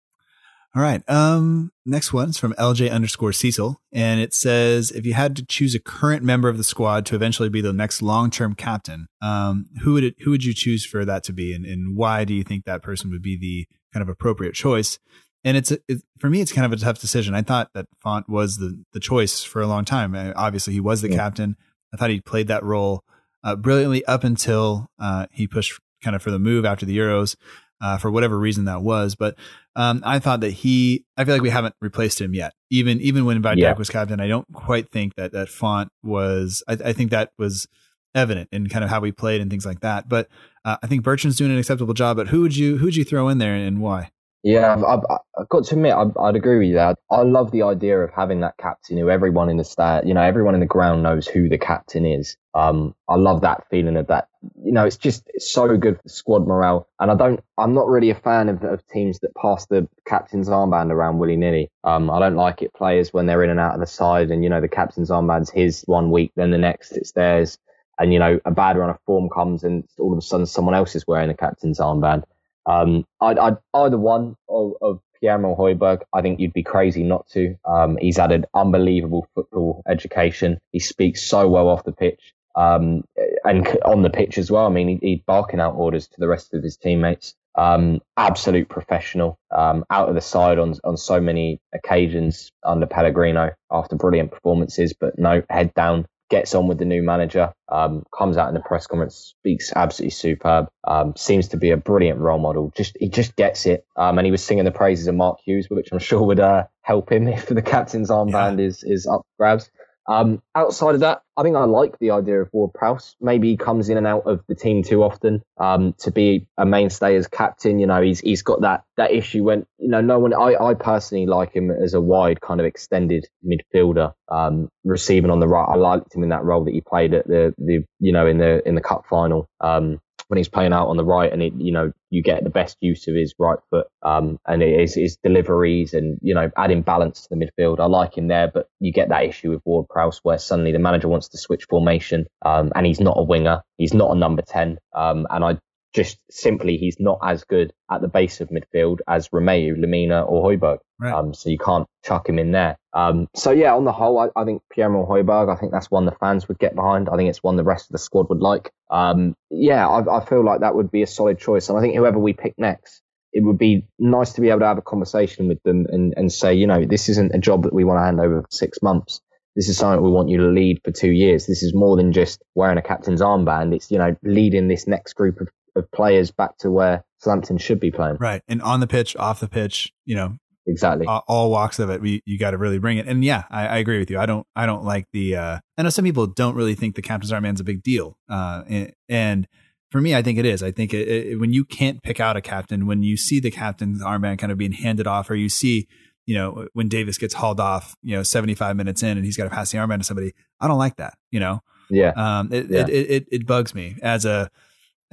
All 0.75 0.81
right. 0.81 1.07
Um, 1.07 1.71
next 1.85 2.13
one 2.13 2.29
is 2.29 2.39
from 2.39 2.53
LJ 2.53 2.91
underscore 2.91 3.31
Cecil, 3.31 3.79
and 3.91 4.19
it 4.19 4.33
says, 4.33 4.89
if 4.89 5.05
you 5.05 5.13
had 5.13 5.35
to 5.35 5.45
choose 5.45 5.75
a 5.75 5.79
current 5.79 6.23
member 6.23 6.49
of 6.49 6.57
the 6.57 6.63
squad 6.63 7.05
to 7.07 7.15
eventually 7.15 7.49
be 7.49 7.61
the 7.61 7.73
next 7.73 8.01
long 8.01 8.31
term 8.31 8.55
captain, 8.55 9.07
um, 9.21 9.67
who 9.83 9.93
would 9.93 10.03
it, 10.03 10.15
who 10.21 10.31
would 10.31 10.43
you 10.43 10.53
choose 10.53 10.83
for 10.83 11.05
that 11.05 11.23
to 11.25 11.33
be, 11.33 11.53
and, 11.53 11.63
and 11.63 11.95
why 11.95 12.25
do 12.25 12.33
you 12.33 12.43
think 12.43 12.65
that 12.65 12.81
person 12.81 13.11
would 13.11 13.21
be 13.21 13.37
the 13.37 13.67
kind 13.93 14.01
of 14.01 14.09
appropriate 14.09 14.55
choice? 14.55 14.97
And 15.45 15.57
it's 15.57 15.71
it, 15.71 15.81
for 16.19 16.29
me, 16.29 16.41
it's 16.41 16.53
kind 16.53 16.65
of 16.65 16.71
a 16.71 16.81
tough 16.81 16.99
decision. 16.99 17.35
I 17.35 17.41
thought 17.41 17.69
that 17.73 17.87
Fonte 18.01 18.29
was 18.29 18.57
the 18.57 18.81
the 18.93 18.99
choice 18.99 19.43
for 19.43 19.61
a 19.61 19.67
long 19.67 19.85
time. 19.85 20.15
obviously, 20.35 20.73
he 20.73 20.79
was 20.79 21.01
the 21.01 21.09
yeah. 21.09 21.17
captain. 21.17 21.57
I 21.93 21.97
thought 21.97 22.09
he 22.09 22.21
played 22.21 22.47
that 22.47 22.63
role 22.63 23.03
uh, 23.43 23.55
brilliantly 23.55 24.05
up 24.05 24.23
until 24.23 24.87
uh, 24.99 25.27
he 25.31 25.47
pushed 25.47 25.79
kind 26.01 26.15
of 26.15 26.21
for 26.21 26.31
the 26.31 26.39
move 26.39 26.65
after 26.65 26.85
the 26.85 26.97
Euros 26.97 27.35
uh, 27.81 27.97
for 27.97 28.09
whatever 28.09 28.39
reason 28.39 28.65
that 28.65 28.81
was. 28.81 29.15
But 29.15 29.35
um, 29.75 30.01
I 30.05 30.19
thought 30.19 30.39
that 30.39 30.51
he, 30.51 31.05
I 31.17 31.25
feel 31.25 31.35
like 31.35 31.41
we 31.41 31.49
haven't 31.49 31.75
replaced 31.81 32.21
him 32.21 32.33
yet. 32.33 32.53
Even 32.69 33.01
even 33.01 33.25
when 33.25 33.41
Dijk 33.43 33.57
Yeah. 33.57 33.73
was 33.73 33.89
captain, 33.89 34.19
I 34.19 34.27
don't 34.27 34.47
quite 34.53 34.89
think 34.89 35.15
that 35.15 35.33
that 35.33 35.49
Fonte 35.49 35.91
was. 36.01 36.63
I, 36.67 36.73
I 36.85 36.93
think 36.93 37.11
that 37.11 37.31
was 37.37 37.67
evident 38.15 38.47
in 38.51 38.69
kind 38.69 38.83
of 38.83 38.89
how 38.89 38.99
we 38.99 39.11
played 39.11 39.41
and 39.41 39.49
things 39.51 39.65
like 39.65 39.81
that. 39.81 40.07
But 40.07 40.29
uh, 40.63 40.77
I 40.81 40.87
think 40.87 41.03
Bertrand's 41.03 41.35
doing 41.35 41.51
an 41.51 41.57
acceptable 41.57 41.93
job. 41.93 42.17
But 42.17 42.29
who 42.29 42.41
would 42.41 42.55
you 42.55 42.77
who 42.77 42.85
would 42.85 42.95
you 42.95 43.03
throw 43.03 43.27
in 43.27 43.39
there 43.39 43.55
and 43.55 43.81
why? 43.81 44.11
Yeah, 44.43 44.73
I've, 44.73 44.83
I've, 44.83 44.99
I've 45.39 45.49
got 45.49 45.65
to 45.65 45.75
admit, 45.75 45.93
I'd, 45.93 46.17
I'd 46.19 46.35
agree 46.35 46.59
with 46.59 46.67
you 46.69 46.73
there. 46.75 46.95
I 47.11 47.21
love 47.23 47.51
the 47.51 47.63
idea 47.63 47.99
of 47.99 48.11
having 48.11 48.41
that 48.41 48.57
captain 48.57 48.97
who 48.97 49.09
everyone 49.09 49.49
in 49.49 49.57
the 49.57 49.63
stat, 49.65 50.07
you 50.07 50.13
know, 50.13 50.21
everyone 50.23 50.55
in 50.55 50.61
the 50.61 50.65
ground 50.67 51.03
knows 51.03 51.27
who 51.27 51.49
the 51.49 51.59
captain 51.59 52.05
is. 52.05 52.37
Um, 52.55 52.95
I 53.09 53.15
love 53.15 53.41
that 53.41 53.69
feeling 53.69 53.97
of 53.97 54.07
that. 54.07 54.29
You 54.63 54.73
know, 54.73 54.85
it's 54.85 54.97
just 54.97 55.23
it's 55.33 55.53
so 55.53 55.77
good 55.77 56.01
for 56.01 56.09
squad 56.09 56.47
morale. 56.47 56.89
And 56.99 57.11
I 57.11 57.15
don't, 57.15 57.41
I'm 57.57 57.73
not 57.73 57.87
really 57.87 58.09
a 58.09 58.15
fan 58.15 58.49
of, 58.49 58.63
of 58.63 58.85
teams 58.87 59.19
that 59.19 59.35
pass 59.35 59.65
the 59.67 59.87
captain's 60.07 60.49
armband 60.49 60.91
around 60.91 61.19
willy 61.19 61.37
nilly. 61.37 61.71
Um, 61.85 62.09
I 62.09 62.19
don't 62.19 62.35
like 62.35 62.61
it 62.61 62.73
players 62.73 63.13
when 63.13 63.27
they're 63.27 63.43
in 63.43 63.51
and 63.51 63.61
out 63.61 63.75
of 63.75 63.81
the 63.81 63.87
side 63.87 64.31
and, 64.31 64.43
you 64.43 64.49
know, 64.49 64.61
the 64.61 64.69
captain's 64.69 65.11
armband's 65.11 65.51
his 65.51 65.83
one 65.85 66.11
week, 66.11 66.31
then 66.35 66.51
the 66.51 66.57
next 66.57 66.93
it's 66.93 67.13
theirs. 67.13 67.59
And, 67.99 68.11
you 68.13 68.19
know, 68.19 68.39
a 68.45 68.51
bad 68.51 68.77
run 68.77 68.89
of 68.89 68.99
form 69.05 69.29
comes 69.29 69.63
and 69.63 69.85
all 69.99 70.13
of 70.13 70.17
a 70.17 70.21
sudden 70.21 70.47
someone 70.47 70.75
else 70.75 70.95
is 70.95 71.07
wearing 71.07 71.29
the 71.29 71.35
captain's 71.35 71.79
armband. 71.79 72.23
Um, 72.65 73.05
I'd, 73.21 73.37
I'd 73.37 73.57
either 73.73 73.97
one 73.97 74.35
of, 74.49 74.73
of 74.81 74.99
Pierre 75.19 75.39
Højbjerg. 75.39 76.01
I 76.13 76.21
think 76.21 76.39
you'd 76.39 76.53
be 76.53 76.63
crazy 76.63 77.03
not 77.03 77.27
to. 77.29 77.55
Um, 77.65 77.97
he's 77.99 78.17
had 78.17 78.31
an 78.31 78.45
unbelievable 78.53 79.27
football 79.33 79.81
education. 79.87 80.59
He 80.71 80.79
speaks 80.79 81.27
so 81.27 81.47
well 81.47 81.69
off 81.69 81.85
the 81.85 81.93
pitch, 81.93 82.33
um, 82.55 83.03
and 83.45 83.67
on 83.85 84.01
the 84.01 84.09
pitch 84.09 84.37
as 84.37 84.51
well. 84.51 84.65
I 84.65 84.69
mean, 84.69 84.87
he, 84.87 84.99
he's 85.01 85.21
barking 85.25 85.59
out 85.59 85.75
orders 85.75 86.07
to 86.07 86.19
the 86.19 86.27
rest 86.27 86.53
of 86.53 86.63
his 86.63 86.77
teammates. 86.77 87.35
Um, 87.55 88.01
absolute 88.17 88.67
professional. 88.67 89.37
Um, 89.55 89.85
out 89.89 90.09
of 90.09 90.15
the 90.15 90.21
side 90.21 90.57
on 90.57 90.75
on 90.83 90.97
so 90.97 91.21
many 91.21 91.61
occasions 91.73 92.51
under 92.65 92.85
Pellegrino 92.85 93.51
after 93.71 93.95
brilliant 93.95 94.31
performances, 94.31 94.93
but 94.99 95.17
no 95.17 95.43
head 95.49 95.73
down 95.73 96.05
gets 96.33 96.55
on 96.55 96.67
with 96.67 96.79
the 96.79 96.85
new 96.85 97.03
manager, 97.03 97.53
um, 97.69 98.03
comes 98.11 98.37
out 98.37 98.47
in 98.47 98.55
the 98.55 98.59
press 98.59 98.87
conference, 98.87 99.35
speaks 99.37 99.71
absolutely 99.75 100.09
superb, 100.09 100.67
um, 100.83 101.13
seems 101.15 101.47
to 101.49 101.57
be 101.57 101.69
a 101.69 101.77
brilliant 101.77 102.19
role 102.19 102.39
model. 102.39 102.73
Just 102.75 102.97
he 102.99 103.07
just 103.07 103.35
gets 103.35 103.67
it, 103.67 103.85
um, 103.95 104.17
and 104.17 104.25
he 104.25 104.31
was 104.31 104.43
singing 104.43 104.65
the 104.65 104.71
praises 104.71 105.05
of 105.05 105.13
Mark 105.13 105.37
Hughes, 105.45 105.67
which 105.69 105.89
I'm 105.91 105.99
sure 106.09 106.23
would 106.23 106.39
uh, 106.39 106.63
help 106.81 107.11
him 107.11 107.27
if 107.37 107.45
the 107.45 107.61
captain's 107.61 108.09
armband 108.09 108.59
is 108.59 108.83
is 108.83 109.05
up 109.05 109.21
for 109.21 109.37
grabs. 109.37 109.69
Um, 110.07 110.41
outside 110.55 110.95
of 110.95 111.01
that, 111.01 111.21
I 111.37 111.43
think 111.43 111.55
I 111.55 111.63
like 111.63 111.97
the 111.99 112.11
idea 112.11 112.41
of 112.41 112.49
Ward 112.51 112.73
Prowse. 112.73 113.15
Maybe 113.21 113.49
he 113.49 113.57
comes 113.57 113.89
in 113.89 113.97
and 113.97 114.05
out 114.05 114.25
of 114.25 114.41
the 114.47 114.55
team 114.55 114.83
too 114.83 115.03
often 115.03 115.41
um, 115.57 115.93
to 115.99 116.11
be 116.11 116.47
a 116.57 116.65
mainstay 116.65 117.15
as 117.15 117.27
captain. 117.27 117.79
You 117.79 117.87
know, 117.87 118.01
he's 118.01 118.19
he's 118.19 118.43
got 118.43 118.61
that 118.61 118.83
that 118.97 119.11
issue 119.11 119.43
when 119.43 119.65
you 119.77 119.89
know 119.89 120.01
no 120.01 120.19
one. 120.19 120.33
I, 120.33 120.55
I 120.61 120.73
personally 120.73 121.25
like 121.25 121.53
him 121.53 121.71
as 121.71 121.93
a 121.93 122.01
wide 122.01 122.41
kind 122.41 122.59
of 122.59 122.65
extended 122.65 123.25
midfielder, 123.45 124.13
um, 124.29 124.69
receiving 124.83 125.31
on 125.31 125.39
the 125.39 125.47
right. 125.47 125.65
I 125.65 125.75
liked 125.75 126.13
him 126.13 126.23
in 126.23 126.29
that 126.29 126.43
role 126.43 126.65
that 126.65 126.73
he 126.73 126.81
played 126.81 127.13
at 127.13 127.27
the 127.27 127.53
the 127.57 127.83
you 127.99 128.11
know 128.11 128.27
in 128.27 128.37
the 128.37 128.67
in 128.67 128.75
the 128.75 128.81
cup 128.81 129.05
final. 129.09 129.47
Um, 129.59 129.99
when 130.27 130.37
he's 130.37 130.49
playing 130.49 130.73
out 130.73 130.87
on 130.87 130.97
the 130.97 131.05
right, 131.05 131.31
and 131.31 131.41
it, 131.41 131.53
you 131.57 131.71
know 131.71 131.91
you 132.09 132.21
get 132.21 132.43
the 132.43 132.49
best 132.49 132.77
use 132.81 133.07
of 133.07 133.15
his 133.15 133.33
right 133.39 133.59
foot, 133.69 133.87
um, 134.01 134.39
and 134.47 134.61
his, 134.61 134.95
his 134.95 135.17
deliveries, 135.23 135.93
and 135.93 136.19
you 136.21 136.33
know 136.33 136.51
adding 136.57 136.81
balance 136.81 137.21
to 137.21 137.29
the 137.31 137.35
midfield. 137.35 137.79
I 137.79 137.85
like 137.85 138.17
him 138.17 138.27
there, 138.27 138.49
but 138.53 138.67
you 138.79 138.91
get 138.91 139.09
that 139.09 139.25
issue 139.25 139.51
with 139.51 139.61
Ward 139.65 139.87
Prowse 139.89 140.19
where 140.23 140.37
suddenly 140.37 140.71
the 140.71 140.79
manager 140.79 141.07
wants 141.07 141.29
to 141.29 141.37
switch 141.37 141.65
formation, 141.69 142.27
um, 142.45 142.71
and 142.75 142.85
he's 142.85 142.99
not 142.99 143.17
a 143.17 143.23
winger, 143.23 143.61
he's 143.77 143.93
not 143.93 144.15
a 144.15 144.19
number 144.19 144.41
ten, 144.41 144.77
um, 144.95 145.27
and 145.29 145.43
I 145.43 145.57
just 145.93 146.17
simply 146.29 146.77
he's 146.77 146.97
not 146.99 147.19
as 147.23 147.43
good 147.43 147.71
at 147.91 148.01
the 148.01 148.07
base 148.07 148.41
of 148.41 148.49
midfield 148.49 148.99
as 149.07 149.29
Romeu, 149.29 149.77
Lemina, 149.77 150.27
or 150.27 150.43
Højbjerg. 150.43 150.79
Right. 150.99 151.13
Um, 151.13 151.33
so 151.33 151.49
you 151.49 151.57
can't 151.57 151.87
chuck 152.03 152.27
him 152.27 152.39
in 152.39 152.51
there. 152.51 152.77
Um, 152.93 153.27
so 153.35 153.51
yeah, 153.51 153.75
on 153.75 153.85
the 153.85 153.91
whole, 153.91 154.19
I, 154.19 154.29
I 154.35 154.45
think 154.45 154.61
Pierre 154.71 154.89
Højbjerg, 154.89 155.55
I 155.55 155.59
think 155.59 155.71
that's 155.71 155.91
one 155.91 156.05
the 156.05 156.11
fans 156.19 156.47
would 156.47 156.59
get 156.59 156.75
behind. 156.75 157.09
I 157.09 157.17
think 157.17 157.29
it's 157.29 157.43
one 157.43 157.57
the 157.57 157.63
rest 157.63 157.89
of 157.89 157.91
the 157.91 157.99
squad 157.99 158.29
would 158.29 158.41
like. 158.41 158.71
Um, 158.89 159.35
yeah, 159.49 159.87
I, 159.87 160.19
I 160.19 160.25
feel 160.25 160.43
like 160.43 160.61
that 160.61 160.75
would 160.75 160.91
be 160.91 161.03
a 161.03 161.07
solid 161.07 161.39
choice. 161.39 161.69
And 161.69 161.77
I 161.77 161.81
think 161.81 161.95
whoever 161.95 162.19
we 162.19 162.33
pick 162.33 162.55
next, 162.57 163.01
it 163.31 163.43
would 163.43 163.57
be 163.57 163.87
nice 163.97 164.33
to 164.33 164.41
be 164.41 164.49
able 164.49 164.59
to 164.59 164.67
have 164.67 164.77
a 164.77 164.83
conversation 164.83 165.47
with 165.47 165.61
them 165.63 165.85
and, 165.89 166.13
and 166.15 166.31
say, 166.31 166.53
you 166.53 166.67
know, 166.67 166.85
this 166.85 167.09
isn't 167.09 167.33
a 167.33 167.39
job 167.39 167.63
that 167.63 167.73
we 167.73 167.83
want 167.83 167.99
to 167.99 168.03
hand 168.03 168.19
over 168.19 168.41
for 168.41 168.47
six 168.51 168.81
months. 168.81 169.21
This 169.55 169.69
is 169.69 169.77
something 169.77 170.03
we 170.03 170.09
want 170.11 170.29
you 170.29 170.37
to 170.37 170.47
lead 170.47 170.81
for 170.83 170.91
two 170.91 171.11
years. 171.11 171.45
This 171.45 171.61
is 171.61 171.73
more 171.75 171.95
than 171.95 172.11
just 172.11 172.41
wearing 172.55 172.77
a 172.77 172.81
captain's 172.81 173.21
armband. 173.21 173.75
It's, 173.75 173.91
you 173.91 173.99
know, 173.99 174.15
leading 174.23 174.67
this 174.67 174.87
next 174.87 175.13
group 175.13 175.41
of, 175.41 175.49
of 175.75 175.89
players 175.91 176.31
back 176.31 176.57
to 176.59 176.69
where 176.71 177.03
Southampton 177.19 177.57
should 177.57 177.79
be 177.79 177.91
playing. 177.91 178.17
Right. 178.19 178.41
And 178.47 178.61
on 178.61 178.79
the 178.79 178.87
pitch, 178.87 179.15
off 179.17 179.39
the 179.39 179.47
pitch, 179.47 179.91
you 180.05 180.15
know, 180.15 180.37
Exactly. 180.65 181.05
all, 181.07 181.23
all 181.27 181.51
walks 181.51 181.79
of 181.79 181.89
it, 181.89 181.99
we, 182.01 182.21
you 182.25 182.37
got 182.39 182.51
to 182.51 182.57
really 182.57 182.79
bring 182.79 182.97
it. 182.97 183.07
And 183.07 183.23
yeah, 183.23 183.43
I, 183.49 183.67
I 183.67 183.77
agree 183.77 183.99
with 183.99 184.09
you. 184.09 184.17
I 184.19 184.25
don't, 184.25 184.45
I 184.55 184.65
don't 184.65 184.83
like 184.85 185.07
the, 185.11 185.35
uh, 185.35 185.59
I 185.77 185.81
know 185.81 185.89
some 185.89 186.05
people 186.05 186.27
don't 186.27 186.55
really 186.55 186.75
think 186.75 186.95
the 186.95 187.01
captain's 187.01 187.31
armband's 187.33 187.59
a 187.59 187.63
big 187.65 187.83
deal. 187.83 188.17
Uh, 188.29 188.63
and, 188.69 188.93
and 189.09 189.47
for 189.91 189.99
me, 189.99 190.15
I 190.15 190.21
think 190.21 190.39
it 190.39 190.45
is. 190.45 190.63
I 190.63 190.71
think 190.71 190.93
it, 190.93 191.07
it, 191.07 191.39
when 191.39 191.51
you 191.51 191.65
can't 191.65 192.01
pick 192.01 192.19
out 192.19 192.37
a 192.37 192.41
captain, 192.41 192.85
when 192.87 193.03
you 193.03 193.17
see 193.17 193.39
the 193.39 193.51
captain's 193.51 194.01
armband 194.01 194.37
kind 194.39 194.51
of 194.51 194.57
being 194.57 194.71
handed 194.71 195.05
off, 195.07 195.29
or 195.29 195.35
you 195.35 195.49
see, 195.49 195.87
you 196.25 196.35
know, 196.35 196.67
when 196.73 196.87
Davis 196.87 197.17
gets 197.17 197.33
hauled 197.33 197.59
off, 197.59 197.95
you 198.01 198.15
know, 198.15 198.23
75 198.23 198.77
minutes 198.77 199.03
in 199.03 199.17
and 199.17 199.25
he's 199.25 199.35
got 199.35 199.43
to 199.43 199.49
pass 199.49 199.71
the 199.71 199.77
armband 199.79 199.97
to 199.99 200.03
somebody, 200.05 200.33
I 200.61 200.67
don't 200.69 200.77
like 200.79 200.95
that, 200.95 201.15
you 201.31 201.39
know? 201.41 201.59
yeah. 201.89 202.11
Um, 202.15 202.53
it, 202.53 202.69
Yeah. 202.69 202.79
it, 202.83 202.89
it, 202.89 203.09
it, 203.11 203.27
it 203.31 203.45
bugs 203.45 203.75
me 203.75 203.97
as 204.01 204.23
a, 204.23 204.49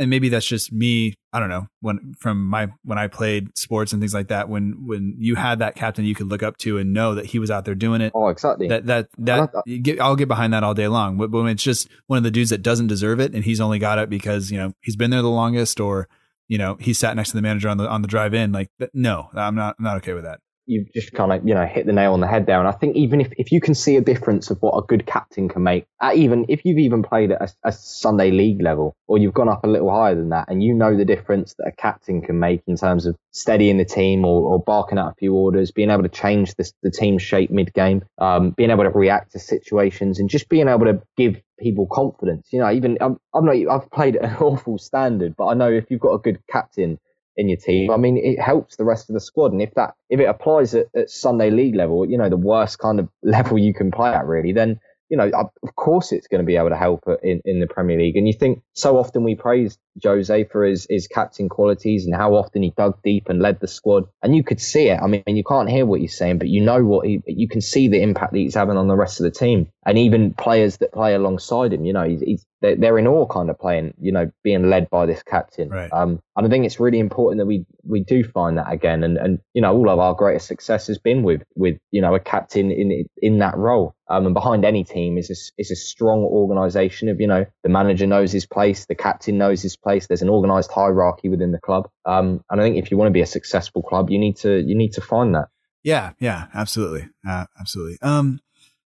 and 0.00 0.08
maybe 0.08 0.30
that's 0.30 0.46
just 0.46 0.72
me. 0.72 1.14
I 1.30 1.38
don't 1.38 1.50
know 1.50 1.68
when 1.80 2.14
from 2.18 2.48
my 2.48 2.72
when 2.82 2.98
I 2.98 3.06
played 3.06 3.56
sports 3.56 3.92
and 3.92 4.00
things 4.00 4.14
like 4.14 4.28
that. 4.28 4.48
When 4.48 4.86
when 4.86 5.14
you 5.18 5.34
had 5.34 5.58
that 5.58 5.76
captain 5.76 6.06
you 6.06 6.14
could 6.14 6.28
look 6.28 6.42
up 6.42 6.56
to 6.58 6.78
and 6.78 6.94
know 6.94 7.14
that 7.14 7.26
he 7.26 7.38
was 7.38 7.50
out 7.50 7.66
there 7.66 7.74
doing 7.74 8.00
it. 8.00 8.10
Oh, 8.14 8.28
exactly. 8.28 8.66
That 8.68 8.86
that 8.86 9.08
that 9.18 9.50
get, 9.82 10.00
I'll 10.00 10.16
get 10.16 10.26
behind 10.26 10.54
that 10.54 10.64
all 10.64 10.72
day 10.72 10.88
long. 10.88 11.18
But, 11.18 11.30
but 11.30 11.42
when 11.42 11.52
it's 11.52 11.62
just 11.62 11.88
one 12.06 12.16
of 12.16 12.22
the 12.22 12.30
dudes 12.30 12.48
that 12.48 12.62
doesn't 12.62 12.86
deserve 12.86 13.20
it 13.20 13.34
and 13.34 13.44
he's 13.44 13.60
only 13.60 13.78
got 13.78 13.98
it 13.98 14.08
because 14.08 14.50
you 14.50 14.56
know 14.56 14.72
he's 14.80 14.96
been 14.96 15.10
there 15.10 15.20
the 15.20 15.28
longest 15.28 15.80
or 15.80 16.08
you 16.48 16.56
know 16.56 16.76
he 16.80 16.94
sat 16.94 17.14
next 17.14 17.30
to 17.30 17.36
the 17.36 17.42
manager 17.42 17.68
on 17.68 17.76
the 17.76 17.86
on 17.86 18.00
the 18.00 18.08
drive 18.08 18.32
in. 18.32 18.52
Like 18.52 18.70
no, 18.94 19.28
I'm 19.34 19.54
not 19.54 19.76
I'm 19.78 19.84
not 19.84 19.98
okay 19.98 20.14
with 20.14 20.24
that. 20.24 20.40
You've 20.70 20.92
just 20.92 21.12
kind 21.12 21.32
of 21.32 21.46
you 21.46 21.54
know 21.54 21.66
hit 21.66 21.84
the 21.84 21.92
nail 21.92 22.12
on 22.12 22.20
the 22.20 22.26
head 22.26 22.46
there. 22.46 22.58
And 22.58 22.68
I 22.68 22.72
think 22.72 22.96
even 22.96 23.20
if, 23.20 23.32
if 23.36 23.50
you 23.50 23.60
can 23.60 23.74
see 23.74 23.96
a 23.96 24.00
difference 24.00 24.50
of 24.50 24.58
what 24.60 24.78
a 24.78 24.86
good 24.86 25.04
captain 25.04 25.48
can 25.48 25.62
make, 25.64 25.86
even 26.14 26.46
if 26.48 26.64
you've 26.64 26.78
even 26.78 27.02
played 27.02 27.32
at 27.32 27.42
a, 27.42 27.68
a 27.68 27.72
Sunday 27.72 28.30
league 28.30 28.62
level 28.62 28.94
or 29.08 29.18
you've 29.18 29.34
gone 29.34 29.48
up 29.48 29.64
a 29.64 29.66
little 29.66 29.90
higher 29.90 30.14
than 30.14 30.30
that, 30.30 30.46
and 30.48 30.62
you 30.62 30.72
know 30.72 30.96
the 30.96 31.04
difference 31.04 31.54
that 31.58 31.66
a 31.66 31.72
captain 31.72 32.22
can 32.22 32.38
make 32.38 32.62
in 32.66 32.76
terms 32.76 33.04
of 33.04 33.16
steadying 33.32 33.78
the 33.78 33.84
team 33.84 34.24
or, 34.24 34.52
or 34.52 34.62
barking 34.62 34.98
out 34.98 35.12
a 35.12 35.14
few 35.16 35.34
orders, 35.34 35.72
being 35.72 35.90
able 35.90 36.04
to 36.04 36.08
change 36.08 36.54
the, 36.54 36.70
the 36.82 36.90
team 36.90 37.18
shape 37.18 37.50
mid 37.50 37.74
game, 37.74 38.02
um, 38.18 38.50
being 38.50 38.70
able 38.70 38.84
to 38.84 38.90
react 38.90 39.32
to 39.32 39.38
situations, 39.38 40.20
and 40.20 40.30
just 40.30 40.48
being 40.48 40.68
able 40.68 40.86
to 40.86 41.02
give 41.16 41.40
people 41.58 41.86
confidence. 41.90 42.48
You 42.52 42.60
know, 42.60 42.70
even 42.70 42.96
I'm, 43.00 43.18
I'm 43.34 43.44
not 43.44 43.56
I've 43.68 43.90
played 43.90 44.16
at 44.16 44.24
an 44.24 44.36
awful 44.40 44.78
standard, 44.78 45.34
but 45.36 45.46
I 45.46 45.54
know 45.54 45.70
if 45.70 45.90
you've 45.90 46.00
got 46.00 46.14
a 46.14 46.18
good 46.18 46.38
captain 46.48 46.98
in 47.40 47.48
your 47.48 47.56
team. 47.56 47.90
I 47.90 47.96
mean, 47.96 48.18
it 48.18 48.38
helps 48.38 48.76
the 48.76 48.84
rest 48.84 49.08
of 49.08 49.14
the 49.14 49.20
squad. 49.20 49.52
And 49.52 49.62
if 49.62 49.74
that, 49.74 49.94
if 50.10 50.20
it 50.20 50.26
applies 50.26 50.74
at, 50.74 50.86
at 50.94 51.08
Sunday 51.08 51.50
league 51.50 51.74
level, 51.74 52.08
you 52.08 52.18
know, 52.18 52.28
the 52.28 52.36
worst 52.36 52.78
kind 52.78 53.00
of 53.00 53.08
level 53.22 53.58
you 53.58 53.72
can 53.72 53.90
play 53.90 54.10
at 54.10 54.26
really, 54.26 54.52
then, 54.52 54.78
you 55.08 55.16
know, 55.16 55.28
of 55.34 55.74
course 55.74 56.12
it's 56.12 56.28
going 56.28 56.42
to 56.42 56.46
be 56.46 56.56
able 56.56 56.68
to 56.68 56.76
help 56.76 57.04
in, 57.22 57.40
in 57.44 57.58
the 57.58 57.66
Premier 57.66 57.98
League. 57.98 58.16
And 58.16 58.28
you 58.28 58.34
think 58.34 58.62
so 58.74 58.98
often 58.98 59.24
we 59.24 59.34
praise 59.34 59.76
Jose 60.04 60.44
for 60.52 60.64
his, 60.64 60.86
his 60.88 61.08
captain 61.08 61.48
qualities 61.48 62.04
and 62.04 62.14
how 62.14 62.34
often 62.34 62.62
he 62.62 62.72
dug 62.76 63.02
deep 63.02 63.28
and 63.28 63.40
led 63.40 63.58
the 63.58 63.66
squad. 63.66 64.04
And 64.22 64.36
you 64.36 64.44
could 64.44 64.60
see 64.60 64.88
it. 64.88 65.00
I 65.02 65.06
mean, 65.06 65.22
you 65.26 65.42
can't 65.42 65.68
hear 65.68 65.86
what 65.86 66.00
he's 66.00 66.16
saying, 66.16 66.38
but 66.38 66.48
you 66.48 66.60
know 66.60 66.84
what 66.84 67.06
he, 67.06 67.22
you 67.26 67.48
can 67.48 67.62
see 67.62 67.88
the 67.88 68.02
impact 68.02 68.32
that 68.34 68.38
he's 68.38 68.54
having 68.54 68.76
on 68.76 68.86
the 68.86 68.96
rest 68.96 69.18
of 69.18 69.24
the 69.24 69.32
team. 69.32 69.72
And 69.86 69.96
even 69.96 70.34
players 70.34 70.76
that 70.78 70.92
play 70.92 71.14
alongside 71.14 71.72
him, 71.72 71.86
you 71.86 71.94
know, 71.94 72.06
he's, 72.06 72.20
he's 72.20 72.46
they're, 72.60 72.76
they're 72.76 72.98
in 72.98 73.06
awe 73.06 73.26
kind 73.26 73.48
of 73.48 73.58
playing, 73.58 73.94
you 73.98 74.12
know, 74.12 74.30
being 74.44 74.68
led 74.68 74.90
by 74.90 75.06
this 75.06 75.22
captain. 75.22 75.70
Right. 75.70 75.90
Um, 75.90 76.20
and 76.36 76.46
I 76.46 76.50
think 76.50 76.66
it's 76.66 76.78
really 76.78 76.98
important 76.98 77.38
that 77.38 77.46
we, 77.46 77.64
we 77.82 78.04
do 78.04 78.22
find 78.22 78.58
that 78.58 78.70
again. 78.70 79.02
And, 79.02 79.16
and, 79.16 79.38
you 79.54 79.62
know, 79.62 79.74
all 79.74 79.88
of 79.88 79.98
our 79.98 80.12
greatest 80.14 80.46
success 80.48 80.88
has 80.88 80.98
been 80.98 81.22
with, 81.22 81.42
with, 81.54 81.78
you 81.90 82.02
know, 82.02 82.14
a 82.14 82.20
captain 82.20 82.70
in, 82.70 83.06
in 83.22 83.38
that 83.38 83.56
role. 83.56 83.94
Um, 84.10 84.26
and 84.26 84.34
behind 84.34 84.66
any 84.66 84.84
team 84.84 85.16
is 85.16 85.30
a, 85.30 85.60
is 85.60 85.70
a 85.70 85.76
strong 85.76 86.24
organization 86.24 87.08
of, 87.08 87.18
you 87.18 87.26
know, 87.26 87.46
the 87.62 87.70
manager 87.70 88.06
knows 88.06 88.32
his 88.32 88.44
place, 88.44 88.84
the 88.84 88.94
captain 88.94 89.38
knows 89.38 89.62
his 89.62 89.78
place. 89.78 90.08
There's 90.08 90.20
an 90.20 90.28
organized 90.28 90.70
hierarchy 90.70 91.30
within 91.30 91.52
the 91.52 91.60
club. 91.60 91.88
Um, 92.04 92.44
and 92.50 92.60
I 92.60 92.64
think 92.64 92.76
if 92.76 92.90
you 92.90 92.98
want 92.98 93.08
to 93.08 93.14
be 93.14 93.22
a 93.22 93.26
successful 93.26 93.82
club, 93.82 94.10
you 94.10 94.18
need 94.18 94.36
to, 94.38 94.60
you 94.60 94.74
need 94.74 94.92
to 94.92 95.00
find 95.00 95.34
that. 95.34 95.48
Yeah, 95.82 96.12
yeah, 96.18 96.48
absolutely, 96.52 97.08
uh, 97.26 97.46
absolutely. 97.58 97.96
Um, 98.02 98.40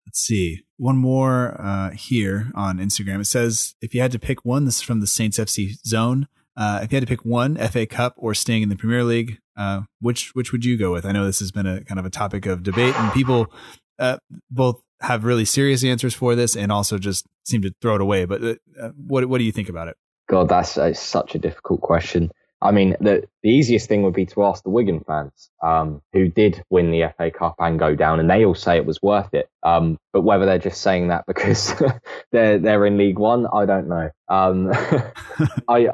let's 0.04 0.20
see, 0.20 0.64
one 0.82 0.96
more 0.96 1.54
uh, 1.60 1.90
here 1.90 2.50
on 2.56 2.78
Instagram. 2.78 3.20
It 3.20 3.26
says 3.26 3.76
if 3.80 3.94
you 3.94 4.00
had 4.00 4.10
to 4.10 4.18
pick 4.18 4.44
one, 4.44 4.64
this 4.64 4.78
is 4.78 4.82
from 4.82 4.98
the 4.98 5.06
Saints 5.06 5.38
FC 5.38 5.76
zone. 5.86 6.26
Uh, 6.56 6.80
if 6.82 6.90
you 6.90 6.96
had 6.96 7.06
to 7.06 7.08
pick 7.08 7.24
one 7.24 7.56
FA 7.56 7.86
Cup 7.86 8.14
or 8.16 8.34
staying 8.34 8.62
in 8.64 8.68
the 8.68 8.74
Premier 8.74 9.04
League, 9.04 9.38
uh, 9.56 9.82
which 10.00 10.34
which 10.34 10.50
would 10.50 10.64
you 10.64 10.76
go 10.76 10.92
with? 10.92 11.06
I 11.06 11.12
know 11.12 11.24
this 11.24 11.38
has 11.38 11.52
been 11.52 11.66
a 11.68 11.84
kind 11.84 12.00
of 12.00 12.04
a 12.04 12.10
topic 12.10 12.46
of 12.46 12.64
debate, 12.64 12.96
and 12.96 13.12
people 13.12 13.46
uh, 14.00 14.18
both 14.50 14.82
have 15.00 15.24
really 15.24 15.44
serious 15.44 15.84
answers 15.84 16.14
for 16.14 16.34
this 16.34 16.56
and 16.56 16.72
also 16.72 16.98
just 16.98 17.26
seem 17.44 17.62
to 17.62 17.72
throw 17.80 17.94
it 17.94 18.00
away. 18.00 18.24
But 18.24 18.42
uh, 18.42 18.88
what 18.96 19.26
what 19.26 19.38
do 19.38 19.44
you 19.44 19.52
think 19.52 19.68
about 19.68 19.86
it? 19.86 19.96
God, 20.28 20.48
that's 20.48 20.76
such 20.98 21.36
a 21.36 21.38
difficult 21.38 21.80
question. 21.80 22.32
I 22.62 22.70
mean, 22.70 22.96
the, 23.00 23.24
the 23.42 23.50
easiest 23.50 23.88
thing 23.88 24.02
would 24.04 24.14
be 24.14 24.26
to 24.26 24.44
ask 24.44 24.62
the 24.62 24.70
Wigan 24.70 25.00
fans, 25.00 25.50
um, 25.62 26.00
who 26.12 26.28
did 26.28 26.62
win 26.70 26.92
the 26.92 27.12
FA 27.16 27.30
Cup 27.30 27.56
and 27.58 27.78
go 27.78 27.96
down, 27.96 28.20
and 28.20 28.30
they 28.30 28.44
all 28.44 28.54
say 28.54 28.76
it 28.76 28.86
was 28.86 29.02
worth 29.02 29.34
it. 29.34 29.48
Um, 29.64 29.98
but 30.12 30.22
whether 30.22 30.46
they're 30.46 30.58
just 30.58 30.80
saying 30.80 31.08
that 31.08 31.26
because 31.26 31.74
they're 32.32 32.58
they're 32.58 32.86
in 32.86 32.98
League 32.98 33.18
One, 33.18 33.46
I 33.52 33.66
don't 33.66 33.88
know. 33.88 34.10
Um, 34.28 34.70
I 35.68 35.88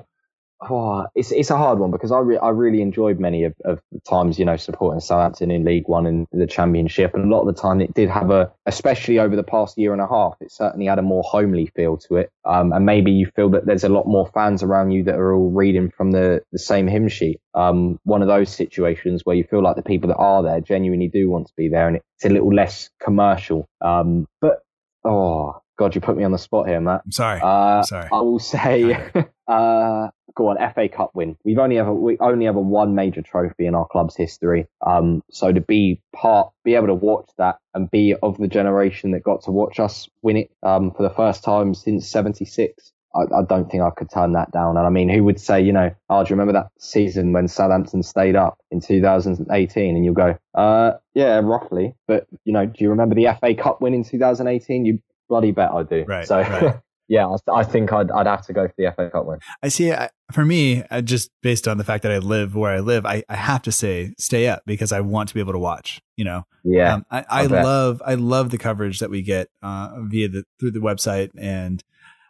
Oh, 0.61 1.07
it's 1.15 1.31
it's 1.31 1.51
a 1.51 1.57
hard 1.57 1.79
one 1.79 1.93
because 1.93 2.11
I 2.11 2.19
re- 2.19 2.39
I 2.39 2.49
really 2.49 2.83
enjoyed 2.83 3.21
many 3.21 3.45
of, 3.45 3.55
of 3.65 3.81
the 3.93 4.01
times 4.01 4.41
you 4.41 4.45
know 4.45 4.57
supporting 4.57 4.99
Southampton 4.99 5.53
in 5.53 5.65
League 5.65 5.87
One 5.87 6.05
and 6.05 6.27
the 6.33 6.49
Championship, 6.49 7.15
and 7.15 7.25
a 7.25 7.29
lot 7.29 7.43
of 7.43 7.55
the 7.55 7.61
time 7.61 7.81
it 7.81 7.95
did 7.95 8.09
have 8.09 8.31
a, 8.31 8.51
especially 8.67 9.21
over 9.21 9.37
the 9.37 9.45
past 9.45 9.79
year 9.79 9.93
and 9.93 10.03
a 10.03 10.09
half, 10.09 10.35
it 10.41 10.51
certainly 10.51 10.87
had 10.87 10.99
a 10.99 11.03
more 11.03 11.23
homely 11.23 11.67
feel 11.77 11.97
to 11.99 12.17
it. 12.17 12.33
Um, 12.45 12.73
and 12.73 12.85
maybe 12.85 13.13
you 13.13 13.27
feel 13.37 13.51
that 13.51 13.67
there's 13.67 13.85
a 13.85 13.89
lot 13.89 14.09
more 14.09 14.29
fans 14.35 14.65
around 14.65 14.91
you 14.91 15.05
that 15.05 15.15
are 15.15 15.33
all 15.33 15.51
reading 15.51 15.93
from 15.97 16.11
the 16.11 16.43
the 16.51 16.59
same 16.59 16.89
hymn 16.89 17.09
sheet. 17.09 17.41
Um, 17.55 18.01
one 18.03 18.23
of 18.23 18.29
those 18.29 18.51
situations 18.51 19.23
where 19.25 19.37
you 19.37 19.45
feel 19.45 19.63
like 19.63 19.77
the 19.77 19.83
people 19.83 20.09
that 20.09 20.17
are 20.17 20.43
there 20.43 20.61
genuinely 20.61 21.09
do 21.09 21.31
want 21.31 21.47
to 21.47 21.53
be 21.57 21.69
there, 21.69 21.87
and 21.87 21.99
it's 21.99 22.25
a 22.25 22.31
little 22.31 22.53
less 22.53 22.91
commercial. 23.01 23.69
Um, 23.81 24.27
but 24.41 24.63
oh 25.05 25.63
God, 25.79 25.95
you 25.95 26.01
put 26.01 26.17
me 26.17 26.25
on 26.25 26.33
the 26.33 26.39
spot 26.39 26.67
here, 26.67 26.81
Matt. 26.81 27.03
I'm 27.05 27.13
sorry. 27.13 27.41
Uh, 27.41 27.47
I'm 27.47 27.85
sorry. 27.85 28.09
I 28.13 28.21
will 28.21 28.41
say, 28.41 28.93
uh, 29.49 30.09
go 30.35 30.49
on, 30.49 30.73
FA 30.75 30.89
Cup 30.89 31.13
win. 31.15 31.37
We've 31.45 31.59
only 31.59 31.79
ever 31.79 31.95
we 31.95 32.19
only 32.19 32.49
ever 32.49 32.61
one 32.61 32.97
major 32.97 33.23
trophy 33.23 33.67
in 33.67 33.75
our 33.75 33.87
club's 33.87 34.17
history. 34.17 34.67
Um, 34.85 35.23
so 35.31 35.53
to 35.53 35.61
be 35.61 36.03
part, 36.13 36.53
be 36.65 36.75
able 36.75 36.89
to 36.89 36.95
watch 36.95 37.31
that 37.39 37.59
and 37.75 37.91
be 37.91 38.15
of 38.21 38.39
the 38.39 38.49
generation 38.49 39.13
that 39.13 39.23
got 39.23 39.43
to 39.45 39.53
watch 39.53 39.79
us 39.79 40.09
win 40.21 40.37
it 40.37 40.51
um, 40.65 40.91
for 40.91 41.05
the 41.05 41.15
first 41.15 41.45
time 41.45 41.75
since 41.75 42.09
'76. 42.09 42.93
I, 43.15 43.21
I, 43.39 43.43
don't 43.49 43.71
think 43.71 43.83
I 43.83 43.91
could 43.91 44.11
turn 44.11 44.33
that 44.33 44.51
down. 44.53 44.77
And 44.77 44.87
I 44.87 44.91
mean, 44.91 45.09
who 45.09 45.25
would 45.25 45.41
say, 45.41 45.63
you 45.63 45.73
know, 45.73 45.91
oh, 46.11 46.25
do 46.25 46.29
you 46.29 46.37
remember 46.37 46.53
that 46.53 46.71
season 46.79 47.33
when 47.33 47.49
Southampton 47.49 48.03
stayed 48.03 48.37
up 48.37 48.59
in 48.71 48.81
2018? 48.81 49.97
And 49.97 50.05
you'll 50.05 50.13
go, 50.13 50.37
uh, 50.55 50.93
yeah, 51.15 51.41
roughly. 51.43 51.95
But, 52.07 52.27
you 52.45 52.53
know, 52.53 52.67
do 52.67 52.85
you 52.85 52.91
remember 52.91 53.15
the 53.15 53.35
FA 53.41 53.55
Cup 53.55 53.81
win 53.81 53.95
in 53.95 54.05
2018? 54.05 54.85
You 54.85 54.99
bloody 55.29 55.51
bet 55.53 55.71
I 55.71 55.83
do. 55.83 56.05
Right. 56.07 56.27
So, 56.27 56.41
right. 56.41 56.77
yeah, 57.09 57.27
I, 57.27 57.61
I, 57.61 57.65
think 57.65 57.93
I'd, 57.93 58.11
I'd 58.11 58.27
have 58.27 58.47
to 58.47 58.53
go 58.53 58.67
for 58.67 58.75
the 58.77 58.93
FA 58.95 59.11
Cup 59.11 59.27
win. 59.27 59.39
I 59.63 59.69
see. 59.69 59.93
I, 59.93 60.11
for 60.33 60.45
me, 60.45 60.85
I, 60.91 61.01
just 61.01 61.31
based 61.43 61.67
on 61.67 61.79
the 61.79 61.85
fact 61.85 62.03
that 62.03 62.13
I 62.13 62.19
live 62.19 62.55
where 62.55 62.73
I 62.73 62.81
live, 62.81 63.07
I, 63.07 63.25
I 63.29 63.37
have 63.37 63.63
to 63.63 63.73
say 63.73 64.15
stay 64.19 64.47
up 64.49 64.63
because 64.67 64.93
I 64.93 65.01
want 65.01 65.29
to 65.31 65.35
be 65.35 65.41
able 65.41 65.55
to 65.55 65.59
watch. 65.59 66.01
You 66.17 66.25
know. 66.25 66.45
Yeah. 66.65 66.95
Um, 66.95 67.07
I, 67.11 67.25
I 67.29 67.47
love 67.47 68.03
I 68.05 68.15
love 68.15 68.51
the 68.51 68.59
coverage 68.59 68.99
that 68.99 69.11
we 69.11 69.23
get 69.23 69.49
uh, 69.63 69.91
via 70.01 70.29
the 70.29 70.45
through 70.61 70.73
the 70.73 70.81
website 70.81 71.31
and 71.39 71.83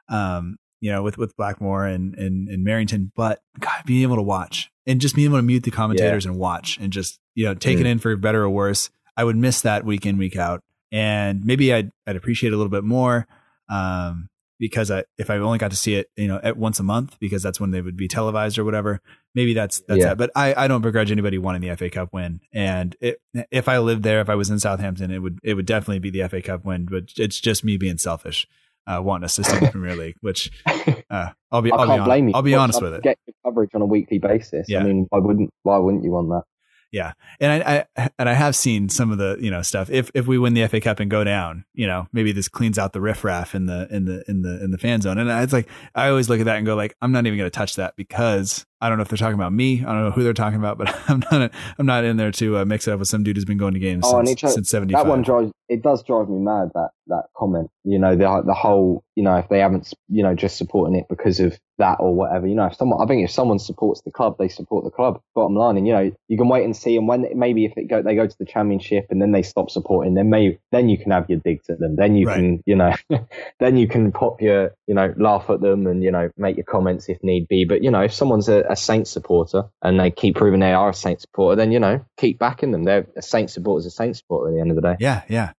um 0.08 0.56
you 0.80 0.90
know 0.90 1.02
with 1.02 1.18
with 1.18 1.36
Blackmore 1.36 1.86
and 1.86 2.14
and, 2.14 2.48
and 2.48 2.66
Merrington, 2.66 3.10
but 3.16 3.40
God, 3.58 3.82
being 3.84 4.02
able 4.02 4.16
to 4.16 4.22
watch 4.22 4.70
and 4.86 5.00
just 5.00 5.14
being 5.14 5.28
able 5.28 5.38
to 5.38 5.42
mute 5.42 5.64
the 5.64 5.70
commentators 5.70 6.24
yeah. 6.24 6.30
and 6.30 6.38
watch 6.38 6.78
and 6.80 6.92
just 6.92 7.18
you 7.34 7.44
know 7.44 7.54
take 7.54 7.78
mm. 7.78 7.80
it 7.80 7.86
in 7.86 7.98
for 7.98 8.16
better 8.16 8.42
or 8.42 8.50
worse. 8.50 8.90
I 9.16 9.24
would 9.24 9.36
miss 9.36 9.60
that 9.62 9.84
week 9.84 10.06
in 10.06 10.16
week 10.16 10.36
out 10.36 10.62
and 10.92 11.44
maybe 11.44 11.72
I'd, 11.72 11.90
I'd 12.06 12.16
appreciate 12.16 12.52
it 12.52 12.54
a 12.54 12.56
little 12.56 12.70
bit 12.70 12.84
more 12.84 13.26
um, 13.68 14.28
because 14.58 14.90
I, 14.90 15.04
if 15.18 15.30
I 15.30 15.36
only 15.36 15.58
got 15.58 15.70
to 15.70 15.76
see 15.76 15.94
it, 15.94 16.10
you 16.16 16.28
know, 16.28 16.40
at 16.42 16.56
once 16.56 16.80
a 16.80 16.82
month 16.82 17.18
because 17.20 17.42
that's 17.42 17.60
when 17.60 17.70
they 17.70 17.80
would 17.80 17.96
be 17.96 18.08
televised 18.08 18.58
or 18.58 18.64
whatever. 18.64 19.00
Maybe 19.34 19.54
that's 19.54 19.80
that's 19.80 20.00
yeah. 20.00 20.08
that. 20.08 20.18
But 20.18 20.30
I, 20.34 20.54
I 20.54 20.68
don't 20.68 20.82
begrudge 20.82 21.12
anybody 21.12 21.38
wanting 21.38 21.60
the 21.60 21.74
FA 21.76 21.90
Cup 21.90 22.12
win. 22.12 22.40
And 22.52 22.96
it, 23.00 23.20
if 23.50 23.68
I 23.68 23.78
lived 23.78 24.02
there, 24.02 24.20
if 24.20 24.28
I 24.28 24.34
was 24.34 24.50
in 24.50 24.58
Southampton, 24.58 25.10
it 25.10 25.20
would 25.20 25.38
it 25.42 25.54
would 25.54 25.66
definitely 25.66 26.00
be 26.00 26.10
the 26.10 26.28
FA 26.28 26.42
Cup 26.42 26.64
win. 26.64 26.86
But 26.86 27.12
it's 27.16 27.40
just 27.40 27.64
me 27.64 27.76
being 27.76 27.98
selfish. 27.98 28.46
Uh, 28.86 29.02
wanting 29.02 29.26
a 29.26 29.28
system 29.28 29.62
in 29.62 29.70
Premier 29.70 29.94
League, 29.94 30.16
which 30.22 30.50
uh, 31.10 31.28
I'll 31.52 31.60
be, 31.60 31.70
I 31.70 31.76
I'll 31.76 31.86
can't 31.86 32.00
be, 32.00 32.04
blame 32.06 32.24
on, 32.24 32.28
you. 32.30 32.34
I'll 32.34 32.42
be 32.42 32.54
honest 32.54 32.80
with 32.80 32.94
it. 32.94 33.02
Get 33.02 33.18
coverage 33.44 33.68
on 33.74 33.82
a 33.82 33.86
weekly 33.86 34.18
basis. 34.18 34.64
Yeah. 34.66 34.80
I 34.80 34.84
mean, 34.84 35.06
why 35.10 35.18
wouldn't 35.18 35.50
why 35.62 35.76
wouldn't 35.76 36.04
you 36.04 36.10
want 36.10 36.30
that? 36.30 36.44
Yeah, 36.90 37.12
and 37.38 37.62
I, 37.62 37.86
I, 37.96 38.10
and 38.18 38.28
I 38.28 38.32
have 38.32 38.56
seen 38.56 38.88
some 38.88 39.10
of 39.12 39.18
the 39.18 39.36
you 39.40 39.50
know 39.50 39.60
stuff. 39.62 39.90
If 39.90 40.10
if 40.14 40.26
we 40.26 40.38
win 40.38 40.54
the 40.54 40.66
FA 40.68 40.80
Cup 40.80 41.00
and 41.00 41.10
go 41.10 41.22
down, 41.22 41.64
you 41.74 41.86
know, 41.86 42.08
maybe 42.12 42.32
this 42.32 42.48
cleans 42.48 42.78
out 42.78 42.94
the 42.94 43.00
riffraff 43.00 43.54
in 43.54 43.66
the 43.66 43.86
in 43.90 44.06
the 44.06 44.24
in 44.26 44.42
the 44.42 44.64
in 44.64 44.70
the 44.70 44.78
fan 44.78 45.02
zone. 45.02 45.18
And 45.18 45.30
it's 45.42 45.52
like 45.52 45.68
I 45.94 46.08
always 46.08 46.30
look 46.30 46.40
at 46.40 46.46
that 46.46 46.56
and 46.56 46.64
go 46.64 46.74
like, 46.76 46.96
I'm 47.02 47.12
not 47.12 47.26
even 47.26 47.38
going 47.38 47.50
to 47.50 47.56
touch 47.56 47.76
that 47.76 47.94
because 47.96 48.64
I 48.80 48.88
don't 48.88 48.98
know 48.98 49.02
if 49.02 49.08
they're 49.08 49.16
talking 49.18 49.34
about 49.34 49.52
me. 49.52 49.80
I 49.80 49.92
don't 49.92 50.04
know 50.04 50.10
who 50.10 50.22
they're 50.22 50.32
talking 50.32 50.58
about, 50.58 50.78
but 50.78 50.94
I'm 51.08 51.22
not. 51.30 51.50
I'm 51.78 51.86
not 51.86 52.04
in 52.04 52.16
there 52.16 52.30
to 52.32 52.58
uh, 52.58 52.64
mix 52.64 52.86
it 52.86 52.92
up 52.92 53.00
with 53.00 53.08
some 53.08 53.22
dude 53.22 53.36
who's 53.36 53.44
been 53.44 53.58
going 53.58 53.74
to 53.74 53.80
games 53.80 54.04
oh, 54.06 54.24
since, 54.24 54.42
it, 54.42 54.48
since 54.50 54.70
'75. 54.70 55.04
That 55.04 55.08
one 55.08 55.22
drives. 55.22 55.52
It 55.68 55.82
does 55.82 56.02
drive 56.02 56.28
me 56.28 56.38
mad. 56.38 56.70
That 56.74 56.90
that 57.08 57.24
comment. 57.36 57.70
You 57.84 57.98
know, 57.98 58.14
the 58.14 58.42
the 58.46 58.54
whole. 58.54 59.02
You 59.16 59.24
know, 59.24 59.36
if 59.36 59.48
they 59.48 59.58
haven't, 59.58 59.92
you 60.08 60.22
know, 60.22 60.34
just 60.34 60.56
supporting 60.56 60.94
it 60.94 61.06
because 61.08 61.40
of 61.40 61.58
that 61.78 61.96
or 62.00 62.14
whatever. 62.14 62.46
You 62.46 62.54
know, 62.54 62.66
if 62.66 62.74
someone, 62.76 63.02
I 63.02 63.06
think 63.06 63.24
if 63.24 63.30
someone 63.30 63.58
supports 63.58 64.02
the 64.02 64.10
club, 64.10 64.36
they 64.38 64.48
support 64.48 64.84
the 64.84 64.90
club. 64.90 65.20
Bottom 65.34 65.56
line, 65.56 65.76
and 65.76 65.86
you 65.86 65.92
know, 65.92 66.12
you 66.28 66.36
can 66.36 66.48
wait 66.48 66.64
and 66.64 66.76
see. 66.76 66.96
And 66.96 67.08
when 67.08 67.26
maybe 67.34 67.64
if 67.64 67.72
it 67.76 67.88
go, 67.88 68.02
they 68.02 68.14
go 68.14 68.26
to 68.26 68.38
the 68.38 68.44
championship 68.44 69.06
and 69.10 69.22
then 69.22 69.32
they 69.32 69.42
stop 69.42 69.70
supporting, 69.70 70.14
then 70.14 70.28
maybe 70.28 70.58
then 70.70 70.88
you 70.88 70.98
can 70.98 71.10
have 71.12 71.28
your 71.28 71.38
digs 71.40 71.70
at 71.70 71.78
them. 71.78 71.96
Then 71.96 72.16
you 72.16 72.26
right. 72.26 72.36
can, 72.36 72.62
you 72.66 72.76
know, 72.76 72.94
then 73.60 73.76
you 73.76 73.88
can 73.88 74.12
pop 74.12 74.40
your, 74.42 74.74
you 74.86 74.94
know, 74.94 75.14
laugh 75.16 75.48
at 75.48 75.60
them 75.60 75.86
and 75.86 76.02
you 76.02 76.10
know 76.10 76.30
make 76.36 76.56
your 76.56 76.64
comments 76.64 77.08
if 77.08 77.22
need 77.22 77.48
be. 77.48 77.64
But 77.64 77.82
you 77.82 77.90
know, 77.90 78.02
if 78.02 78.12
someone's 78.12 78.48
a, 78.48 78.64
a 78.68 78.76
Saints 78.76 79.10
supporter 79.10 79.64
and 79.82 79.98
they 79.98 80.10
keep 80.10 80.36
proving 80.36 80.60
they 80.60 80.72
are 80.72 80.90
a 80.90 80.94
Saints 80.94 81.22
supporter, 81.22 81.56
then 81.56 81.72
you 81.72 81.80
know, 81.80 82.04
keep 82.16 82.38
backing 82.38 82.70
them. 82.70 82.84
They're 82.84 83.06
a 83.16 83.22
Saints 83.22 83.54
supporter 83.54 83.80
is 83.80 83.86
a 83.86 83.90
Saints 83.90 84.18
supporter 84.18 84.50
at 84.50 84.54
the 84.54 84.60
end 84.60 84.70
of 84.70 84.76
the 84.76 84.82
day. 84.82 84.96
Yeah, 85.00 85.22
yeah. 85.28 85.52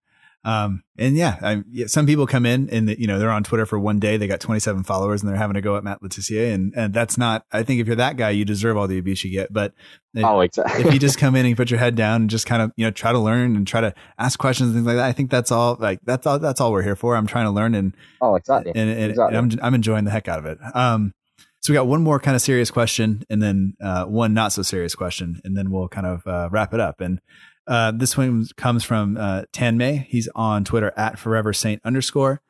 Um, 0.45 0.83
and 0.97 1.17
yeah, 1.17 1.37
I, 1.41 1.85
some 1.87 2.05
people 2.05 2.25
come 2.25 2.45
in 2.45 2.69
and 2.69 2.87
the, 2.87 2.99
you 2.99 3.07
know 3.07 3.19
they're 3.19 3.29
on 3.29 3.43
Twitter 3.43 3.65
for 3.65 3.77
one 3.77 3.99
day. 3.99 4.15
They 4.15 4.27
got 4.27 4.39
27 4.39 4.83
followers 4.83 5.21
and 5.21 5.29
they're 5.29 5.37
having 5.37 5.55
to 5.55 5.61
go 5.61 5.75
at 5.75 5.83
Matt 5.83 6.01
Le 6.01 6.07
Tissier, 6.07 6.53
and 6.53 6.73
and 6.77 6.93
that's 6.93 7.17
not. 7.17 7.45
I 7.51 7.63
think 7.63 7.81
if 7.81 7.87
you're 7.87 7.97
that 7.97 8.15
guy, 8.15 8.29
you 8.29 8.45
deserve 8.45 8.77
all 8.77 8.87
the 8.87 8.97
abuse 8.97 9.23
you 9.25 9.31
get. 9.31 9.51
But 9.51 9.73
oh, 10.17 10.39
exactly. 10.39 10.85
if 10.85 10.93
you 10.93 10.99
just 10.99 11.17
come 11.19 11.35
in 11.35 11.45
and 11.45 11.57
put 11.57 11.69
your 11.69 11.79
head 11.79 11.95
down 11.95 12.21
and 12.21 12.29
just 12.29 12.45
kind 12.45 12.61
of 12.61 12.71
you 12.77 12.85
know 12.85 12.91
try 12.91 13.11
to 13.11 13.19
learn 13.19 13.57
and 13.57 13.67
try 13.67 13.81
to 13.81 13.93
ask 14.17 14.39
questions 14.39 14.69
and 14.69 14.77
things 14.77 14.87
like 14.87 14.95
that, 14.95 15.05
I 15.05 15.11
think 15.11 15.29
that's 15.29 15.51
all. 15.51 15.75
Like 15.77 15.99
that's 16.03 16.25
all. 16.25 16.39
That's 16.39 16.61
all 16.61 16.71
we're 16.71 16.83
here 16.83 16.95
for. 16.95 17.17
I'm 17.17 17.27
trying 17.27 17.45
to 17.45 17.51
learn 17.51 17.75
and 17.75 17.95
oh, 18.21 18.35
exactly. 18.35 18.71
And, 18.73 18.89
and, 18.89 19.11
exactly. 19.11 19.37
and 19.37 19.53
I'm 19.53 19.59
I'm 19.65 19.73
enjoying 19.73 20.05
the 20.05 20.11
heck 20.11 20.29
out 20.29 20.39
of 20.39 20.45
it. 20.45 20.57
Um, 20.73 21.13
we 21.69 21.73
got 21.73 21.87
one 21.87 22.01
more 22.01 22.19
kind 22.19 22.35
of 22.35 22.41
serious 22.41 22.71
question 22.71 23.23
and 23.29 23.41
then 23.41 23.75
uh, 23.81 24.05
one 24.05 24.33
not 24.33 24.51
so 24.51 24.61
serious 24.61 24.95
question, 24.95 25.39
and 25.43 25.57
then 25.57 25.71
we'll 25.71 25.87
kind 25.87 26.07
of 26.07 26.25
uh, 26.27 26.49
wrap 26.51 26.73
it 26.73 26.79
up. 26.79 26.99
And 26.99 27.21
uh, 27.67 27.91
this 27.91 28.17
one 28.17 28.45
comes 28.57 28.83
from 28.83 29.15
uh, 29.17 29.43
Tan 29.53 29.77
May. 29.77 30.07
He's 30.09 30.27
on 30.35 30.63
Twitter 30.63 30.91
at 30.97 31.19
Forever 31.19 31.53
Saint 31.53 31.81
underscore, 31.85 32.41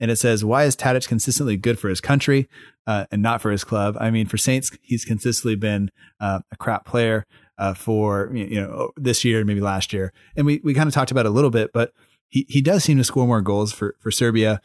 and 0.00 0.10
it 0.10 0.16
says, 0.16 0.44
"Why 0.44 0.64
is 0.64 0.76
Tadic 0.76 1.08
consistently 1.08 1.56
good 1.56 1.78
for 1.78 1.88
his 1.88 2.00
country 2.00 2.48
uh, 2.86 3.06
and 3.10 3.20
not 3.20 3.42
for 3.42 3.50
his 3.50 3.64
club? 3.64 3.96
I 3.98 4.10
mean, 4.10 4.26
for 4.26 4.38
Saints, 4.38 4.70
he's 4.82 5.04
consistently 5.04 5.56
been 5.56 5.90
uh, 6.20 6.40
a 6.52 6.56
crap 6.56 6.84
player 6.84 7.26
for 7.76 8.30
you 8.32 8.60
know 8.60 8.92
this 8.96 9.24
year, 9.24 9.44
maybe 9.44 9.60
last 9.60 9.92
year, 9.92 10.12
and 10.36 10.46
we 10.46 10.60
we 10.62 10.74
kind 10.74 10.88
of 10.88 10.94
talked 10.94 11.10
about 11.10 11.26
it 11.26 11.30
a 11.30 11.32
little 11.32 11.50
bit, 11.50 11.72
but 11.72 11.92
he 12.28 12.46
he 12.48 12.60
does 12.60 12.84
seem 12.84 12.98
to 12.98 13.04
score 13.04 13.26
more 13.26 13.40
goals 13.40 13.72
for 13.72 13.96
for 13.98 14.12
Serbia, 14.12 14.60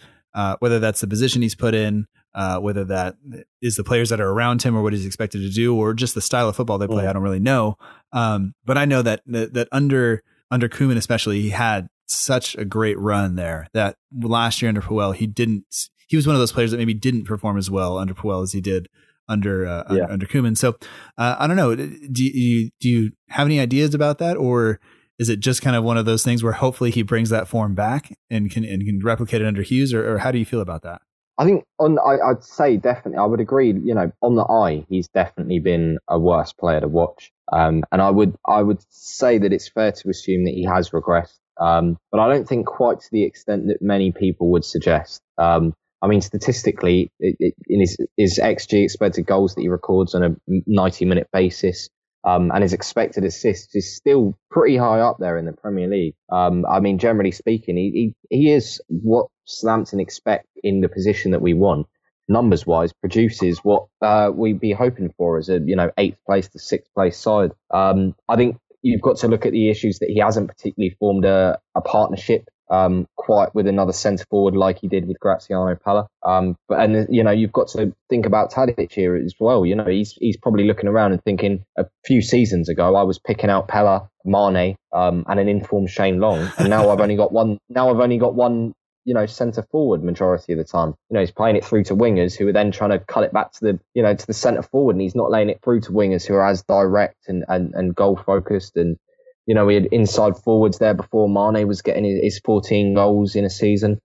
whether 0.59 0.79
that's 0.79 1.01
the 1.01 1.07
position 1.07 1.41
he's 1.41 1.55
put 1.55 1.73
in." 1.73 2.07
Uh, 2.35 2.57
whether 2.57 2.83
that 2.83 3.15
is 3.61 3.75
the 3.75 3.83
players 3.83 4.09
that 4.09 4.19
are 4.19 4.29
around 4.29 4.63
him 4.63 4.75
or 4.75 4.81
what 4.81 4.91
he's 4.91 5.05
expected 5.05 5.39
to 5.41 5.49
do 5.49 5.75
or 5.75 5.93
just 5.93 6.15
the 6.15 6.21
style 6.21 6.49
of 6.49 6.55
football 6.55 6.79
they 6.79 6.87
play, 6.87 7.05
I 7.05 7.13
don't 7.13 7.21
really 7.21 7.39
know. 7.39 7.77
Um, 8.11 8.55
but 8.65 8.75
I 8.75 8.85
know 8.85 9.03
that, 9.03 9.21
that, 9.27 9.53
that 9.53 9.67
under 9.71 10.23
under 10.49 10.69
Koeman 10.69 10.97
especially, 10.97 11.41
he 11.41 11.49
had 11.49 11.87
such 12.05 12.55
a 12.55 12.65
great 12.65 12.97
run 12.99 13.35
there 13.35 13.67
that 13.73 13.97
last 14.21 14.61
year 14.61 14.69
under 14.69 14.81
Puel, 14.81 15.15
he 15.15 15.27
didn't. 15.27 15.65
He 16.07 16.15
was 16.15 16.27
one 16.27 16.35
of 16.35 16.39
those 16.39 16.51
players 16.51 16.71
that 16.71 16.77
maybe 16.77 16.93
didn't 16.93 17.25
perform 17.25 17.57
as 17.57 17.71
well 17.71 17.97
under 17.97 18.13
Puel 18.13 18.43
as 18.43 18.51
he 18.51 18.61
did 18.61 18.87
under 19.27 19.65
uh, 19.65 19.83
yeah. 19.89 20.03
under, 20.03 20.13
under 20.13 20.25
Koeman. 20.25 20.57
So 20.57 20.75
uh, 21.17 21.35
I 21.39 21.47
don't 21.47 21.55
know. 21.55 21.75
Do 21.75 22.23
you 22.23 22.69
do 22.79 22.89
you 22.89 23.11
have 23.29 23.47
any 23.47 23.59
ideas 23.59 23.95
about 23.95 24.19
that, 24.19 24.37
or 24.37 24.79
is 25.17 25.29
it 25.29 25.39
just 25.39 25.61
kind 25.61 25.75
of 25.75 25.83
one 25.83 25.97
of 25.97 26.05
those 26.05 26.23
things 26.23 26.43
where 26.43 26.53
hopefully 26.53 26.91
he 26.91 27.01
brings 27.01 27.29
that 27.29 27.47
form 27.47 27.73
back 27.75 28.15
and 28.29 28.51
can 28.51 28.63
and 28.63 28.85
can 28.85 28.99
replicate 29.03 29.41
it 29.41 29.47
under 29.47 29.61
Hughes, 29.61 29.93
or, 29.93 30.13
or 30.13 30.17
how 30.19 30.31
do 30.31 30.37
you 30.37 30.45
feel 30.45 30.61
about 30.61 30.83
that? 30.83 31.01
I 31.37 31.45
think 31.45 31.65
on 31.79 31.97
I, 31.99 32.33
would 32.33 32.43
say 32.43 32.77
definitely 32.77 33.17
I 33.17 33.25
would 33.25 33.39
agree. 33.39 33.67
You 33.67 33.95
know, 33.95 34.11
on 34.21 34.35
the 34.35 34.43
eye, 34.43 34.85
he's 34.89 35.07
definitely 35.07 35.59
been 35.59 35.97
a 36.07 36.19
worse 36.19 36.53
player 36.53 36.79
to 36.79 36.87
watch. 36.87 37.31
Um, 37.51 37.83
and 37.91 38.01
I 38.01 38.09
would 38.09 38.35
I 38.47 38.61
would 38.61 38.83
say 38.89 39.39
that 39.39 39.51
it's 39.51 39.67
fair 39.67 39.91
to 39.91 40.09
assume 40.09 40.45
that 40.45 40.53
he 40.53 40.63
has 40.65 40.91
regressed. 40.91 41.39
Um, 41.59 41.97
but 42.11 42.19
I 42.19 42.33
don't 42.33 42.47
think 42.47 42.67
quite 42.67 42.99
to 42.99 43.09
the 43.11 43.23
extent 43.23 43.67
that 43.67 43.81
many 43.81 44.11
people 44.11 44.51
would 44.51 44.65
suggest. 44.65 45.21
Um, 45.37 45.73
I 46.01 46.07
mean, 46.07 46.19
statistically, 46.19 47.11
it, 47.19 47.37
it, 47.39 47.53
in 47.67 47.79
his, 47.79 47.97
his 48.17 48.37
XG 48.37 48.83
expected 48.83 49.25
goals 49.25 49.55
that 49.55 49.61
he 49.61 49.69
records 49.69 50.13
on 50.13 50.23
a 50.23 50.35
90 50.47 51.05
minute 51.05 51.29
basis, 51.31 51.89
um, 52.23 52.51
and 52.53 52.63
his 52.63 52.73
expected 52.73 53.23
assists 53.23 53.75
is 53.75 53.95
still 53.95 54.37
pretty 54.49 54.77
high 54.77 54.99
up 54.99 55.17
there 55.19 55.37
in 55.37 55.45
the 55.45 55.51
Premier 55.51 55.87
League. 55.87 56.15
Um, 56.31 56.65
I 56.65 56.79
mean, 56.79 56.97
generally 56.97 57.31
speaking, 57.31 57.75
he, 57.75 58.15
he, 58.29 58.37
he 58.37 58.51
is 58.51 58.81
what 58.87 59.27
Southampton 59.45 59.99
expect 59.99 60.47
in 60.63 60.81
the 60.81 60.89
position 60.89 61.31
that 61.31 61.41
we 61.41 61.53
want. 61.53 61.87
Numbers 62.29 62.65
wise, 62.65 62.93
produces 62.93 63.59
what 63.59 63.87
uh, 64.01 64.31
we'd 64.33 64.59
be 64.59 64.71
hoping 64.71 65.13
for 65.17 65.37
as 65.37 65.49
a 65.49 65.59
you 65.59 65.75
know 65.75 65.91
eighth 65.97 66.17
place 66.25 66.47
to 66.49 66.59
sixth 66.59 66.89
place 66.93 67.17
side. 67.17 67.51
Um, 67.69 68.15
I 68.29 68.37
think 68.37 68.57
you've 68.81 69.01
got 69.01 69.17
to 69.17 69.27
look 69.27 69.45
at 69.45 69.51
the 69.51 69.69
issues 69.69 69.99
that 69.99 70.09
he 70.09 70.19
hasn't 70.19 70.47
particularly 70.47 70.95
formed 70.99 71.25
a, 71.25 71.59
a 71.75 71.81
partnership 71.81 72.45
um, 72.73 73.07
quite 73.15 73.53
with 73.53 73.67
another 73.67 73.93
centre 73.93 74.25
forward 74.29 74.55
like 74.55 74.79
he 74.79 74.87
did 74.87 75.07
with 75.07 75.19
Graziano 75.19 75.75
Pellè. 75.75 76.07
Um, 76.25 76.55
but 76.67 76.79
and 76.79 77.07
you 77.09 77.23
know 77.23 77.31
you've 77.31 77.51
got 77.51 77.67
to 77.69 77.93
think 78.09 78.25
about 78.25 78.51
Tadic 78.51 78.91
here 78.91 79.15
as 79.15 79.35
well. 79.39 79.65
You 79.65 79.75
know 79.75 79.85
he's 79.85 80.13
he's 80.13 80.37
probably 80.37 80.65
looking 80.65 80.89
around 80.89 81.11
and 81.11 81.23
thinking 81.23 81.63
a 81.77 81.85
few 82.05 82.21
seasons 82.21 82.69
ago 82.69 82.95
I 82.95 83.03
was 83.03 83.19
picking 83.19 83.51
out 83.51 83.67
Pellè, 83.67 84.07
Mane, 84.25 84.75
um, 84.91 85.23
and 85.27 85.39
an 85.39 85.47
informed 85.47 85.91
Shane 85.91 86.19
Long, 86.19 86.51
and 86.57 86.69
now 86.69 86.89
I've 86.89 86.99
only 86.99 87.15
got 87.15 87.31
one. 87.31 87.59
Now 87.69 87.89
I've 87.91 87.99
only 87.99 88.17
got 88.17 88.33
one 88.33 88.73
you 89.05 89.13
know, 89.13 89.25
centre 89.25 89.63
forward 89.69 90.01
majority 90.01 90.53
of 90.53 90.57
the 90.57 90.63
time. 90.63 90.93
You 91.09 91.15
know, 91.15 91.19
he's 91.19 91.31
playing 91.31 91.57
it 91.57 91.65
through 91.65 91.83
to 91.85 91.95
wingers 91.95 92.37
who 92.37 92.47
are 92.47 92.53
then 92.53 92.71
trying 92.71 92.91
to 92.91 92.99
cut 92.99 93.25
it 93.25 93.33
back 93.33 93.51
to 93.53 93.59
the, 93.59 93.79
you 93.93 94.01
know, 94.01 94.15
to 94.15 94.27
the 94.27 94.33
centre 94.33 94.61
forward 94.61 94.95
and 94.95 95.01
he's 95.01 95.13
not 95.13 95.29
laying 95.29 95.49
it 95.49 95.59
through 95.61 95.81
to 95.81 95.91
wingers 95.91 96.25
who 96.25 96.35
are 96.35 96.47
as 96.47 96.63
direct 96.63 97.27
and, 97.27 97.43
and, 97.49 97.73
and 97.73 97.95
goal 97.95 98.15
focused. 98.15 98.77
And, 98.77 98.97
you 99.45 99.55
know, 99.55 99.65
we 99.65 99.75
had 99.75 99.85
inside 99.87 100.37
forwards 100.37 100.77
there 100.77 100.93
before 100.93 101.27
Mane 101.27 101.67
was 101.67 101.81
getting 101.81 102.05
his 102.05 102.39
14 102.43 102.93
goals 102.93 103.35
in 103.35 103.45
a 103.45 103.49
season. 103.49 103.99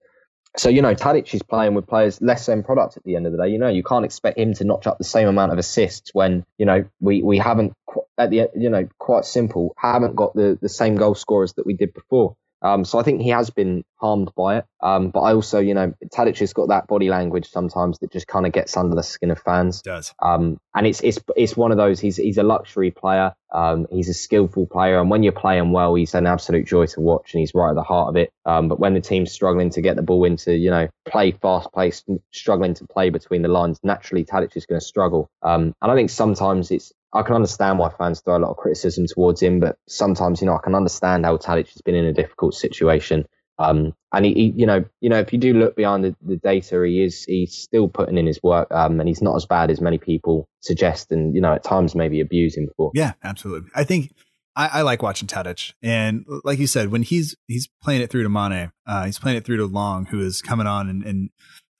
So, 0.56 0.68
you 0.68 0.82
know, 0.82 0.94
Tadic 0.94 1.32
is 1.34 1.42
playing 1.42 1.74
with 1.74 1.86
players 1.86 2.20
less 2.20 2.48
end 2.48 2.64
product 2.64 2.96
at 2.96 3.04
the 3.04 3.14
end 3.14 3.26
of 3.26 3.32
the 3.32 3.38
day. 3.38 3.48
You 3.48 3.58
know, 3.58 3.68
you 3.68 3.84
can't 3.84 4.04
expect 4.04 4.38
him 4.38 4.54
to 4.54 4.64
notch 4.64 4.86
up 4.86 4.98
the 4.98 5.04
same 5.04 5.28
amount 5.28 5.52
of 5.52 5.58
assists 5.58 6.12
when, 6.12 6.44
you 6.56 6.66
know, 6.66 6.84
we, 7.00 7.22
we 7.22 7.38
haven't, 7.38 7.74
at 8.16 8.30
the, 8.30 8.48
you 8.56 8.70
know, 8.70 8.88
quite 8.98 9.24
simple, 9.24 9.74
haven't 9.78 10.16
got 10.16 10.34
the, 10.34 10.58
the 10.60 10.68
same 10.68 10.96
goal 10.96 11.14
scorers 11.14 11.52
that 11.54 11.66
we 11.66 11.74
did 11.74 11.94
before. 11.94 12.36
Um, 12.62 12.84
so 12.84 12.98
I 12.98 13.02
think 13.02 13.20
he 13.20 13.30
has 13.30 13.50
been 13.50 13.84
harmed 13.96 14.30
by 14.36 14.58
it. 14.58 14.64
Um, 14.80 15.10
but 15.10 15.20
I 15.20 15.34
also, 15.34 15.58
you 15.58 15.74
know, 15.74 15.92
Tadic 16.14 16.38
has 16.38 16.52
got 16.52 16.68
that 16.68 16.86
body 16.86 17.08
language 17.08 17.48
sometimes 17.48 17.98
that 17.98 18.12
just 18.12 18.26
kind 18.26 18.46
of 18.46 18.52
gets 18.52 18.76
under 18.76 18.94
the 18.94 19.02
skin 19.02 19.30
of 19.30 19.40
fans. 19.40 19.78
It 19.80 19.84
does. 19.84 20.14
Um, 20.20 20.58
and 20.74 20.86
it's 20.86 21.00
it's 21.00 21.18
it's 21.36 21.56
one 21.56 21.72
of 21.72 21.76
those. 21.76 22.00
He's 22.00 22.16
he's 22.16 22.38
a 22.38 22.42
luxury 22.42 22.90
player. 22.90 23.34
Um, 23.52 23.86
he's 23.90 24.08
a 24.08 24.14
skillful 24.14 24.66
player, 24.66 25.00
and 25.00 25.10
when 25.10 25.22
you're 25.22 25.32
playing 25.32 25.72
well, 25.72 25.94
he's 25.94 26.14
an 26.14 26.26
absolute 26.26 26.66
joy 26.66 26.86
to 26.86 27.00
watch, 27.00 27.32
and 27.32 27.40
he's 27.40 27.54
right 27.54 27.70
at 27.70 27.74
the 27.74 27.82
heart 27.82 28.08
of 28.08 28.16
it. 28.16 28.30
Um, 28.44 28.68
but 28.68 28.78
when 28.78 28.94
the 28.94 29.00
team's 29.00 29.32
struggling 29.32 29.70
to 29.70 29.80
get 29.80 29.96
the 29.96 30.02
ball 30.02 30.24
into, 30.24 30.54
you 30.54 30.70
know, 30.70 30.88
play 31.06 31.32
fast 31.32 31.68
pace, 31.74 32.04
struggling 32.32 32.74
to 32.74 32.86
play 32.86 33.10
between 33.10 33.42
the 33.42 33.48
lines, 33.48 33.78
naturally 33.82 34.24
Tadic 34.24 34.56
is 34.56 34.66
going 34.66 34.80
to 34.80 34.86
struggle. 34.86 35.30
Um, 35.42 35.74
and 35.80 35.90
I 35.90 35.94
think 35.94 36.10
sometimes 36.10 36.70
it's 36.70 36.92
I 37.12 37.22
can 37.22 37.34
understand 37.34 37.78
why 37.78 37.90
fans 37.90 38.20
throw 38.20 38.36
a 38.36 38.38
lot 38.38 38.50
of 38.50 38.56
criticism 38.56 39.06
towards 39.06 39.40
him, 39.42 39.60
but 39.60 39.78
sometimes, 39.88 40.40
you 40.40 40.46
know, 40.46 40.54
I 40.54 40.60
can 40.62 40.74
understand 40.74 41.24
how 41.24 41.36
Tadic 41.36 41.68
has 41.68 41.82
been 41.82 41.94
in 41.94 42.04
a 42.04 42.12
difficult 42.12 42.54
situation. 42.54 43.26
Um, 43.58 43.94
and 44.12 44.24
he, 44.24 44.34
he, 44.34 44.52
you 44.56 44.66
know, 44.66 44.84
you 45.00 45.08
know, 45.08 45.18
if 45.18 45.32
you 45.32 45.38
do 45.38 45.52
look 45.54 45.74
behind 45.74 46.04
the, 46.04 46.14
the 46.22 46.36
data, 46.36 46.84
he 46.86 47.02
is 47.02 47.24
he's 47.24 47.56
still 47.56 47.88
putting 47.88 48.16
in 48.16 48.26
his 48.26 48.40
work, 48.42 48.68
um, 48.70 49.00
and 49.00 49.08
he's 49.08 49.22
not 49.22 49.34
as 49.34 49.46
bad 49.46 49.70
as 49.70 49.80
many 49.80 49.98
people 49.98 50.48
suggest, 50.60 51.10
and 51.10 51.34
you 51.34 51.40
know, 51.40 51.54
at 51.54 51.64
times 51.64 51.94
maybe 51.94 52.20
abuse 52.20 52.56
him 52.56 52.68
for. 52.76 52.92
Yeah, 52.94 53.14
absolutely. 53.24 53.70
I 53.74 53.82
think 53.82 54.14
I, 54.54 54.68
I 54.74 54.82
like 54.82 55.02
watching 55.02 55.26
Tadic, 55.26 55.72
and 55.82 56.24
like 56.44 56.60
you 56.60 56.68
said, 56.68 56.92
when 56.92 57.02
he's 57.02 57.34
he's 57.48 57.68
playing 57.82 58.00
it 58.00 58.10
through 58.10 58.22
to 58.22 58.28
Mane, 58.28 58.70
uh, 58.86 59.06
he's 59.06 59.18
playing 59.18 59.38
it 59.38 59.44
through 59.44 59.56
to 59.56 59.66
Long, 59.66 60.06
who 60.06 60.20
is 60.20 60.40
coming 60.40 60.68
on 60.68 60.88
and, 60.88 61.02
and 61.02 61.30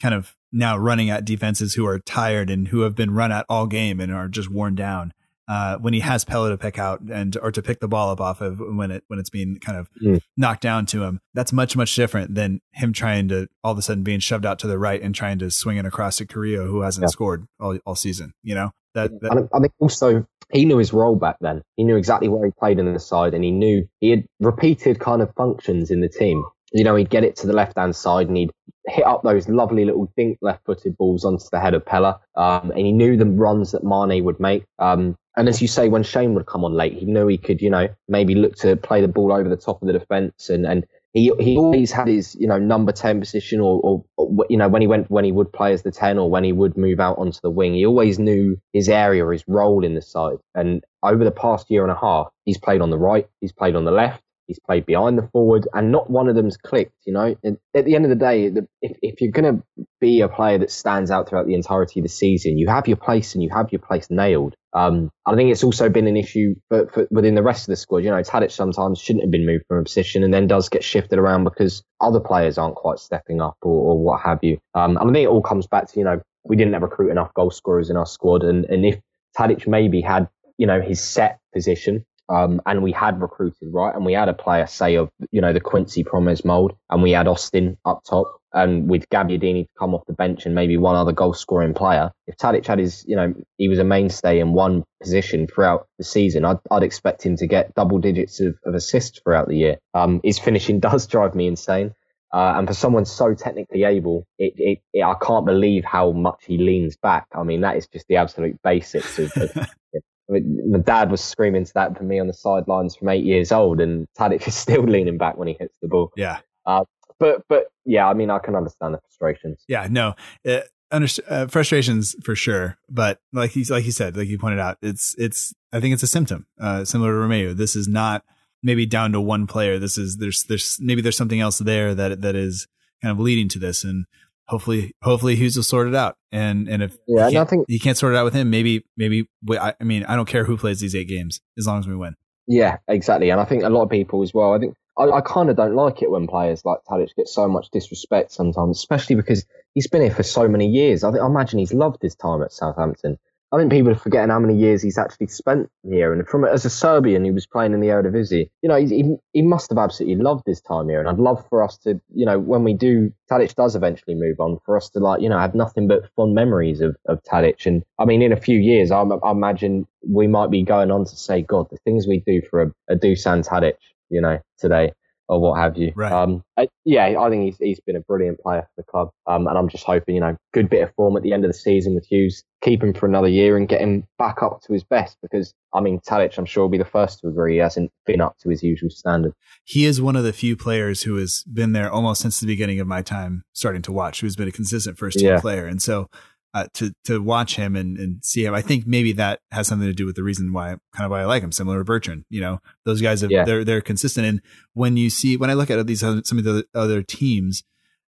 kind 0.02 0.14
of 0.14 0.34
now 0.52 0.76
running 0.76 1.10
at 1.10 1.24
defenses 1.24 1.74
who 1.74 1.86
are 1.86 2.00
tired 2.00 2.50
and 2.50 2.68
who 2.68 2.80
have 2.80 2.96
been 2.96 3.12
run 3.12 3.30
at 3.30 3.46
all 3.48 3.66
game 3.68 4.00
and 4.00 4.12
are 4.12 4.28
just 4.28 4.50
worn 4.50 4.74
down 4.74 5.12
uh, 5.48 5.78
when 5.78 5.94
he 5.94 6.00
has 6.00 6.24
Pellè 6.24 6.50
to 6.50 6.58
pick 6.58 6.78
out 6.78 7.00
and 7.00 7.36
or 7.40 7.50
to 7.50 7.62
pick 7.62 7.80
the 7.80 7.88
ball 7.88 8.10
up 8.10 8.20
off 8.20 8.40
of 8.40 8.60
when 8.60 8.90
it 8.90 9.04
when 9.08 9.18
it's 9.18 9.30
being 9.30 9.58
kind 9.58 9.78
of 9.78 9.88
mm. 10.02 10.20
knocked 10.36 10.62
down 10.62 10.86
to 10.86 11.02
him. 11.02 11.20
That's 11.34 11.52
much 11.52 11.76
much 11.76 11.94
different 11.94 12.34
than 12.34 12.60
him 12.72 12.92
trying 12.92 13.28
to 13.28 13.48
all 13.64 13.72
of 13.72 13.78
a 13.78 13.82
sudden 13.82 14.02
being 14.02 14.20
shoved 14.20 14.44
out 14.44 14.58
to 14.60 14.66
the 14.66 14.78
right 14.78 15.00
and 15.00 15.14
trying 15.14 15.38
to 15.38 15.50
swing 15.50 15.78
it 15.78 15.86
across 15.86 16.18
to 16.18 16.26
Carrillo 16.26 16.66
who 16.66 16.82
hasn't 16.82 17.04
yeah. 17.04 17.08
scored 17.08 17.46
all, 17.58 17.78
all 17.86 17.94
season. 17.94 18.32
You 18.42 18.54
know 18.54 18.70
that, 18.94 19.10
that 19.20 19.48
I 19.54 19.60
think 19.60 19.72
also 19.78 20.26
he 20.52 20.64
knew 20.64 20.78
his 20.78 20.92
role 20.92 21.16
back 21.16 21.36
then. 21.40 21.62
He 21.76 21.84
knew 21.84 21.96
exactly 21.96 22.28
where 22.28 22.44
he 22.44 22.52
played 22.58 22.78
in 22.78 22.92
the 22.92 23.00
side, 23.00 23.34
and 23.34 23.44
he 23.44 23.50
knew 23.50 23.86
he 24.00 24.10
had 24.10 24.24
repeated 24.40 24.98
kind 24.98 25.22
of 25.22 25.32
functions 25.34 25.90
in 25.90 26.00
the 26.00 26.08
team 26.08 26.44
you 26.72 26.84
know, 26.84 26.96
he'd 26.96 27.10
get 27.10 27.24
it 27.24 27.36
to 27.36 27.46
the 27.46 27.52
left 27.52 27.78
hand 27.78 27.96
side 27.96 28.28
and 28.28 28.36
he'd 28.36 28.50
hit 28.86 29.06
up 29.06 29.22
those 29.22 29.48
lovely 29.48 29.84
little 29.84 30.12
dink 30.16 30.38
left 30.40 30.64
footed 30.64 30.96
balls 30.96 31.24
onto 31.24 31.44
the 31.50 31.60
head 31.60 31.74
of 31.74 31.84
Pellè. 31.84 32.18
Um, 32.34 32.70
and 32.70 32.80
he 32.80 32.92
knew 32.92 33.16
the 33.16 33.26
runs 33.26 33.72
that 33.72 33.84
Mane 33.84 34.24
would 34.24 34.40
make. 34.40 34.64
Um, 34.78 35.16
and 35.36 35.48
as 35.48 35.62
you 35.62 35.68
say, 35.68 35.88
when 35.88 36.02
Shane 36.02 36.34
would 36.34 36.46
come 36.46 36.64
on 36.64 36.74
late, 36.74 36.94
he 36.94 37.06
knew 37.06 37.26
he 37.28 37.38
could, 37.38 37.62
you 37.62 37.70
know, 37.70 37.88
maybe 38.08 38.34
look 38.34 38.56
to 38.56 38.76
play 38.76 39.00
the 39.00 39.08
ball 39.08 39.32
over 39.32 39.48
the 39.48 39.56
top 39.56 39.80
of 39.80 39.86
the 39.86 39.92
defence. 39.92 40.50
And, 40.50 40.66
and 40.66 40.84
he 41.12 41.32
he 41.38 41.56
always 41.56 41.92
had 41.92 42.08
his, 42.08 42.34
you 42.34 42.46
know, 42.46 42.58
number 42.58 42.92
10 42.92 43.20
position 43.20 43.60
or, 43.60 44.04
or, 44.16 44.44
you 44.50 44.56
know, 44.56 44.68
when 44.68 44.82
he 44.82 44.88
went, 44.88 45.10
when 45.10 45.24
he 45.24 45.32
would 45.32 45.52
play 45.52 45.72
as 45.72 45.82
the 45.82 45.92
10 45.92 46.18
or 46.18 46.28
when 46.28 46.44
he 46.44 46.52
would 46.52 46.76
move 46.76 47.00
out 47.00 47.18
onto 47.18 47.38
the 47.42 47.50
wing, 47.50 47.74
he 47.74 47.86
always 47.86 48.18
knew 48.18 48.56
his 48.72 48.88
area, 48.88 49.26
his 49.28 49.44
role 49.46 49.84
in 49.84 49.94
the 49.94 50.02
side. 50.02 50.38
And 50.54 50.84
over 51.02 51.24
the 51.24 51.30
past 51.30 51.70
year 51.70 51.82
and 51.82 51.92
a 51.92 51.98
half, 51.98 52.28
he's 52.44 52.58
played 52.58 52.80
on 52.80 52.90
the 52.90 52.98
right, 52.98 53.28
he's 53.40 53.52
played 53.52 53.76
on 53.76 53.84
the 53.84 53.92
left. 53.92 54.22
He's 54.48 54.58
played 54.58 54.86
behind 54.86 55.18
the 55.18 55.28
forward, 55.28 55.68
and 55.72 55.92
not 55.92 56.10
one 56.10 56.28
of 56.28 56.34
them's 56.34 56.56
clicked. 56.56 56.96
You 57.06 57.12
know, 57.12 57.36
and 57.44 57.58
at 57.74 57.84
the 57.84 57.94
end 57.94 58.04
of 58.04 58.08
the 58.08 58.16
day, 58.16 58.50
if, 58.82 58.96
if 59.02 59.20
you're 59.20 59.30
going 59.30 59.58
to 59.58 59.84
be 60.00 60.22
a 60.22 60.28
player 60.28 60.58
that 60.58 60.70
stands 60.70 61.10
out 61.10 61.28
throughout 61.28 61.46
the 61.46 61.54
entirety 61.54 62.00
of 62.00 62.04
the 62.04 62.08
season, 62.08 62.58
you 62.58 62.68
have 62.68 62.88
your 62.88 62.96
place 62.96 63.34
and 63.34 63.42
you 63.42 63.50
have 63.50 63.70
your 63.70 63.80
place 63.80 64.08
nailed. 64.10 64.54
Um, 64.72 65.10
I 65.26 65.34
think 65.34 65.50
it's 65.50 65.64
also 65.64 65.88
been 65.88 66.06
an 66.06 66.16
issue 66.16 66.54
for, 66.68 66.88
for, 66.88 67.08
within 67.10 67.34
the 67.34 67.42
rest 67.42 67.62
of 67.62 67.72
the 67.72 67.76
squad. 67.76 67.98
You 67.98 68.10
know, 68.10 68.22
Tadic 68.22 68.50
sometimes 68.50 68.98
shouldn't 68.98 69.24
have 69.24 69.30
been 69.30 69.46
moved 69.46 69.64
from 69.68 69.78
a 69.78 69.84
position 69.84 70.22
and 70.22 70.32
then 70.32 70.46
does 70.46 70.68
get 70.68 70.84
shifted 70.84 71.18
around 71.18 71.44
because 71.44 71.82
other 72.00 72.20
players 72.20 72.58
aren't 72.58 72.76
quite 72.76 72.98
stepping 72.98 73.40
up 73.40 73.56
or, 73.62 73.92
or 73.92 73.98
what 73.98 74.20
have 74.22 74.38
you. 74.42 74.58
Um, 74.74 74.96
and 74.96 75.10
I 75.10 75.12
think 75.12 75.24
it 75.24 75.28
all 75.28 75.42
comes 75.42 75.66
back 75.66 75.88
to, 75.88 75.98
you 75.98 76.04
know, 76.04 76.20
we 76.44 76.56
didn't 76.56 76.80
recruit 76.80 77.10
enough 77.10 77.34
goal 77.34 77.50
scorers 77.50 77.90
in 77.90 77.96
our 77.96 78.06
squad. 78.06 78.42
And, 78.44 78.64
and 78.66 78.84
if 78.84 78.98
Tadic 79.36 79.66
maybe 79.66 80.00
had, 80.00 80.28
you 80.56 80.66
know, 80.66 80.80
his 80.80 81.00
set 81.00 81.38
position 81.54 82.04
um, 82.28 82.60
and 82.66 82.82
we 82.82 82.92
had 82.92 83.20
recruited 83.20 83.68
right, 83.72 83.94
and 83.94 84.04
we 84.04 84.12
had 84.12 84.28
a 84.28 84.34
player, 84.34 84.66
say, 84.66 84.96
of 84.96 85.10
you 85.30 85.40
know 85.40 85.52
the 85.52 85.60
Quincy 85.60 86.04
Promes 86.04 86.44
mold, 86.44 86.74
and 86.90 87.02
we 87.02 87.12
had 87.12 87.26
Austin 87.26 87.76
up 87.84 88.02
top, 88.08 88.40
and 88.52 88.88
with 88.88 89.08
Gabbiadini 89.10 89.64
to 89.64 89.70
come 89.78 89.94
off 89.94 90.06
the 90.06 90.12
bench 90.12 90.46
and 90.46 90.54
maybe 90.54 90.76
one 90.76 90.96
other 90.96 91.12
goal 91.12 91.34
scoring 91.34 91.74
player. 91.74 92.10
If 92.26 92.36
Tadic 92.36 92.66
had 92.66 92.78
his, 92.78 93.04
you 93.06 93.16
know, 93.16 93.34
he 93.56 93.68
was 93.68 93.78
a 93.78 93.84
mainstay 93.84 94.40
in 94.40 94.52
one 94.52 94.84
position 95.00 95.46
throughout 95.46 95.86
the 95.98 96.04
season, 96.04 96.44
I'd, 96.44 96.58
I'd 96.70 96.82
expect 96.82 97.24
him 97.24 97.36
to 97.36 97.46
get 97.46 97.74
double 97.74 97.98
digits 97.98 98.40
of, 98.40 98.56
of 98.64 98.74
assists 98.74 99.20
throughout 99.20 99.48
the 99.48 99.56
year. 99.56 99.76
Um, 99.94 100.20
his 100.24 100.38
finishing 100.38 100.80
does 100.88 101.06
drive 101.06 101.34
me 101.34 101.46
insane. 101.46 101.94
Uh, 102.30 102.54
and 102.56 102.68
for 102.68 102.74
someone 102.74 103.06
so 103.06 103.32
technically 103.34 103.84
able, 103.84 104.26
it, 104.38 104.52
it, 104.56 104.78
it, 104.92 105.02
I 105.02 105.14
can't 105.22 105.46
believe 105.46 105.84
how 105.84 106.12
much 106.12 106.44
he 106.46 106.58
leans 106.58 106.94
back. 106.96 107.26
I 107.34 107.42
mean, 107.42 107.62
that 107.62 107.76
is 107.76 107.86
just 107.86 108.06
the 108.06 108.16
absolute 108.16 108.60
basics 108.62 109.18
of, 109.18 109.32
of 109.34 109.50
I 110.28 110.34
mean, 110.34 110.72
my 110.72 110.78
dad 110.78 111.10
was 111.10 111.22
screaming 111.22 111.64
to 111.64 111.74
that 111.74 111.96
for 111.96 112.04
me 112.04 112.18
on 112.18 112.26
the 112.26 112.34
sidelines 112.34 112.94
from 112.96 113.08
eight 113.08 113.24
years 113.24 113.52
old, 113.52 113.80
and 113.80 114.06
Tadic 114.18 114.46
is 114.48 114.54
still 114.54 114.82
leaning 114.82 115.18
back 115.18 115.36
when 115.36 115.48
he 115.48 115.56
hits 115.58 115.76
the 115.80 115.88
ball. 115.88 116.12
Yeah. 116.16 116.38
Uh, 116.66 116.84
but 117.18 117.42
but 117.48 117.68
yeah, 117.84 118.08
I 118.08 118.14
mean, 118.14 118.30
I 118.30 118.38
can 118.38 118.54
understand 118.54 118.94
the 118.94 118.98
frustrations. 118.98 119.64
Yeah, 119.68 119.88
no, 119.90 120.14
uh, 120.46 120.60
under, 120.90 121.08
uh, 121.28 121.46
frustrations 121.46 122.14
for 122.22 122.34
sure. 122.34 122.78
But 122.88 123.20
like 123.32 123.50
he's 123.50 123.70
like 123.70 123.84
you 123.84 123.92
said, 123.92 124.16
like 124.16 124.28
you 124.28 124.38
pointed 124.38 124.60
out, 124.60 124.78
it's 124.82 125.14
it's 125.18 125.54
I 125.72 125.80
think 125.80 125.94
it's 125.94 126.02
a 126.02 126.08
symptom 126.08 126.46
uh, 126.60 126.84
similar 126.84 127.12
to 127.12 127.18
Romeu. 127.18 127.56
This 127.56 127.74
is 127.74 127.88
not 127.88 128.24
maybe 128.62 128.86
down 128.86 129.12
to 129.12 129.20
one 129.20 129.46
player. 129.46 129.78
This 129.78 129.98
is 129.98 130.18
there's 130.18 130.44
there's 130.44 130.78
maybe 130.80 131.00
there's 131.00 131.16
something 131.16 131.40
else 131.40 131.58
there 131.58 131.94
that 131.94 132.20
that 132.20 132.36
is 132.36 132.66
kind 133.02 133.12
of 133.12 133.20
leading 133.20 133.48
to 133.50 133.58
this. 133.58 133.84
And 133.84 134.06
hopefully, 134.48 134.92
hopefully 135.02 135.36
Hughes 135.36 135.56
will 135.56 135.62
sort 135.62 135.88
it 135.88 135.94
out. 135.94 136.16
And 136.32 136.68
and 136.68 136.82
if 136.82 136.96
yeah, 137.06 137.28
you, 137.28 137.38
I 137.38 137.44
think 137.44 137.66
you 137.68 137.80
can't 137.80 137.96
sort 137.96 138.14
it 138.14 138.16
out 138.16 138.24
with 138.24 138.34
him, 138.34 138.50
maybe 138.50 138.84
maybe 138.96 139.28
I, 139.50 139.74
I 139.80 139.84
mean 139.84 140.04
I 140.04 140.16
don't 140.16 140.28
care 140.28 140.44
who 140.44 140.56
plays 140.56 140.80
these 140.80 140.94
eight 140.94 141.08
games 141.08 141.40
as 141.56 141.66
long 141.66 141.78
as 141.78 141.86
we 141.86 141.96
win. 141.96 142.14
Yeah, 142.46 142.78
exactly. 142.88 143.30
And 143.30 143.40
I 143.40 143.44
think 143.44 143.62
a 143.62 143.68
lot 143.68 143.82
of 143.82 143.90
people 143.90 144.22
as 144.22 144.32
well. 144.32 144.54
I 144.54 144.58
think 144.58 144.74
I, 144.98 145.04
I 145.04 145.20
kind 145.20 145.50
of 145.50 145.56
don't 145.56 145.74
like 145.74 146.02
it 146.02 146.10
when 146.10 146.26
players 146.26 146.64
like 146.64 146.78
Tadic 146.88 147.14
get 147.16 147.28
so 147.28 147.46
much 147.46 147.70
disrespect 147.70 148.32
sometimes, 148.32 148.78
especially 148.78 149.16
because 149.16 149.44
he's 149.74 149.86
been 149.86 150.02
here 150.02 150.10
for 150.10 150.22
so 150.22 150.48
many 150.48 150.66
years. 150.66 151.04
I, 151.04 151.12
think, 151.12 151.22
I 151.22 151.26
imagine 151.26 151.58
he's 151.58 151.74
loved 151.74 152.02
his 152.02 152.16
time 152.16 152.42
at 152.42 152.52
Southampton. 152.52 153.18
I 153.50 153.56
think 153.56 153.72
people 153.72 153.92
are 153.92 153.96
forgetting 153.96 154.28
how 154.30 154.38
many 154.40 154.58
years 154.58 154.82
he's 154.82 154.98
actually 154.98 155.28
spent 155.28 155.70
here. 155.82 156.12
And 156.12 156.26
from 156.28 156.44
as 156.44 156.66
a 156.66 156.70
Serbian 156.70 157.24
who 157.24 157.32
was 157.32 157.46
playing 157.46 157.72
in 157.72 157.80
the 157.80 157.88
Eredivisie, 157.88 158.50
you 158.60 158.68
know, 158.68 158.76
he, 158.76 159.16
he 159.32 159.42
must 159.42 159.70
have 159.70 159.78
absolutely 159.78 160.22
loved 160.22 160.46
his 160.46 160.60
time 160.60 160.88
here. 160.88 161.00
And 161.00 161.08
I'd 161.08 161.18
love 161.18 161.46
for 161.48 161.62
us 161.62 161.78
to, 161.78 161.98
you 162.14 162.26
know, 162.26 162.38
when 162.38 162.62
we 162.62 162.74
do, 162.74 163.10
Tadic 163.30 163.54
does 163.54 163.74
eventually 163.74 164.14
move 164.14 164.38
on, 164.38 164.58
for 164.66 164.76
us 164.76 164.90
to 164.90 164.98
like, 164.98 165.22
you 165.22 165.30
know, 165.30 165.38
have 165.38 165.54
nothing 165.54 165.88
but 165.88 166.10
fond 166.14 166.34
memories 166.34 166.82
of, 166.82 166.94
of 167.06 167.22
Tadic. 167.22 167.64
And 167.64 167.82
I 167.98 168.04
mean, 168.04 168.20
in 168.20 168.32
a 168.32 168.40
few 168.40 168.58
years, 168.58 168.90
I, 168.90 169.00
I 169.00 169.30
imagine 169.30 169.86
we 170.06 170.26
might 170.26 170.50
be 170.50 170.62
going 170.62 170.90
on 170.90 171.06
to 171.06 171.16
say, 171.16 171.40
God, 171.40 171.68
the 171.70 171.78
things 171.78 172.06
we 172.06 172.22
do 172.26 172.42
for 172.50 172.62
a, 172.62 172.72
a 172.90 172.96
Dusan 172.96 173.46
Tadic, 173.46 173.76
you 174.10 174.20
know, 174.20 174.38
today 174.58 174.92
or 175.28 175.40
what 175.40 175.58
have 175.58 175.76
you. 175.76 175.92
Right. 175.94 176.10
Um, 176.10 176.42
I, 176.56 176.68
yeah, 176.84 177.20
I 177.20 177.28
think 177.28 177.44
he's 177.44 177.58
he's 177.58 177.80
been 177.80 177.96
a 177.96 178.00
brilliant 178.00 178.40
player 178.40 178.62
for 178.62 178.82
the 178.82 178.82
club, 178.82 179.10
um, 179.26 179.46
and 179.46 179.58
I'm 179.58 179.68
just 179.68 179.84
hoping 179.84 180.14
you 180.14 180.20
know 180.20 180.36
good 180.52 180.70
bit 180.70 180.82
of 180.82 180.94
form 180.94 181.16
at 181.16 181.22
the 181.22 181.32
end 181.32 181.44
of 181.44 181.50
the 181.50 181.58
season 181.58 181.94
with 181.94 182.06
Hughes, 182.06 182.42
keep 182.62 182.82
him 182.82 182.94
for 182.94 183.06
another 183.06 183.28
year 183.28 183.56
and 183.56 183.68
get 183.68 183.80
him 183.80 184.06
back 184.18 184.42
up 184.42 184.62
to 184.62 184.72
his 184.72 184.84
best. 184.84 185.18
Because 185.22 185.54
I 185.74 185.80
mean, 185.80 186.00
Tadic, 186.00 186.38
I'm 186.38 186.46
sure 186.46 186.64
will 186.64 186.70
be 186.70 186.78
the 186.78 186.84
first 186.84 187.20
to 187.20 187.28
agree 187.28 187.54
he 187.54 187.58
hasn't 187.58 187.92
been 188.06 188.20
up 188.20 188.38
to 188.38 188.48
his 188.48 188.62
usual 188.62 188.90
standard. 188.90 189.32
He 189.64 189.84
is 189.84 190.00
one 190.00 190.16
of 190.16 190.24
the 190.24 190.32
few 190.32 190.56
players 190.56 191.02
who 191.02 191.16
has 191.16 191.44
been 191.44 191.72
there 191.72 191.90
almost 191.90 192.22
since 192.22 192.40
the 192.40 192.46
beginning 192.46 192.80
of 192.80 192.86
my 192.86 193.02
time 193.02 193.44
starting 193.52 193.82
to 193.82 193.92
watch, 193.92 194.20
who's 194.20 194.36
been 194.36 194.48
a 194.48 194.52
consistent 194.52 194.98
first 194.98 195.18
team 195.18 195.28
yeah. 195.28 195.40
player, 195.40 195.66
and 195.66 195.82
so 195.82 196.08
uh, 196.54 196.66
to 196.74 196.92
to 197.04 197.20
watch 197.22 197.56
him 197.56 197.76
and, 197.76 197.98
and 197.98 198.24
see 198.24 198.44
him. 198.44 198.54
I 198.54 198.62
think 198.62 198.86
maybe 198.86 199.12
that 199.12 199.40
has 199.50 199.66
something 199.66 199.86
to 199.88 199.94
do 199.94 200.06
with 200.06 200.16
the 200.16 200.22
reason 200.22 200.52
why 200.52 200.76
kind 200.94 201.04
of 201.04 201.10
why 201.10 201.20
I 201.20 201.24
like 201.24 201.42
him. 201.42 201.52
Similar 201.52 201.78
to 201.78 201.84
Bertrand, 201.84 202.24
you 202.30 202.40
know, 202.40 202.60
those 202.84 203.00
guys 203.02 203.20
have 203.20 203.30
Yeah. 203.30 203.44
they're 203.44 203.64
they're 203.64 203.80
consistent. 203.80 204.26
And 204.26 204.40
when 204.74 204.96
you 204.96 205.10
see 205.10 205.36
when 205.36 205.50
I 205.50 205.54
look 205.54 205.70
at 205.70 205.86
these 205.86 206.02
other, 206.02 206.22
some 206.24 206.38
of 206.38 206.44
the 206.44 206.64
other 206.74 207.02
teams 207.02 207.62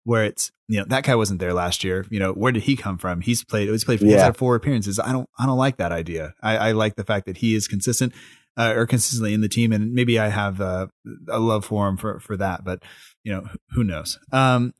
where 0.04 0.24
it's 0.24 0.50
you 0.68 0.78
know 0.78 0.86
that 0.88 1.04
guy 1.04 1.14
wasn't 1.14 1.40
there 1.40 1.52
last 1.52 1.84
year. 1.84 2.06
You 2.10 2.18
know, 2.18 2.32
where 2.32 2.52
did 2.52 2.62
he 2.62 2.76
come 2.76 2.96
from? 2.96 3.20
He's 3.20 3.44
played 3.44 3.68
he's 3.68 3.84
played 3.84 4.00
he's 4.00 4.12
Yeah. 4.12 4.24
had 4.24 4.36
four 4.36 4.54
appearances. 4.54 4.98
I 4.98 5.12
don't 5.12 5.28
I 5.38 5.44
don't 5.46 5.58
like 5.58 5.76
that 5.76 5.92
idea. 5.92 6.32
I, 6.42 6.56
I 6.56 6.72
like 6.72 6.96
the 6.96 7.04
fact 7.04 7.26
that 7.26 7.38
he 7.38 7.54
is 7.54 7.68
consistent. 7.68 8.12
Uh, 8.56 8.74
or 8.76 8.84
consistently 8.84 9.32
in 9.32 9.40
the 9.40 9.48
team, 9.48 9.72
and 9.72 9.92
maybe 9.94 10.18
I 10.18 10.28
have 10.28 10.60
uh, 10.60 10.88
a 11.30 11.38
love 11.38 11.64
for 11.64 11.88
him 11.88 11.96
for 11.96 12.18
for 12.18 12.36
that. 12.36 12.62
But 12.64 12.82
you 13.22 13.32
know, 13.32 13.46
who 13.70 13.84
knows? 13.84 14.18
Um, 14.32 14.74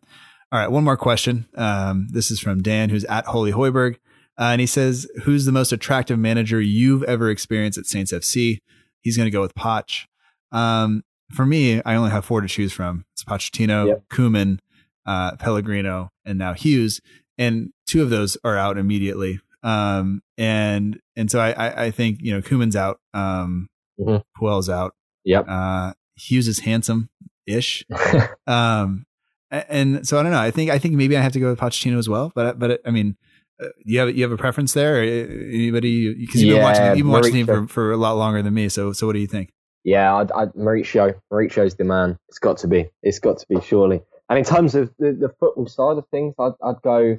all 0.52 0.58
right, 0.58 0.70
one 0.70 0.84
more 0.84 0.96
question. 0.96 1.46
Um, 1.54 2.08
this 2.10 2.30
is 2.30 2.40
from 2.40 2.62
Dan, 2.62 2.90
who's 2.90 3.04
at 3.04 3.26
Holy 3.26 3.52
Højbjerg. 3.52 3.96
Uh, 4.38 4.44
and 4.52 4.60
he 4.60 4.66
says, 4.66 5.06
Who's 5.24 5.44
the 5.44 5.52
most 5.52 5.70
attractive 5.72 6.18
manager 6.18 6.60
you've 6.60 7.02
ever 7.04 7.30
experienced 7.30 7.78
at 7.78 7.86
Saints 7.86 8.12
FC? 8.12 8.58
He's 9.02 9.16
going 9.16 9.26
to 9.26 9.30
go 9.30 9.40
with 9.42 9.54
Poch. 9.54 10.06
Um, 10.52 11.02
for 11.32 11.44
me, 11.46 11.80
I 11.84 11.94
only 11.94 12.10
have 12.10 12.24
four 12.24 12.40
to 12.40 12.48
choose 12.48 12.72
from 12.72 13.04
it's 13.12 13.22
Pochettino, 13.22 13.86
Yep. 13.88 14.04
Koeman, 14.10 14.58
uh, 15.06 15.36
Pellegrino, 15.36 16.10
and 16.24 16.38
now 16.38 16.54
Hughes. 16.54 17.00
And 17.38 17.70
two 17.86 18.02
of 18.02 18.10
those 18.10 18.36
are 18.44 18.56
out 18.56 18.78
immediately. 18.78 19.40
Um, 19.62 20.22
and 20.38 20.98
and 21.16 21.30
so 21.30 21.38
I, 21.38 21.50
I, 21.52 21.84
I 21.84 21.90
think, 21.90 22.18
you 22.22 22.32
know, 22.32 22.40
Koeman's 22.40 22.76
out. 22.76 22.98
Um, 23.14 23.68
Mhm. 24.00 24.22
Puel's 24.38 24.70
out. 24.70 24.94
Yep. 25.24 25.44
Uh, 25.46 25.92
Hughes 26.16 26.48
is 26.48 26.60
handsome 26.60 27.10
ish. 27.46 27.84
Um, 28.46 29.04
and 29.50 30.06
so 30.06 30.18
I 30.18 30.22
don't 30.22 30.32
know. 30.32 30.40
I 30.40 30.50
think 30.50 30.70
I 30.70 30.78
think 30.78 30.94
maybe 30.94 31.16
I 31.16 31.20
have 31.20 31.32
to 31.32 31.40
go 31.40 31.50
with 31.50 31.58
Pochettino 31.58 31.98
as 31.98 32.08
well. 32.08 32.32
But 32.34 32.58
but 32.58 32.80
I 32.86 32.90
mean, 32.90 33.16
uh, 33.60 33.68
you 33.84 33.98
have 33.98 34.16
you 34.16 34.22
have 34.22 34.32
a 34.32 34.36
preference 34.36 34.72
there? 34.72 34.96
Uh, 34.96 35.06
anybody? 35.06 36.14
Because 36.14 36.42
you've 36.42 36.56
been 36.56 36.62
watching 36.62 36.84
you've 36.96 37.06
been 37.06 37.08
watching 37.08 37.34
Mauricio. 37.34 37.46
for, 37.46 37.68
for 37.68 37.92
a 37.92 37.96
lot 37.96 38.14
longer 38.14 38.42
than 38.42 38.54
me. 38.54 38.68
So 38.68 38.92
so 38.92 39.06
what 39.06 39.14
do 39.14 39.18
you 39.18 39.26
think? 39.26 39.52
Yeah, 39.82 40.14
I'd, 40.16 40.30
I'd, 40.32 40.52
Mauricio. 40.52 41.14
Mauricio's 41.32 41.74
the 41.76 41.84
man. 41.84 42.18
It's 42.28 42.38
got 42.38 42.58
to 42.58 42.68
be. 42.68 42.90
It's 43.02 43.18
got 43.18 43.38
to 43.38 43.46
be, 43.48 43.60
surely. 43.60 44.02
And 44.28 44.38
in 44.38 44.44
terms 44.44 44.74
of 44.74 44.92
the, 44.98 45.12
the 45.12 45.30
football 45.40 45.66
side 45.66 45.96
of 45.96 46.06
things, 46.10 46.34
I'd, 46.38 46.52
I'd 46.62 46.82
go. 46.82 47.18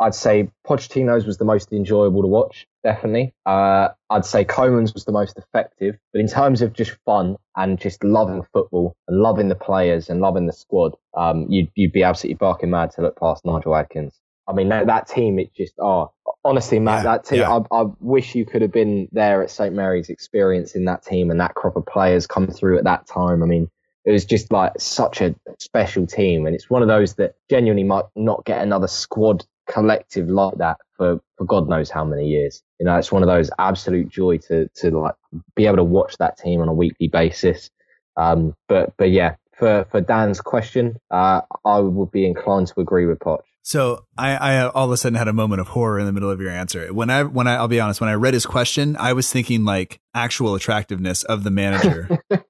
I'd 0.00 0.14
say 0.14 0.50
Pochettino's 0.66 1.26
was 1.26 1.38
the 1.38 1.44
most 1.44 1.72
enjoyable 1.72 2.22
to 2.22 2.28
watch, 2.28 2.68
definitely. 2.82 3.34
Uh, 3.46 3.88
I'd 4.10 4.24
say 4.24 4.44
Koeman's 4.44 4.94
was 4.94 5.04
the 5.04 5.12
most 5.12 5.38
effective. 5.38 5.96
But 6.12 6.20
in 6.20 6.28
terms 6.28 6.62
of 6.62 6.72
just 6.72 6.92
fun 7.04 7.36
and 7.56 7.78
just 7.78 8.02
loving 8.04 8.42
football 8.52 8.96
and 9.06 9.20
loving 9.20 9.48
the 9.48 9.54
players 9.54 10.08
and 10.08 10.20
loving 10.20 10.46
the 10.46 10.52
squad, 10.52 10.94
um, 11.16 11.46
you'd, 11.48 11.70
you'd 11.74 11.92
be 11.92 12.02
absolutely 12.02 12.36
barking 12.36 12.70
mad 12.70 12.92
to 12.92 13.02
look 13.02 13.18
past 13.18 13.44
Nigel 13.44 13.74
Adkins. 13.74 14.18
I 14.48 14.54
mean, 14.54 14.70
that, 14.70 14.86
that 14.86 15.08
team, 15.08 15.38
it 15.38 15.52
just, 15.54 15.74
oh, 15.78 16.10
honestly, 16.42 16.78
Matt, 16.78 17.04
Yeah, 17.04 17.12
that 17.12 17.24
team, 17.24 17.40
yeah. 17.40 17.60
I, 17.70 17.82
I 17.82 17.84
wish 18.00 18.34
you 18.34 18.46
could 18.46 18.62
have 18.62 18.72
been 18.72 19.08
there 19.12 19.42
at 19.42 19.50
St. 19.50 19.74
Mary's 19.74 20.08
experiencing 20.08 20.86
that 20.86 21.04
team 21.04 21.30
and 21.30 21.38
that 21.40 21.54
crop 21.54 21.76
of 21.76 21.84
players 21.84 22.26
come 22.26 22.46
through 22.46 22.78
at 22.78 22.84
that 22.84 23.06
time. 23.06 23.42
I 23.42 23.46
mean, 23.46 23.68
it 24.06 24.12
was 24.12 24.24
just 24.24 24.50
like 24.50 24.72
such 24.78 25.20
a 25.20 25.34
special 25.58 26.06
team. 26.06 26.46
And 26.46 26.54
it's 26.54 26.70
one 26.70 26.80
of 26.80 26.88
those 26.88 27.16
that 27.16 27.34
genuinely 27.50 27.84
might 27.84 28.06
not 28.16 28.46
get 28.46 28.62
another 28.62 28.86
squad 28.86 29.44
collective 29.68 30.28
like 30.28 30.54
that 30.58 30.78
for, 30.96 31.20
for 31.36 31.44
God 31.44 31.68
knows 31.68 31.90
how 31.90 32.04
many 32.04 32.26
years. 32.26 32.62
You 32.80 32.86
know, 32.86 32.96
it's 32.96 33.12
one 33.12 33.22
of 33.22 33.28
those 33.28 33.50
absolute 33.58 34.08
joy 34.08 34.38
to, 34.48 34.68
to 34.76 34.90
like 34.90 35.14
be 35.54 35.66
able 35.66 35.76
to 35.76 35.84
watch 35.84 36.16
that 36.18 36.38
team 36.38 36.60
on 36.60 36.68
a 36.68 36.74
weekly 36.74 37.08
basis. 37.08 37.70
Um, 38.16 38.54
but, 38.68 38.94
but 38.96 39.10
yeah, 39.10 39.36
for, 39.56 39.86
for 39.90 40.00
Dan's 40.00 40.40
question, 40.40 40.96
uh, 41.10 41.42
I 41.64 41.78
would 41.78 42.10
be 42.10 42.26
inclined 42.26 42.68
to 42.68 42.80
agree 42.80 43.06
with 43.06 43.18
Poch. 43.18 43.42
So 43.62 44.06
I, 44.16 44.30
I 44.30 44.68
all 44.70 44.86
of 44.86 44.92
a 44.92 44.96
sudden 44.96 45.18
had 45.18 45.28
a 45.28 45.32
moment 45.34 45.60
of 45.60 45.68
horror 45.68 45.98
in 45.98 46.06
the 46.06 46.12
middle 46.12 46.30
of 46.30 46.40
your 46.40 46.50
answer. 46.50 46.90
When 46.94 47.10
I 47.10 47.24
when 47.24 47.46
I 47.46 47.56
I'll 47.56 47.68
be 47.68 47.80
honest, 47.80 48.00
when 48.00 48.08
I 48.08 48.14
read 48.14 48.32
his 48.32 48.46
question, 48.46 48.96
I 48.96 49.12
was 49.12 49.30
thinking 49.30 49.66
like 49.66 50.00
actual 50.14 50.54
attractiveness 50.54 51.22
of 51.24 51.44
the 51.44 51.50
manager. 51.50 52.18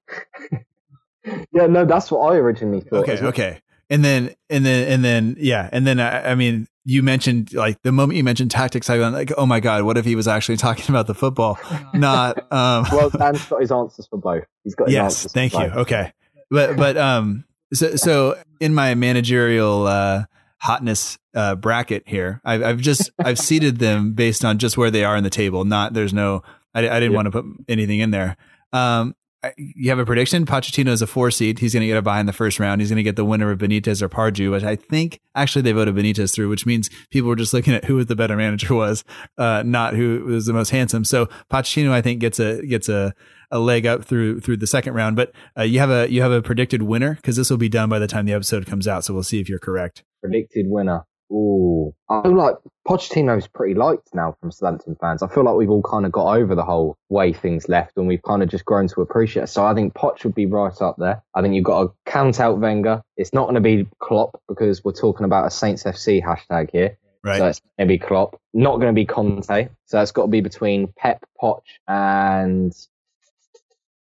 Yeah, 1.51 1.67
no, 1.67 1.85
that's 1.85 2.11
what 2.11 2.19
I 2.31 2.37
originally 2.37 2.81
thought. 2.81 3.03
okay, 3.03 3.15
well. 3.15 3.29
okay. 3.29 3.61
And 3.89 4.05
then 4.05 4.35
and 4.49 4.65
then 4.65 4.87
and 4.87 5.03
then 5.03 5.35
yeah, 5.39 5.69
and 5.71 5.85
then 5.85 5.99
I, 5.99 6.31
I 6.31 6.35
mean, 6.35 6.67
you 6.89 7.03
mentioned 7.03 7.53
like 7.53 7.81
the 7.83 7.91
moment 7.91 8.17
you 8.17 8.23
mentioned 8.23 8.49
tactics, 8.51 8.89
I 8.89 8.97
went 8.97 9.13
like, 9.13 9.31
oh 9.37 9.45
my 9.45 9.59
god, 9.59 9.83
what 9.83 9.97
if 9.97 10.05
he 10.05 10.15
was 10.15 10.27
actually 10.27 10.57
talking 10.67 10.85
about 10.89 11.07
the 11.07 11.13
football, 11.13 11.59
not 11.93 12.39
um. 12.51 12.85
Well, 12.91 13.09
Dan's 13.17 13.45
got 13.45 13.61
his 13.61 13.71
answers 13.71 14.07
for 14.07 14.17
both. 14.17 14.43
He's 14.63 14.75
got 14.75 14.87
his 14.87 14.93
yes, 14.95 15.03
answers 15.17 15.33
thank 15.33 15.51
for 15.53 15.63
you. 15.63 15.69
both. 15.69 15.77
Okay, 15.79 16.13
but 16.49 16.75
but 16.77 16.97
um, 16.97 17.45
so 17.73 17.95
so 17.95 18.35
in 18.59 18.73
my 18.73 18.95
managerial 18.95 19.85
uh 19.87 20.23
hotness 20.61 21.17
uh 21.35 21.55
bracket 21.55 22.03
here, 22.07 22.41
I've 22.43 22.63
I've 22.63 22.79
just 22.81 23.11
I've 23.19 23.37
seated 23.39 23.77
them 23.79 24.13
based 24.13 24.43
on 24.43 24.57
just 24.57 24.77
where 24.77 24.89
they 24.91 25.03
are 25.03 25.15
in 25.15 25.23
the 25.23 25.29
table. 25.29 25.65
Not 25.65 25.93
there's 25.93 26.13
no 26.13 26.41
I, 26.73 26.79
I 26.89 26.99
didn't 26.99 27.11
Yeah. 27.11 27.15
want 27.15 27.25
to 27.27 27.31
put 27.31 27.45
anything 27.67 27.99
in 27.99 28.11
there. 28.11 28.35
Um, 28.73 29.15
I- 29.15 29.18
you 29.57 29.89
have 29.89 29.99
a 29.99 30.05
prediction? 30.05 30.45
Pochettino 30.45 30.89
is 30.89 31.01
a 31.01 31.07
four 31.07 31.31
seed. 31.31 31.59
He's 31.59 31.73
going 31.73 31.81
to 31.81 31.87
get 31.87 31.97
a 31.97 32.01
bye 32.01 32.19
in 32.19 32.25
the 32.25 32.33
first 32.33 32.59
round. 32.59 32.81
He's 32.81 32.89
going 32.89 32.97
to 32.97 33.03
get 33.03 33.15
the 33.15 33.25
winner 33.25 33.51
of 33.51 33.59
Benitez 33.59 34.01
or 34.01 34.09
Pardew, 34.09 34.51
which 34.51 34.63
I 34.63 34.75
think 34.75 35.19
actually 35.35 35.61
they 35.61 35.71
voted 35.71 35.95
Benitez 35.95 36.33
through, 36.33 36.49
which 36.49 36.65
means 36.65 36.89
people 37.09 37.29
were 37.29 37.35
just 37.35 37.53
looking 37.53 37.73
at 37.73 37.85
who 37.85 38.03
the 38.03 38.15
better 38.15 38.35
manager 38.35 38.73
was, 38.75 39.03
uh, 39.37 39.63
not 39.65 39.93
who 39.93 40.25
was 40.25 40.45
the 40.45 40.53
most 40.53 40.71
handsome. 40.71 41.05
So 41.05 41.27
Pochettino, 41.51 41.91
I 41.91 42.01
think, 42.01 42.19
gets 42.19 42.39
a 42.39 42.65
gets 42.65 42.89
a, 42.89 43.13
a 43.51 43.59
leg 43.59 43.85
up 43.85 44.03
through 44.03 44.41
through 44.41 44.57
the 44.57 44.67
second 44.67 44.93
round. 44.93 45.15
But 45.15 45.31
uh, 45.57 45.63
you 45.63 45.79
have 45.79 45.89
a 45.89 46.11
you 46.11 46.21
have 46.21 46.31
a 46.31 46.41
predicted 46.41 46.83
winner 46.83 47.15
because 47.15 47.35
this 47.35 47.49
will 47.49 47.57
be 47.57 47.69
done 47.69 47.89
by 47.89 47.99
the 47.99 48.07
time 48.07 48.25
the 48.25 48.33
episode 48.33 48.65
comes 48.65 48.87
out. 48.87 49.05
So 49.05 49.13
we'll 49.13 49.23
see 49.23 49.39
if 49.39 49.47
you're 49.47 49.59
correct. 49.59 50.03
Predicted 50.21 50.65
winner. 50.67 51.05
Ooh, 51.31 51.93
I 52.09 52.23
feel 52.23 52.35
like 52.35 52.55
Pochettino's 52.87 53.45
pretty 53.47 53.75
liked 53.75 54.09
now 54.15 54.35
from 54.39 54.51
Southampton 54.51 54.95
fans. 54.99 55.21
I 55.21 55.27
feel 55.27 55.43
like 55.43 55.55
we've 55.55 55.69
all 55.69 55.83
kind 55.83 56.05
of 56.05 56.11
got 56.11 56.35
over 56.35 56.55
the 56.55 56.63
whole 56.63 56.97
way 57.09 57.33
things 57.33 57.69
left, 57.69 57.97
and 57.97 58.07
we've 58.07 58.21
kind 58.23 58.41
of 58.41 58.49
just 58.49 58.65
grown 58.65 58.87
to 58.87 59.01
appreciate. 59.01 59.43
it. 59.43 59.47
So 59.47 59.63
I 59.63 59.75
think 59.75 59.93
Poch 59.93 60.23
would 60.23 60.33
be 60.33 60.47
right 60.47 60.81
up 60.81 60.95
there. 60.97 61.21
I 61.35 61.41
think 61.41 61.53
you've 61.53 61.65
got 61.65 61.83
to 61.83 61.93
count 62.05 62.39
out 62.39 62.59
Wenger. 62.59 63.03
It's 63.15 63.33
not 63.33 63.43
going 63.43 63.55
to 63.55 63.61
be 63.61 63.87
Klopp 63.99 64.41
because 64.47 64.83
we're 64.83 64.91
talking 64.93 65.25
about 65.25 65.45
a 65.45 65.51
Saints 65.51 65.83
FC 65.83 66.23
hashtag 66.23 66.71
here. 66.71 66.97
Right. 67.23 67.37
So 67.37 67.47
it's 67.47 67.61
going 67.77 67.87
to 67.87 67.93
be 67.93 67.99
Klopp. 67.99 68.39
Not 68.53 68.75
going 68.77 68.87
to 68.87 68.93
be 68.93 69.05
Conte. 69.05 69.69
So 69.85 70.01
it's 70.01 70.11
got 70.11 70.23
to 70.23 70.29
be 70.29 70.41
between 70.41 70.91
Pep, 70.97 71.23
Poch, 71.39 71.61
and 71.87 72.73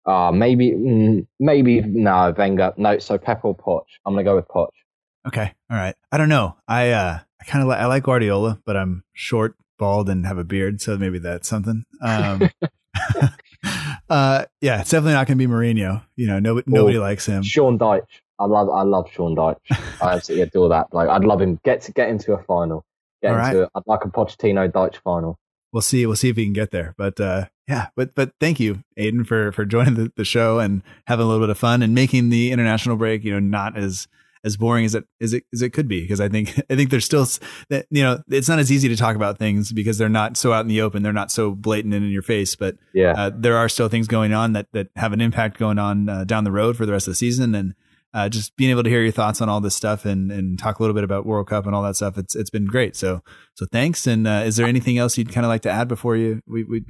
uh, 0.04 0.30
maybe, 0.32 0.70
mm, 0.70 1.26
maybe, 1.40 1.80
no, 1.80 2.32
Wenger. 2.36 2.72
No, 2.76 2.98
so 2.98 3.18
Pep 3.18 3.44
or 3.44 3.56
Poch. 3.56 3.86
I'm 4.04 4.14
going 4.14 4.24
to 4.24 4.30
go 4.30 4.36
with 4.36 4.46
Poch. 4.46 4.68
Okay. 5.26 5.52
All 5.70 5.76
right. 5.76 5.94
I 6.12 6.18
don't 6.18 6.28
know. 6.28 6.56
I 6.68 6.90
uh 6.90 7.18
I 7.40 7.44
kind 7.44 7.62
of 7.62 7.68
like 7.68 7.78
I 7.78 7.86
like 7.86 8.04
Guardiola, 8.04 8.60
but 8.64 8.76
I'm 8.76 9.04
short, 9.12 9.56
bald, 9.78 10.08
and 10.08 10.26
have 10.26 10.38
a 10.38 10.44
beard, 10.44 10.80
so 10.80 10.96
maybe 10.96 11.18
that's 11.18 11.48
something. 11.48 11.84
Um, 12.00 12.50
uh, 14.08 14.44
yeah, 14.60 14.80
it's 14.80 14.90
definitely 14.90 15.14
not 15.14 15.26
going 15.26 15.38
to 15.38 15.46
be 15.46 15.52
Mourinho. 15.52 16.02
You 16.16 16.28
know, 16.28 16.38
nobody 16.38 16.70
nobody 16.70 16.98
likes 16.98 17.26
him. 17.26 17.42
Sean 17.42 17.78
Dyche. 17.78 18.06
I 18.38 18.44
love 18.44 18.68
I 18.68 18.82
love 18.82 19.10
Sean 19.10 19.34
Dyche. 19.34 19.56
I 20.02 20.14
absolutely 20.14 20.42
adore 20.42 20.68
that. 20.70 20.92
Like 20.92 21.08
I'd 21.08 21.24
love 21.24 21.40
him 21.40 21.58
get 21.64 21.82
to 21.82 21.92
get 21.92 22.08
into 22.08 22.32
a 22.34 22.42
final. 22.42 22.84
Get 23.22 23.32
All 23.32 23.44
into 23.44 23.70
I'd 23.74 23.82
like 23.86 24.04
a 24.04 24.08
Pochettino 24.08 24.70
Dyche 24.70 24.96
final. 24.96 25.38
We'll 25.72 25.82
see. 25.82 26.06
We'll 26.06 26.16
see 26.16 26.28
if 26.28 26.36
he 26.36 26.44
can 26.44 26.52
get 26.52 26.70
there. 26.70 26.94
But 26.96 27.20
uh, 27.20 27.46
yeah, 27.68 27.88
but 27.96 28.14
but 28.14 28.32
thank 28.40 28.60
you, 28.60 28.82
Aiden, 28.98 29.26
for 29.26 29.52
for 29.52 29.64
joining 29.64 29.94
the, 29.94 30.12
the 30.16 30.24
show 30.24 30.58
and 30.58 30.82
having 31.06 31.24
a 31.24 31.28
little 31.28 31.42
bit 31.42 31.50
of 31.50 31.58
fun 31.58 31.82
and 31.82 31.94
making 31.94 32.28
the 32.30 32.52
international 32.52 32.96
break, 32.96 33.24
you 33.24 33.32
know, 33.32 33.40
not 33.40 33.76
as 33.76 34.06
as 34.46 34.56
boring 34.56 34.84
as 34.86 34.94
it 34.94 35.04
as 35.20 35.34
it 35.34 35.42
as 35.52 35.60
it 35.60 35.70
could 35.74 35.88
be 35.88 36.00
because 36.00 36.20
I 36.20 36.28
think 36.30 36.58
I 36.70 36.76
think 36.76 36.88
there's 36.90 37.04
still 37.04 37.26
that 37.68 37.86
you 37.90 38.02
know 38.02 38.22
it's 38.30 38.48
not 38.48 38.58
as 38.58 38.70
easy 38.72 38.88
to 38.88 38.96
talk 38.96 39.16
about 39.16 39.36
things 39.38 39.72
because 39.72 39.98
they're 39.98 40.08
not 40.08 40.36
so 40.38 40.52
out 40.54 40.60
in 40.60 40.68
the 40.68 40.80
open 40.80 41.02
they're 41.02 41.12
not 41.12 41.30
so 41.30 41.50
blatant 41.54 41.92
and 41.92 42.04
in 42.04 42.10
your 42.12 42.22
face 42.22 42.54
but 42.56 42.76
Yeah. 42.94 43.12
uh, 43.16 43.30
there 43.34 43.56
are 43.56 43.68
still 43.68 43.88
things 43.88 44.06
going 44.06 44.32
on 44.32 44.52
that 44.54 44.68
that 44.72 44.86
have 44.96 45.12
an 45.12 45.20
impact 45.20 45.58
going 45.58 45.78
on 45.78 46.08
uh, 46.08 46.24
down 46.24 46.44
the 46.44 46.52
road 46.52 46.76
for 46.76 46.86
the 46.86 46.92
rest 46.92 47.06
of 47.08 47.10
the 47.12 47.16
season. 47.16 47.54
And 47.54 47.74
uh, 48.14 48.30
just 48.30 48.56
being 48.56 48.70
able 48.70 48.82
to 48.82 48.88
hear 48.88 49.02
your 49.02 49.12
thoughts 49.12 49.42
on 49.42 49.48
all 49.50 49.60
this 49.60 49.74
stuff 49.74 50.06
and 50.06 50.32
and 50.32 50.58
talk 50.58 50.78
a 50.78 50.82
little 50.82 50.94
bit 50.94 51.04
about 51.04 51.26
World 51.26 51.48
Cup 51.48 51.66
and 51.66 51.74
all 51.74 51.82
that 51.82 51.96
stuff 51.96 52.16
it's 52.16 52.34
it's 52.34 52.48
been 52.48 52.64
great. 52.64 52.96
So 52.96 53.20
so 53.54 53.66
thanks. 53.70 54.06
And 54.06 54.26
uh, 54.26 54.42
is 54.46 54.56
there 54.56 54.66
anything 54.66 54.96
else 54.96 55.18
you'd 55.18 55.32
kind 55.32 55.44
of 55.44 55.48
like 55.50 55.62
to 55.62 55.70
add 55.70 55.86
before 55.88 56.16
you 56.16 56.40
we 56.46 56.64
we 56.64 56.84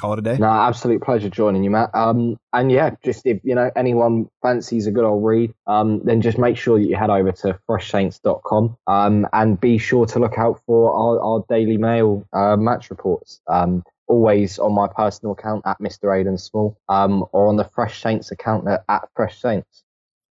call 0.00 0.12
it 0.12 0.18
a 0.18 0.22
day 0.22 0.36
No, 0.38 0.48
absolute 0.48 1.02
pleasure 1.02 1.28
joining 1.28 1.64
you, 1.64 1.70
Matt. 1.70 1.90
Um, 1.94 2.36
and 2.52 2.70
yeah, 2.70 2.90
just 3.04 3.26
if 3.26 3.40
you 3.44 3.54
know 3.54 3.70
anyone 3.76 4.28
fancies 4.42 4.86
a 4.86 4.90
good 4.90 5.04
old 5.04 5.24
read, 5.24 5.52
um, 5.66 6.00
then 6.04 6.20
just 6.20 6.38
make 6.38 6.56
sure 6.56 6.78
that 6.78 6.86
you 6.86 6.96
head 6.96 7.10
over 7.10 7.32
to 7.32 7.58
freshsaints.com 7.68 8.76
um, 8.86 9.26
and 9.32 9.60
be 9.60 9.78
sure 9.78 10.06
to 10.06 10.18
look 10.18 10.38
out 10.38 10.60
for 10.66 10.92
our, 10.92 11.20
our 11.20 11.44
Daily 11.48 11.76
Mail 11.76 12.26
uh, 12.32 12.56
match 12.56 12.90
reports. 12.90 13.40
Um, 13.46 13.82
always 14.06 14.58
on 14.58 14.74
my 14.74 14.86
personal 14.88 15.32
account 15.32 15.62
at 15.66 15.78
Mr. 15.80 16.14
Aidan 16.18 16.38
Small, 16.38 16.76
um, 16.88 17.24
or 17.32 17.48
on 17.48 17.56
the 17.56 17.64
Fresh 17.64 18.02
Saints 18.02 18.30
account 18.30 18.68
at, 18.68 18.84
at 18.88 19.08
Fresh 19.14 19.40
Saints. 19.40 19.84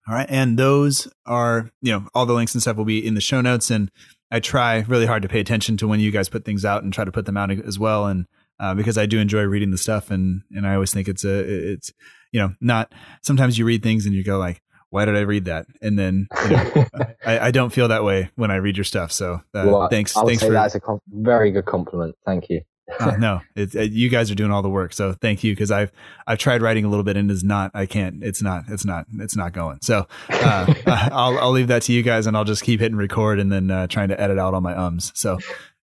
All 0.08 0.16
right. 0.16 0.28
And 0.30 0.60
those 0.60 1.08
are, 1.26 1.72
you 1.82 1.92
know, 1.94 2.08
all 2.14 2.26
the 2.26 2.34
links 2.34 2.54
and 2.54 2.62
stuff 2.62 2.76
will 2.76 2.86
be 2.86 3.06
in 3.06 3.16
the 3.16 3.22
show 3.22 3.40
notes. 3.40 3.72
And 3.72 3.90
I 4.30 4.40
try 4.40 4.80
really 4.88 5.06
hard 5.06 5.22
to 5.22 5.30
pay 5.30 5.40
attention 5.40 5.78
to 5.78 5.88
when 5.88 6.02
you 6.02 6.12
guys 6.12 6.28
put 6.28 6.44
things 6.44 6.66
out 6.66 6.84
and 6.84 6.92
try 6.92 7.06
to 7.06 7.12
put 7.12 7.26
them 7.26 7.38
out 7.38 7.52
as 7.52 7.80
well. 7.80 8.06
And 8.06 8.26
uh, 8.60 8.74
because 8.76 8.98
I 8.98 9.06
do 9.06 9.20
enjoy 9.20 9.44
reading 9.44 9.72
the 9.72 9.78
stuff 9.78 10.12
and, 10.12 10.42
and 10.52 10.68
I 10.68 10.74
always 10.76 10.94
think 10.94 11.08
it's 11.08 11.24
a, 11.24 11.72
it's, 11.74 11.92
you 12.32 12.40
know, 12.40 12.56
not, 12.62 12.94
sometimes 13.22 13.58
you 13.58 13.66
read 13.66 13.84
things 13.84 14.06
and 14.06 14.16
you 14.16 14.24
go 14.24 14.38
like, 14.38 14.62
why 14.90 15.06
did 15.06 15.16
I 15.16 15.22
read 15.22 15.46
that? 15.46 15.66
And 15.82 15.98
then 15.98 16.28
you 16.44 16.50
know, 16.52 16.86
I, 17.26 17.48
I, 17.48 17.52
don't 17.52 17.72
feel 17.72 17.88
that 17.88 18.04
way 18.04 18.30
when 18.36 18.52
I 18.52 18.58
read 18.58 18.78
your 18.78 18.84
stuff. 18.84 19.12
So 19.12 19.42
uh, 19.56 19.64
well, 19.66 19.88
thanks. 19.90 20.16
I 20.16 20.24
thanks 20.24 20.44
for 20.44 20.52
that's 20.52 20.76
a 20.76 20.80
com- 20.80 21.02
very 21.08 21.50
good 21.50 21.66
compliment. 21.66 22.16
Thank 22.28 22.48
you. 22.50 22.62
uh, 23.00 23.16
no, 23.18 23.42
it, 23.56 23.74
it, 23.74 23.92
you 23.92 24.10
guys 24.10 24.30
are 24.30 24.36
doing 24.36 24.52
all 24.52 24.62
the 24.62 24.70
work. 24.70 24.94
So 24.94 25.14
thank 25.14 25.44
you. 25.44 25.56
Cause 25.56 25.72
I've, 25.72 25.92
I've 26.28 26.38
tried 26.38 26.62
writing 26.62 26.86
a 26.86 26.90
little 26.90 27.04
bit 27.04 27.18
and 27.18 27.32
it's 27.32 27.44
not, 27.44 27.72
I 27.74 27.86
can't, 27.86 28.24
it's 28.24 28.42
not, 28.42 28.66
it's 28.68 28.86
not, 28.86 29.06
it's 29.20 29.36
not 29.36 29.54
going. 29.54 29.80
So, 29.82 30.08
uh, 30.30 30.74
I'll, 30.86 31.40
I'll 31.40 31.52
leave 31.52 31.68
that 31.68 31.82
to 31.84 31.94
you 31.94 32.04
guys 32.04 32.28
and 32.28 32.36
I'll 32.36 32.44
just 32.44 32.62
keep 32.62 32.80
hitting 32.80 32.98
record 32.98 33.40
and 33.40 33.52
then, 33.52 33.72
uh, 33.72 33.88
trying 33.88 34.10
to 34.10 34.20
edit 34.20 34.38
out 34.38 34.54
all 34.54 34.62
my 34.62 34.78
ums. 34.78 35.12
So, 35.16 35.40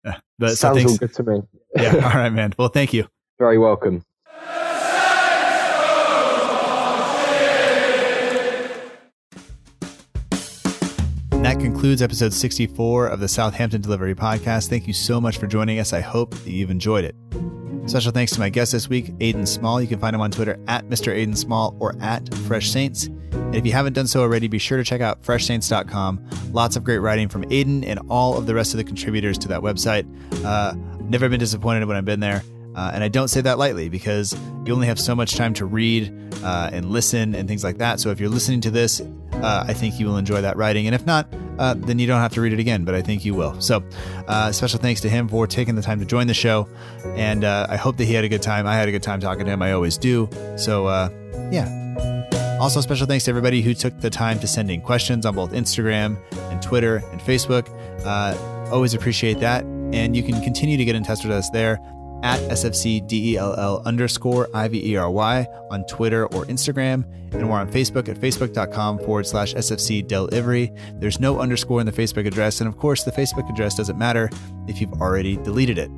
uh, 0.07 0.13
but 0.39 0.57
sounds 0.57 0.83
so 0.83 0.89
all 0.89 0.97
good 0.97 1.15
to 1.15 1.23
me. 1.25 1.43
Yeah. 1.77 1.95
All 1.95 2.21
right, 2.21 2.31
man. 2.31 2.55
Well, 2.59 2.69
thank 2.69 2.93
you. 2.93 3.07
Very 3.39 3.59
welcome. 3.59 4.05
that 11.45 11.61
concludes 11.61 12.01
episode 12.01 12.33
64 12.33 13.09
of 13.09 13.21
the 13.21 13.29
Southampton 13.29 13.83
Delivery 13.83 14.15
Podcast. 14.15 14.71
Thank 14.71 14.87
you 14.87 14.95
so 14.95 15.21
much 15.21 15.37
for 15.37 15.47
joining 15.47 15.79
us. 15.79 15.93
I 15.93 16.01
hope 16.01 16.35
that 16.35 16.51
you've 16.51 16.71
enjoyed 16.71 17.05
it. 17.05 17.15
Special 17.87 18.13
thanks 18.13 18.33
to 18.33 18.41
my 18.41 18.49
guest 18.49 18.73
this 18.73 18.89
week, 18.89 19.09
Aiden 19.19 19.47
Small. 19.47 19.81
You 19.81 19.87
can 19.87 19.99
find 19.99 20.15
him 20.15 20.23
on 20.23 20.31
Twitter 20.31 20.59
at 20.69 20.87
Mr. 20.87 21.13
Aidan 21.13 21.37
Small 21.37 21.77
or 21.79 21.95
at 22.01 22.33
Fresh 22.35 22.71
Saints. 22.71 23.09
And 23.33 23.55
if 23.55 23.67
you 23.67 23.73
haven't 23.73 23.93
done 23.93 24.07
so 24.07 24.23
already, 24.23 24.49
be 24.49 24.59
sure 24.59 24.79
to 24.79 24.85
check 24.85 25.03
out 25.03 25.23
freshsaints.com. 25.23 26.25
Lots 26.53 26.77
of 26.77 26.85
great 26.85 26.99
writing 26.99 27.29
from 27.29 27.45
Aiden 27.45 27.87
and 27.87 28.01
all 28.09 28.39
of 28.39 28.47
the 28.47 28.55
rest 28.55 28.73
of 28.73 28.79
the 28.79 28.85
contributors 28.85 29.37
to 29.39 29.49
that 29.49 29.61
website. 29.61 30.07
Uh, 30.47 30.73
never 31.09 31.29
been 31.29 31.41
disappointed 31.41 31.87
when 31.87 31.97
I've 31.97 32.05
been 32.05 32.21
there. 32.21 32.43
Uh, 32.75 32.91
and 32.93 33.05
I 33.05 33.09
don't 33.09 33.29
say 33.29 33.41
that 33.41 33.59
lightly 33.59 33.89
because 33.89 34.37
you 34.65 34.75
only 34.75 34.89
have 34.89 34.99
so 34.99 35.15
much 35.15 35.37
time 35.37 35.55
to 35.55 35.65
read 35.65 36.13
uh, 36.43 36.71
and 36.73 36.91
listen 36.91 37.35
and 37.35 37.47
things 37.47 37.63
like 37.63 37.79
that. 37.79 38.01
So 38.01 38.11
if 38.11 38.19
you're 38.19 38.31
listening 38.31 38.61
to 38.63 38.71
this, 38.71 39.01
uh, 39.33 39.65
I 39.67 39.73
think 39.73 40.01
you 40.01 40.07
will 40.07 40.17
enjoy 40.17 40.41
that 40.41 40.57
writing. 40.57 40.87
And 40.87 40.95
if 40.95 41.07
not, 41.07 41.33
uh, 41.59 41.75
then 41.75 42.01
you 42.01 42.09
don't 42.09 42.21
have 42.21 42.33
to 42.35 42.41
read 42.41 42.53
it 42.53 42.59
again, 42.59 42.85
but 42.85 42.97
I 42.97 43.03
think 43.03 43.25
you 43.25 43.35
will. 43.35 43.61
So 43.61 43.85
uh, 44.27 44.51
special 44.51 44.81
thanks 44.81 45.01
to 45.03 45.09
him 45.09 45.29
for 45.29 45.47
taking 45.47 45.77
the 45.77 45.83
time 45.83 46.01
to 46.01 46.05
join 46.05 46.27
the 46.27 46.35
show. 46.35 46.69
And 47.15 47.45
uh, 47.45 47.69
I 47.71 47.77
hope 47.77 47.97
that 47.99 48.07
he 48.07 48.15
had 48.15 48.25
a 48.25 48.29
good 48.29 48.43
time. 48.43 48.67
I 48.67 48.75
had 48.75 48.89
a 48.89 48.93
good 48.93 49.03
time 49.03 49.21
talking 49.21 49.45
to 49.45 49.53
him. 49.53 49.63
I 49.63 49.73
always 49.73 49.97
do. 49.97 50.29
So 50.57 50.89
yeah. 51.53 51.81
Also, 52.61 52.81
special 52.81 53.07
thanks 53.07 53.25
to 53.25 53.31
everybody 53.31 53.63
who 53.63 53.75
took 53.75 54.01
the 54.01 54.11
time 54.11 54.39
to 54.41 54.47
send 54.47 54.71
in 54.71 54.81
questions 54.81 55.27
on 55.27 55.35
both 55.35 55.53
Instagram 55.53 56.17
and 56.51 56.61
Twitter 56.63 56.97
and 57.13 57.21
Facebook. 57.21 57.69
always 58.73 58.95
appreciate 58.95 59.39
that. 59.41 59.65
And 59.95 60.17
you 60.17 60.23
can 60.23 60.43
continue 60.43 60.77
to 60.77 60.85
get 60.85 60.97
in 60.97 61.05
touch 61.05 61.23
with 61.23 61.33
us 61.33 61.49
there 61.51 61.79
at 62.25 62.41
SFCDELL 62.51 63.85
underscore 63.85 64.49
IVERY 64.55 65.47
on 65.71 65.85
Twitter 65.87 66.25
or 66.27 66.45
Instagram. 66.47 67.05
And 67.33 67.49
we're 67.49 67.59
on 67.59 67.71
Facebook 67.71 68.09
at 68.09 68.17
facebook.com 68.17 68.99
forward 69.01 69.27
slash 69.27 69.55
SFC. 69.55 70.09
There's 71.01 71.21
no 71.21 71.39
underscore 71.39 71.81
in 71.81 71.87
the 71.87 71.93
Facebook 71.93 72.27
address. 72.27 72.61
And 72.61 72.69
of 72.69 72.77
course, 72.77 73.05
the 73.05 73.13
Facebook 73.13 73.49
address 73.51 73.77
doesn't 73.77 73.99
matter 73.99 74.31
if 74.67 74.81
you've 74.81 74.95
already 74.95 75.37
deleted 75.39 75.79
it. 75.79 75.91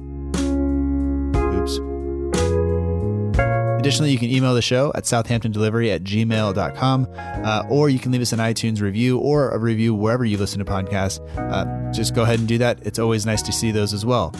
Additionally, 3.86 4.10
you 4.10 4.18
can 4.18 4.30
email 4.30 4.52
the 4.52 4.62
show 4.62 4.90
at 4.96 5.04
southamptondelivery 5.04 5.94
at 5.94 6.02
gmail.com, 6.02 7.06
uh, 7.16 7.62
or 7.70 7.88
you 7.88 8.00
can 8.00 8.10
leave 8.10 8.20
us 8.20 8.32
an 8.32 8.40
iTunes 8.40 8.80
review 8.80 9.16
or 9.18 9.50
a 9.50 9.58
review 9.58 9.94
wherever 9.94 10.24
you 10.24 10.36
listen 10.36 10.58
to 10.58 10.64
podcasts. 10.64 11.20
Uh, 11.38 11.92
just 11.92 12.12
go 12.12 12.24
ahead 12.24 12.40
and 12.40 12.48
do 12.48 12.58
that. 12.58 12.84
It's 12.84 12.98
always 12.98 13.24
nice 13.24 13.42
to 13.42 13.52
see 13.52 13.70
those 13.70 13.94
as 13.94 14.04
well 14.04 14.32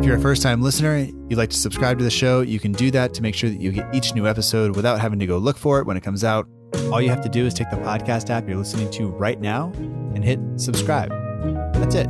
If 0.00 0.04
you're 0.04 0.16
a 0.16 0.20
first 0.20 0.42
time 0.42 0.60
listener, 0.60 1.06
you'd 1.28 1.36
like 1.36 1.50
to 1.50 1.56
subscribe 1.56 1.98
to 1.98 2.04
the 2.04 2.10
show, 2.10 2.40
you 2.40 2.58
can 2.58 2.72
do 2.72 2.90
that 2.90 3.14
to 3.14 3.22
make 3.22 3.36
sure 3.36 3.48
that 3.48 3.60
you 3.60 3.70
get 3.70 3.94
each 3.94 4.12
new 4.12 4.26
episode 4.26 4.74
without 4.74 4.98
having 4.98 5.20
to 5.20 5.26
go 5.26 5.38
look 5.38 5.56
for 5.56 5.78
it 5.78 5.86
when 5.86 5.96
it 5.96 6.02
comes 6.02 6.24
out. 6.24 6.48
All 6.90 7.00
you 7.00 7.10
have 7.10 7.20
to 7.20 7.28
do 7.28 7.46
is 7.46 7.54
take 7.54 7.70
the 7.70 7.76
podcast 7.76 8.28
app 8.28 8.48
you're 8.48 8.58
listening 8.58 8.90
to 8.90 9.06
right 9.06 9.40
now 9.40 9.70
and 10.16 10.24
hit 10.24 10.40
subscribe. 10.56 11.10
That's 11.74 11.94
it. 11.94 12.08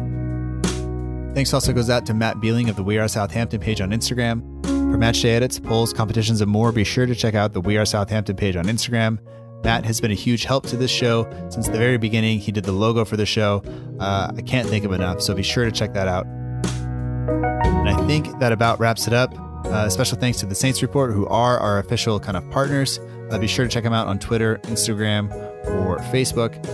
Thanks 1.34 1.52
also 1.52 1.74
goes 1.74 1.90
out 1.90 2.06
to 2.06 2.14
Matt 2.14 2.40
Beeling 2.40 2.70
of 2.70 2.76
the 2.76 2.82
We 2.82 2.96
Are 2.96 3.06
Southampton 3.06 3.60
page 3.60 3.82
on 3.82 3.90
Instagram. 3.90 4.75
For 4.90 4.98
match 4.98 5.20
day 5.20 5.34
edits, 5.34 5.58
polls, 5.58 5.92
competitions, 5.92 6.40
and 6.40 6.50
more, 6.50 6.72
be 6.72 6.84
sure 6.84 7.06
to 7.06 7.14
check 7.14 7.34
out 7.34 7.52
the 7.52 7.60
We 7.60 7.76
Are 7.76 7.84
Southampton 7.84 8.36
page 8.36 8.56
on 8.56 8.64
Instagram. 8.64 9.18
Matt 9.64 9.84
has 9.84 10.00
been 10.00 10.10
a 10.12 10.14
huge 10.14 10.44
help 10.44 10.66
to 10.68 10.76
this 10.76 10.90
show 10.90 11.28
since 11.50 11.66
the 11.68 11.76
very 11.76 11.98
beginning. 11.98 12.38
He 12.38 12.52
did 12.52 12.64
the 12.64 12.72
logo 12.72 13.04
for 13.04 13.16
the 13.16 13.26
show. 13.26 13.62
Uh, 13.98 14.32
I 14.36 14.42
can't 14.42 14.68
thank 14.68 14.84
him 14.84 14.92
enough, 14.92 15.20
so 15.20 15.34
be 15.34 15.42
sure 15.42 15.64
to 15.64 15.72
check 15.72 15.92
that 15.94 16.08
out. 16.08 16.24
And 16.26 17.88
I 17.88 18.06
think 18.06 18.38
that 18.38 18.52
about 18.52 18.78
wraps 18.78 19.06
it 19.06 19.12
up. 19.12 19.34
Uh, 19.66 19.88
special 19.88 20.16
thanks 20.18 20.38
to 20.38 20.46
the 20.46 20.54
Saints 20.54 20.80
Report, 20.82 21.12
who 21.12 21.26
are 21.26 21.58
our 21.58 21.78
official 21.78 22.20
kind 22.20 22.36
of 22.36 22.48
partners. 22.50 23.00
Uh, 23.30 23.38
be 23.38 23.48
sure 23.48 23.64
to 23.64 23.70
check 23.70 23.82
them 23.82 23.92
out 23.92 24.06
on 24.06 24.20
Twitter, 24.20 24.58
Instagram, 24.64 25.32
or 25.66 25.98
Facebook. 26.12 26.64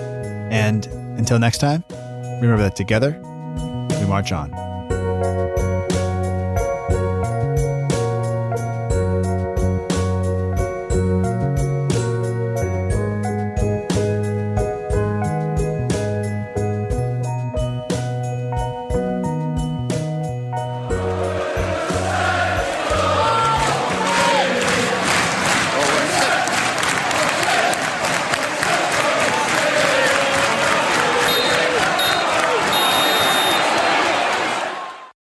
And 0.52 0.86
until 1.18 1.38
next 1.38 1.58
time, 1.58 1.82
remember 1.90 2.58
that 2.58 2.76
together, 2.76 3.12
we 3.98 4.06
march 4.06 4.32
on. 4.32 4.71